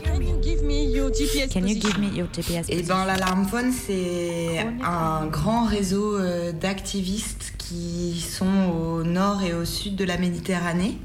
Can 0.03 0.21
you 0.21 0.37
give 0.41 0.63
me 0.63 0.83
your 0.91 1.13
GPS 1.13 1.53
Can 1.53 1.61
you 1.61 1.75
position? 1.75 1.89
give 1.89 1.97
me 1.99 2.17
your 2.17 2.27
GPS 2.33 2.65
Et 2.69 2.81
ben 2.83 3.05
l'Alarm 3.05 3.45
Phone, 3.47 3.71
c'est 3.71 4.59
un 4.83 5.27
grand 5.27 5.65
réseau 5.65 6.17
euh, 6.17 6.51
d'activistes 6.51 7.53
qui 7.57 8.19
sont 8.19 8.69
au 8.75 9.03
nord 9.03 9.41
et 9.43 9.53
au 9.53 9.63
sud 9.65 9.95
de 9.95 10.03
la 10.03 10.17
Méditerranée 10.17 10.97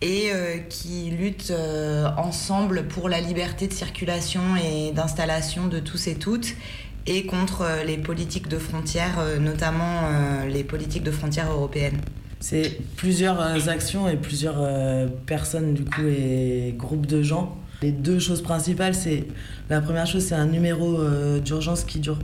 et 0.00 0.30
euh, 0.32 0.58
qui 0.58 1.10
luttent 1.10 1.50
euh, 1.50 2.08
ensemble 2.16 2.84
pour 2.86 3.08
la 3.08 3.20
liberté 3.20 3.66
de 3.68 3.72
circulation 3.72 4.40
et 4.56 4.92
d'installation 4.92 5.66
de 5.66 5.78
tous 5.80 6.06
et 6.08 6.14
toutes 6.14 6.54
et 7.08 7.24
contre 7.24 7.62
euh, 7.62 7.84
les 7.84 7.96
politiques 7.96 8.48
de 8.48 8.58
frontières, 8.58 9.18
euh, 9.18 9.38
notamment 9.38 10.02
euh, 10.04 10.46
les 10.46 10.62
politiques 10.62 11.02
de 11.02 11.10
frontières 11.10 11.50
européennes. 11.50 11.98
C'est 12.40 12.78
plusieurs 12.96 13.68
actions 13.68 14.08
et 14.08 14.16
plusieurs 14.16 14.64
personnes 15.26 15.74
du 15.74 15.84
coup 15.84 16.06
et 16.06 16.72
groupes 16.78 17.06
de 17.06 17.20
gens. 17.20 17.58
Les 17.82 17.90
deux 17.90 18.20
choses 18.20 18.42
principales, 18.42 18.94
c'est 18.94 19.24
la 19.68 19.80
première 19.80 20.06
chose, 20.06 20.24
c'est 20.24 20.36
un 20.36 20.46
numéro 20.46 21.00
d'urgence 21.40 21.82
qui 21.82 21.98
dure 21.98 22.20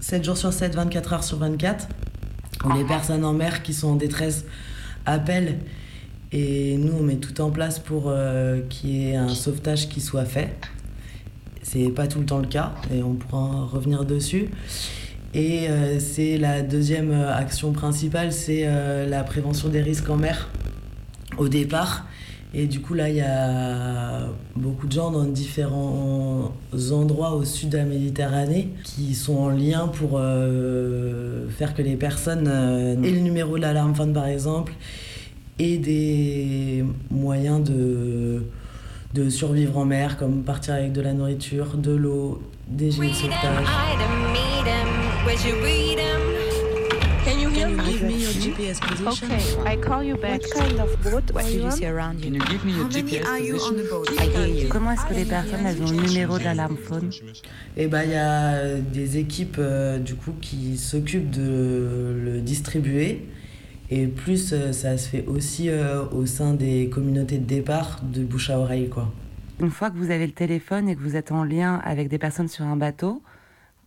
7 0.00 0.24
jours 0.24 0.36
sur 0.36 0.52
7, 0.52 0.74
24 0.74 1.12
heures 1.14 1.24
sur 1.24 1.38
24, 1.38 1.88
où 2.66 2.72
les 2.74 2.84
personnes 2.84 3.24
en 3.24 3.32
mer 3.32 3.62
qui 3.62 3.72
sont 3.72 3.88
en 3.88 3.96
détresse 3.96 4.44
appellent 5.06 5.56
et 6.32 6.76
nous 6.76 6.92
on 6.92 7.02
met 7.02 7.16
tout 7.16 7.40
en 7.40 7.50
place 7.50 7.78
pour 7.78 8.12
qu'il 8.68 8.90
y 8.90 9.08
ait 9.08 9.16
un 9.16 9.30
sauvetage 9.30 9.88
qui 9.88 10.02
soit 10.02 10.26
fait. 10.26 10.54
C'est 11.72 11.90
pas 11.90 12.08
tout 12.08 12.18
le 12.18 12.26
temps 12.26 12.40
le 12.40 12.48
cas 12.48 12.72
et 12.92 13.00
on 13.00 13.14
pourra 13.14 13.64
revenir 13.64 14.04
dessus. 14.04 14.48
Et 15.34 15.68
euh, 15.68 16.00
c'est 16.00 16.36
la 16.36 16.62
deuxième 16.62 17.12
euh, 17.12 17.32
action 17.32 17.70
principale, 17.70 18.32
c'est 18.32 18.62
euh, 18.64 19.08
la 19.08 19.22
prévention 19.22 19.68
des 19.68 19.80
risques 19.80 20.10
en 20.10 20.16
mer 20.16 20.48
au 21.38 21.46
départ. 21.46 22.06
Et 22.54 22.66
du 22.66 22.80
coup, 22.80 22.94
là, 22.94 23.08
il 23.08 23.14
y 23.14 23.20
a 23.20 24.26
beaucoup 24.56 24.88
de 24.88 24.92
gens 24.92 25.12
dans 25.12 25.22
différents 25.22 26.52
endroits 26.90 27.36
au 27.36 27.44
sud 27.44 27.68
de 27.68 27.76
la 27.76 27.84
Méditerranée 27.84 28.70
qui 28.82 29.14
sont 29.14 29.36
en 29.36 29.50
lien 29.50 29.86
pour 29.86 30.18
faire 30.18 31.74
que 31.76 31.82
les 31.82 31.94
personnes 31.94 32.48
aient 32.48 33.10
le 33.12 33.20
numéro 33.20 33.56
de 33.56 33.62
l'alarme 33.62 33.94
phone, 33.94 34.12
par 34.12 34.26
exemple, 34.26 34.72
et 35.60 35.78
des 35.78 36.84
moyens 37.08 37.62
de, 37.62 38.42
de 39.14 39.28
survivre 39.28 39.78
en 39.78 39.84
mer, 39.84 40.16
comme 40.16 40.42
partir 40.42 40.74
avec 40.74 40.92
de 40.92 41.00
la 41.00 41.12
nourriture, 41.12 41.76
de 41.76 41.92
l'eau, 41.92 42.40
des 42.68 42.90
gilets 42.90 43.08
de 43.08 43.14
sauvetage. 43.14 43.66
Can 47.24 47.38
you 47.38 47.50
hear 47.50 47.68
me? 47.68 47.84
Give 47.84 48.02
me 48.02 48.14
your 48.14 48.32
GPS 48.32 48.80
position. 48.80 49.30
Okay, 49.30 49.42
I 49.66 49.76
call 49.76 50.02
you 50.02 50.16
back. 50.16 50.40
What 50.40 50.64
kind 50.64 50.80
of 50.80 51.02
boat 51.02 51.26
do 51.26 51.50
you 51.50 51.70
see 51.70 51.86
around 51.86 52.24
you? 52.24 52.30
give 52.30 52.64
me 52.64 52.72
your 52.72 52.88
GPS 52.88 53.26
I 53.26 53.40
hear 53.42 54.46
you. 54.46 54.68
Comment 54.70 54.92
est-ce 54.92 55.04
que 55.06 55.14
les 55.14 55.26
personnes 55.26 55.66
elles 55.66 55.82
ont 55.82 55.90
le 55.90 56.06
numéro 56.08 56.38
de 56.38 56.44
l'alarme 56.44 56.78
phone? 56.78 57.10
Et 57.76 57.88
bah 57.88 58.04
il 58.04 58.12
y 58.12 58.16
a 58.16 58.76
des 58.76 59.18
équipes 59.18 59.56
euh, 59.58 59.98
du 59.98 60.14
coup 60.14 60.32
qui 60.40 60.78
s'occupent 60.78 61.30
de 61.30 62.16
le 62.24 62.40
distribuer. 62.40 63.28
Et 63.90 64.06
plus 64.06 64.52
euh, 64.52 64.72
ça 64.72 64.96
se 64.96 65.08
fait 65.08 65.26
aussi 65.26 65.68
euh, 65.68 66.04
au 66.12 66.26
sein 66.26 66.54
des 66.54 66.88
communautés 66.88 67.38
de 67.38 67.44
départ 67.44 68.00
de 68.02 68.22
bouche 68.22 68.50
à 68.50 68.58
oreille 68.58 68.88
quoi. 68.88 69.12
Une 69.60 69.70
fois 69.70 69.90
que 69.90 69.96
vous 69.96 70.10
avez 70.10 70.26
le 70.26 70.32
téléphone 70.32 70.88
et 70.88 70.96
que 70.96 71.00
vous 71.00 71.16
êtes 71.16 71.32
en 71.32 71.44
lien 71.44 71.80
avec 71.84 72.08
des 72.08 72.18
personnes 72.18 72.48
sur 72.48 72.64
un 72.64 72.76
bateau, 72.76 73.22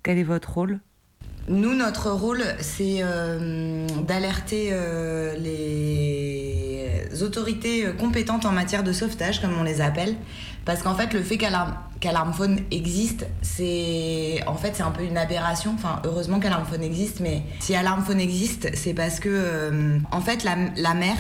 quel 0.04 0.20
est 0.20 0.24
votre 0.24 0.54
rôle? 0.54 0.80
Nous, 1.50 1.76
notre 1.76 2.10
rôle, 2.12 2.44
c'est 2.60 3.00
euh, 3.02 3.86
d'alerter 4.08 4.70
euh, 4.72 5.36
les 5.38 6.73
autorités 7.22 7.86
euh, 7.86 7.94
compétentes 7.94 8.46
en 8.46 8.52
matière 8.52 8.84
de 8.84 8.92
sauvetage, 8.92 9.42
comme 9.42 9.56
on 9.60 9.64
les 9.64 9.82
appelle. 9.82 10.16
Parce 10.66 10.82
qu'en 10.82 10.96
fait, 10.96 11.14
le 11.14 11.22
fait 11.22 11.38
qu'Alarm 11.38 11.76
qu'Alarm 12.00 12.34
Phone 12.34 12.60
existe, 12.72 13.26
c'est 13.42 14.42
en 14.46 14.56
fait 14.56 14.82
un 14.82 14.92
peu 14.92 15.04
une 15.04 15.18
aberration. 15.18 15.74
Enfin, 15.76 16.02
heureusement 16.04 16.40
qu'Alarm 16.40 16.66
Phone 16.66 16.84
existe, 16.84 17.22
mais 17.22 17.44
si 17.60 17.76
Alarm 17.76 18.04
Phone 18.04 18.20
existe, 18.20 18.70
c'est 18.74 18.94
parce 18.94 19.20
que 19.20 19.30
euh, 19.30 20.00
en 20.12 20.20
fait 20.20 20.44
la, 20.44 20.58
la 20.76 20.94
mer, 20.96 21.16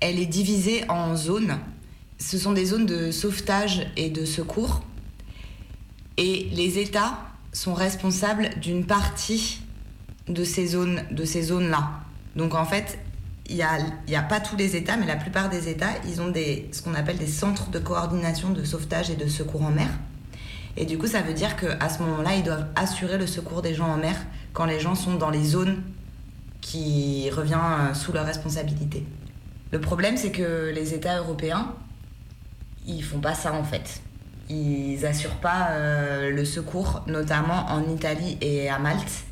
elle 0.00 0.18
est 0.18 0.26
divisée 0.26 0.84
en 0.88 1.14
zones. 1.14 1.58
Ce 2.18 2.38
sont 2.38 2.52
des 2.52 2.64
zones 2.64 2.86
de 2.86 3.10
sauvetage 3.10 3.86
et 3.96 4.08
de 4.08 4.24
secours. 4.24 4.82
Et 6.16 6.48
les 6.52 6.78
États 6.78 7.18
sont 7.52 7.74
responsables 7.74 8.50
d'une 8.60 8.86
partie 8.86 9.60
de 10.28 10.44
ces 10.44 10.68
zones, 10.68 11.02
de 11.10 11.24
ces 11.24 11.42
zones-là. 11.42 11.90
Donc 12.36 12.54
en 12.54 12.64
fait, 12.64 12.98
il 13.48 13.56
n'y 13.56 14.16
a, 14.16 14.22
pas 14.22 14.40
tous 14.40 14.56
les 14.56 14.74
États, 14.74 14.96
mais 14.96 15.06
la 15.06 15.16
plupart 15.16 15.50
des 15.50 15.68
États, 15.68 15.92
ils 16.06 16.22
ont 16.22 16.32
ce 16.32 16.82
qu'on 16.82 16.94
appelle 16.94 17.18
des 17.18 17.26
centres 17.26 17.70
de 17.70 17.78
coordination 17.78 18.50
de 18.50 18.64
sauvetage 18.64 19.10
et 19.10 19.16
de 19.16 19.26
secours 19.26 19.62
en 19.62 19.70
mer. 19.70 19.88
Et 20.76 20.86
du 20.86 20.98
coup, 20.98 21.06
ça 21.06 21.20
veut 21.20 21.34
dire 21.34 21.56
qu'à 21.56 21.88
ce 21.88 22.02
moment-là, 22.02 22.34
ils 22.34 22.42
doivent 22.42 22.66
assurer 22.74 23.18
le 23.18 23.26
secours 23.26 23.62
des 23.62 23.74
gens 23.74 23.88
en 23.88 23.96
mer 23.96 24.16
quand 24.52 24.64
les 24.64 24.80
gens 24.80 24.94
sont 24.94 25.14
dans 25.14 25.30
les 25.30 25.44
zones 25.44 25.82
qui 26.60 27.30
revient 27.30 27.60
euh, 27.60 27.94
sous 27.94 28.12
leur 28.12 28.24
responsabilité. 28.24 29.06
Le 29.70 29.80
problème, 29.80 30.16
c'est 30.16 30.30
que 30.30 30.72
les 30.74 30.94
États 30.94 31.18
européens, 31.18 31.74
ils 32.86 33.04
font 33.04 33.20
pas 33.20 33.34
ça 33.34 33.52
en 33.52 33.64
fait. 33.64 34.00
Ils 34.48 35.04
assurent 35.04 35.36
pas 35.36 35.68
euh, 35.70 36.30
le 36.30 36.44
secours, 36.44 37.02
notamment 37.06 37.66
en 37.66 37.82
Italie 37.88 38.38
et 38.40 38.68
à 38.68 38.78
Malte. 38.78 39.24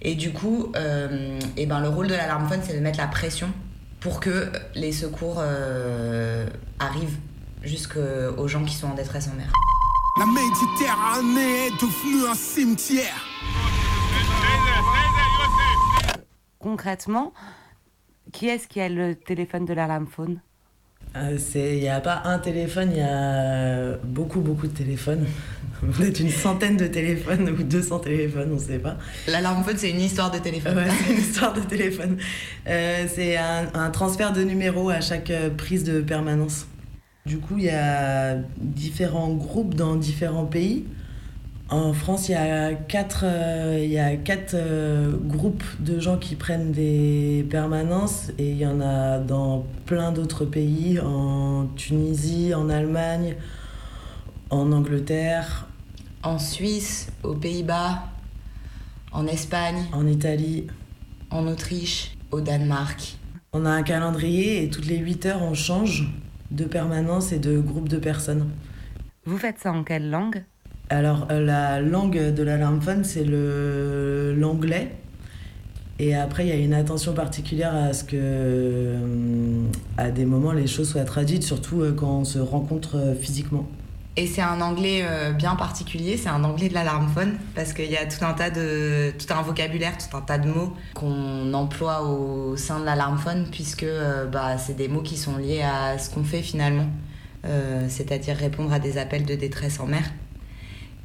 Et 0.00 0.14
du 0.14 0.32
coup, 0.32 0.72
euh, 0.76 1.38
eh 1.56 1.66
ben, 1.66 1.80
le 1.80 1.88
rôle 1.88 2.06
de 2.06 2.14
l'alarme 2.14 2.48
phone, 2.48 2.60
c'est 2.62 2.74
de 2.74 2.80
mettre 2.80 2.98
la 2.98 3.08
pression 3.08 3.52
pour 4.00 4.20
que 4.20 4.52
les 4.74 4.92
secours 4.92 5.38
euh, 5.38 6.46
arrivent 6.78 7.18
jusqu'aux 7.62 8.46
gens 8.46 8.64
qui 8.64 8.74
sont 8.74 8.88
en 8.88 8.94
détresse 8.94 9.28
en 9.28 9.34
mer. 9.34 9.52
La 10.18 10.26
Méditerranée 10.26 11.66
est 11.66 11.80
devenue 11.80 12.28
un 12.30 12.34
cimetière. 12.34 13.26
Concrètement, 16.60 17.32
qui 18.32 18.48
est-ce 18.48 18.68
qui 18.68 18.80
a 18.80 18.88
le 18.88 19.16
téléphone 19.16 19.64
de 19.64 19.74
l'alarme 19.74 20.06
phone? 20.06 20.40
Il 21.14 21.80
n'y 21.80 21.88
a 21.88 22.00
pas 22.00 22.22
un 22.24 22.38
téléphone, 22.38 22.90
il 22.92 22.98
y 22.98 23.02
a 23.02 23.96
beaucoup 24.04 24.40
beaucoup 24.40 24.66
de 24.66 24.72
téléphones. 24.72 25.26
Peut-être 25.96 26.20
une 26.20 26.30
centaine 26.30 26.76
de 26.76 26.86
téléphones 26.86 27.48
ou 27.50 27.62
200 27.62 28.00
téléphones, 28.00 28.48
on 28.50 28.56
ne 28.56 28.60
sait 28.60 28.78
pas. 28.78 28.96
L'alarme 29.28 29.62
phone, 29.62 29.76
c'est 29.76 29.90
une 29.90 30.00
histoire 30.00 30.30
de 30.30 30.38
téléphone. 30.38 30.76
Ouais, 30.76 30.88
c'est 31.06 31.12
une 31.12 31.20
histoire 31.20 31.52
de 31.52 31.60
téléphone. 31.60 32.18
Euh, 32.66 33.06
c'est 33.12 33.36
un, 33.36 33.68
un 33.74 33.90
transfert 33.90 34.32
de 34.32 34.42
numéros 34.42 34.90
à 34.90 35.00
chaque 35.00 35.30
euh, 35.30 35.50
prise 35.50 35.84
de 35.84 36.00
permanence. 36.00 36.66
Du 37.26 37.38
coup, 37.38 37.54
il 37.58 37.64
y 37.64 37.70
a 37.70 38.36
différents 38.56 39.32
groupes 39.34 39.74
dans 39.74 39.96
différents 39.96 40.46
pays. 40.46 40.84
En 41.70 41.92
France, 41.92 42.30
il 42.30 42.32
y 42.32 42.34
a 42.34 42.72
quatre, 42.72 43.24
euh, 43.24 43.78
il 43.82 43.90
y 43.90 43.98
a 43.98 44.16
quatre 44.16 44.54
euh, 44.54 45.12
groupes 45.14 45.64
de 45.80 46.00
gens 46.00 46.16
qui 46.16 46.34
prennent 46.34 46.72
des 46.72 47.46
permanences 47.50 48.30
et 48.38 48.52
il 48.52 48.56
y 48.56 48.64
en 48.64 48.80
a 48.80 49.18
dans 49.18 49.66
plein 49.84 50.10
d'autres 50.10 50.46
pays, 50.46 50.98
en 50.98 51.66
Tunisie, 51.76 52.54
en 52.54 52.70
Allemagne, 52.70 53.36
en 54.48 54.72
Angleterre, 54.72 55.66
En 56.22 56.38
Suisse, 56.38 57.08
aux 57.22 57.34
Pays-Bas, 57.34 58.02
en 59.12 59.26
Espagne, 59.26 59.84
en 59.92 60.06
Italie, 60.06 60.66
en 61.30 61.46
Autriche, 61.46 62.16
au 62.30 62.40
Danemark. 62.40 63.18
On 63.52 63.66
a 63.66 63.70
un 63.70 63.82
calendrier 63.82 64.64
et 64.64 64.70
toutes 64.70 64.86
les 64.86 64.96
8 64.96 65.26
heures, 65.26 65.42
on 65.42 65.54
change 65.54 66.08
de 66.50 66.64
permanence 66.64 67.30
et 67.32 67.38
de 67.38 67.58
groupe 67.58 67.88
de 67.90 67.98
personnes. 67.98 68.48
Vous 69.26 69.36
faites 69.36 69.58
ça 69.58 69.70
en 69.70 69.84
quelle 69.84 70.08
langue? 70.08 70.44
Alors, 70.90 71.28
euh, 71.30 71.44
la 71.44 71.80
langue 71.80 72.32
de 72.32 72.42
l'alarme 72.42 72.80
phone, 72.80 73.04
c'est 73.04 73.24
l'anglais. 73.24 74.96
Et 75.98 76.14
après, 76.14 76.46
il 76.46 76.48
y 76.48 76.52
a 76.52 76.56
une 76.56 76.74
attention 76.74 77.12
particulière 77.12 77.74
à 77.74 77.92
ce 77.92 78.04
que, 78.04 78.16
euh, 78.16 79.64
à 79.98 80.10
des 80.10 80.24
moments, 80.24 80.52
les 80.52 80.66
choses 80.66 80.88
soient 80.90 81.04
traduites, 81.04 81.42
surtout 81.42 81.82
euh, 81.82 81.92
quand 81.92 82.20
on 82.20 82.24
se 82.24 82.38
rencontre 82.38 83.14
physiquement. 83.20 83.66
Et 84.16 84.26
c'est 84.26 84.42
un 84.42 84.60
anglais 84.60 85.04
bien 85.38 85.54
particulier, 85.54 86.16
c'est 86.16 86.28
un 86.28 86.42
anglais 86.42 86.68
de 86.68 86.74
l'alarme 86.74 87.06
phone, 87.06 87.34
parce 87.54 87.72
qu'il 87.72 87.88
y 87.88 87.96
a 87.96 88.04
tout 88.04 88.24
un 88.24 88.32
tas 88.32 88.50
de. 88.50 89.12
tout 89.12 89.32
un 89.32 89.42
vocabulaire, 89.42 89.92
tout 89.96 90.16
un 90.16 90.22
tas 90.22 90.38
de 90.38 90.48
mots 90.48 90.72
qu'on 90.92 91.54
emploie 91.54 92.02
au 92.02 92.56
sein 92.56 92.80
de 92.80 92.84
l'alarme 92.84 93.18
phone, 93.18 93.46
puisque 93.52 93.86
bah, 94.32 94.58
c'est 94.58 94.74
des 94.74 94.88
mots 94.88 95.02
qui 95.02 95.16
sont 95.16 95.36
liés 95.36 95.62
à 95.62 95.98
ce 95.98 96.10
qu'on 96.10 96.24
fait 96.24 96.42
finalement, 96.42 96.88
c'est-à-dire 97.86 98.34
répondre 98.34 98.72
à 98.72 98.80
des 98.80 98.98
appels 98.98 99.24
de 99.24 99.36
détresse 99.36 99.78
en 99.78 99.86
mer. 99.86 100.02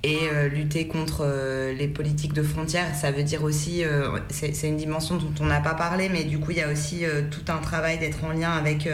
Et 0.06 0.28
euh, 0.30 0.50
lutter 0.50 0.86
contre 0.90 1.22
euh, 1.22 1.74
les 1.74 1.88
politiques 1.88 2.34
de 2.34 2.44
frontières, 2.44 2.94
ça 2.94 3.12
veut 3.12 3.24
dire 3.24 3.42
aussi, 3.42 3.86
euh, 3.86 4.20
c'est 4.30 4.68
une 4.68 4.76
dimension 4.76 5.16
dont 5.16 5.34
on 5.40 5.46
n'a 5.46 5.62
pas 5.62 5.76
parlé, 5.76 6.10
mais 6.10 6.26
du 6.26 6.40
coup 6.40 6.52
il 6.52 6.58
y 6.58 6.62
a 6.62 6.70
aussi 6.70 7.04
tout 7.32 7.50
un 7.50 7.60
travail 7.60 8.00
d'être 8.00 8.22
en 8.26 8.34
lien 8.34 8.52
avec 8.52 8.90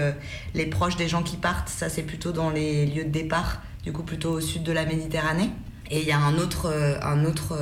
les 0.53 0.66
proches 0.68 0.97
des 0.97 1.07
gens 1.07 1.24
qui 1.24 1.38
partent. 1.38 1.70
Ça 1.70 1.89
c'est 1.89 2.03
plutôt 2.03 2.32
dans 2.32 2.51
les 2.51 2.86
lieux 2.86 3.05
de 3.05 3.10
départ, 3.10 3.62
du 3.84 3.91
coup 3.91 4.03
plutôt 4.03 4.34
au 4.34 4.39
sud 4.39 4.62
de 4.62 4.72
la 4.72 4.86
Méditerranée. 4.86 5.49
Et 5.89 6.01
il 6.01 6.07
y 6.07 6.12
a 6.12 6.20
un 6.20 6.38
autre, 6.38 6.72
un 7.01 7.26
autre 7.26 7.57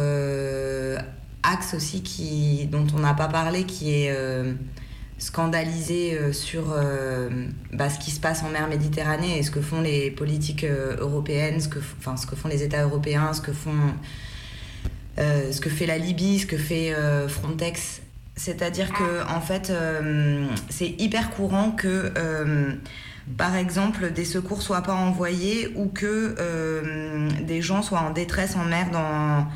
axe 1.44 1.74
aussi 1.74 2.04
qui, 2.04 2.68
dont 2.70 2.88
on 2.94 3.00
n'a 3.00 3.14
pas 3.14 3.30
parlé, 3.30 3.64
qui 3.64 3.94
est 3.94 4.14
scandalisé 5.20 6.14
euh, 6.14 6.32
sur 6.32 6.72
euh, 6.72 7.30
bah, 7.74 7.90
ce 7.90 8.00
qui 8.00 8.12
se 8.12 8.20
passe 8.20 8.44
en 8.44 8.50
mer 8.50 8.68
Méditerranée 8.68 9.40
et 9.40 9.44
ce 9.44 9.52
que 9.52 9.62
font 9.62 9.82
les 9.82 10.12
politiques 10.12 10.64
euh, 10.64 10.96
européennes, 11.00 11.60
ce 11.60 11.68
que, 11.68 11.80
enfin, 12.00 12.18
ce 12.18 12.28
que 12.28 12.36
font 12.36 12.48
les 12.48 12.64
États 12.64 12.84
européens, 12.84 13.34
ce 13.34 13.42
que, 13.42 13.52
font, 13.52 13.72
ce 15.18 15.60
que 15.60 15.70
fait 15.70 15.88
la 15.88 15.98
Libye, 15.98 16.40
ce 16.40 16.46
que 16.46 16.58
fait 16.58 16.94
Frontex. 17.28 18.02
C'est-à-dire 18.36 18.94
que 18.94 19.28
en 19.28 19.42
fait, 19.42 19.74
c'est 20.70 20.94
hyper 21.00 21.32
courant 21.32 21.72
que, 21.72 22.14
par 23.36 23.56
exemple, 23.56 24.12
des 24.12 24.26
secours 24.26 24.62
soient 24.62 24.84
pas 24.84 24.94
envoyés 24.94 25.74
ou 25.76 25.88
que 25.88 26.36
des 27.42 27.64
gens 27.64 27.82
soient 27.82 28.02
en 28.02 28.12
détresse 28.12 28.56
en 28.56 28.66
mer 28.66 28.92
dans 28.92 29.48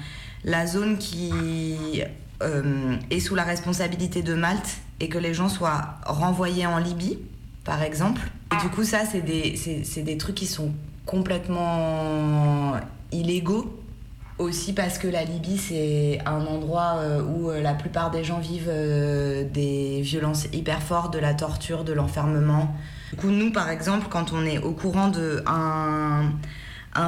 la 0.43 0.65
zone 0.65 0.97
qui 0.97 2.01
est 2.41 3.19
sous 3.19 3.35
la 3.35 3.43
responsabilité 3.43 4.23
de 4.23 4.33
Malte 4.33 4.79
et 5.01 5.09
que 5.09 5.17
les 5.17 5.33
gens 5.33 5.49
soient 5.49 5.95
renvoyés 6.05 6.67
en 6.67 6.77
Libye, 6.77 7.17
par 7.63 7.81
exemple. 7.81 8.21
Et 8.53 8.61
du 8.61 8.69
coup, 8.69 8.83
ça, 8.83 8.99
c'est 9.11 9.21
des, 9.21 9.55
c'est, 9.57 10.03
des 10.03 10.17
trucs 10.17 10.35
qui 10.35 10.45
sont 10.45 10.71
complètement 11.07 12.75
illégaux. 13.11 13.77
Aussi 14.37 14.73
parce 14.73 14.97
que 14.97 15.07
la 15.07 15.23
Libye, 15.23 15.57
c'est 15.57 16.19
un 16.25 16.45
endroit 16.45 16.95
euh, 16.97 17.21
où 17.23 17.49
euh, 17.49 17.61
la 17.61 17.73
plupart 17.73 18.09
des 18.09 18.23
gens 18.23 18.39
vivent 18.39 18.71
euh, 18.71 19.43
des 19.43 20.01
violences 20.01 20.45
hyper 20.53 20.81
fortes, 20.81 21.13
de 21.13 21.19
la 21.19 21.33
torture, 21.33 21.83
de 21.83 21.93
l'enfermement. 21.93 22.73
Du 23.11 23.17
coup, 23.17 23.29
nous, 23.29 23.51
par 23.51 23.69
exemple, 23.69 24.07
quand 24.09 24.33
on 24.33 24.45
est 24.45 24.59
au 24.59 24.71
courant 24.71 25.09
de 25.09 25.43
un, 25.47 26.31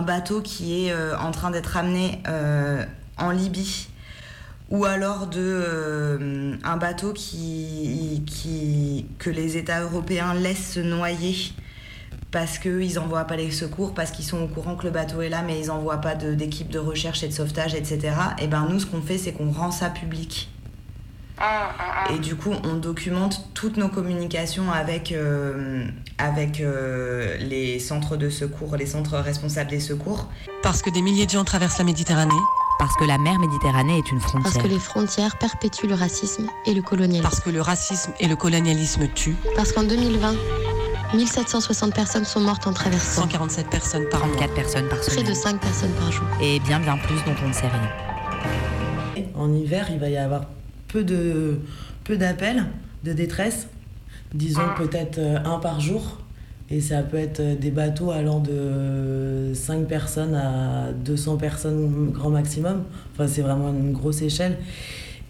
bateau 0.01 0.41
qui 0.41 0.87
est 0.87 0.95
en 1.15 1.31
train 1.31 1.51
d'être 1.51 1.75
amené 1.77 2.21
en 3.17 3.31
Libye, 3.31 3.87
ou 4.73 4.85
alors 4.85 5.27
de 5.27 5.39
euh, 5.39 6.55
un 6.63 6.77
bateau 6.77 7.13
qui, 7.13 8.23
qui 8.25 9.05
que 9.19 9.29
les 9.29 9.55
États 9.55 9.81
européens 9.81 10.33
laissent 10.33 10.73
se 10.73 10.79
noyer 10.79 11.35
parce 12.31 12.57
qu'ils 12.57 12.95
n'envoient 12.95 13.25
pas 13.25 13.35
les 13.35 13.51
secours, 13.51 13.93
parce 13.93 14.09
qu'ils 14.09 14.25
sont 14.25 14.41
au 14.41 14.47
courant 14.47 14.75
que 14.75 14.85
le 14.85 14.89
bateau 14.91 15.21
est 15.21 15.29
là, 15.29 15.43
mais 15.45 15.59
ils 15.59 15.67
n'envoient 15.67 16.01
pas 16.01 16.15
de- 16.15 16.33
d'équipe 16.33 16.69
de, 16.69 16.79
recherche 16.79 17.21
et 17.21 17.27
de 17.27 17.33
sauvetage, 17.33 17.75
etc. 17.75 18.15
Et 18.39 18.47
ben 18.47 18.65
nous, 18.67 18.79
ce 18.79 18.87
qu'on 18.87 19.03
fait, 19.03 19.19
c'est 19.19 19.31
qu'on 19.33 19.51
rend 19.51 19.69
ça 19.69 19.91
public. 19.91 20.49
Et 22.11 22.17
du 22.17 22.35
coup, 22.35 22.53
on 22.63 22.75
documente 22.77 23.49
toutes 23.53 23.77
nos 23.77 23.89
communications 23.89 24.71
avec, 24.71 25.11
euh, 25.11 25.85
avec 26.17 26.59
euh, 26.61 27.37
les 27.37 27.77
centres 27.77 28.17
de 28.17 28.29
secours, 28.31 28.75
les 28.77 28.85
centres 28.87 29.17
responsables 29.17 29.69
des 29.69 29.79
secours. 29.79 30.29
Parce 30.63 30.81
que 30.81 30.89
des 30.89 31.01
milliers 31.03 31.25
de 31.27 31.31
gens 31.31 31.43
traversent 31.43 31.77
la 31.77 31.83
Méditerranée. 31.83 32.33
Parce 32.79 32.95
que 32.97 33.05
la 33.05 33.17
mer 33.17 33.39
Méditerranée 33.39 33.97
est 33.97 34.11
une 34.11 34.19
Parce 34.19 34.31
frontière. 34.31 34.63
que 34.63 34.67
les 34.67 34.79
frontières 34.79 35.37
perpétuent 35.37 35.87
le 35.87 35.95
racisme 35.95 36.47
et 36.65 36.73
le 36.73 36.81
colonialisme. 36.81 37.23
Parce 37.23 37.39
que 37.39 37.49
le 37.49 37.61
racisme 37.61 38.11
et 38.19 38.27
le 38.27 38.35
colonialisme 38.35 39.07
tuent. 39.13 39.35
Parce 39.55 39.71
qu'en 39.71 39.83
2020, 39.83 40.33
1760 41.13 41.93
personnes 41.93 42.25
sont 42.25 42.39
mortes 42.39 42.67
en 42.67 42.73
traversant. 42.73 43.21
147 43.21 43.69
personnes 43.69 44.05
par 44.09 44.25
mois. 44.25 44.35
4 44.37 44.53
personnes 44.53 44.87
par 44.89 44.99
Près 44.99 45.11
semaine. 45.11 45.27
de 45.27 45.33
5 45.33 45.59
personnes 45.61 45.91
par 45.93 46.11
jour. 46.11 46.25
Et 46.41 46.59
bien 46.61 46.79
bien 46.79 46.97
plus 46.97 47.15
dont 47.25 47.35
on 47.43 47.47
ne 47.49 47.53
sait 47.53 47.67
rien. 47.67 49.23
En 49.35 49.53
hiver, 49.53 49.87
il 49.91 49.99
va 49.99 50.09
y 50.09 50.17
avoir 50.17 50.45
peu 50.87 51.03
de 51.03 51.59
peu 52.03 52.17
d'appels 52.17 52.65
de 53.03 53.13
détresse, 53.13 53.67
disons 54.33 54.61
peut-être 54.77 55.17
euh, 55.19 55.37
un 55.45 55.59
par 55.59 55.79
jour. 55.79 56.17
Et 56.73 56.81
ça 56.81 57.03
peut 57.03 57.17
être 57.17 57.39
euh, 57.39 57.55
des 57.55 57.69
bateaux 57.69 58.09
allant 58.09 58.39
de 58.39 59.51
5 59.53 59.85
personnes 59.85 60.33
à 60.33 60.91
200 60.91 61.37
personnes 61.37 62.09
grand 62.11 62.31
maximum. 62.31 62.83
Enfin, 63.13 63.27
c'est 63.27 63.43
vraiment 63.43 63.69
une 63.69 63.91
grosse 63.91 64.23
échelle. 64.23 64.57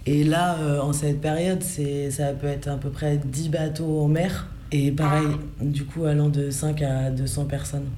Et 0.05 0.23
là, 0.23 0.55
euh, 0.59 0.79
en 0.79 0.93
cette 0.93 1.19
période, 1.19 1.61
ça 1.61 2.31
peut 2.31 2.47
être 2.47 2.69
à 2.69 2.77
peu 2.77 2.89
près 2.89 3.17
10 3.17 3.49
bateaux 3.49 4.03
en 4.03 4.07
mer. 4.07 4.47
Et 4.71 4.91
pareil, 4.91 5.27
du 5.59 5.83
coup, 5.83 6.05
allant 6.05 6.29
de 6.29 6.49
5 6.49 6.81
à 6.81 7.11
200 7.11 7.45
personnes. 7.45 7.89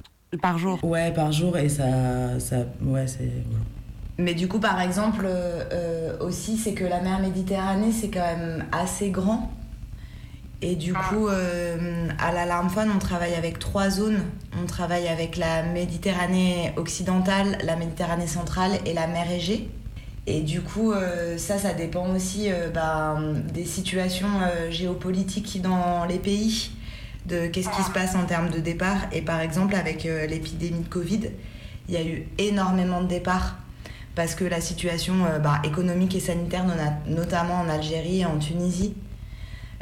Par 0.42 0.58
jour 0.58 0.82
Ouais, 0.82 1.12
par 1.12 1.30
jour. 1.30 1.56
Et 1.56 1.68
ça. 1.68 2.38
ça 2.40 2.56
ouais, 2.82 3.06
c'est. 3.06 3.30
Mais 4.18 4.34
du 4.34 4.48
coup, 4.48 4.58
par 4.58 4.80
exemple, 4.80 5.24
euh, 5.24 5.62
euh, 5.72 6.18
aussi, 6.20 6.56
c'est 6.56 6.72
que 6.72 6.84
la 6.84 7.00
mer 7.00 7.20
Méditerranée, 7.20 7.92
c'est 7.92 8.08
quand 8.08 8.20
même 8.20 8.64
assez 8.72 9.10
grand. 9.10 9.52
Et 10.62 10.74
du 10.74 10.94
coup, 10.94 11.28
euh, 11.28 12.08
à 12.18 12.32
l'Alarme 12.32 12.70
Fun, 12.70 12.86
on 12.94 12.98
travaille 12.98 13.34
avec 13.34 13.58
trois 13.58 13.90
zones. 13.90 14.20
On 14.62 14.64
travaille 14.64 15.06
avec 15.06 15.36
la 15.36 15.62
Méditerranée 15.62 16.72
occidentale, 16.76 17.58
la 17.62 17.76
Méditerranée 17.76 18.26
centrale 18.26 18.72
et 18.86 18.94
la 18.94 19.06
mer 19.06 19.30
Égée. 19.30 19.68
Et 20.26 20.40
du 20.40 20.62
coup, 20.62 20.92
euh, 20.92 21.36
ça, 21.36 21.58
ça 21.58 21.74
dépend 21.74 22.08
aussi 22.08 22.50
euh, 22.50 22.70
bah, 22.70 23.18
des 23.52 23.66
situations 23.66 24.28
géopolitiques 24.70 25.60
dans 25.60 26.06
les 26.06 26.18
pays, 26.18 26.70
de 27.26 27.46
qu'est-ce 27.48 27.68
qui 27.68 27.82
se 27.82 27.90
passe 27.90 28.14
en 28.14 28.24
termes 28.24 28.48
de 28.48 28.58
départ. 28.58 28.96
Et 29.12 29.20
par 29.20 29.40
exemple, 29.40 29.74
avec 29.74 30.04
l'épidémie 30.04 30.80
de 30.80 30.88
Covid, 30.88 31.30
il 31.88 31.94
y 31.94 31.98
a 31.98 32.02
eu 32.02 32.26
énormément 32.38 33.02
de 33.02 33.08
départs 33.08 33.58
parce 34.14 34.34
que 34.34 34.44
la 34.44 34.62
situation 34.62 35.14
bah, 35.42 35.60
économique 35.62 36.14
et 36.14 36.20
sanitaire, 36.20 36.64
notamment 37.06 37.60
en 37.60 37.68
Algérie 37.68 38.20
et 38.20 38.24
en 38.24 38.38
Tunisie, 38.38 38.94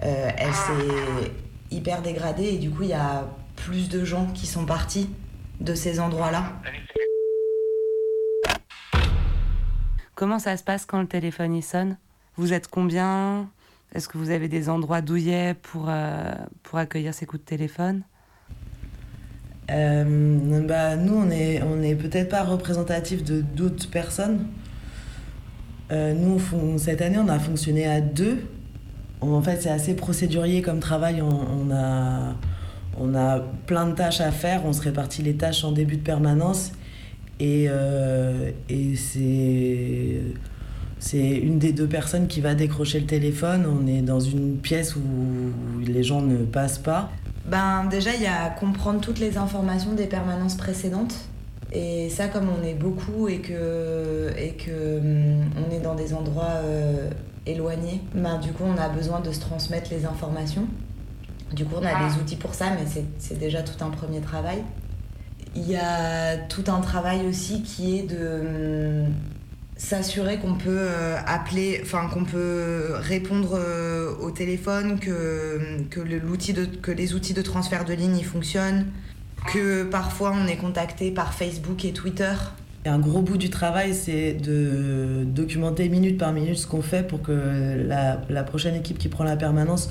euh, 0.02 0.30
elle 0.36 0.52
s'est 0.52 1.32
hyper 1.70 2.02
dégradée 2.02 2.44
et 2.44 2.58
du 2.58 2.70
coup, 2.70 2.82
il 2.82 2.90
y 2.90 2.94
a 2.94 3.28
plus 3.56 3.88
de 3.88 4.04
gens 4.04 4.26
qui 4.26 4.46
sont 4.46 4.66
partis 4.66 5.08
de 5.60 5.74
ces 5.74 6.00
endroits-là. 6.00 6.44
Comment 10.14 10.38
ça 10.38 10.56
se 10.56 10.62
passe 10.62 10.86
quand 10.86 11.00
le 11.00 11.06
téléphone 11.06 11.54
y 11.54 11.62
sonne? 11.62 11.96
Vous 12.36 12.52
êtes 12.52 12.68
combien? 12.68 13.48
Est-ce 13.94 14.08
que 14.08 14.18
vous 14.18 14.30
avez 14.30 14.48
des 14.48 14.68
endroits 14.68 15.00
douillets 15.00 15.54
pour, 15.54 15.86
euh, 15.88 16.32
pour 16.62 16.78
accueillir 16.78 17.14
ces 17.14 17.26
coups 17.26 17.42
de 17.42 17.48
téléphone? 17.48 18.02
Euh, 19.70 20.66
bah, 20.66 20.96
nous, 20.96 21.14
on 21.14 21.30
est, 21.30 21.62
on 21.62 21.80
est 21.82 21.94
peut-être 21.94 22.28
pas 22.28 22.42
représentatif 22.42 23.22
de 23.24 23.40
d'autres 23.40 23.88
personnes. 23.88 24.46
Euh, 25.90 26.12
nous, 26.12 26.40
on 26.52 26.78
cette 26.78 27.02
année, 27.02 27.18
on 27.18 27.28
a 27.28 27.38
fonctionné 27.38 27.86
à 27.86 28.00
deux. 28.00 28.44
En 29.32 29.42
fait, 29.42 29.62
c'est 29.62 29.70
assez 29.70 29.94
procédurier 29.94 30.62
comme 30.62 30.80
travail. 30.80 31.22
On, 31.22 31.70
a, 31.72 32.34
on 32.98 33.12
plein 33.66 33.86
de 33.86 33.94
tâches 33.94 34.20
à 34.20 34.30
faire. 34.30 34.64
On 34.66 34.72
se 34.72 34.82
répartit 34.82 35.22
les 35.22 35.34
tâches 35.34 35.64
en 35.64 35.72
début 35.72 35.96
de 35.96 36.02
permanence. 36.02 36.72
Et, 37.40 37.66
euh, 37.68 38.50
c'est, 40.98 41.20
une 41.20 41.58
des 41.58 41.72
deux 41.72 41.86
personnes 41.86 42.26
qui 42.26 42.40
va 42.40 42.54
décrocher 42.54 43.00
le 43.00 43.06
téléphone. 43.06 43.66
On 43.66 43.86
est 43.86 44.02
dans 44.02 44.20
une 44.20 44.56
pièce 44.56 44.96
où 44.96 45.00
les 45.86 46.02
gens 46.02 46.22
ne 46.22 46.44
passent 46.44 46.78
pas. 46.78 47.10
Ben 47.46 47.84
déjà, 47.90 48.14
il 48.14 48.22
y 48.22 48.26
a 48.26 48.48
comprendre 48.48 49.00
toutes 49.00 49.18
les 49.18 49.36
informations 49.36 49.92
des 49.92 50.06
permanences 50.06 50.56
précédentes. 50.56 51.28
Et 51.74 52.08
ça, 52.08 52.28
comme 52.28 52.48
on 52.48 52.64
est 52.64 52.74
beaucoup 52.74 53.28
et 53.28 53.38
que, 53.38 54.30
et 54.38 54.52
que 54.52 54.98
hum, 54.98 55.50
on 55.68 55.74
est 55.74 55.80
dans 55.80 55.94
des 55.96 56.14
endroits 56.14 56.60
euh, 56.62 57.10
éloignés, 57.46 58.00
ben, 58.14 58.38
du 58.38 58.52
coup, 58.52 58.62
on 58.64 58.78
a 58.80 58.88
besoin 58.88 59.20
de 59.20 59.32
se 59.32 59.40
transmettre 59.40 59.90
les 59.90 60.04
informations. 60.06 60.66
Du 61.52 61.64
coup, 61.64 61.74
on 61.80 61.84
a 61.84 62.08
des 62.08 62.20
outils 62.20 62.36
pour 62.36 62.54
ça, 62.54 62.66
mais 62.70 62.84
c'est- 63.18 63.38
déjà 63.38 63.62
tout 63.62 63.84
un 63.84 63.90
premier 63.90 64.20
travail. 64.20 64.62
Il 65.56 65.68
y 65.68 65.76
a 65.76 66.36
tout 66.36 66.64
un 66.68 66.80
travail 66.80 67.26
aussi 67.28 67.62
qui 67.62 67.98
est 67.98 68.02
de 68.02 69.04
hum, 69.06 69.12
s'assurer 69.76 70.38
qu'on 70.38 70.54
peut 70.54 70.70
euh, 70.78 71.16
appeler, 71.26 71.80
enfin 71.82 72.08
qu'on 72.08 72.24
peut 72.24 72.92
répondre 72.94 73.54
euh, 73.58 74.14
au 74.20 74.30
téléphone, 74.30 74.98
que, 75.00 75.80
que, 75.90 76.00
le- 76.00 76.18
l'outil 76.20 76.52
de, 76.52 76.64
que 76.64 76.92
les 76.92 77.14
outils 77.14 77.34
de 77.34 77.42
transfert 77.42 77.84
de 77.84 77.92
ligne 77.94 78.16
ils 78.16 78.24
fonctionnent, 78.24 78.86
que 79.52 79.84
parfois 79.84 80.34
on 80.34 80.46
est 80.46 80.56
contacté 80.56 81.10
par 81.10 81.34
Facebook 81.34 81.84
et 81.84 81.92
Twitter. 81.92 82.32
Et 82.84 82.88
un 82.88 82.98
gros 82.98 83.22
bout 83.22 83.38
du 83.38 83.48
travail, 83.48 83.94
c'est 83.94 84.34
de 84.34 85.24
documenter 85.24 85.88
minute 85.88 86.18
par 86.18 86.32
minute 86.32 86.58
ce 86.58 86.66
qu'on 86.66 86.82
fait 86.82 87.06
pour 87.06 87.22
que 87.22 87.32
la, 87.86 88.20
la 88.28 88.44
prochaine 88.44 88.74
équipe 88.74 88.98
qui 88.98 89.08
prend 89.08 89.24
la 89.24 89.36
permanence 89.36 89.90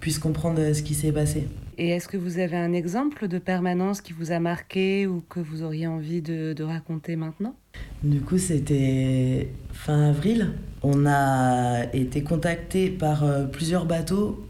puisse 0.00 0.18
comprendre 0.18 0.72
ce 0.72 0.82
qui 0.82 0.94
s'est 0.94 1.12
passé. 1.12 1.46
Et 1.76 1.90
est-ce 1.90 2.08
que 2.08 2.16
vous 2.16 2.38
avez 2.38 2.56
un 2.56 2.72
exemple 2.72 3.28
de 3.28 3.38
permanence 3.38 4.00
qui 4.00 4.12
vous 4.12 4.32
a 4.32 4.40
marqué 4.40 5.06
ou 5.06 5.22
que 5.28 5.40
vous 5.40 5.62
auriez 5.62 5.86
envie 5.86 6.22
de, 6.22 6.52
de 6.52 6.62
raconter 6.62 7.16
maintenant? 7.16 7.54
Du 8.02 8.20
coup, 8.20 8.38
c'était 8.38 9.50
fin 9.72 10.08
avril. 10.08 10.52
On 10.82 11.06
a 11.06 11.84
été 11.92 12.22
contacté 12.22 12.88
par 12.88 13.24
euh, 13.24 13.44
plusieurs 13.44 13.84
bateaux 13.86 14.46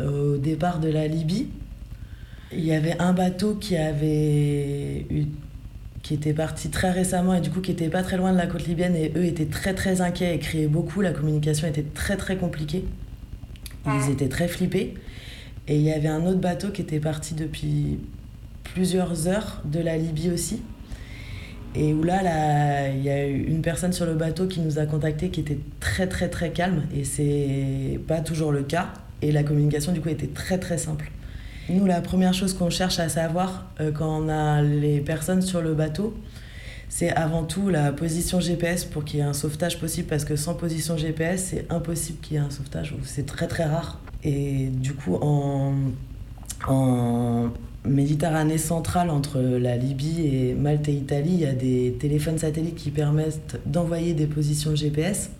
euh, 0.00 0.34
au 0.34 0.38
départ 0.38 0.80
de 0.80 0.88
la 0.88 1.06
Libye. 1.06 1.48
Il 2.54 2.64
y 2.64 2.72
avait 2.72 2.98
un 2.98 3.12
bateau 3.12 3.54
qui 3.54 3.76
avait 3.76 5.06
eu 5.10 5.26
qui 6.02 6.14
était 6.14 6.32
parti 6.32 6.68
très 6.68 6.90
récemment 6.90 7.34
et 7.34 7.40
du 7.40 7.50
coup 7.50 7.60
qui 7.60 7.70
était 7.70 7.88
pas 7.88 8.02
très 8.02 8.16
loin 8.16 8.32
de 8.32 8.36
la 8.36 8.48
côte 8.48 8.66
libyenne 8.66 8.96
et 8.96 9.12
eux 9.16 9.24
étaient 9.24 9.46
très 9.46 9.72
très 9.72 10.00
inquiets 10.00 10.34
et 10.34 10.38
criaient 10.38 10.66
beaucoup. 10.66 11.00
La 11.00 11.12
communication 11.12 11.68
était 11.68 11.84
très 11.94 12.16
très 12.16 12.36
compliquée. 12.36 12.84
Ils 13.86 14.10
étaient 14.10 14.28
très 14.28 14.48
flippés. 14.48 14.94
Et 15.68 15.76
il 15.76 15.82
y 15.82 15.92
avait 15.92 16.08
un 16.08 16.26
autre 16.26 16.40
bateau 16.40 16.68
qui 16.70 16.82
était 16.82 17.00
parti 17.00 17.34
depuis 17.34 18.00
plusieurs 18.64 19.28
heures 19.28 19.62
de 19.64 19.80
la 19.80 19.96
Libye 19.96 20.30
aussi. 20.30 20.60
Et 21.74 21.94
où 21.94 22.02
là, 22.02 22.22
là, 22.22 22.88
il 22.88 23.02
y 23.02 23.08
a 23.08 23.26
eu 23.26 23.44
une 23.44 23.62
personne 23.62 23.92
sur 23.92 24.04
le 24.04 24.14
bateau 24.14 24.46
qui 24.46 24.60
nous 24.60 24.78
a 24.78 24.86
contacté 24.86 25.30
qui 25.30 25.40
était 25.40 25.58
très 25.80 26.06
très 26.06 26.28
très 26.28 26.50
calme 26.50 26.82
et 26.94 27.04
c'est 27.04 27.98
pas 28.06 28.20
toujours 28.20 28.52
le 28.52 28.62
cas. 28.62 28.92
Et 29.22 29.32
la 29.32 29.42
communication 29.42 29.92
du 29.92 30.00
coup 30.00 30.08
était 30.08 30.26
très 30.26 30.58
très 30.58 30.78
simple. 30.78 31.10
Nous, 31.72 31.86
la 31.86 32.02
première 32.02 32.34
chose 32.34 32.52
qu'on 32.52 32.68
cherche 32.68 32.98
à 32.98 33.08
savoir 33.08 33.64
euh, 33.80 33.92
quand 33.92 34.24
on 34.24 34.28
a 34.28 34.60
les 34.60 35.00
personnes 35.00 35.40
sur 35.40 35.62
le 35.62 35.72
bateau, 35.72 36.14
c'est 36.90 37.10
avant 37.10 37.44
tout 37.44 37.70
la 37.70 37.92
position 37.92 38.40
GPS 38.40 38.84
pour 38.84 39.04
qu'il 39.04 39.20
y 39.20 39.22
ait 39.22 39.24
un 39.26 39.32
sauvetage 39.32 39.80
possible 39.80 40.06
parce 40.06 40.26
que 40.26 40.36
sans 40.36 40.52
position 40.52 40.98
GPS, 40.98 41.44
c'est 41.50 41.66
impossible 41.72 42.18
qu'il 42.20 42.34
y 42.34 42.36
ait 42.36 42.42
un 42.42 42.50
sauvetage 42.50 42.94
c'est 43.04 43.24
très 43.24 43.46
très 43.46 43.64
rare. 43.64 44.00
Et 44.22 44.66
du 44.66 44.92
coup, 44.92 45.16
en 45.16 45.72
Méditerranée 47.84 48.58
centrale, 48.58 49.08
entre 49.08 49.40
la 49.40 49.76
Libye 49.78 50.26
et 50.26 50.54
Malte 50.54 50.88
et 50.88 50.92
Italie, 50.92 51.32
il 51.32 51.40
y 51.40 51.46
a 51.46 51.54
des 51.54 51.96
téléphones 51.98 52.38
satellites 52.38 52.76
qui 52.76 52.90
permettent 52.90 53.60
d'envoyer 53.64 54.12
des 54.12 54.26
positions 54.26 54.76
GPS. 54.76 55.30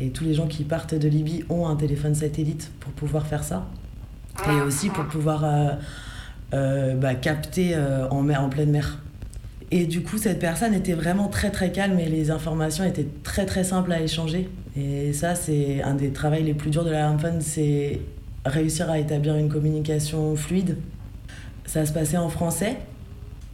Et 0.00 0.08
tous 0.08 0.24
les 0.24 0.32
gens 0.32 0.46
qui 0.46 0.64
partent 0.64 0.94
de 0.94 1.08
Libye 1.08 1.44
ont 1.50 1.68
un 1.68 1.76
téléphone 1.76 2.14
satellite 2.14 2.72
pour 2.80 2.92
pouvoir 2.92 3.26
faire 3.26 3.44
ça. 3.44 3.68
Et 4.50 4.60
aussi 4.60 4.88
pour 4.88 5.04
pouvoir 5.04 5.44
euh, 5.44 5.68
euh, 6.52 6.94
bah, 6.94 7.14
capter 7.14 7.74
euh, 7.74 8.08
en, 8.08 8.22
mer, 8.22 8.42
en 8.42 8.48
pleine 8.48 8.70
mer. 8.70 8.98
Et 9.70 9.86
du 9.86 10.02
coup, 10.02 10.18
cette 10.18 10.40
personne 10.40 10.74
était 10.74 10.92
vraiment 10.92 11.28
très 11.28 11.50
très 11.50 11.70
calme 11.70 11.98
et 11.98 12.06
les 12.06 12.30
informations 12.30 12.84
étaient 12.84 13.06
très 13.22 13.46
très 13.46 13.64
simples 13.64 13.92
à 13.92 14.02
échanger. 14.02 14.50
Et 14.76 15.12
ça, 15.12 15.34
c'est 15.34 15.82
un 15.82 15.94
des 15.94 16.10
travaux 16.10 16.42
les 16.42 16.54
plus 16.54 16.70
durs 16.70 16.84
de 16.84 16.90
la 16.90 17.16
Fund, 17.16 17.40
c'est 17.40 18.00
réussir 18.44 18.90
à 18.90 18.98
établir 18.98 19.36
une 19.36 19.48
communication 19.48 20.34
fluide. 20.36 20.76
Ça 21.64 21.86
se 21.86 21.92
passait 21.92 22.16
en 22.16 22.28
français. 22.28 22.76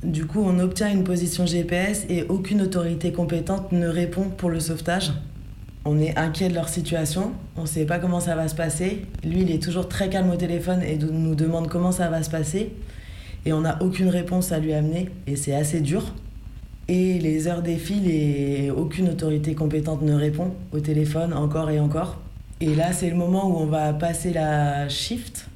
Du 0.03 0.27
coup, 0.27 0.43
on 0.45 0.59
obtient 0.59 0.91
une 0.91 1.05
position 1.05 1.45
GPS 1.45 2.07
et 2.09 2.25
aucune 2.29 2.63
autorité 2.63 3.13
compétente 3.13 3.73
ne 3.73 3.87
répond 3.87 4.25
pour 4.25 4.49
le 4.49 4.59
sauvetage. 4.59 5.13
On 5.85 5.99
est 5.99 6.17
inquiet 6.19 6.49
de 6.49 6.55
leur 6.55 6.69
situation, 6.69 7.33
on 7.57 7.63
ne 7.63 7.67
sait 7.67 7.87
pas 7.87 7.99
comment 7.99 8.21
ça 8.21 8.35
va 8.35 8.49
se 8.49 8.55
passer. 8.55 9.07
Lui, 9.25 9.43
il 9.43 9.51
est 9.51 9.63
toujours 9.63 9.89
très 9.89 10.09
calme 10.09 10.31
au 10.31 10.37
téléphone 10.37 10.83
et 10.83 10.97
nous 10.97 11.35
demande 11.35 11.69
comment 11.69 11.93
ça 11.93 12.09
va 12.09 12.23
se 12.23 12.31
passer. 12.31 12.73
Et 13.47 13.53
on 13.53 13.61
n'a 13.63 13.83
aucune 13.83 14.09
réponse 14.09 14.53
à 14.53 14.59
lui 14.59 14.75
amener 14.75 15.09
et 15.27 15.37
c'est 15.37 15.55
assez 15.55 15.81
dur. 15.81 16.03
Et 16.89 17.19
les 17.19 17.49
heures 17.49 17.63
défilent 17.63 18.11
et 18.11 18.71
aucune 18.71 19.09
autorité 19.09 19.55
compétente 19.55 20.03
ne 20.03 20.15
répond 20.15 20.53
au 20.73 20.81
téléphone 20.81 21.33
encore 21.33 21.71
et 21.71 21.79
encore. 21.79 22.19
Et 22.61 22.75
là, 22.75 22.93
c'est 22.93 23.09
le 23.09 23.17
moment 23.17 23.49
où 23.49 23.59
on 23.59 23.67
va 23.67 23.93
passer 23.93 24.33
la 24.33 24.89
shift. 24.89 25.49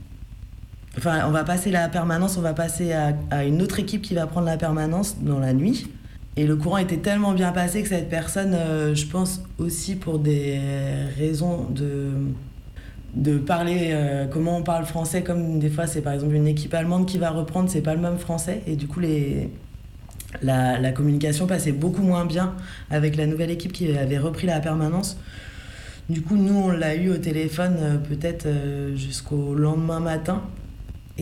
Enfin, 0.97 1.23
on 1.27 1.31
va 1.31 1.43
passer 1.43 1.71
la 1.71 1.89
permanence, 1.89 2.37
on 2.37 2.43
va 2.43 2.53
passer 2.53 2.93
à, 2.93 3.17
à 3.31 3.45
une 3.45 3.61
autre 3.63 3.81
équipe 3.81 4.03
qui 4.03 4.15
va 4.15 4.27
prendre 4.27 4.47
la 4.47 4.59
permanence 4.59 5.17
dans 5.21 5.39
la 5.39 5.53
nuit. 5.53 5.89
Et 6.37 6.47
le 6.47 6.57
courant 6.57 6.79
était 6.79 6.97
tellement 6.97 7.33
bien 7.33 7.53
passé 7.53 7.83
que 7.83 7.89
cette 7.89 8.09
personne, 8.09 8.55
euh, 8.55 8.95
je 8.95 9.07
pense 9.07 9.43
aussi 9.59 9.97
pour 9.97 10.19
des 10.19 10.59
raisons 11.19 11.67
de, 11.69 12.11
de 13.15 13.37
parler 13.37 13.91
euh, 13.93 14.27
comment 14.27 14.57
on 14.57 14.63
parle 14.63 14.87
français, 14.87 15.23
comme 15.23 15.59
des 15.59 15.69
fois 15.69 15.87
c'est 15.87 16.01
par 16.01 16.15
exemple 16.15 16.35
une 16.35 16.47
équipe 16.47 16.73
allemande 16.73 17.07
qui 17.07 17.19
va 17.19 17.31
reprendre, 17.31 17.69
c'est 17.69 17.83
pas 17.83 17.95
le 17.95 18.01
même 18.01 18.19
français. 18.19 18.63
Et 18.67 18.77
du 18.77 18.87
coup, 18.87 19.01
les, 19.01 19.51
la, 20.41 20.79
la, 20.79 20.93
communication 20.93 21.47
passait 21.47 21.73
beaucoup 21.73 22.03
moins 22.03 22.25
bien 22.25 22.55
avec 22.91 23.17
la 23.17 23.27
nouvelle 23.27 23.51
équipe 23.51 23.73
qui 23.73 23.95
avait 23.95 24.19
repris 24.19 24.47
la 24.47 24.61
permanence. 24.61 25.19
Du 26.09 26.23
coup, 26.23 26.37
nous, 26.37 26.55
on 26.55 26.71
l'a 26.71 26.95
eu 26.95 27.11
au 27.11 27.19
téléphone 27.19 27.77
euh, 27.79 27.99
peut-être 27.99 28.49
jusqu'au 28.97 29.55
lendemain 29.55 30.01
matin. 30.01 30.43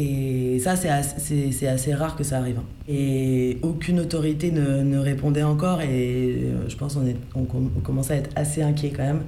Et 0.02 0.58
ça, 0.60 0.76
c'est 0.76 0.88
assez, 0.88 1.66
assez, 1.66 1.92
rare 1.92 2.16
que 2.16 2.24
ça 2.24 2.38
arrive. 2.38 2.56
hein. 2.56 2.64
Et 2.88 3.58
aucune 3.60 4.00
autorité 4.00 4.50
ne, 4.50 4.96
répondait 4.96 5.42
encore. 5.42 5.82
Et 5.82 6.38
euh, 6.46 6.68
je 6.70 6.76
pense 6.76 6.94
qu'on 6.94 7.04
on, 7.34 7.46
on 7.76 7.80
commençait 7.80 8.14
à 8.14 8.16
être 8.16 8.30
assez 8.34 8.62
inquiet 8.62 8.94
quand 8.96 9.02
même. 9.02 9.24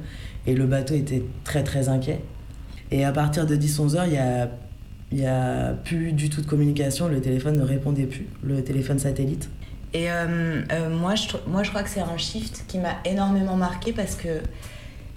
Et 0.46 0.54
le 0.54 0.64
bateau 0.64 0.94
était 0.94 1.24
très 1.44 1.62
très 1.62 1.90
inquiet. 1.90 2.20
Et 2.90 3.04
à 3.04 3.12
partir 3.12 3.44
de 3.44 3.54
10-11 3.54 3.96
heures, 3.96 4.06
il 4.06 4.12
n'y 4.12 4.18
a, 4.18 4.50
y 5.12 5.26
a 5.26 5.74
plus 5.74 6.12
du 6.12 6.30
tout 6.30 6.40
de 6.40 6.46
communication. 6.46 7.06
Le 7.06 7.20
téléphone 7.20 7.58
ne 7.58 7.64
répondait 7.64 8.06
plus, 8.06 8.26
le 8.42 8.64
téléphone 8.64 8.98
satellite. 8.98 9.50
Et 9.92 10.10
euh, 10.10 10.62
euh, 10.72 10.88
moi, 10.88 11.16
je, 11.16 11.36
moi, 11.46 11.64
je 11.64 11.68
crois 11.68 11.82
que 11.82 11.90
c'est 11.90 12.00
un 12.00 12.16
shift 12.16 12.64
qui 12.66 12.78
m'a 12.78 12.96
énormément 13.04 13.56
marqué 13.56 13.92
parce 13.92 14.14
que 14.16 14.40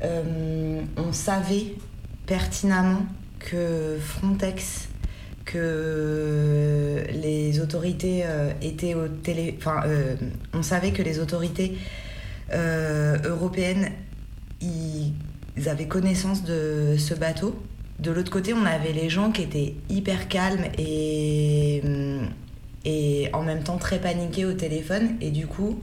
on 0.04 1.14
savait 1.14 1.76
pertinemment 2.28 3.06
que 3.40 3.98
Frontex 4.00 4.90
que 5.46 7.04
les 7.14 7.60
autorités 7.60 8.24
euh, 8.26 8.52
étaient 8.62 8.96
au 8.96 9.08
télé. 9.08 9.56
Enfin, 9.58 9.82
euh, 9.86 10.16
on 10.54 10.64
savait 10.64 10.92
que 10.92 11.02
les 11.02 11.20
autorités 11.20 11.78
euh, 12.54 13.18
européennes 13.24 13.92
ils 14.62 15.70
avaient 15.70 15.88
connaissance 15.88 16.44
de 16.44 16.96
ce 16.98 17.14
bateau. 17.14 17.56
De 18.00 18.12
l'autre 18.12 18.32
côté, 18.32 18.54
on 18.54 18.66
avait 18.66 18.92
les 18.94 19.10
gens 19.10 19.32
qui 19.32 19.44
étaient 19.44 19.76
hyper 19.90 20.28
calmes 20.28 20.66
et, 20.78 21.82
et 22.84 23.30
en 23.32 23.44
même 23.44 23.64
temps 23.64 23.78
très 23.78 24.00
paniqués 24.00 24.46
au 24.46 24.54
téléphone. 24.54 25.16
Et 25.22 25.32
du 25.32 25.48
coup, 25.48 25.80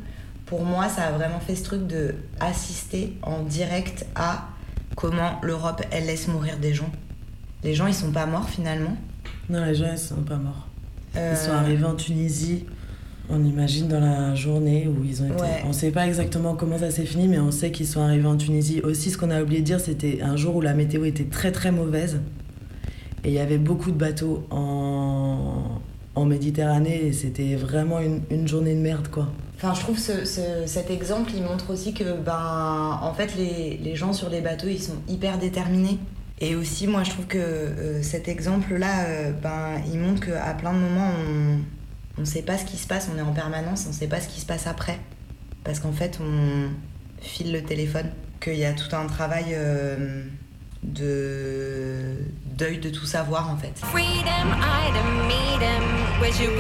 pour 0.47 0.65
moi, 0.65 0.89
ça 0.89 1.05
a 1.05 1.13
vraiment 1.13 1.41
fait 1.41 1.55
ce 1.55 1.65
truc 1.65 1.87
de 1.87 2.15
assister 2.41 3.17
en 3.23 3.43
direct 3.43 4.05
à 4.15 4.49
comment 4.97 5.39
l'Europe, 5.43 5.83
elle 5.91 6.07
laisse 6.07 6.29
mourir 6.29 6.59
des 6.59 6.75
gens. 6.75 6.91
Les 7.63 7.75
gens, 7.75 7.87
ils 7.87 7.95
sont 7.95 8.11
pas 8.11 8.27
morts 8.27 8.49
finalement. 8.49 8.97
Non, 9.53 9.67
les 9.67 9.75
gens, 9.75 9.91
ils 9.93 9.99
sont 9.99 10.23
pas 10.23 10.37
morts. 10.37 10.67
Euh... 11.15 11.35
Ils 11.35 11.37
sont 11.37 11.53
arrivés 11.53 11.85
en 11.85 11.95
Tunisie, 11.95 12.65
on 13.29 13.45
imagine 13.45 13.87
dans 13.87 14.01
la 14.01 14.35
journée 14.35 14.89
où 14.89 15.05
ils 15.05 15.23
ont 15.23 15.27
été. 15.27 15.43
Ouais. 15.43 15.63
On 15.67 15.75
sait 15.75 15.91
pas 15.91 16.07
exactement 16.07 16.55
comment 16.55 16.79
ça 16.79 16.91
s'est 16.91 17.05
fini, 17.05 17.29
mais 17.29 17.39
on 17.39 17.51
sait 17.51 17.71
qu'ils 17.71 17.87
sont 17.87 18.01
arrivés 18.01 18.27
en 18.27 18.39
Tunisie. 18.39 18.81
Aussi, 18.81 19.11
ce 19.11 19.19
qu'on 19.19 19.31
a 19.31 19.43
oublié 19.43 19.61
de 19.61 19.67
dire, 19.67 19.79
c'était 19.79 20.23
un 20.23 20.37
jour 20.37 20.57
où 20.57 20.63
la 20.63 20.73
météo 20.73 21.05
était 21.05 21.25
très 21.25 21.53
très 21.53 21.71
mauvaise. 21.71 22.21
Et 23.25 23.29
il 23.29 23.35
y 23.35 23.39
avait 23.41 23.59
beaucoup 23.59 23.91
de 23.91 23.99
bateaux 23.99 24.47
en, 24.51 25.81
en 26.15 26.25
Méditerranée 26.25 27.09
et 27.09 27.13
c'était 27.13 27.55
vraiment 27.55 28.01
une, 28.01 28.23
une, 28.31 28.49
journée 28.49 28.75
de 28.75 28.81
merde, 28.81 29.09
quoi. 29.09 29.29
Enfin, 29.57 29.75
je 29.75 29.81
trouve 29.81 29.99
ce, 29.99 30.25
ce, 30.25 30.41
cet 30.65 30.91
exemple, 30.91 31.31
il 31.37 31.43
montre 31.43 31.71
aussi 31.71 31.93
que, 31.93 32.05
ben, 32.25 32.99
en 33.03 33.13
fait, 33.13 33.37
les, 33.37 33.77
les 33.77 33.97
gens 33.97 34.15
sur 34.15 34.31
les 34.31 34.41
bateaux, 34.41 34.69
ils 34.69 34.83
sont 34.83 34.97
hyper 35.09 35.37
déterminés. 35.37 35.99
Et 36.43 36.57
aussi, 36.57 36.89
moi, 36.89 37.05
je 37.05 37.11
trouve 37.11 37.27
que 37.27 37.39
euh, 37.39 38.03
cet 38.03 38.27
exemple-là, 38.27 39.05
euh, 39.05 39.31
ben, 39.31 39.81
il 39.93 40.01
montre 40.01 40.27
qu'à 40.27 40.53
plein 40.55 40.73
de 40.73 40.79
moments, 40.81 41.13
on 42.19 42.21
ne 42.21 42.27
sait 42.27 42.43
pas 42.43 42.59
ce 42.59 42.65
qui 42.65 42.77
se 42.77 42.89
passe, 42.89 43.09
on 43.15 43.17
est 43.17 43.23
en 43.23 43.33
permanence, 43.33 43.85
on 43.87 43.91
ne 43.91 43.95
sait 43.95 44.09
pas 44.09 44.21
ce 44.21 44.27
qui 44.27 44.41
se 44.41 44.47
passe 44.47 44.67
après. 44.67 44.99
Parce 45.63 45.79
qu'en 45.79 45.93
fait, 45.93 46.19
on 46.21 46.71
file 47.21 47.53
le 47.53 47.63
téléphone, 47.63 48.11
qu'il 48.41 48.57
y 48.57 48.65
a 48.65 48.73
tout 48.73 48.93
un 48.97 49.07
travail 49.07 49.45
euh, 49.51 50.25
de 50.83 52.17
deuil 52.59 52.79
de 52.79 52.91
tout 52.91 53.07
savoir, 53.07 53.49
en 53.49 53.57
fait. 53.57 53.79
Freedom, 53.79 54.49
item, 54.89 55.31
your. 56.41 56.57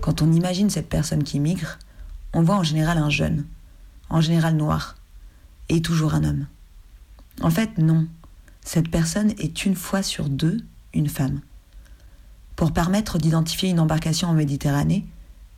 Quand 0.00 0.22
on 0.22 0.32
imagine 0.32 0.70
cette 0.70 0.88
personne 0.88 1.24
qui 1.24 1.40
migre, 1.40 1.78
on 2.32 2.42
voit 2.42 2.54
en 2.54 2.62
général 2.62 2.98
un 2.98 3.10
jeune 3.10 3.44
en 4.12 4.20
général 4.20 4.54
noir, 4.56 4.94
et 5.68 5.82
toujours 5.82 6.14
un 6.14 6.22
homme. 6.22 6.46
En 7.40 7.50
fait, 7.50 7.78
non. 7.78 8.06
Cette 8.64 8.90
personne 8.90 9.30
est 9.38 9.64
une 9.64 9.74
fois 9.74 10.02
sur 10.02 10.28
deux 10.28 10.58
une 10.94 11.08
femme. 11.08 11.40
Pour 12.54 12.72
permettre 12.72 13.18
d'identifier 13.18 13.70
une 13.70 13.80
embarcation 13.80 14.28
en 14.28 14.34
Méditerranée, 14.34 15.06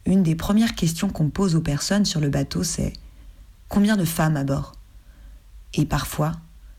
une 0.07 0.23
des 0.23 0.37
premières 0.37 0.75
questions 0.75 1.11
qu'on 1.11 1.29
pose 1.29 1.57
aux 1.57 1.61
personnes 1.61 2.05
sur 2.05 2.21
le 2.21 2.29
bateau, 2.29 2.63
c'est 2.63 2.93
combien 3.69 3.97
de 3.97 4.05
femmes 4.05 4.37
à 4.37 4.45
bord? 4.45 4.73
Et 5.75 5.85
parfois, 5.85 6.33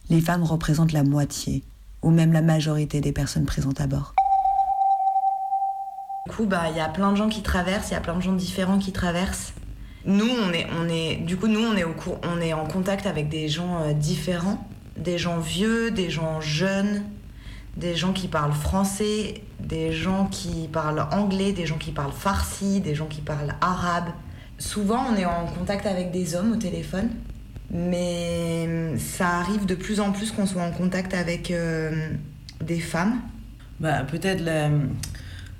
les 0.09 0.21
femmes 0.21 0.43
représentent 0.43 0.93
la 0.93 1.03
moitié, 1.03 1.63
ou 2.01 2.09
même 2.09 2.31
la 2.31 2.41
majorité 2.41 3.01
des 3.01 3.11
personnes 3.11 3.45
présentes 3.45 3.81
à 3.81 3.87
bord. 3.87 4.15
Du 6.25 6.35
coup, 6.35 6.45
bah, 6.45 6.69
il 6.69 6.77
y 6.77 6.79
a 6.79 6.87
plein 6.87 7.11
de 7.11 7.17
gens 7.17 7.29
qui 7.29 7.43
traversent, 7.43 7.89
il 7.89 7.93
y 7.93 7.97
a 7.97 8.01
plein 8.01 8.15
de 8.15 8.21
gens 8.21 8.33
différents 8.33 8.79
qui 8.79 8.93
traversent 8.93 9.53
nous 10.05 10.29
on 10.29 10.53
est 10.53 10.67
on 10.79 10.87
est 10.87 11.15
du 11.17 11.35
coup 11.35 11.47
nous 11.47 11.61
on 11.61 11.75
est 11.75 11.83
au 11.83 11.95
on 12.23 12.39
est 12.39 12.53
en 12.53 12.65
contact 12.65 13.07
avec 13.07 13.29
des 13.29 13.47
gens 13.47 13.81
euh, 13.81 13.93
différents. 13.93 14.67
Des 14.97 15.17
gens 15.17 15.39
vieux 15.39 15.91
des 15.91 16.09
gens 16.09 16.39
jeunes 16.39 17.03
des 17.75 17.95
gens 17.95 18.13
qui 18.13 18.29
parlent 18.29 18.53
français 18.53 19.41
des 19.59 19.91
gens 19.91 20.27
qui 20.27 20.69
parlent 20.71 21.05
anglais 21.11 21.51
des 21.51 21.65
gens 21.65 21.77
qui 21.77 21.91
parlent 21.91 22.13
farsi 22.13 22.79
des 22.79 22.95
gens 22.95 23.07
qui 23.07 23.21
parlent 23.21 23.55
arabe. 23.59 24.09
Souvent 24.57 25.07
on 25.11 25.17
est 25.17 25.25
en 25.25 25.47
contact 25.47 25.85
avec 25.85 26.11
des 26.11 26.35
hommes 26.35 26.53
au 26.53 26.55
téléphone 26.55 27.09
mais 27.71 28.97
ça 28.97 29.39
arrive 29.39 29.65
de 29.65 29.75
plus 29.75 29.99
en 29.99 30.11
plus 30.11 30.31
qu'on 30.31 30.45
soit 30.45 30.61
en 30.61 30.71
contact 30.71 31.13
avec 31.13 31.51
euh, 31.51 32.11
des 32.63 32.79
femmes. 32.79 33.19
Bah 33.81 34.03
peut-être 34.09 34.43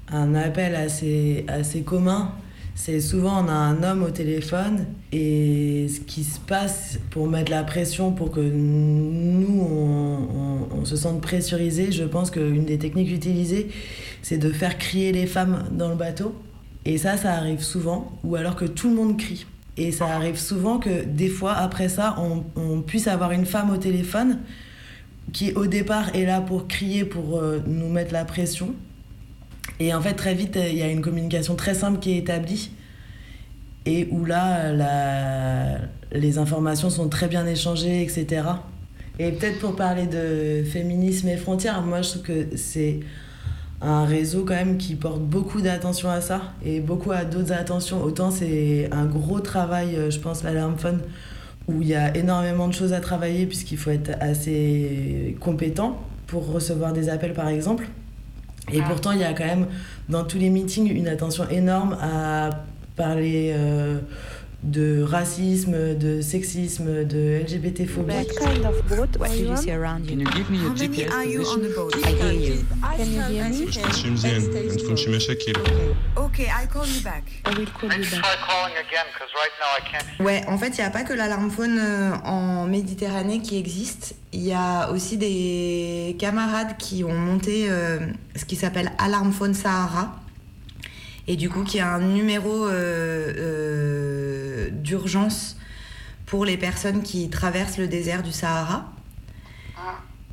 un 0.09 0.35
appel 0.35 0.75
assez 0.75 1.45
assez 1.49 1.81
commun 1.81 2.31
c'est 2.77 2.99
souvent 2.99 3.43
on 3.43 3.47
a 3.47 3.53
un 3.53 3.83
homme 3.83 4.03
au 4.03 4.09
téléphone 4.09 4.85
et 5.13 5.87
ce 5.89 6.01
qui 6.01 6.23
se 6.25 6.39
passe 6.39 6.99
pour 7.09 7.27
mettre 7.27 7.49
la 7.51 7.63
pression 7.63 8.11
pour 8.11 8.31
que 8.31 8.41
nous 8.41 9.61
on, 9.61 10.67
on- 10.79 10.85
se 10.85 10.95
sente 10.97 11.19
pressurisé, 11.19 11.91
je 11.91 12.03
pense 12.03 12.29
qu'une 12.29 12.63
des 12.65 12.77
techniques 12.77 13.09
utilisées 13.11 13.69
c'est 14.21 14.37
de 14.37 14.51
faire 14.51 14.77
crier 14.77 15.11
les 15.11 15.25
femmes 15.25 15.63
dans 15.71 15.89
le 15.89 15.95
bateau. 15.95 16.35
Et 16.85 16.99
ça 16.99 17.17
ça 17.17 17.33
arrive 17.33 17.63
souvent 17.63 18.11
ou 18.23 18.35
alors 18.35 18.55
que 18.55 18.65
tout 18.65 18.89
le 18.89 18.95
monde 18.95 19.17
crie. 19.17 19.47
Et 19.77 19.91
ça 19.91 20.05
arrive 20.05 20.37
souvent 20.37 20.77
que 20.77 21.03
des 21.05 21.27
fois 21.29 21.53
après 21.53 21.89
ça 21.89 22.15
on, 22.19 22.43
on 22.55 22.81
puisse 22.81 23.07
avoir 23.07 23.31
une 23.31 23.45
femme 23.47 23.71
au 23.71 23.77
téléphone 23.77 24.39
qui 25.33 25.53
au 25.53 25.65
départ 25.65 26.15
est 26.15 26.25
là 26.25 26.39
pour 26.41 26.67
crier 26.67 27.03
pour 27.03 27.39
euh, 27.39 27.59
nous 27.65 27.89
mettre 27.89 28.13
la 28.13 28.25
pression 28.25 28.75
et 29.79 29.93
en 29.93 30.01
fait, 30.01 30.13
très 30.13 30.33
vite, 30.33 30.57
il 30.57 30.77
y 30.77 30.83
a 30.83 30.87
une 30.87 31.01
communication 31.01 31.55
très 31.55 31.73
simple 31.73 31.99
qui 31.99 32.13
est 32.13 32.17
établie 32.17 32.71
et 33.85 34.07
où 34.11 34.25
là, 34.25 34.71
les 36.11 36.37
informations 36.37 36.89
sont 36.89 37.09
très 37.09 37.27
bien 37.27 37.45
échangées, 37.45 38.01
etc. 38.01 38.43
Et 39.19 39.31
peut-être 39.31 39.59
pour 39.59 39.75
parler 39.75 40.07
de 40.07 40.63
féminisme 40.63 41.27
et 41.29 41.37
frontières, 41.37 41.81
moi 41.81 42.01
je 42.01 42.09
trouve 42.09 42.21
que 42.23 42.57
c'est 42.57 42.99
un 43.81 44.05
réseau 44.05 44.43
quand 44.45 44.55
même 44.55 44.77
qui 44.77 44.95
porte 44.95 45.21
beaucoup 45.21 45.61
d'attention 45.61 46.09
à 46.09 46.19
ça 46.21 46.53
et 46.65 46.79
beaucoup 46.79 47.11
à 47.11 47.23
d'autres 47.23 47.53
attentions. 47.53 48.03
Autant 48.03 48.31
c'est 48.31 48.89
un 48.91 49.05
gros 49.05 49.39
travail, 49.39 49.95
euh, 49.95 50.09
je 50.09 50.19
pense, 50.19 50.43
l'Alarm 50.43 50.77
Fund, 50.77 50.99
où 51.67 51.81
il 51.81 51.87
y 51.87 51.95
a 51.95 52.15
énormément 52.17 52.67
de 52.67 52.73
choses 52.73 52.93
à 52.93 52.99
travailler 52.99 53.45
puisqu'il 53.45 53.77
faut 53.77 53.91
être 53.91 54.11
assez 54.19 55.37
compétent 55.39 55.99
pour 56.27 56.51
recevoir 56.51 56.91
des 56.91 57.07
appels 57.09 57.33
par 57.33 57.47
exemple. 57.47 57.87
Et 58.71 58.81
pourtant, 58.81 59.11
il 59.11 59.19
y 59.19 59.23
a 59.23 59.33
quand 59.33 59.45
même 59.45 59.67
dans 60.09 60.23
tous 60.23 60.37
les 60.37 60.49
meetings 60.49 60.89
une 60.91 61.07
attention 61.07 61.47
énorme 61.49 61.97
à 62.01 62.49
parler 62.95 63.53
euh, 63.55 63.99
de 64.65 65.03
racisme, 65.03 65.95
de 65.95 66.21
sexisme, 66.21 67.05
de 67.05 67.41
LGBTphobie. 67.43 68.15
What 68.15 68.35
kind 68.35 68.65
of 68.65 68.83
boat 68.87 69.21
are 69.21 69.35
you 69.35 69.51
on? 69.51 70.03
Can 70.05 70.19
you? 70.19 70.25
give 70.25 70.49
me 70.49 70.57
a 70.57 70.69
How 70.69 70.73
many 70.73 71.05
are 71.07 71.25
you 71.25 71.41
on 71.45 71.61
the 71.61 71.69
boat? 71.75 71.95
I 72.03 72.11
hear 72.11 72.33
you. 72.33 72.65
Can 72.97 73.13
you 73.13 73.21
hear 73.21 73.49
me? 73.49 73.71
Je 73.71 73.93
suis 73.93 74.09
Mzien, 74.09 74.37
and 74.37 74.81
from 74.81 74.95
Shimeshakil. 74.95 75.55
Okay, 76.17 76.47
I 76.49 76.65
call 76.65 76.85
you 76.87 77.01
back. 77.01 77.23
I 77.45 77.53
will 77.57 77.67
call 77.67 77.91
you 77.93 78.03
back. 78.03 78.23
Try 78.23 78.35
calling 78.47 78.73
again, 78.77 79.05
because 79.13 79.29
right 79.35 79.55
now 79.61 79.71
I 79.77 79.81
can't. 79.91 80.05
Ouais, 80.19 80.41
en 80.47 80.57
fait, 80.57 80.69
il 80.77 80.81
n'y 80.81 80.87
a 80.87 80.89
pas 80.89 81.03
que 81.03 81.13
l'alarme 81.13 81.51
faune 81.51 81.77
euh, 81.79 82.15
en 82.23 82.65
Méditerranée 82.65 83.41
qui 83.41 83.57
existe. 83.57 84.15
Il 84.33 84.41
y 84.41 84.53
a 84.53 84.89
aussi 84.91 85.17
des 85.17 86.15
camarades 86.19 86.75
qui 86.77 87.03
ont 87.03 87.13
monté 87.13 87.67
euh, 87.69 87.99
ce 88.35 88.45
qui 88.45 88.55
s'appelle 88.55 88.91
Alarme 88.97 89.31
Faune 89.31 89.53
Sahara. 89.53 90.15
Et 91.27 91.35
du 91.35 91.49
coup, 91.49 91.63
qui 91.63 91.79
a 91.79 91.93
un 91.95 92.01
numéro 92.01 92.67
euh, 92.67 93.33
euh, 93.37 94.34
d'urgence 94.85 95.57
pour 96.25 96.45
les 96.45 96.57
personnes 96.57 97.03
qui 97.03 97.29
traversent 97.29 97.77
le 97.77 97.87
désert 97.87 98.23
du 98.23 98.31
Sahara. 98.31 98.91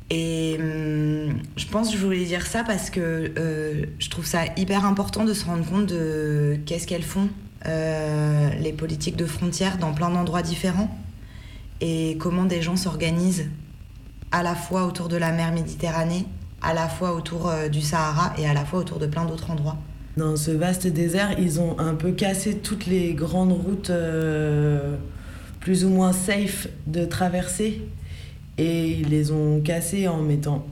Et 0.09 0.57
hum, 0.59 1.39
je 1.57 1.65
pense 1.67 1.91
que 1.91 1.97
je 1.97 2.05
voulais 2.05 2.25
dire 2.25 2.45
ça 2.45 2.63
parce 2.63 2.89
que 2.89 3.33
euh, 3.37 3.85
je 3.99 4.09
trouve 4.09 4.25
ça 4.25 4.45
hyper 4.57 4.85
important 4.85 5.23
de 5.23 5.33
se 5.33 5.45
rendre 5.45 5.65
compte 5.65 5.87
de 5.87 6.59
qu'est-ce 6.65 6.87
qu'elles 6.87 7.03
font, 7.03 7.29
euh, 7.65 8.49
les 8.59 8.73
politiques 8.73 9.15
de 9.15 9.25
frontières 9.25 9.77
dans 9.77 9.93
plein 9.93 10.09
d'endroits 10.09 10.41
différents 10.41 10.95
et 11.81 12.17
comment 12.19 12.45
des 12.45 12.61
gens 12.61 12.75
s'organisent 12.75 13.49
à 14.31 14.43
la 14.43 14.55
fois 14.55 14.85
autour 14.85 15.07
de 15.09 15.17
la 15.17 15.31
mer 15.31 15.51
Méditerranée, 15.51 16.25
à 16.61 16.73
la 16.73 16.87
fois 16.87 17.13
autour 17.13 17.49
euh, 17.49 17.69
du 17.69 17.81
Sahara 17.81 18.33
et 18.37 18.47
à 18.47 18.53
la 18.53 18.65
fois 18.65 18.79
autour 18.79 18.99
de 18.99 19.07
plein 19.07 19.25
d'autres 19.25 19.51
endroits. 19.51 19.77
Dans 20.15 20.35
ce 20.35 20.51
vaste 20.51 20.85
désert, 20.85 21.35
ils 21.39 21.59
ont 21.59 21.79
un 21.79 21.95
peu 21.95 22.11
cassé 22.11 22.57
toutes 22.57 22.85
les 22.85 23.13
grandes 23.13 23.51
routes 23.51 23.89
euh, 23.89 24.95
plus 25.59 25.85
ou 25.85 25.89
moins 25.89 26.13
safe 26.13 26.67
de 26.85 27.03
traversée 27.05 27.81
et 28.59 28.91
ils 28.91 29.09
les 29.09 29.31
ont 29.31 29.59
cassées 29.61 30.07
en 30.07 30.21
mettant 30.21 30.67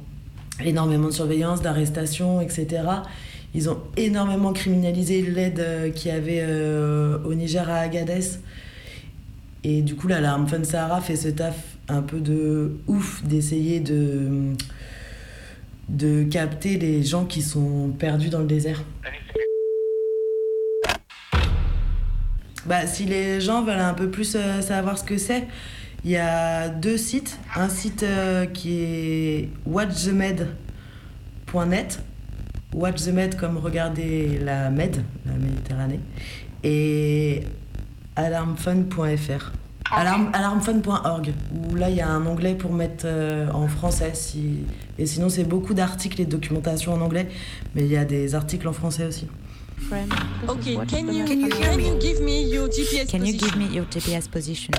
énormément 0.64 1.08
de 1.08 1.14
surveillance, 1.14 1.64
d'arrestation, 1.64 2.40
etc. 2.40 2.84
Ils 3.56 3.68
ont 3.68 3.80
énormément 3.98 4.54
criminalisé 4.54 5.24
l'aide 5.24 5.60
euh, 5.60 5.90
qu'il 5.90 6.12
y 6.12 6.14
avait 6.14 6.42
euh, 6.44 7.18
au 7.26 7.34
Niger 7.34 7.68
à 7.68 7.78
Agadez. 7.78 8.38
Et 9.64 9.82
du 9.82 9.96
coup, 9.96 10.08
là, 10.08 10.40
Fun 10.48 10.64
Sahara 10.64 11.02
fait 11.02 11.16
ce 11.16 11.30
taf 11.30 11.56
un 11.88 12.02
peu 12.04 12.20
de 12.20 12.78
ouf 12.88 13.24
d'essayer 13.24 13.80
de, 13.80 14.54
de 15.92 16.24
capter 16.24 16.78
les 16.78 17.04
gens 17.04 17.26
qui 17.26 17.42
sont 17.42 17.90
perdus 18.00 18.30
dans 18.30 18.40
le 18.40 18.48
désert. 18.48 18.82
Bah, 22.66 22.88
si 22.88 23.04
les 23.06 23.42
gens 23.42 23.64
veulent 23.64 23.80
un 23.80 23.94
peu 23.94 24.10
plus 24.10 24.36
euh, 24.36 24.62
savoir 24.62 24.98
ce 24.98 25.04
que 25.04 25.18
c'est, 25.18 25.46
il 26.06 26.12
y 26.12 26.18
a 26.18 26.70
deux 26.70 26.98
sites. 26.98 27.38
Un 27.56 27.68
site 27.70 28.04
euh, 28.04 28.46
qui 28.46 28.82
est 28.82 29.50
watchthemed.net. 29.66 32.00
Watch 32.74 33.04
the 33.04 33.10
Med 33.10 33.36
comme 33.36 33.58
regarder 33.58 34.40
la 34.40 34.70
Med, 34.70 35.04
la 35.26 35.34
Méditerranée. 35.34 36.00
Et 36.64 37.44
alarmfun.fr. 38.16 39.52
Alarm, 39.92 40.30
alarmfun.org, 40.34 41.34
où 41.54 41.76
là 41.76 41.90
il 41.90 41.98
y 41.98 42.02
a 42.02 42.08
un 42.08 42.26
onglet 42.26 42.56
pour 42.56 42.72
mettre 42.74 43.04
euh, 43.06 43.52
en 43.52 43.68
français. 43.68 44.12
Si... 44.14 44.60
Et 44.98 45.06
sinon, 45.06 45.30
c'est 45.30 45.44
beaucoup 45.44 45.74
d'articles 45.74 46.22
et 46.22 46.26
de 46.26 46.32
documentation 46.32 46.94
en 46.94 47.02
anglais, 47.02 47.28
mais 47.76 47.84
il 47.84 47.92
y 47.92 47.98
a 47.98 48.06
des 48.06 48.36
articles 48.36 48.68
en 48.68 48.74
français 48.74 49.06
aussi. 49.06 49.28
Okay, 50.48 50.76
can 50.76 51.12
you, 51.12 51.26
Can 51.26 51.40
you 51.40 51.50
hear 51.52 51.72
can 51.72 51.78
me? 51.78 51.88
you 51.88 52.00
give 52.00 52.22
me 52.22 52.44
your 52.44 52.70
GPS 52.70 53.10
Can 53.12 53.26
you 53.26 53.34
give 53.34 54.30
position? 54.32 54.72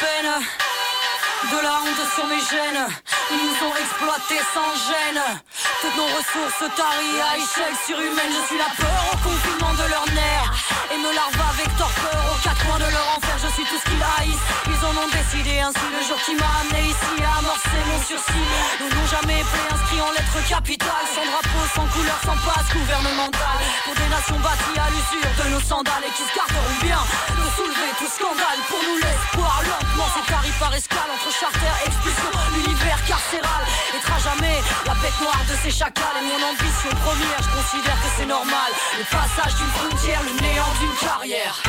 Peines, 0.00 0.38
de 1.50 1.58
la 1.62 1.74
honte 1.82 2.04
sur 2.14 2.26
mes 2.26 2.40
gènes. 2.40 2.86
Ils 3.30 3.36
nous 3.36 3.58
ont 3.66 3.74
exploités 3.76 4.42
sans 4.54 4.72
gêne. 4.88 5.22
Toutes 5.80 5.96
nos 5.96 6.10
ressources 6.16 6.64
taries 6.76 7.20
à 7.20 7.36
échelle 7.36 7.76
surhumaine. 7.86 8.32
Je 8.32 8.46
suis 8.46 8.58
la 8.58 8.70
peur 8.76 9.02
au 9.12 9.16
confinement 9.28 9.74
de 9.74 9.88
leurs 9.90 10.08
nerfs. 10.14 10.52
Et 10.92 10.98
me 10.98 11.12
larve 11.14 11.40
avec 11.52 11.68
torpeur 11.76 12.22
aux 12.32 12.40
quatre 12.42 12.64
coins 12.66 12.78
de 12.78 12.90
leur 12.90 13.06
enfer. 13.16 13.31
Tout 13.62 13.78
ce 13.78 13.86
qu'ils 13.88 14.02
haïssent. 14.02 14.46
Ils 14.66 14.82
en 14.82 14.94
ont 14.98 15.10
décidé 15.14 15.60
ainsi 15.62 15.86
le 15.94 16.02
jour 16.02 16.18
qui 16.26 16.34
m'a 16.34 16.50
amené 16.66 16.90
ici 16.90 17.14
à 17.22 17.38
amorcer 17.38 17.78
mon 17.86 18.00
sursis. 18.02 18.46
Nous 18.82 18.90
n'ont 18.90 19.06
jamais 19.06 19.38
été 19.38 19.60
inscrits 19.70 20.02
en 20.02 20.10
lettres 20.10 20.42
capitales. 20.50 21.06
Sans 21.14 21.22
drapeau, 21.22 21.62
sans 21.70 21.86
couleur, 21.94 22.18
sans 22.26 22.38
passe 22.42 22.68
gouvernementale. 22.74 23.62
Pour 23.86 23.94
des 23.94 24.10
nations 24.10 24.38
bâties 24.42 24.78
à 24.82 24.90
l'usure 24.90 25.32
de 25.38 25.46
nos 25.54 25.62
sandales 25.62 26.02
et 26.02 26.10
qui 26.10 26.26
se 26.26 26.34
garderont 26.34 26.76
bien 26.82 27.02
de 27.38 27.44
soulever 27.54 27.90
tout 28.02 28.10
scandale. 28.10 28.58
Pour 28.66 28.82
nous, 28.82 28.98
l'espoir 28.98 29.54
lentement 29.62 30.10
s'étarit 30.10 30.56
par 30.58 30.74
escale 30.74 31.10
entre 31.14 31.30
charter 31.30 31.72
expulsion. 31.86 32.34
L'univers 32.58 32.98
carcéral 33.06 33.62
à 34.10 34.18
jamais 34.18 34.58
la 34.86 34.94
bête 35.00 35.20
noire 35.20 35.44
de 35.48 35.56
ces 35.62 35.70
chacals. 35.70 36.18
Et 36.18 36.26
mon 36.26 36.40
ambition 36.50 36.90
première, 37.06 37.38
je 37.38 37.50
considère 37.54 37.98
que 38.02 38.10
c'est 38.18 38.26
normal. 38.26 38.70
Le 38.98 39.04
passage 39.06 39.54
d'une 39.54 39.72
frontière, 39.78 40.20
le 40.26 40.34
néant 40.42 40.72
d'une 40.80 40.96
carrière. 40.98 41.62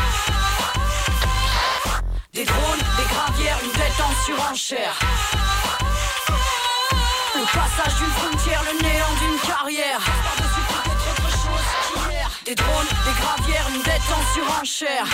Des 2.33 2.45
drones, 2.45 2.79
des 2.97 3.13
gravières, 3.13 3.59
une 3.63 3.71
dette 3.73 4.01
en 4.01 4.25
surenchère. 4.25 4.99
Le 7.35 7.45
passage 7.45 7.95
d'une 7.99 8.09
frontière, 8.09 8.63
le 8.63 8.81
néant 8.81 9.13
d'une 9.19 9.39
carrière. 9.47 9.99
Des 12.43 12.55
drones, 12.55 12.87
des 12.87 13.21
gravières, 13.21 13.67
une 13.75 13.83
dette 13.83 14.01
en 14.11 14.33
surenchère. 14.33 15.05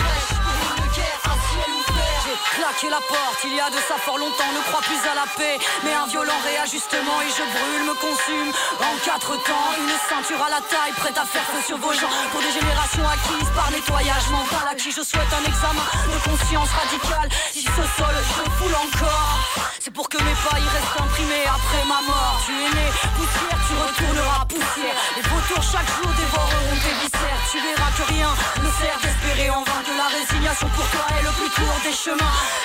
J'ai 2.30 2.62
claqué 2.62 2.88
la 2.88 3.02
porte, 3.10 3.42
il 3.42 3.56
y 3.56 3.60
a 3.60 3.70
de 3.70 3.80
ça 3.90 3.98
fort 3.98 4.16
longtemps, 4.16 4.52
ne 4.54 4.62
crois 4.70 4.82
plus 4.86 5.02
à 5.02 5.14
la 5.18 5.26
paix. 5.34 5.58
Mais 5.82 5.92
un 5.92 6.06
violent 6.06 6.38
réajustement 6.46 7.18
et 7.26 7.30
je 7.34 7.42
brûle, 7.42 7.82
me 7.90 7.94
consume. 7.98 8.54
En 8.78 8.94
quatre 9.02 9.34
temps, 9.42 9.74
une 9.74 9.90
ceinture 10.06 10.38
à 10.38 10.50
la 10.50 10.62
taille, 10.62 10.94
prête 10.94 11.18
à 11.18 11.26
faire 11.26 11.42
feu 11.50 11.58
sur 11.66 11.78
vos 11.78 11.92
gens. 11.92 12.12
Pour 12.30 12.38
des 12.38 12.54
générations 12.54 13.02
acquises 13.02 13.50
par 13.50 13.66
nettoyage 13.72 14.30
mental, 14.30 14.62
à 14.70 14.74
qui 14.76 14.92
je 14.94 15.02
souhaite 15.02 15.32
un 15.34 15.42
examen 15.42 15.82
de 16.06 16.18
conscience 16.22 16.70
radicale. 16.70 17.30
Si 17.50 17.66
ce 17.66 17.84
sol, 17.98 18.14
je 18.14 18.46
foule 18.62 18.76
encore. 18.78 19.34
C'est 19.80 19.90
pour 19.90 20.08
que 20.08 20.22
mes 20.22 20.36
pas 20.46 20.54
y 20.54 20.68
restent 20.70 21.00
imprimés 21.02 21.46
après 21.50 21.82
ma 21.90 21.98
mort. 22.06 22.38
Tu 22.46 22.54
es 22.54 22.70
né 22.78 22.86
poussière, 23.18 23.58
tu 23.66 23.74
retourneras 23.74 24.44
poussière. 24.46 24.96
Les 25.16 25.24
vautours 25.26 25.66
chaque 25.66 25.90
jour 25.98 26.10
dévoreront 26.14 26.78
tes 26.78 26.94
viscères. 27.02 27.42
Tu 27.50 27.58
verras 27.58 27.90
que 27.98 28.04
rien 28.06 28.30
ne 28.62 28.70
sert 28.78 28.98
d'espérer 29.02 29.50
en 29.50 29.66
vain 29.66 29.82
que 29.82 29.94
la 29.98 30.06
destination 30.14 30.68
pour 30.78 30.86
toi 30.94 31.06
est 31.18 31.24
le 31.26 31.32
plus 31.34 31.50
court 31.58 31.80
des 31.82 31.96
chemins. 31.96 32.19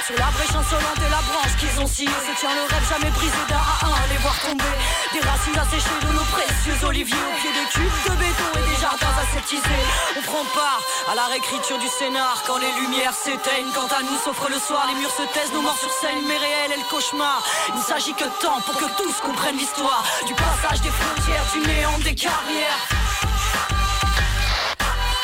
Sur 0.05 0.15
la 0.21 0.29
brèche 0.37 0.53
insolente 0.53 1.01
et 1.01 1.09
la 1.09 1.23
branche 1.25 1.57
qu'ils 1.57 1.81
ont 1.81 1.87
sciée, 1.87 2.05
se 2.05 2.33
tient 2.39 2.53
le 2.53 2.61
rêve 2.69 2.87
jamais 2.87 3.09
brisé 3.09 3.41
d'un 3.49 3.57
à 3.57 3.89
un. 3.89 4.05
Les 4.13 4.21
voir 4.21 4.37
tomber, 4.37 4.75
des 5.13 5.19
racines 5.25 5.57
asséchées 5.57 5.99
de 6.05 6.13
nos 6.13 6.27
précieux 6.29 6.77
oliviers 6.85 7.25
au 7.25 7.33
pied 7.41 7.49
des 7.49 7.65
cubes 7.73 8.01
de 8.05 8.13
béton 8.21 8.49
et 8.53 8.65
des 8.69 8.77
jardins 8.79 9.15
aseptisés. 9.17 9.85
On 10.17 10.21
prend 10.21 10.45
part 10.53 10.81
à 11.09 11.15
la 11.15 11.25
réécriture 11.25 11.79
du 11.79 11.87
scénar 11.87 12.43
quand 12.45 12.59
les 12.61 12.69
lumières 12.85 13.17
s'éteignent. 13.17 13.73
Quant 13.73 13.89
à 13.89 14.03
nous, 14.05 14.17
s'offre 14.21 14.47
le 14.47 14.59
soir, 14.59 14.85
les 14.93 14.95
murs 15.01 15.09
se 15.09 15.25
taisent, 15.33 15.53
nos 15.53 15.61
morts 15.65 15.79
sur 15.81 15.89
scène, 15.89 16.21
mais 16.27 16.37
réel 16.37 16.77
est 16.77 16.81
le 16.85 16.89
cauchemar. 16.93 17.41
Il 17.69 17.81
ne 17.81 17.83
s'agit 17.83 18.13
que 18.13 18.29
de 18.29 18.37
temps 18.45 18.61
pour 18.61 18.77
que 18.77 18.85
tous 19.01 19.15
comprennent 19.25 19.57
l'histoire 19.57 20.05
du 20.27 20.35
passage 20.37 20.81
des 20.85 20.93
frontières, 20.93 21.45
du 21.49 21.65
néant 21.65 21.97
des 22.05 22.13
carrières. 22.13 22.81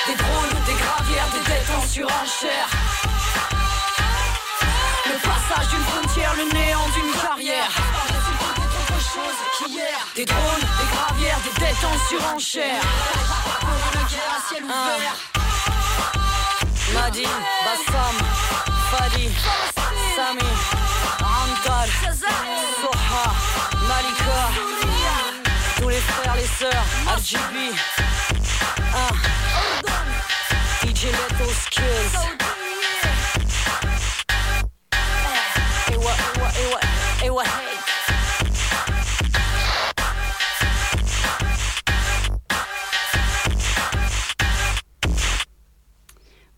Des 0.07 0.17
drones, 0.17 0.57
des 0.65 0.73
gravières, 0.73 1.29
des 1.38 1.43
dettes 1.45 1.71
en 1.77 1.86
surenchère. 1.86 2.90
Passage 5.52 5.70
d'une 5.70 5.84
frontière, 5.84 6.34
le 6.38 6.43
néant 6.54 6.88
d'une 6.93 7.12
carrière. 7.22 7.72
Des 10.16 10.26
drones, 10.26 10.39
des 10.62 10.95
gravières, 10.95 11.39
des 11.43 11.60
dettes 11.60 11.84
en 11.84 12.08
surenchère. 12.08 12.82
Nadine, 16.93 17.28
Bassam, 17.66 18.16
Fadi, 18.91 19.30
Sami, 20.16 20.52
Antal, 21.20 21.89
Soha, 22.82 23.34
Malika, 23.88 24.41
tous 25.82 25.89
les 25.89 26.02
frères, 26.02 26.36
les 26.36 26.47
sœurs, 26.47 26.86
RGB, 27.08 27.76
ah, 28.93 29.14
DJ 30.86 31.06
Leto 31.06 31.52
Skills. 31.66 32.51
It 37.24 37.32
what? 37.32 37.70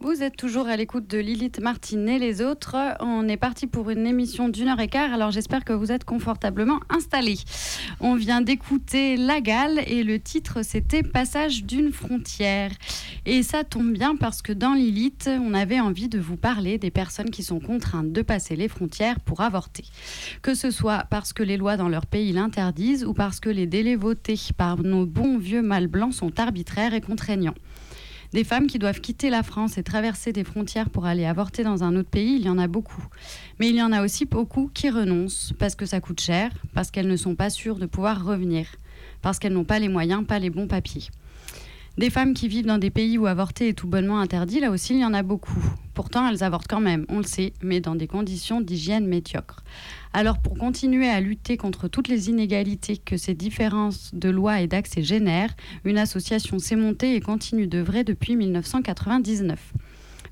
Vous 0.04 0.22
êtes 0.22 0.36
toujours 0.36 0.68
à 0.68 0.76
l'écoute 0.76 1.10
de 1.10 1.18
Lilith 1.18 1.62
Martine 1.62 2.10
et 2.10 2.20
les 2.20 2.42
autres. 2.42 2.76
On 3.00 3.26
est 3.30 3.38
parti 3.38 3.68
pour 3.68 3.90
une 3.90 4.06
émission 4.06 4.50
d'une 4.50 4.68
heure 4.68 4.82
et 4.82 4.90
quart, 4.90 5.14
alors 5.14 5.32
j'espère 5.32 5.64
que 5.64 5.72
vous 5.72 5.94
êtes 5.94 6.04
confortablement 6.04 6.82
installés. 6.90 7.38
On 8.02 8.16
vient 8.16 8.42
d'écouter 8.42 9.16
La 9.16 9.40
Gale 9.40 9.80
et 9.88 10.04
le 10.04 10.20
titre 10.20 10.60
c'était 10.62 11.04
Passage 11.04 11.64
d'une 11.64 11.94
frontière. 11.94 12.72
Et 13.26 13.44
ça 13.44 13.64
tombe 13.64 13.94
bien 13.94 14.18
parce 14.18 14.42
que 14.42 14.52
dans 14.52 14.74
Lilith, 14.74 15.30
on 15.42 15.54
avait 15.54 15.80
envie 15.80 16.10
de 16.10 16.20
vous 16.20 16.36
parler 16.36 16.78
des 16.78 16.92
personnes 16.92 17.30
qui 17.30 17.42
sont 17.42 17.62
contraintes 17.62 18.12
de 18.12 18.22
passer 18.22 18.58
les 18.58 18.68
frontières 18.68 19.22
pour 19.22 19.40
avorter. 19.40 19.86
Que 20.42 20.54
ce 20.54 20.70
soit 20.70 21.06
parce 21.10 21.32
que 21.32 21.44
les 21.44 21.56
lois 21.56 21.78
dans 21.78 21.88
leur 21.88 22.08
pays 22.08 22.34
l'interdisent 22.34 23.06
ou 23.06 23.14
parce 23.14 23.40
que 23.40 23.50
les 23.50 23.68
délais 23.68 23.96
votés 23.96 24.38
par 24.58 24.84
nos 24.84 25.06
bons 25.06 25.38
vieux 25.38 25.62
mâles 25.62 25.88
blancs 25.88 26.14
sont 26.14 26.42
arbitraires 26.42 26.94
et 26.94 27.00
contraignants. 27.00 27.56
Des 28.34 28.44
femmes 28.44 28.66
qui 28.66 28.80
doivent 28.80 29.00
quitter 29.00 29.30
la 29.30 29.44
France 29.44 29.78
et 29.78 29.84
traverser 29.84 30.34
des 30.34 30.44
frontières 30.44 30.90
pour 30.90 31.06
aller 31.06 31.24
avorter 31.24 31.64
dans 31.64 31.84
un 31.84 31.96
autre 31.96 32.10
pays, 32.10 32.36
il 32.36 32.46
y 32.46 32.50
en 32.50 32.58
a 32.58 32.68
beaucoup. 32.68 33.06
Mais 33.60 33.70
il 33.70 33.76
y 33.76 33.82
en 33.84 33.92
a 33.92 34.04
aussi 34.04 34.26
beaucoup 34.26 34.72
qui 34.74 34.90
renoncent 34.90 35.54
parce 35.60 35.76
que 35.76 35.86
ça 35.86 36.00
coûte 36.00 36.20
cher, 36.20 36.52
parce 36.74 36.90
qu'elles 36.90 37.08
ne 37.08 37.16
sont 37.16 37.36
pas 37.36 37.52
sûres 37.52 37.78
de 37.78 37.86
pouvoir 37.86 38.26
revenir, 38.26 38.66
parce 39.22 39.38
qu'elles 39.38 39.54
n'ont 39.54 39.64
pas 39.64 39.78
les 39.78 39.88
moyens, 39.88 40.26
pas 40.26 40.40
les 40.40 40.50
bons 40.50 40.68
papiers. 40.68 41.04
Des 41.96 42.10
femmes 42.10 42.34
qui 42.34 42.48
vivent 42.48 42.66
dans 42.66 42.80
des 42.80 42.90
pays 42.90 43.20
où 43.20 43.28
avorter 43.28 43.68
est 43.68 43.74
tout 43.74 43.86
bonnement 43.86 44.20
interdit, 44.20 44.60
là 44.60 44.72
aussi 44.72 44.96
il 44.96 45.02
y 45.02 45.06
en 45.06 45.14
a 45.14 45.22
beaucoup. 45.22 45.64
Pourtant 45.94 46.28
elles 46.28 46.44
avortent 46.44 46.68
quand 46.68 46.80
même, 46.80 47.06
on 47.08 47.18
le 47.18 47.24
sait, 47.24 47.54
mais 47.62 47.82
dans 47.82 47.94
des 47.94 48.08
conditions 48.08 48.62
d'hygiène 48.62 49.06
médiocres. 49.06 49.64
Alors 50.12 50.40
pour 50.40 50.58
continuer 50.58 51.08
à 51.08 51.22
lutter 51.22 51.56
contre 51.56 51.88
toutes 51.88 52.08
les 52.08 52.30
inégalités 52.30 52.98
que 52.98 53.16
ces 53.16 53.36
différences 53.36 54.10
de 54.16 54.30
loi 54.30 54.62
et 54.62 54.68
d'accès 54.68 55.04
génèrent, 55.04 55.56
une 55.86 56.00
association 56.00 56.58
s'est 56.58 56.76
montée 56.76 57.16
et 57.16 57.22
continue 57.22 57.68
d'œuvrer 57.68 58.04
depuis 58.04 58.36
1999. 58.38 59.74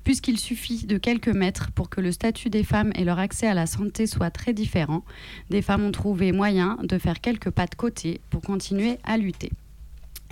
Puisqu'il 0.02 0.38
suffit 0.38 0.84
de 0.86 0.98
quelques 0.98 1.28
mètres 1.28 1.70
pour 1.70 1.88
que 1.90 2.00
le 2.00 2.10
statut 2.10 2.50
des 2.50 2.64
femmes 2.64 2.90
et 2.96 3.04
leur 3.04 3.20
accès 3.20 3.46
à 3.46 3.54
la 3.54 3.66
santé 3.66 4.08
soit 4.08 4.32
très 4.32 4.52
différent, 4.52 5.04
des 5.48 5.62
femmes 5.62 5.84
ont 5.84 5.92
trouvé 5.92 6.32
moyen 6.32 6.76
de 6.82 6.98
faire 6.98 7.20
quelques 7.20 7.50
pas 7.50 7.66
de 7.66 7.76
côté 7.76 8.20
pour 8.30 8.42
continuer 8.42 8.98
à 9.04 9.16
lutter. 9.16 9.52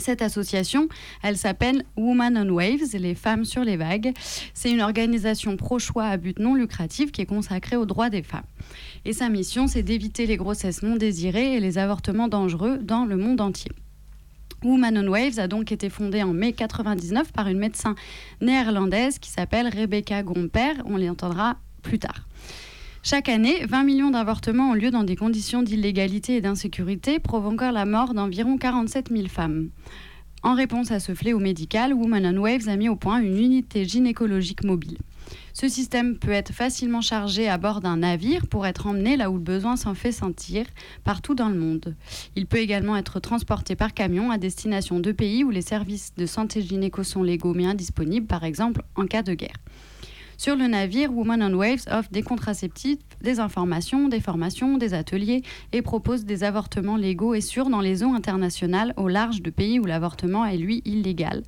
Cette 0.00 0.22
association, 0.22 0.88
elle 1.22 1.36
s'appelle 1.36 1.84
Women 1.96 2.38
on 2.38 2.50
Waves, 2.50 2.94
les 2.94 3.14
femmes 3.14 3.44
sur 3.44 3.64
les 3.64 3.76
vagues. 3.76 4.12
C'est 4.54 4.70
une 4.70 4.80
organisation 4.80 5.56
pro-choix 5.56 6.06
à 6.06 6.16
but 6.16 6.38
non 6.38 6.54
lucratif 6.54 7.12
qui 7.12 7.20
est 7.20 7.26
consacrée 7.26 7.76
aux 7.76 7.86
droits 7.86 8.10
des 8.10 8.22
femmes. 8.22 8.46
Et 9.04 9.12
sa 9.12 9.28
mission, 9.28 9.66
c'est 9.66 9.82
d'éviter 9.82 10.26
les 10.26 10.36
grossesses 10.36 10.82
non 10.82 10.96
désirées 10.96 11.54
et 11.54 11.60
les 11.60 11.78
avortements 11.78 12.28
dangereux 12.28 12.78
dans 12.78 13.04
le 13.04 13.16
monde 13.16 13.40
entier. 13.40 13.72
Woman 14.62 14.98
on 14.98 15.08
Waves 15.08 15.38
a 15.38 15.48
donc 15.48 15.72
été 15.72 15.88
fondée 15.88 16.22
en 16.22 16.32
mai 16.32 16.52
99 16.52 17.32
par 17.32 17.48
une 17.48 17.58
médecin 17.58 17.94
néerlandaise 18.40 19.18
qui 19.18 19.30
s'appelle 19.30 19.68
Rebecca 19.68 20.22
Gomper. 20.22 20.72
On 20.84 20.96
l'entendra 20.96 21.56
plus 21.82 21.98
tard. 21.98 22.26
Chaque 23.02 23.30
année, 23.30 23.64
20 23.64 23.84
millions 23.84 24.10
d'avortements 24.10 24.72
ont 24.72 24.74
lieu 24.74 24.90
dans 24.90 25.04
des 25.04 25.16
conditions 25.16 25.62
d'illégalité 25.62 26.36
et 26.36 26.40
d'insécurité, 26.42 27.18
provoquant 27.18 27.70
la 27.70 27.86
mort 27.86 28.12
d'environ 28.12 28.58
47 28.58 29.08
000 29.10 29.26
femmes. 29.26 29.70
En 30.42 30.54
réponse 30.54 30.90
à 30.90 31.00
ce 31.00 31.14
fléau 31.14 31.38
médical, 31.38 31.94
Women 31.94 32.36
on 32.36 32.42
Waves 32.42 32.68
a 32.68 32.76
mis 32.76 32.90
au 32.90 32.96
point 32.96 33.22
une 33.22 33.38
unité 33.38 33.86
gynécologique 33.86 34.64
mobile. 34.64 34.98
Ce 35.54 35.66
système 35.66 36.18
peut 36.18 36.30
être 36.30 36.52
facilement 36.52 37.00
chargé 37.00 37.48
à 37.48 37.56
bord 37.56 37.80
d'un 37.80 37.96
navire 37.96 38.46
pour 38.46 38.66
être 38.66 38.86
emmené 38.86 39.16
là 39.16 39.30
où 39.30 39.34
le 39.34 39.40
besoin 39.40 39.76
s'en 39.76 39.94
fait 39.94 40.12
sentir, 40.12 40.66
partout 41.02 41.34
dans 41.34 41.48
le 41.48 41.58
monde. 41.58 41.96
Il 42.36 42.46
peut 42.46 42.58
également 42.58 42.98
être 42.98 43.18
transporté 43.18 43.76
par 43.76 43.94
camion 43.94 44.30
à 44.30 44.36
destination 44.36 45.00
de 45.00 45.12
pays 45.12 45.42
où 45.42 45.50
les 45.50 45.62
services 45.62 46.12
de 46.18 46.26
santé 46.26 46.60
gynéco 46.60 47.02
sont 47.02 47.22
légaux 47.22 47.54
mais 47.54 47.66
indisponibles, 47.66 48.26
par 48.26 48.44
exemple 48.44 48.82
en 48.94 49.06
cas 49.06 49.22
de 49.22 49.32
guerre. 49.32 49.56
Sur 50.40 50.56
le 50.56 50.68
navire, 50.68 51.12
Women 51.12 51.42
on 51.42 51.52
Waves 51.52 51.84
offre 51.90 52.08
des 52.12 52.22
contraceptifs, 52.22 52.96
des 53.20 53.40
informations, 53.40 54.08
des 54.08 54.20
formations, 54.20 54.78
des 54.78 54.94
ateliers 54.94 55.42
et 55.72 55.82
propose 55.82 56.24
des 56.24 56.44
avortements 56.44 56.96
légaux 56.96 57.34
et 57.34 57.42
sûrs 57.42 57.68
dans 57.68 57.82
les 57.82 58.02
eaux 58.02 58.14
internationales 58.14 58.94
au 58.96 59.06
large 59.06 59.42
de 59.42 59.50
pays 59.50 59.78
où 59.78 59.84
l'avortement 59.84 60.46
est 60.46 60.56
lui 60.56 60.80
illégal. 60.86 61.42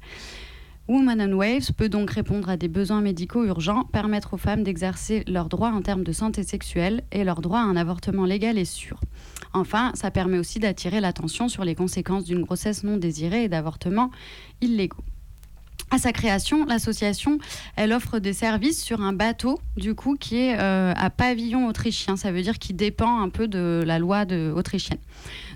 Women 0.89 1.23
on 1.23 1.39
Waves 1.39 1.73
peut 1.75 1.89
donc 1.89 2.11
répondre 2.11 2.51
à 2.51 2.59
des 2.59 2.69
besoins 2.69 3.01
médicaux 3.01 3.47
urgents, 3.47 3.85
permettre 3.85 4.35
aux 4.35 4.37
femmes 4.37 4.63
d'exercer 4.63 5.25
leurs 5.27 5.49
droits 5.49 5.71
en 5.71 5.81
termes 5.81 6.05
de 6.05 6.13
santé 6.13 6.43
sexuelle 6.43 7.03
et 7.13 7.25
leur 7.25 7.41
droit 7.41 7.61
à 7.61 7.63
un 7.63 7.77
avortement 7.77 8.27
légal 8.27 8.59
et 8.59 8.67
sûr. 8.67 9.01
Enfin, 9.55 9.93
ça 9.95 10.11
permet 10.11 10.39
aussi 10.39 10.59
d'attirer 10.59 11.01
l'attention 11.01 11.49
sur 11.49 11.65
les 11.65 11.75
conséquences 11.75 12.25
d'une 12.25 12.43
grossesse 12.43 12.85
non 12.85 12.99
désirée 12.99 13.45
et 13.45 13.49
d'avortements 13.49 14.11
illégaux. 14.61 15.03
À 15.95 15.99
sa 15.99 16.11
création, 16.11 16.65
l'association, 16.65 17.39
elle 17.77 17.93
offre 17.93 18.19
des 18.19 18.33
services 18.33 18.83
sur 18.83 19.03
un 19.03 19.13
bateau, 19.13 19.61
du 19.77 19.95
coup, 19.95 20.17
qui 20.19 20.39
est 20.39 20.59
euh, 20.59 20.95
à 20.97 21.11
pavillon 21.11 21.67
autrichien. 21.67 22.17
Ça 22.17 22.33
veut 22.33 22.41
dire 22.41 22.59
qu'il 22.59 22.77
dépend 22.77 23.21
un 23.21 23.29
peu 23.29 23.47
de 23.47 23.85
la 23.85 23.99
loi 23.99 24.25
autrichienne. 24.57 25.01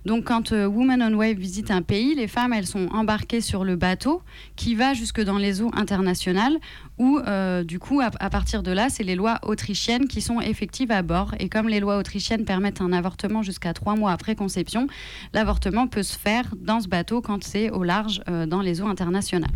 Donc, 0.05 0.25
quand 0.25 0.53
euh, 0.53 0.67
Women 0.67 1.03
on 1.03 1.15
Wave 1.15 1.39
visite 1.39 1.71
un 1.71 1.81
pays, 1.81 2.15
les 2.15 2.29
femmes, 2.29 2.53
elles 2.53 2.67
sont 2.67 2.89
embarquées 2.89 3.41
sur 3.41 3.65
le 3.65 3.77
bateau 3.77 4.21
qui 4.57 4.75
va 4.75 4.93
jusque 4.93 5.23
dans 5.23 5.39
les 5.39 5.63
eaux 5.63 5.71
internationales, 5.73 6.59
où, 6.99 7.19
euh, 7.27 7.65
du 7.65 7.79
coup, 7.79 8.03
à, 8.03 8.11
à 8.21 8.29
partir 8.29 8.63
de 8.63 8.73
là, 8.73 8.91
c'est 8.91 9.05
les 9.05 9.15
lois 9.15 9.39
autrichiennes 9.43 10.07
qui 10.07 10.21
sont 10.21 10.43
effectives 10.43 10.93
à 10.93 11.01
bord. 11.01 11.35
Et 11.41 11.49
comme 11.49 11.71
les 11.71 11.81
lois 11.81 11.97
autrichiennes 11.97 12.45
permettent 12.45 12.83
un 12.83 12.93
avortement 12.93 13.43
jusqu'à 13.43 13.73
trois 13.73 13.97
mois 13.97 14.13
après 14.13 14.35
conception, 14.35 14.87
l'avortement 15.33 15.87
peut 15.87 16.03
se 16.03 16.19
faire 16.19 16.45
dans 16.59 16.81
ce 16.81 16.89
bateau 16.89 17.23
quand 17.23 17.43
c'est 17.43 17.71
au 17.71 17.85
large 17.85 18.21
euh, 18.29 18.45
dans 18.45 18.61
les 18.61 18.83
eaux 18.83 18.87
internationales. 18.87 19.49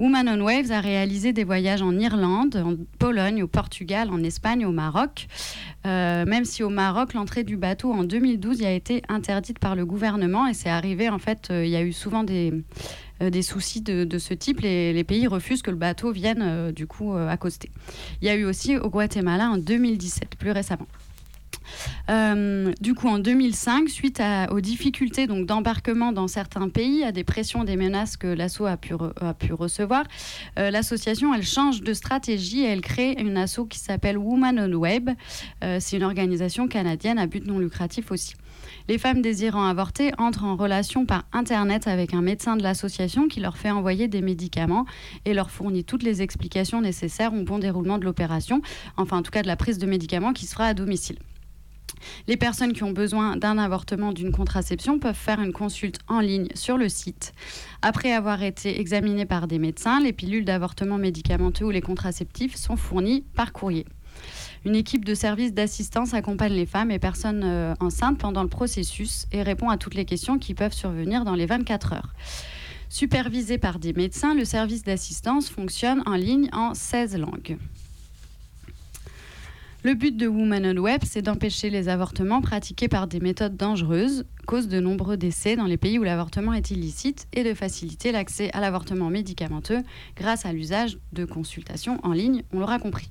Woman 0.00 0.30
on 0.30 0.40
Waves 0.40 0.72
a 0.72 0.80
réalisé 0.80 1.34
des 1.34 1.44
voyages 1.44 1.82
en 1.82 1.98
Irlande, 1.98 2.56
en 2.56 2.74
Pologne, 2.98 3.42
au 3.42 3.46
Portugal, 3.46 4.08
en 4.10 4.22
Espagne, 4.24 4.64
au 4.64 4.72
Maroc. 4.72 5.28
Euh, 5.86 6.24
même 6.24 6.46
si 6.46 6.62
au 6.62 6.70
Maroc, 6.70 7.12
l'entrée 7.12 7.44
du 7.44 7.58
bateau 7.58 7.92
en 7.92 8.02
2012 8.04 8.60
y 8.60 8.66
a 8.66 8.72
été 8.72 9.02
interdite 9.10 9.58
par 9.58 9.76
le 9.76 9.84
gouvernement 9.84 10.46
et 10.46 10.54
c'est 10.54 10.70
arrivé, 10.70 11.10
en 11.10 11.18
fait, 11.18 11.48
euh, 11.50 11.66
il 11.66 11.70
y 11.70 11.76
a 11.76 11.82
eu 11.82 11.92
souvent 11.92 12.24
des, 12.24 12.50
euh, 13.22 13.42
soucis 13.42 13.82
de, 13.82 14.18
ce 14.18 14.32
type. 14.32 14.60
Les, 14.60 14.94
les 14.94 15.04
pays 15.04 15.26
refusent 15.26 15.60
que 15.60 15.70
le 15.70 15.76
bateau 15.76 16.12
vienne, 16.12 16.72
du 16.72 16.86
coup, 16.86 17.12
accoster. 17.12 17.70
Il 18.22 18.26
y 18.26 18.30
a 18.30 18.34
eu 18.36 18.44
aussi 18.44 18.78
au 18.78 18.88
Guatemala 18.88 19.50
en 19.50 19.58
2017, 19.58 20.36
plus 20.38 20.52
récemment. 20.52 20.86
Euh, 22.10 22.72
du 22.80 22.94
coup, 22.94 23.08
en 23.08 23.18
2005, 23.18 23.88
suite 23.88 24.22
aux 24.50 24.60
difficultés 24.60 25.26
donc 25.26 25.46
d'embarquement 25.46 26.12
dans 26.12 26.28
certains 26.28 26.68
pays, 26.68 27.04
à 27.04 27.12
des 27.12 27.24
pressions, 27.24 27.64
des 27.64 27.76
menaces 27.76 28.16
que 28.16 28.34
pu, 28.76 28.94
a 29.20 29.34
pu 29.34 29.52
recevoir, 29.52 30.04
euh, 30.58 30.70
l'association 30.70 31.34
elle 31.34 31.44
change 31.44 31.82
de 31.82 31.92
stratégie 31.94 32.60
et 32.60 32.66
elle 32.66 32.80
crée 32.80 33.12
une 33.18 33.36
asso 33.36 33.66
qui 33.68 33.78
s'appelle 33.78 34.18
Woman 34.18 34.58
on 34.60 34.72
Web. 34.74 35.10
Euh, 35.64 35.78
c'est 35.80 35.96
une 35.96 36.04
organisation 36.04 36.68
canadienne 36.68 37.18
à 37.18 37.26
but 37.26 37.46
non 37.46 37.58
lucratif 37.58 38.10
aussi. 38.10 38.34
Les 38.88 38.98
femmes 38.98 39.22
désirant 39.22 39.64
avorter 39.66 40.12
entrent 40.18 40.44
en 40.44 40.56
relation 40.56 41.06
par 41.06 41.24
Internet 41.32 41.86
avec 41.86 42.14
un 42.14 42.22
médecin 42.22 42.56
de 42.56 42.62
l'association 42.62 43.28
qui 43.28 43.40
leur 43.40 43.56
fait 43.56 43.70
envoyer 43.70 44.08
des 44.08 44.20
médicaments 44.20 44.86
et 45.24 45.34
leur 45.34 45.50
fournit 45.50 45.84
toutes 45.84 46.02
les 46.02 46.22
explications 46.22 46.80
nécessaires 46.80 47.32
au 47.32 47.42
bon 47.42 47.58
déroulement 47.58 47.98
de 47.98 48.04
l'opération, 48.04 48.62
enfin 48.96 49.18
en 49.18 49.22
tout 49.22 49.30
cas 49.30 49.42
de 49.42 49.46
la 49.46 49.56
prise 49.56 49.78
de 49.78 49.86
médicaments 49.86 50.32
qui 50.32 50.46
se 50.46 50.52
fera 50.52 50.66
à 50.66 50.74
domicile. 50.74 51.18
Les 52.28 52.36
personnes 52.36 52.72
qui 52.72 52.82
ont 52.82 52.92
besoin 52.92 53.36
d'un 53.36 53.58
avortement, 53.58 54.12
d'une 54.12 54.32
contraception, 54.32 54.98
peuvent 54.98 55.14
faire 55.14 55.40
une 55.40 55.52
consulte 55.52 55.98
en 56.08 56.20
ligne 56.20 56.48
sur 56.54 56.76
le 56.76 56.88
site. 56.88 57.32
Après 57.82 58.12
avoir 58.12 58.42
été 58.42 58.80
examinées 58.80 59.26
par 59.26 59.46
des 59.46 59.58
médecins, 59.58 60.00
les 60.00 60.12
pilules 60.12 60.44
d'avortement 60.44 60.98
médicamenteux 60.98 61.64
ou 61.64 61.70
les 61.70 61.80
contraceptifs 61.80 62.56
sont 62.56 62.76
fournies 62.76 63.24
par 63.34 63.52
courrier. 63.52 63.86
Une 64.64 64.76
équipe 64.76 65.04
de 65.04 65.14
services 65.14 65.54
d'assistance 65.54 66.12
accompagne 66.12 66.52
les 66.52 66.66
femmes 66.66 66.90
et 66.90 66.98
personnes 66.98 67.42
euh, 67.44 67.74
enceintes 67.80 68.18
pendant 68.18 68.42
le 68.42 68.48
processus 68.48 69.26
et 69.32 69.42
répond 69.42 69.70
à 69.70 69.78
toutes 69.78 69.94
les 69.94 70.04
questions 70.04 70.38
qui 70.38 70.52
peuvent 70.52 70.74
survenir 70.74 71.24
dans 71.24 71.34
les 71.34 71.46
24 71.46 71.94
heures. 71.94 72.14
Supervisé 72.90 73.56
par 73.56 73.78
des 73.78 73.92
médecins, 73.92 74.34
le 74.34 74.44
service 74.44 74.82
d'assistance 74.82 75.48
fonctionne 75.48 76.02
en 76.06 76.16
ligne 76.16 76.50
en 76.52 76.74
16 76.74 77.16
langues. 77.16 77.56
Le 79.82 79.94
but 79.94 80.14
de 80.14 80.26
Women 80.26 80.66
on 80.66 80.82
Web, 80.82 81.00
c'est 81.04 81.22
d'empêcher 81.22 81.70
les 81.70 81.88
avortements 81.88 82.42
pratiqués 82.42 82.88
par 82.88 83.06
des 83.06 83.18
méthodes 83.18 83.56
dangereuses, 83.56 84.26
cause 84.50 84.66
de 84.66 84.80
nombreux 84.80 85.16
décès 85.16 85.54
dans 85.54 85.66
les 85.66 85.76
pays 85.76 85.96
où 86.00 86.02
l'avortement 86.02 86.52
est 86.54 86.72
illicite, 86.72 87.28
et 87.32 87.44
de 87.44 87.54
faciliter 87.54 88.10
l'accès 88.10 88.50
à 88.52 88.58
l'avortement 88.58 89.08
médicamenteux 89.08 89.78
grâce 90.16 90.44
à 90.44 90.52
l'usage 90.52 90.98
de 91.12 91.24
consultations 91.24 92.00
en 92.02 92.12
ligne, 92.12 92.42
on 92.52 92.58
l'aura 92.58 92.80
compris. 92.80 93.08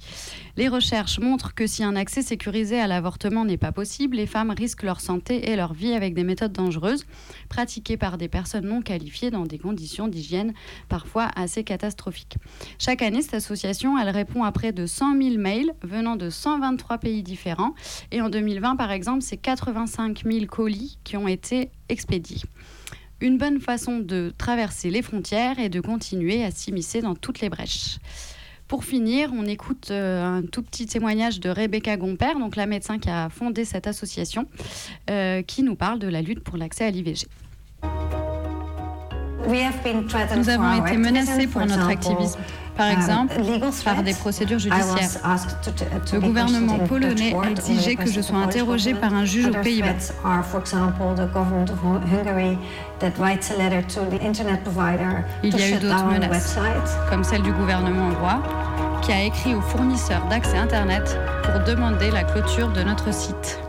Les 0.58 0.68
recherches 0.68 1.18
montrent 1.18 1.56
que 1.56 1.66
si 1.66 1.82
un 1.82 1.96
accès 1.96 2.24
sécurisé 2.24 2.78
à 2.82 2.88
l'avortement 2.88 3.46
n'est 3.46 3.56
pas 3.56 3.72
possible, 3.72 4.18
les 4.18 4.26
femmes 4.26 4.50
risquent 4.52 4.84
leur 4.84 5.00
santé 5.00 5.50
et 5.50 5.56
leur 5.56 5.72
vie 5.72 5.94
avec 5.94 6.14
des 6.14 6.26
méthodes 6.26 6.52
dangereuses, 6.52 7.06
pratiquées 7.48 7.96
par 7.96 8.18
des 8.18 8.28
personnes 8.28 8.66
non 8.66 8.82
qualifiées 8.82 9.32
dans 9.32 9.46
des 9.46 9.60
conditions 9.60 10.10
d'hygiène 10.10 10.54
parfois 10.90 11.30
assez 11.38 11.64
catastrophiques. 11.64 12.36
Chaque 12.80 13.02
année, 13.02 13.22
cette 13.22 13.36
association, 13.36 13.98
elle 13.98 14.10
répond 14.10 14.44
à 14.44 14.52
près 14.52 14.74
de 14.74 14.86
100 14.86 15.18
000 15.18 15.38
mails 15.38 15.72
venant 15.84 16.18
de 16.18 16.30
100 16.30 16.60
23 16.60 16.98
pays 16.98 17.24
différents. 17.24 17.76
Et 18.12 18.20
en 18.22 18.28
2020, 18.28 18.76
par 18.76 18.92
exemple, 18.92 19.22
c'est 19.22 19.38
85 19.38 20.24
000 20.26 20.46
colis 20.46 21.00
qui 21.06 21.16
ont 21.16 21.29
été 21.30 21.70
expédiés. 21.88 22.42
Une 23.22 23.38
bonne 23.38 23.60
façon 23.60 24.00
de 24.00 24.34
traverser 24.38 24.90
les 24.90 25.02
frontières 25.02 25.60
et 25.60 25.70
de 25.70 25.82
continuer 25.82 26.44
à 26.44 26.52
s'immiscer 26.52 27.02
dans 27.02 27.16
toutes 27.16 27.42
les 27.42 27.50
brèches. 27.50 27.98
Pour 28.70 28.84
finir, 28.84 29.32
on 29.34 29.46
écoute 29.46 29.90
euh, 29.90 30.24
un 30.24 30.44
tout 30.44 30.62
petit 30.62 30.86
témoignage 30.86 31.40
de 31.40 31.50
Rebecca 31.50 31.98
Gomper, 31.98 32.38
donc 32.38 32.56
la 32.56 32.68
médecin 32.68 33.00
qui 33.00 33.10
a 33.10 33.30
fondé 33.30 33.66
cette 33.66 33.88
association, 33.88 34.46
euh, 35.10 35.42
qui 35.42 35.64
nous 35.64 35.76
parle 35.76 35.98
de 35.98 36.08
la 36.08 36.22
lutte 36.22 36.42
pour 36.42 36.56
l'accès 36.56 36.86
à 36.86 36.92
l'IVG. 36.92 37.26
Nous 39.48 40.50
avons 40.50 40.86
été 40.86 40.98
menacés 40.98 41.48
pour 41.48 41.66
notre 41.66 41.88
activisme 41.88 42.40
par 42.80 42.88
um, 42.88 42.94
exemple 42.94 43.36
par 43.84 44.04
des 44.04 44.14
procédures 44.14 44.60
judiciaires. 44.60 45.10
Le 46.14 46.20
gouvernement 46.20 46.80
polonais 46.80 47.36
a 47.36 47.50
exigé 47.50 47.98
que 47.98 48.10
je 48.10 48.22
sois 48.22 48.38
interrogée 48.38 48.94
par 48.94 49.14
un 49.14 49.26
juge 49.26 49.48
aux 49.48 49.62
Pays-Bas. 49.62 49.96
Il 55.44 55.58
y 55.58 55.62
a 55.62 55.70
eu 55.70 55.80
d'autres 55.80 56.06
menaces, 56.06 56.60
comme 57.10 57.24
celle 57.26 57.42
du 57.42 57.52
gouvernement 57.52 58.08
hongrois, 58.08 58.42
qui 59.02 59.12
a 59.12 59.24
écrit 59.24 59.56
aux 59.56 59.62
fournisseurs 59.62 60.26
d'accès 60.30 60.58
Internet 60.58 61.18
pour 61.44 61.60
demander 61.66 62.12
la 62.12 62.24
clôture 62.24 62.70
de 62.70 62.84
notre 62.84 63.14
site. 63.14 63.60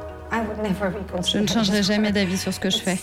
Je 1.27 1.39
ne 1.39 1.47
changerai 1.49 1.82
jamais 1.82 2.12
d'avis 2.12 2.39
sur 2.39 2.55
ce 2.55 2.61
que 2.61 2.70
je 2.70 2.78
fais. 2.78 2.97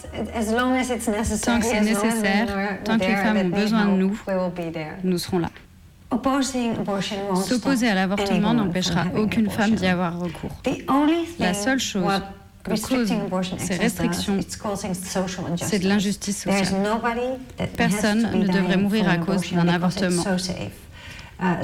Tant 1.43 1.59
que 1.59 1.65
c'est 1.65 1.81
nécessaire, 1.81 2.47
tant 2.85 2.97
que 2.97 3.03
les 3.03 3.15
femmes 3.15 3.37
ont 3.37 3.49
besoin 3.49 3.85
de 3.87 3.91
nous, 3.91 4.17
nous 5.03 5.17
serons 5.17 5.39
là. 5.39 5.49
S'opposer 6.09 7.89
à 7.89 7.95
l'avortement 7.95 8.53
n'empêchera 8.53 9.05
aucune 9.15 9.49
femme 9.49 9.75
d'y 9.75 9.87
avoir 9.87 10.19
recours. 10.19 10.51
La 11.39 11.53
seule 11.53 11.79
chose 11.79 12.03
que 12.63 12.71
causent 12.71 13.55
ces 13.57 13.75
restrictions, 13.75 14.39
c'est 15.57 15.79
de 15.79 15.87
l'injustice 15.87 16.43
sociale. 16.43 16.67
Personne 17.75 18.29
ne 18.33 18.47
devrait 18.47 18.77
mourir 18.77 19.09
à 19.09 19.17
cause 19.17 19.51
d'un 19.51 19.67
avortement. 19.67 20.23
Uh, 21.39 21.63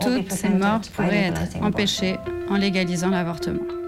Toutes 0.00 0.32
ces 0.32 0.48
morts 0.48 0.80
pourraient 0.96 1.32
être 1.32 1.62
empêchées 1.62 2.16
en 2.50 2.56
légalisant 2.56 3.10
l'avortement. 3.10 3.83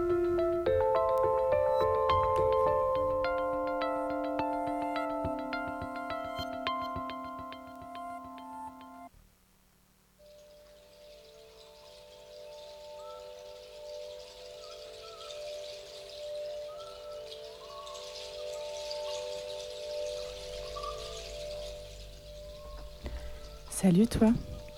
Salut 23.86 24.08
toi, 24.08 24.32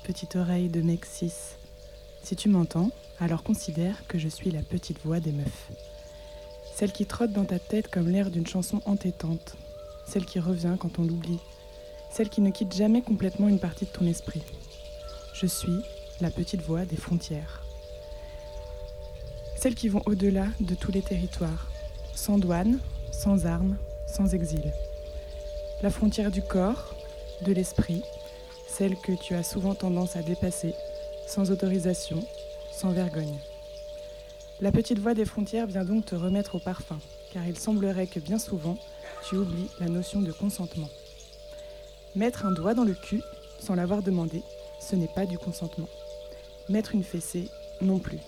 petite 0.04 0.36
oreille 0.36 0.68
de 0.68 0.82
6. 0.82 1.56
Si 2.22 2.36
tu 2.36 2.50
m'entends, 2.50 2.90
alors 3.18 3.42
considère 3.42 4.06
que 4.06 4.18
je 4.18 4.28
suis 4.28 4.50
la 4.50 4.60
petite 4.60 4.98
voix 5.02 5.18
des 5.18 5.32
meufs. 5.32 5.70
Celle 6.74 6.92
qui 6.92 7.06
trotte 7.06 7.32
dans 7.32 7.46
ta 7.46 7.58
tête 7.58 7.88
comme 7.88 8.10
l'air 8.10 8.30
d'une 8.30 8.46
chanson 8.46 8.82
entêtante. 8.84 9.56
Celle 10.06 10.26
qui 10.26 10.38
revient 10.40 10.76
quand 10.78 10.98
on 10.98 11.04
l'oublie. 11.04 11.38
Celle 12.10 12.28
qui 12.28 12.42
ne 12.42 12.50
quitte 12.50 12.74
jamais 12.74 13.00
complètement 13.00 13.48
une 13.48 13.58
partie 13.58 13.86
de 13.86 13.90
ton 13.90 14.04
esprit. 14.04 14.42
Je 15.32 15.46
suis 15.46 15.80
la 16.20 16.30
petite 16.30 16.60
voix 16.60 16.84
des 16.84 16.98
frontières. 16.98 17.62
Celles 19.56 19.74
qui 19.74 19.88
vont 19.88 20.02
au-delà 20.04 20.48
de 20.60 20.74
tous 20.74 20.92
les 20.92 21.00
territoires. 21.00 21.70
Sans 22.14 22.36
douane, 22.36 22.78
sans 23.10 23.46
armes, 23.46 23.78
sans 24.06 24.34
exil. 24.34 24.70
La 25.82 25.88
frontière 25.88 26.30
du 26.30 26.42
corps, 26.42 26.94
de 27.46 27.54
l'esprit, 27.54 28.02
celle 28.78 28.96
que 28.96 29.10
tu 29.10 29.34
as 29.34 29.42
souvent 29.42 29.74
tendance 29.74 30.14
à 30.14 30.22
dépasser, 30.22 30.72
sans 31.26 31.50
autorisation, 31.50 32.24
sans 32.70 32.92
vergogne. 32.92 33.36
La 34.60 34.70
petite 34.70 35.00
voix 35.00 35.14
des 35.14 35.24
frontières 35.24 35.66
vient 35.66 35.84
donc 35.84 36.06
te 36.06 36.14
remettre 36.14 36.54
au 36.54 36.58
parfum, 36.60 37.00
car 37.32 37.44
il 37.48 37.58
semblerait 37.58 38.06
que 38.06 38.20
bien 38.20 38.38
souvent, 38.38 38.78
tu 39.28 39.34
oublies 39.34 39.68
la 39.80 39.88
notion 39.88 40.20
de 40.20 40.30
consentement. 40.30 40.88
Mettre 42.14 42.46
un 42.46 42.52
doigt 42.52 42.74
dans 42.74 42.84
le 42.84 42.94
cul, 42.94 43.20
sans 43.58 43.74
l'avoir 43.74 44.00
demandé, 44.00 44.42
ce 44.78 44.94
n'est 44.94 45.08
pas 45.12 45.26
du 45.26 45.38
consentement. 45.38 45.88
Mettre 46.68 46.94
une 46.94 47.02
fessée, 47.02 47.48
non 47.80 47.98
plus. 47.98 48.20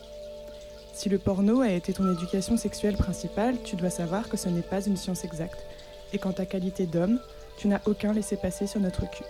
Si 0.92 1.08
le 1.08 1.18
porno 1.18 1.60
a 1.60 1.70
été 1.70 1.92
ton 1.92 2.12
éducation 2.12 2.56
sexuelle 2.56 2.96
principale, 2.96 3.54
tu 3.62 3.76
dois 3.76 3.90
savoir 3.90 4.28
que 4.28 4.36
ce 4.36 4.48
n'est 4.48 4.62
pas 4.62 4.84
une 4.84 4.96
science 4.96 5.22
exacte, 5.22 5.64
et 6.12 6.18
qu'en 6.18 6.32
ta 6.32 6.44
qualité 6.44 6.86
d'homme, 6.86 7.20
tu 7.56 7.68
n'as 7.68 7.80
aucun 7.86 8.12
laissé-passer 8.12 8.66
sur 8.66 8.80
notre 8.80 9.08
cul. 9.08 9.24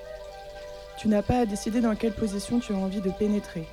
Tu 1.00 1.08
n'as 1.08 1.22
pas 1.22 1.38
à 1.38 1.46
décider 1.46 1.80
dans 1.80 1.94
quelle 1.94 2.12
position 2.12 2.60
tu 2.60 2.74
as 2.74 2.76
envie 2.76 3.00
de 3.00 3.08
pénétrer. 3.08 3.66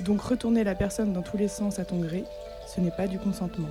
Donc 0.00 0.22
retourner 0.22 0.64
la 0.64 0.74
personne 0.74 1.12
dans 1.12 1.20
tous 1.20 1.36
les 1.36 1.46
sens 1.46 1.78
à 1.78 1.84
ton 1.84 1.98
gré, 1.98 2.24
ce 2.66 2.80
n'est 2.80 2.90
pas 2.90 3.06
du 3.06 3.18
consentement. 3.18 3.68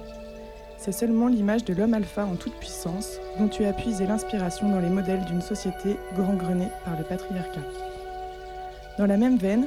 C'est 0.77 0.91
seulement 0.91 1.27
l'image 1.27 1.65
de 1.65 1.73
l'homme 1.73 1.95
alpha 1.95 2.23
en 2.23 2.35
toute 2.35 2.53
puissance 2.59 3.17
dont 3.39 3.47
tu 3.47 3.65
as 3.65 3.73
puisé 3.73 4.05
l'inspiration 4.05 4.69
dans 4.69 4.79
les 4.79 4.91
modèles 4.91 5.25
d'une 5.25 5.41
société 5.41 5.97
gangrenée 6.15 6.67
par 6.85 6.95
le 6.95 7.03
patriarcat. 7.03 7.65
Dans 8.99 9.07
la 9.07 9.17
même 9.17 9.37
veine, 9.37 9.65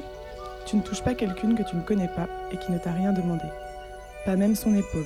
tu 0.65 0.77
ne 0.77 0.81
touches 0.81 1.03
pas 1.03 1.13
quelqu'une 1.13 1.55
que 1.55 1.63
tu 1.63 1.75
ne 1.75 1.81
connais 1.81 2.07
pas 2.07 2.29
et 2.53 2.57
qui 2.57 2.71
ne 2.71 2.77
t'a 2.77 2.93
rien 2.93 3.11
demandé. 3.11 3.45
Pas 4.25 4.37
même 4.37 4.55
son 4.55 4.73
épaule. 4.73 5.03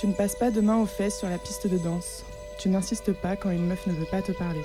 Tu 0.00 0.08
ne 0.08 0.12
passes 0.12 0.34
pas 0.34 0.50
de 0.50 0.60
main 0.60 0.78
aux 0.78 0.86
fesses 0.86 1.20
sur 1.20 1.28
la 1.28 1.38
piste 1.38 1.68
de 1.68 1.78
danse. 1.78 2.24
Tu 2.58 2.68
n'insistes 2.68 3.12
pas 3.12 3.36
quand 3.36 3.50
une 3.50 3.68
meuf 3.68 3.86
ne 3.86 3.92
veut 3.92 4.10
pas 4.10 4.22
te 4.22 4.32
parler. 4.32 4.64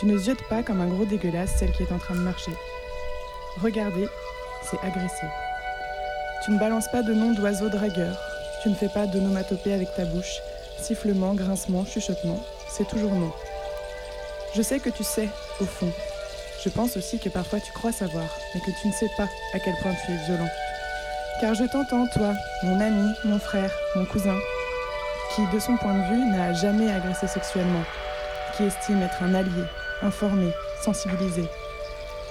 Tu 0.00 0.06
ne 0.06 0.16
ziotes 0.16 0.42
pas 0.48 0.62
comme 0.62 0.80
un 0.80 0.86
gros 0.86 1.04
dégueulasse 1.04 1.50
celle 1.58 1.72
qui 1.72 1.82
est 1.82 1.92
en 1.92 1.98
train 1.98 2.14
de 2.14 2.20
marcher. 2.20 2.52
Regarder, 3.62 4.08
c'est 4.62 4.78
agresser. 4.78 5.26
Tu 6.42 6.52
ne 6.52 6.58
balances 6.58 6.90
pas 6.90 7.02
de 7.02 7.12
nom 7.12 7.34
d'oiseau 7.34 7.68
dragueur. 7.68 8.18
Tu 8.62 8.70
ne 8.70 8.74
fais 8.74 8.88
pas 8.88 9.06
d'onomatopée 9.06 9.74
avec 9.74 9.94
ta 9.94 10.06
bouche. 10.06 10.40
Sifflement, 10.80 11.34
grincement, 11.34 11.84
chuchotement, 11.84 12.42
c'est 12.70 12.88
toujours 12.88 13.12
non. 13.12 13.30
Je 14.54 14.62
sais 14.62 14.80
que 14.80 14.88
tu 14.88 15.04
sais, 15.04 15.28
au 15.60 15.66
fond. 15.66 15.92
Je 16.64 16.70
pense 16.70 16.96
aussi 16.96 17.18
que 17.18 17.28
parfois 17.28 17.60
tu 17.60 17.70
crois 17.72 17.92
savoir, 17.92 18.24
mais 18.54 18.60
que 18.62 18.70
tu 18.80 18.88
ne 18.88 18.92
sais 18.94 19.10
pas 19.18 19.28
à 19.52 19.58
quel 19.58 19.74
point 19.82 19.92
tu 20.06 20.12
es 20.12 20.24
violent. 20.24 20.48
Car 21.42 21.52
je 21.52 21.64
t'entends, 21.64 22.06
toi, 22.14 22.32
mon 22.62 22.80
ami, 22.80 23.12
mon 23.24 23.38
frère, 23.38 23.70
mon 23.94 24.06
cousin, 24.06 24.38
qui, 25.34 25.42
de 25.52 25.60
son 25.60 25.76
point 25.76 25.92
de 25.92 26.14
vue, 26.14 26.30
n'a 26.30 26.54
jamais 26.54 26.90
agressé 26.90 27.26
sexuellement, 27.26 27.84
qui 28.56 28.62
estime 28.62 29.02
être 29.02 29.22
un 29.22 29.34
allié, 29.34 29.64
informé, 30.02 30.50
sensibilisé. 30.82 31.44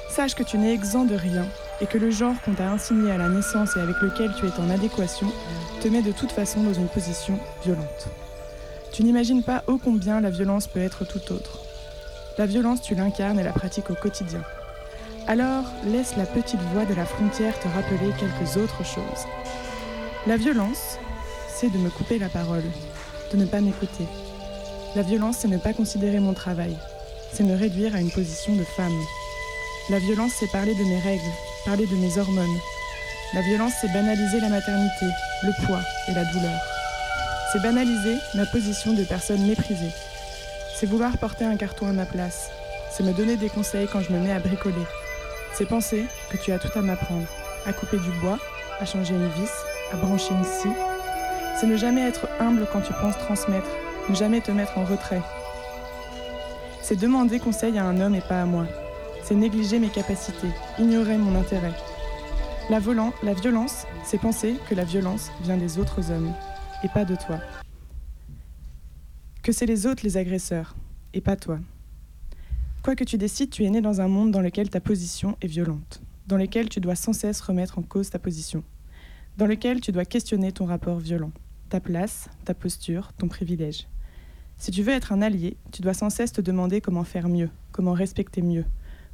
Sache 0.10 0.36
que 0.36 0.44
tu 0.44 0.58
n'es 0.58 0.74
exempt 0.74 1.06
de 1.06 1.16
rien 1.16 1.46
et 1.82 1.86
que 1.86 1.98
le 1.98 2.12
genre 2.12 2.36
qu'on 2.44 2.54
t'a 2.54 2.70
insigné 2.70 3.12
à 3.12 3.18
la 3.18 3.30
naissance 3.30 3.78
et 3.78 3.80
avec 3.80 3.96
lequel 4.02 4.34
tu 4.38 4.46
es 4.46 4.60
en 4.60 4.70
adéquation 4.70 5.28
te 5.82 5.88
met 5.88 6.02
de 6.02 6.12
toute 6.12 6.32
façon 6.32 6.64
dans 6.64 6.74
une 6.74 6.88
position 6.88 7.40
violente. 7.64 8.08
Tu 8.91 9.04
n'imagines 9.04 9.44
pas 9.44 9.64
ô 9.68 9.78
combien 9.78 10.20
la 10.20 10.30
violence 10.30 10.68
peut 10.68 10.82
être 10.82 11.06
tout 11.06 11.32
autre. 11.32 11.60
La 12.38 12.46
violence, 12.46 12.82
tu 12.82 12.96
l'incarnes 12.96 13.40
et 13.40 13.44
la 13.44 13.54
pratiques 13.54 13.90
au 13.90 13.96
quotidien. 13.96 14.41
Alors, 15.28 15.66
laisse 15.86 16.16
la 16.18 16.26
petite 16.26 16.62
voix 16.74 16.86
de 16.86 16.94
la 16.96 17.06
frontière 17.06 17.58
te 17.60 17.68
rappeler 17.68 18.12
quelques 18.20 18.58
autres 18.58 18.84
choses. 18.84 19.26
La 20.26 20.38
violence, 20.38 20.98
c'est 21.48 21.70
de 21.72 21.78
me 21.78 21.90
couper 21.90 22.18
la 22.18 22.30
parole, 22.30 22.64
de 23.32 23.38
ne 23.38 23.46
pas 23.46 23.62
m'écouter. 23.62 24.06
La 24.96 25.04
violence, 25.04 25.38
c'est 25.40 25.48
ne 25.48 25.58
pas 25.58 25.74
considérer 25.74 26.20
mon 26.20 26.34
travail, 26.34 26.76
c'est 27.34 27.43
me 27.43 27.57
réduire 27.57 27.95
à 27.95 27.99
une 27.99 28.11
position 28.11 28.56
de 28.56 28.64
femme. 28.64 28.99
La 29.89 29.99
violence, 29.99 30.34
c'est 30.39 30.51
parler 30.51 30.73
de 30.76 30.84
mes 30.84 30.99
règles, 30.99 31.31
parler 31.65 31.85
de 31.85 31.95
mes 31.95 32.18
hormones. 32.18 32.57
La 33.34 33.41
violence, 33.41 33.73
c'est 33.81 33.91
banaliser 33.91 34.39
la 34.39 34.49
maternité, 34.49 35.06
le 35.43 35.65
poids 35.65 35.81
et 36.07 36.14
la 36.14 36.26
douleur. 36.26 36.60
C'est 37.51 37.61
banaliser 37.61 38.18
ma 38.35 38.45
position 38.45 38.93
de 38.93 39.03
personne 39.03 39.45
méprisée. 39.45 39.93
C'est 40.76 40.85
vouloir 40.85 41.18
porter 41.18 41.45
un 41.45 41.57
carton 41.57 41.88
à 41.88 41.93
ma 41.93 42.06
place. 42.06 42.49
C'est 42.91 43.03
me 43.03 43.14
donner 43.14 43.38
des 43.38 43.49
conseils 43.49 43.88
quand 43.91 44.01
je 44.01 44.11
me 44.11 44.19
mets 44.19 44.31
à 44.31 44.39
bricoler. 44.39 44.85
C'est 45.53 45.68
penser 45.68 46.06
que 46.30 46.38
tu 46.38 46.51
as 46.51 46.60
tout 46.60 46.77
à 46.77 46.81
m'apprendre. 46.81 47.27
À 47.65 47.73
couper 47.73 47.97
du 47.97 48.11
bois, 48.22 48.39
à 48.80 48.85
changer 48.85 49.14
une 49.14 49.27
vis, 49.30 49.51
à 49.91 49.97
brancher 49.97 50.34
une 50.34 50.43
scie. 50.43 50.76
C'est 51.60 51.68
ne 51.68 51.76
jamais 51.76 52.07
être 52.07 52.27
humble 52.39 52.68
quand 52.72 52.81
tu 52.81 52.93
penses 52.93 53.18
transmettre, 53.18 53.69
ne 54.07 54.15
jamais 54.15 54.41
te 54.41 54.51
mettre 54.51 54.77
en 54.77 54.85
retrait. 54.85 55.22
C'est 56.90 56.95
demander 56.95 57.38
conseil 57.38 57.78
à 57.78 57.86
un 57.86 58.02
homme 58.02 58.16
et 58.16 58.22
pas 58.22 58.41
à 58.41 58.45
moi. 58.48 58.66
C'est 59.22 59.36
négliger 59.36 59.78
mes 59.78 59.90
capacités, 59.90 60.48
ignorer 60.80 61.20
mon 61.20 61.40
intérêt. 61.40 61.76
La, 62.72 62.80
violence, 62.80 63.86
c'est 64.03 64.18
penser 64.18 64.56
que 64.68 64.74
la 64.74 64.86
violence 64.86 65.30
vient 65.44 65.57
des 65.57 65.78
autres 65.78 66.10
hommes 66.10 66.34
et 66.84 66.88
pas 66.88 67.06
de 67.06 67.14
toi. 67.14 67.41
Que 69.44 69.52
c'est 69.52 69.68
les 69.68 69.86
autres 69.86 70.02
les 70.03 70.18
agresseurs 70.18 70.76
et 71.14 71.22
pas 71.22 71.36
toi. 71.36 71.60
Quoi 72.82 72.95
que 72.95 73.03
tu 73.03 73.20
décides, 73.20 73.52
tu 73.52 73.66
es 73.66 73.70
né 73.70 73.82
dans 73.82 74.02
un 74.02 74.07
monde 74.07 74.32
dans 74.32 74.41
lequel 74.41 74.72
ta 74.72 74.80
position 74.80 75.38
est 75.41 75.48
violente, 75.48 76.02
dans 76.26 76.38
lequel 76.38 76.70
tu 76.70 76.80
dois 76.80 76.95
sans 76.95 77.14
cesse 77.14 77.40
remettre 77.40 77.78
en 77.78 77.84
cause 77.84 78.10
ta 78.10 78.18
position, 78.18 78.64
dans 79.38 79.45
lequel 79.45 79.80
tu 79.80 79.91
dois 79.91 80.06
questionner 80.06 80.52
ton 80.52 80.66
rapport 80.66 80.98
violent, 80.98 81.34
ta 81.70 81.80
place, 81.80 82.30
ta 82.45 82.56
posture, 82.56 83.14
ton 83.14 83.28
privilège. 83.28 83.86
Si 84.60 84.72
tu 84.72 84.84
veux 84.84 84.91
être 84.91 85.14
un 85.14 85.22
allié, 85.22 85.56
tu 85.72 85.81
dois 85.81 85.94
sans 85.94 86.10
cesse 86.10 86.34
te 86.34 86.41
demander 86.41 86.81
comment 86.81 87.06
faire 87.06 87.30
mieux, 87.30 87.49
comment 87.72 87.94
respecter 87.94 88.41
mieux, 88.41 88.65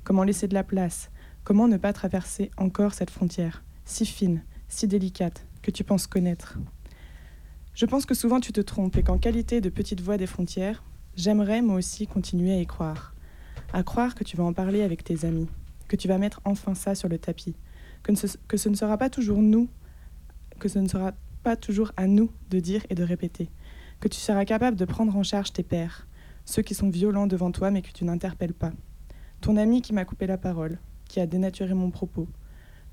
comment 0.03 0.23
laisser 0.23 0.47
de 0.47 0.55
la 0.55 0.63
place, 0.63 1.11
comment 1.43 1.67
ne 1.67 1.77
pas 1.77 1.93
traverser 1.93 2.49
encore 2.57 2.95
cette 2.95 3.11
frontière, 3.11 3.63
si 3.85 4.07
fine, 4.07 4.41
si 4.69 4.87
délicate, 4.87 5.45
que 5.61 5.69
tu 5.69 5.83
penses 5.83 6.07
connaître. 6.07 6.57
Je 7.75 7.85
pense 7.85 8.07
que 8.07 8.15
souvent 8.15 8.39
tu 8.39 8.53
te 8.53 8.61
trompes 8.61 8.97
et 8.97 9.03
qu'en 9.03 9.19
qualité 9.19 9.61
de 9.61 9.69
petite 9.69 10.01
voix 10.01 10.17
des 10.17 10.25
frontières, 10.25 10.83
j'aimerais 11.15 11.61
moi 11.61 11.75
aussi 11.75 12.07
continuer 12.07 12.53
à 12.53 12.59
y 12.59 12.65
croire. 12.65 13.13
À 13.71 13.83
croire 13.83 14.15
que 14.15 14.23
tu 14.23 14.35
vas 14.37 14.45
en 14.45 14.53
parler 14.53 14.81
avec 14.81 15.03
tes 15.03 15.25
amis, 15.25 15.47
que 15.87 15.95
tu 15.95 16.07
vas 16.07 16.17
mettre 16.17 16.41
enfin 16.45 16.73
ça 16.73 16.95
sur 16.95 17.07
le 17.07 17.19
tapis, 17.19 17.55
que 18.01 18.15
ce, 18.15 18.69
ne 18.69 18.75
sera 18.75 18.97
pas 18.97 19.11
toujours 19.11 19.43
nous, 19.43 19.69
que 20.57 20.69
ce 20.69 20.79
ne 20.79 20.87
sera 20.87 21.13
pas 21.43 21.55
toujours 21.55 21.91
à 21.97 22.07
nous 22.07 22.31
de 22.49 22.59
dire 22.59 22.83
et 22.89 22.95
de 22.95 23.03
répéter, 23.03 23.51
que 23.99 24.07
tu 24.07 24.19
seras 24.19 24.45
capable 24.45 24.77
de 24.77 24.85
prendre 24.85 25.15
en 25.15 25.23
charge 25.23 25.53
tes 25.53 25.63
pères, 25.63 26.07
ceux 26.45 26.61
qui 26.61 26.75
sont 26.75 26.89
violents 26.89 27.27
devant 27.27 27.51
toi 27.51 27.71
mais 27.71 27.81
que 27.81 27.91
tu 27.91 28.05
n'interpelles 28.05 28.53
pas, 28.53 28.73
ton 29.41 29.57
ami 29.57 29.81
qui 29.81 29.93
m'a 29.93 30.05
coupé 30.05 30.27
la 30.27 30.37
parole, 30.37 30.79
qui 31.07 31.19
a 31.19 31.25
dénaturé 31.25 31.73
mon 31.73 31.91
propos, 31.91 32.27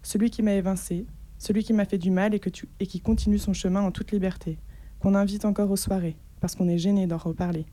celui 0.03 0.31
qui 0.31 0.43
m'a 0.43 0.55
évincé, 0.55 1.07
celui 1.39 1.65
qui 1.65 1.73
m'a 1.73 1.85
fait 1.85 1.99
du 1.99 2.11
mal 2.11 2.35
et, 2.35 2.41
qui 2.87 3.01
continue 3.01 3.39
son 3.39 3.53
chemin 3.53 3.83
en 3.83 3.91
toute 3.91 4.13
liberté, 4.13 4.59
qu'on 5.01 5.15
invite 5.15 5.45
encore 5.45 5.71
aux 5.71 5.77
soirées, 5.77 6.17
parce 6.41 6.55
qu'on 6.55 6.69
est 6.69 6.79
gêné 6.79 7.07
d'en 7.07 7.17
reparler, 7.17 7.67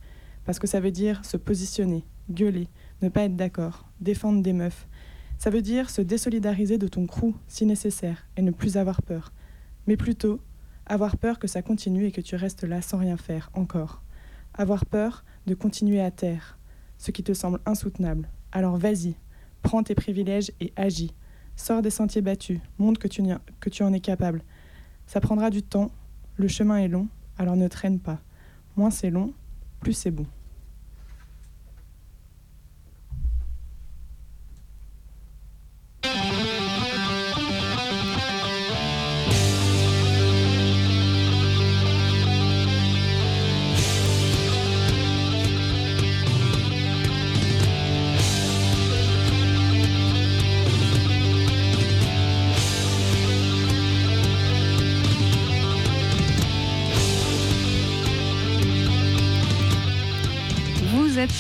parce 0.45 0.59
que 0.59 0.67
ça 0.67 0.79
veut 0.79 0.91
dire 0.91 1.23
se 1.25 1.37
positionner, 1.37 2.05
gueuler, 2.31 2.67
ne 3.01 3.09
pas 3.09 3.23
être 3.23 3.35
d'accord, 3.35 3.87
défendre 3.99 4.41
des 4.41 4.53
meufs. 4.53 4.87
Ça 5.37 5.49
veut 5.49 5.61
dire 5.61 5.89
se 5.89 6.01
désolidariser 6.01 6.77
de 6.77 6.87
ton 6.87 7.05
crew 7.05 7.33
si 7.47 7.65
nécessaire 7.65 8.27
et 8.35 8.41
ne 8.41 8.51
plus 8.51 8.77
avoir 8.77 9.01
peur, 9.01 9.31
mais 9.87 9.97
plutôt 9.97 10.39
avoir 10.89 11.17
peur 11.17 11.39
que 11.39 11.47
ça 11.47 11.61
continue 11.61 12.05
et 12.05 12.11
que 12.11 12.19
tu 12.19 12.35
restes 12.35 12.63
là 12.63 12.81
sans 12.81 12.97
rien 12.97 13.15
faire 13.15 13.49
encore. 13.53 14.01
Avoir 14.55 14.85
peur 14.85 15.23
de 15.45 15.53
continuer 15.53 16.01
à 16.01 16.11
taire, 16.11 16.57
ce 16.97 17.11
qui 17.11 17.23
te 17.23 17.33
semble 17.33 17.59
insoutenable. 17.65 18.27
Alors 18.51 18.77
vas-y, 18.77 19.15
prends 19.61 19.83
tes 19.83 19.95
privilèges 19.95 20.51
et 20.59 20.73
agis. 20.75 21.13
Sors 21.55 21.81
des 21.81 21.89
sentiers 21.91 22.21
battus, 22.21 22.59
montre 22.79 22.99
que 22.99 23.07
tu, 23.07 23.21
que 23.59 23.69
tu 23.69 23.83
en 23.83 23.93
es 23.93 23.99
capable. 23.99 24.43
Ça 25.05 25.21
prendra 25.21 25.49
du 25.49 25.61
temps, 25.61 25.91
le 26.37 26.47
chemin 26.47 26.77
est 26.77 26.87
long, 26.87 27.07
alors 27.37 27.55
ne 27.55 27.67
traîne 27.67 27.99
pas. 27.99 28.19
Moins 28.75 28.91
c'est 28.91 29.09
long, 29.09 29.33
plus 29.81 29.93
c'est 29.93 30.11
bon. 30.11 30.25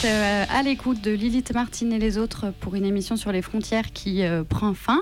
Euh, 0.09 0.45
à 0.49 0.63
l'écoute 0.63 1.01
de 1.01 1.11
Lilith 1.11 1.53
Martine 1.53 1.93
et 1.93 1.99
les 1.99 2.17
autres 2.17 2.51
pour 2.61 2.73
une 2.73 2.85
émission 2.85 3.15
sur 3.15 3.31
les 3.31 3.43
frontières 3.43 3.91
qui 3.91 4.23
euh, 4.23 4.43
prend 4.43 4.73
fin. 4.73 5.01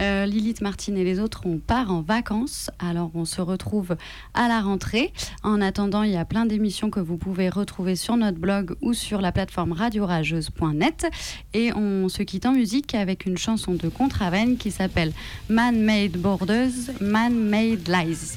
Euh, 0.00 0.26
Lilith 0.26 0.60
Martine 0.60 0.98
et 0.98 1.04
les 1.04 1.20
autres, 1.20 1.42
on 1.46 1.56
part 1.56 1.90
en 1.90 2.02
vacances, 2.02 2.70
alors 2.78 3.10
on 3.14 3.24
se 3.24 3.40
retrouve 3.40 3.96
à 4.34 4.48
la 4.48 4.60
rentrée. 4.60 5.14
En 5.42 5.62
attendant, 5.62 6.02
il 6.02 6.10
y 6.10 6.18
a 6.18 6.26
plein 6.26 6.44
d'émissions 6.44 6.90
que 6.90 7.00
vous 7.00 7.16
pouvez 7.16 7.48
retrouver 7.48 7.96
sur 7.96 8.18
notre 8.18 8.38
blog 8.38 8.76
ou 8.82 8.92
sur 8.92 9.22
la 9.22 9.32
plateforme 9.32 9.72
radiorageuse.net. 9.72 11.06
Et 11.54 11.72
on 11.72 12.10
se 12.10 12.22
quitte 12.22 12.44
en 12.44 12.52
musique 12.52 12.94
avec 12.94 13.24
une 13.24 13.38
chanson 13.38 13.72
de 13.72 13.88
Contraven 13.88 14.58
qui 14.58 14.70
s'appelle 14.70 15.12
Man 15.48 15.80
Made 15.80 16.18
Borders, 16.18 16.72
Man 17.00 17.32
Made 17.34 17.88
Lies. 17.88 18.36